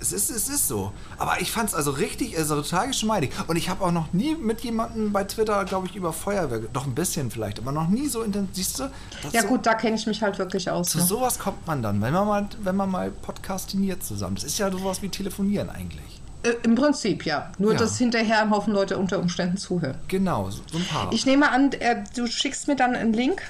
Es 0.00 0.12
ist, 0.12 0.30
es 0.30 0.48
ist 0.48 0.68
so. 0.68 0.92
Aber 1.18 1.40
ich 1.40 1.50
fand 1.50 1.68
es 1.70 1.74
also 1.74 1.90
richtig, 1.90 2.36
also 2.38 2.56
total 2.60 2.88
geschmeidig. 2.88 3.30
Und 3.48 3.56
ich 3.56 3.68
habe 3.68 3.84
auch 3.84 3.90
noch 3.92 4.12
nie 4.12 4.34
mit 4.36 4.60
jemandem 4.60 5.12
bei 5.12 5.24
Twitter, 5.24 5.64
glaube 5.64 5.86
ich, 5.88 5.96
über 5.96 6.12
Feuerwehr, 6.12 6.60
doch 6.72 6.86
ein 6.86 6.94
bisschen 6.94 7.30
vielleicht, 7.30 7.58
aber 7.58 7.72
noch 7.72 7.88
nie 7.88 8.08
so 8.08 8.22
intensiv. 8.22 8.54
Siehst 8.54 8.78
du? 8.80 8.90
Ja 9.32 9.42
so, 9.42 9.48
gut, 9.48 9.66
da 9.66 9.74
kenne 9.74 9.96
ich 9.96 10.06
mich 10.06 10.22
halt 10.22 10.38
wirklich 10.38 10.70
aus. 10.70 10.90
Zu 10.90 10.98
Ne? 10.98 11.04
sowas 11.04 11.38
kommt 11.38 11.66
man 11.66 11.82
dann, 11.82 12.00
wenn 12.00 12.12
man 12.12 12.26
mal, 12.26 12.48
wenn 12.62 12.76
man 12.76 12.90
mal 12.90 13.10
podcastiniert 13.10 14.02
zusammen. 14.04 14.36
Das 14.36 14.44
ist 14.44 14.58
ja 14.58 14.70
sowas 14.70 15.02
wie 15.02 15.08
telefonieren 15.08 15.70
eigentlich. 15.70 16.20
Äh, 16.44 16.50
Im 16.62 16.76
Prinzip 16.76 17.26
ja. 17.26 17.50
Nur, 17.58 17.72
Ja. 17.72 17.78
dass 17.78 17.98
hinterher 17.98 18.42
ein 18.42 18.50
Haufen 18.50 18.72
Leute 18.72 18.96
unter 18.96 19.18
Umständen 19.18 19.56
zuhören. 19.56 19.96
Genau, 20.06 20.48
so, 20.50 20.60
so 20.70 20.78
ein 20.78 20.84
paar. 20.84 21.12
Ich 21.12 21.26
nehme 21.26 21.50
an, 21.50 21.72
äh, 21.72 22.04
du 22.14 22.28
schickst 22.28 22.68
mir 22.68 22.76
dann 22.76 22.94
einen 22.94 23.12
Link. 23.12 23.42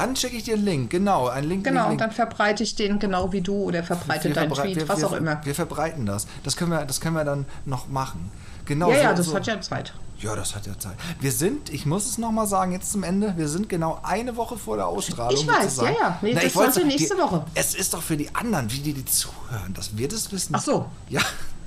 Dann 0.00 0.16
schicke 0.16 0.36
ich 0.36 0.44
dir 0.44 0.54
einen 0.54 0.64
Link, 0.64 0.90
genau, 0.90 1.28
einen 1.28 1.48
Link. 1.48 1.64
Genau, 1.64 1.82
Link, 1.82 1.92
und 1.92 2.00
dann 2.00 2.10
verbreite 2.10 2.62
ich 2.62 2.74
den 2.74 2.98
genau 2.98 3.32
wie 3.32 3.40
du 3.40 3.54
oder 3.54 3.82
verbreite 3.82 4.30
deinen 4.30 4.50
verbrei- 4.50 4.62
Tweet, 4.62 4.76
wir, 4.76 4.88
was 4.88 5.00
wir, 5.00 5.06
auch 5.08 5.12
immer. 5.12 5.40
Wir 5.44 5.54
verbreiten 5.54 6.06
das. 6.06 6.26
Das 6.42 6.56
können 6.56 6.70
wir, 6.70 6.84
das 6.84 7.00
können 7.00 7.16
wir 7.16 7.24
dann 7.24 7.44
noch 7.66 7.88
machen. 7.88 8.30
Genau. 8.64 8.90
ja, 8.90 8.96
so, 8.96 9.02
ja, 9.02 9.12
das 9.14 9.26
so. 9.26 9.34
hat 9.34 9.46
ja 9.46 9.60
Zeit. 9.60 9.92
Ja, 10.20 10.36
das 10.36 10.54
hat 10.54 10.66
ja 10.66 10.78
Zeit. 10.78 10.96
Wir 11.18 11.32
sind, 11.32 11.70
ich 11.70 11.86
muss 11.86 12.06
es 12.06 12.18
nochmal 12.18 12.46
sagen, 12.46 12.72
jetzt 12.72 12.92
zum 12.92 13.02
Ende, 13.02 13.34
wir 13.36 13.48
sind 13.48 13.68
genau 13.68 14.00
eine 14.02 14.36
Woche 14.36 14.58
vor 14.58 14.76
der 14.76 14.86
Ausstrahlung. 14.86 15.40
Ich 15.40 15.46
weiß, 15.48 15.74
sozusagen. 15.76 15.96
ja, 15.98 16.08
ja. 16.08 16.18
Nee, 16.20 16.34
das 16.34 16.44
ich 16.44 16.56
wollte 16.56 16.84
nächste 16.86 17.14
die, 17.14 17.20
Woche. 17.20 17.44
Es 17.54 17.74
ist 17.74 17.94
doch 17.94 18.02
für 18.02 18.16
die 18.16 18.34
anderen, 18.34 18.70
wie 18.70 18.80
die, 18.80 18.92
die 18.92 19.04
zuhören, 19.04 19.72
dass 19.74 19.96
wir 19.96 20.08
das 20.08 20.30
wissen. 20.30 20.54
Ach 20.54 20.62
so. 20.62 20.86
Ja, 21.08 21.22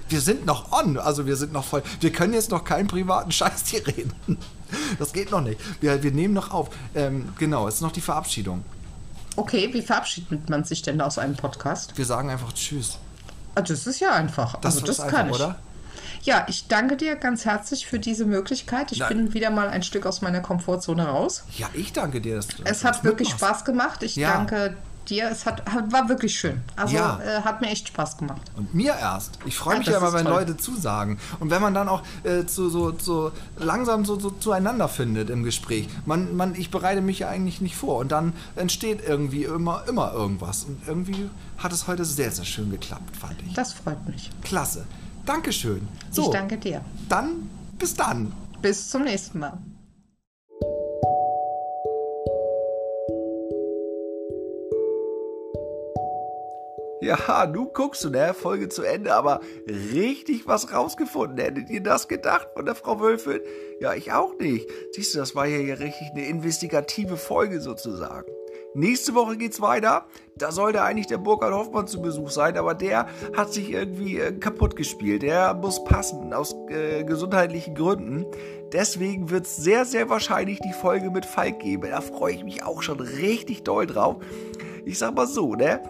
wir 0.09 0.21
sind 0.21 0.45
noch 0.45 0.71
on, 0.71 0.97
also 0.97 1.25
wir 1.25 1.35
sind 1.35 1.53
noch 1.53 1.63
voll. 1.65 1.83
Wir 1.99 2.11
können 2.11 2.33
jetzt 2.33 2.51
noch 2.51 2.63
keinen 2.63 2.87
privaten 2.87 3.31
Scheiß 3.31 3.63
hier 3.67 3.85
reden. 3.87 4.13
Das 4.99 5.13
geht 5.13 5.31
noch 5.31 5.41
nicht. 5.41 5.59
Wir, 5.81 6.01
wir 6.03 6.11
nehmen 6.11 6.33
noch 6.33 6.51
auf. 6.51 6.69
Ähm, 6.95 7.29
genau, 7.37 7.67
es 7.67 7.75
ist 7.75 7.81
noch 7.81 7.91
die 7.91 8.01
Verabschiedung. 8.01 8.63
Okay, 9.35 9.69
wie 9.73 9.81
verabschiedet 9.81 10.49
man 10.49 10.63
sich 10.63 10.81
denn 10.81 11.01
aus 11.01 11.17
einem 11.17 11.35
Podcast? 11.35 11.97
Wir 11.97 12.05
sagen 12.05 12.29
einfach 12.29 12.53
Tschüss. 12.53 12.97
Ah, 13.55 13.61
Das 13.61 13.85
ist 13.87 13.99
ja 13.99 14.11
einfach. 14.13 14.55
Das 14.61 14.75
also 14.75 14.87
ist 14.87 14.89
das 14.89 14.99
einfach, 15.05 15.17
kann 15.17 15.29
ich. 15.29 15.35
oder? 15.35 15.55
Ja, 16.23 16.45
ich 16.47 16.67
danke 16.67 16.95
dir 16.97 17.15
ganz 17.17 17.43
herzlich 17.45 17.85
für 17.85 17.99
diese 17.99 18.25
Möglichkeit. 18.25 18.91
Ich 18.91 18.99
Na- 18.99 19.07
bin 19.09 19.33
wieder 19.33 19.49
mal 19.49 19.67
ein 19.67 19.83
Stück 19.83 20.05
aus 20.05 20.21
meiner 20.21 20.39
Komfortzone 20.41 21.05
raus. 21.05 21.43
Ja, 21.57 21.69
ich 21.73 21.91
danke 21.93 22.21
dir. 22.21 22.35
Dass, 22.37 22.47
du- 22.47 22.63
Es 22.63 22.83
hat 22.85 23.03
wirklich 23.03 23.29
mitmachst. 23.29 23.45
Spaß 23.55 23.65
gemacht. 23.65 24.03
Ich 24.03 24.15
Ja. 24.15 24.33
danke 24.33 24.75
dir. 25.09 25.29
Es 25.29 25.45
hat, 25.45 25.61
war 25.91 26.09
wirklich 26.09 26.37
schön. 26.37 26.61
Also 26.75 26.95
Ja. 26.95 27.19
äh, 27.21 27.41
hat 27.41 27.61
mir 27.61 27.67
echt 27.67 27.87
Spaß 27.89 28.17
gemacht. 28.17 28.41
Und 28.55 28.73
mir 28.73 28.93
erst. 28.95 29.37
Ich 29.45 29.55
freue 29.57 29.77
mich 29.79 29.87
ja 29.87 29.97
immer, 29.97 30.13
wenn 30.13 30.25
toll. 30.25 30.33
Leute 30.33 30.57
zusagen. 30.57 31.19
Und 31.39 31.49
wenn 31.49 31.61
man 31.61 31.73
dann 31.73 31.87
auch 31.87 32.03
äh, 32.23 32.45
zu, 32.45 32.69
so, 32.69 32.93
so 32.97 33.31
langsam 33.57 34.05
so, 34.05 34.19
so 34.19 34.29
zueinander 34.31 34.87
findet 34.87 35.29
im 35.29 35.43
Gespräch. 35.43 35.87
Man, 36.05 36.35
man, 36.35 36.55
ich 36.55 36.71
bereite 36.71 37.01
mich 37.01 37.19
ja 37.19 37.29
eigentlich 37.29 37.61
nicht 37.61 37.75
vor. 37.75 37.97
Und 37.99 38.11
dann 38.11 38.33
entsteht 38.55 39.01
irgendwie 39.07 39.43
immer, 39.43 39.83
immer 39.87 40.13
irgendwas. 40.13 40.63
Und 40.65 40.81
irgendwie 40.87 41.29
hat 41.57 41.71
es 41.73 41.87
heute 41.87 42.05
sehr, 42.05 42.31
sehr 42.31 42.45
schön 42.45 42.71
geklappt, 42.71 43.15
fand 43.15 43.35
ich. 43.47 43.53
Das 43.53 43.73
freut 43.73 44.07
mich. 44.07 44.29
Klasse. 44.43 44.85
Dankeschön. 45.25 45.87
So, 46.11 46.23
Ich 46.25 46.29
danke 46.31 46.57
dir. 46.57 46.81
dann 47.09 47.49
bis 47.79 47.93
dann. 47.95 48.33
Bis 48.61 48.89
zum 48.89 49.03
nächsten 49.03 49.39
Mal. 49.39 49.57
Ja, 57.03 57.45
nun 57.45 57.69
guckst 57.73 58.05
du, 58.05 58.09
ne? 58.09 58.33
Folge 58.33 58.69
zu 58.69 58.83
Ende, 58.83 59.13
aber 59.13 59.41
richtig 59.67 60.47
was 60.47 60.73
rausgefunden. 60.73 61.37
Hättet 61.37 61.69
ihr 61.69 61.83
das 61.83 62.07
gedacht 62.07 62.47
von 62.55 62.65
der 62.65 62.75
Frau 62.75 63.01
Wölfin? 63.01 63.41
Ja, 63.81 63.93
ich 63.93 64.13
auch 64.13 64.37
nicht. 64.39 64.69
Siehst 64.93 65.13
du, 65.13 65.19
das 65.19 65.35
war 65.35 65.45
ja 65.45 65.57
hier 65.57 65.79
richtig 65.79 66.11
eine 66.11 66.25
investigative 66.25 67.17
Folge 67.17 67.59
sozusagen. 67.59 68.31
Nächste 68.73 69.13
Woche 69.15 69.35
geht's 69.35 69.59
weiter. 69.59 70.05
Da 70.37 70.53
sollte 70.53 70.81
eigentlich 70.81 71.07
der 71.07 71.17
Burkhard 71.17 71.53
Hoffmann 71.53 71.87
zu 71.87 72.01
Besuch 72.01 72.29
sein, 72.29 72.57
aber 72.57 72.73
der 72.73 73.07
hat 73.35 73.51
sich 73.51 73.69
irgendwie 73.69 74.17
äh, 74.17 74.31
kaputt 74.31 74.77
gespielt. 74.77 75.23
Der 75.23 75.53
muss 75.53 75.83
passen 75.83 76.33
aus 76.33 76.55
äh, 76.69 77.03
gesundheitlichen 77.03 77.75
Gründen. 77.75 78.25
Deswegen 78.71 79.29
wird's 79.29 79.57
sehr, 79.57 79.83
sehr 79.83 80.09
wahrscheinlich 80.09 80.61
die 80.61 80.73
Folge 80.73 81.11
mit 81.11 81.25
Falk 81.25 81.59
geben. 81.59 81.89
Da 81.89 81.99
freue 81.99 82.33
ich 82.33 82.45
mich 82.45 82.63
auch 82.63 82.81
schon 82.81 83.01
richtig 83.01 83.63
doll 83.63 83.85
drauf. 83.87 84.15
Ich 84.85 84.97
sag 84.97 85.15
mal 85.15 85.27
so, 85.27 85.53
ne? 85.53 85.81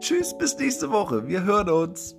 Tschüss, 0.00 0.36
bis 0.36 0.58
nächste 0.58 0.90
Woche. 0.90 1.26
Wir 1.26 1.44
hören 1.44 1.70
uns. 1.70 2.15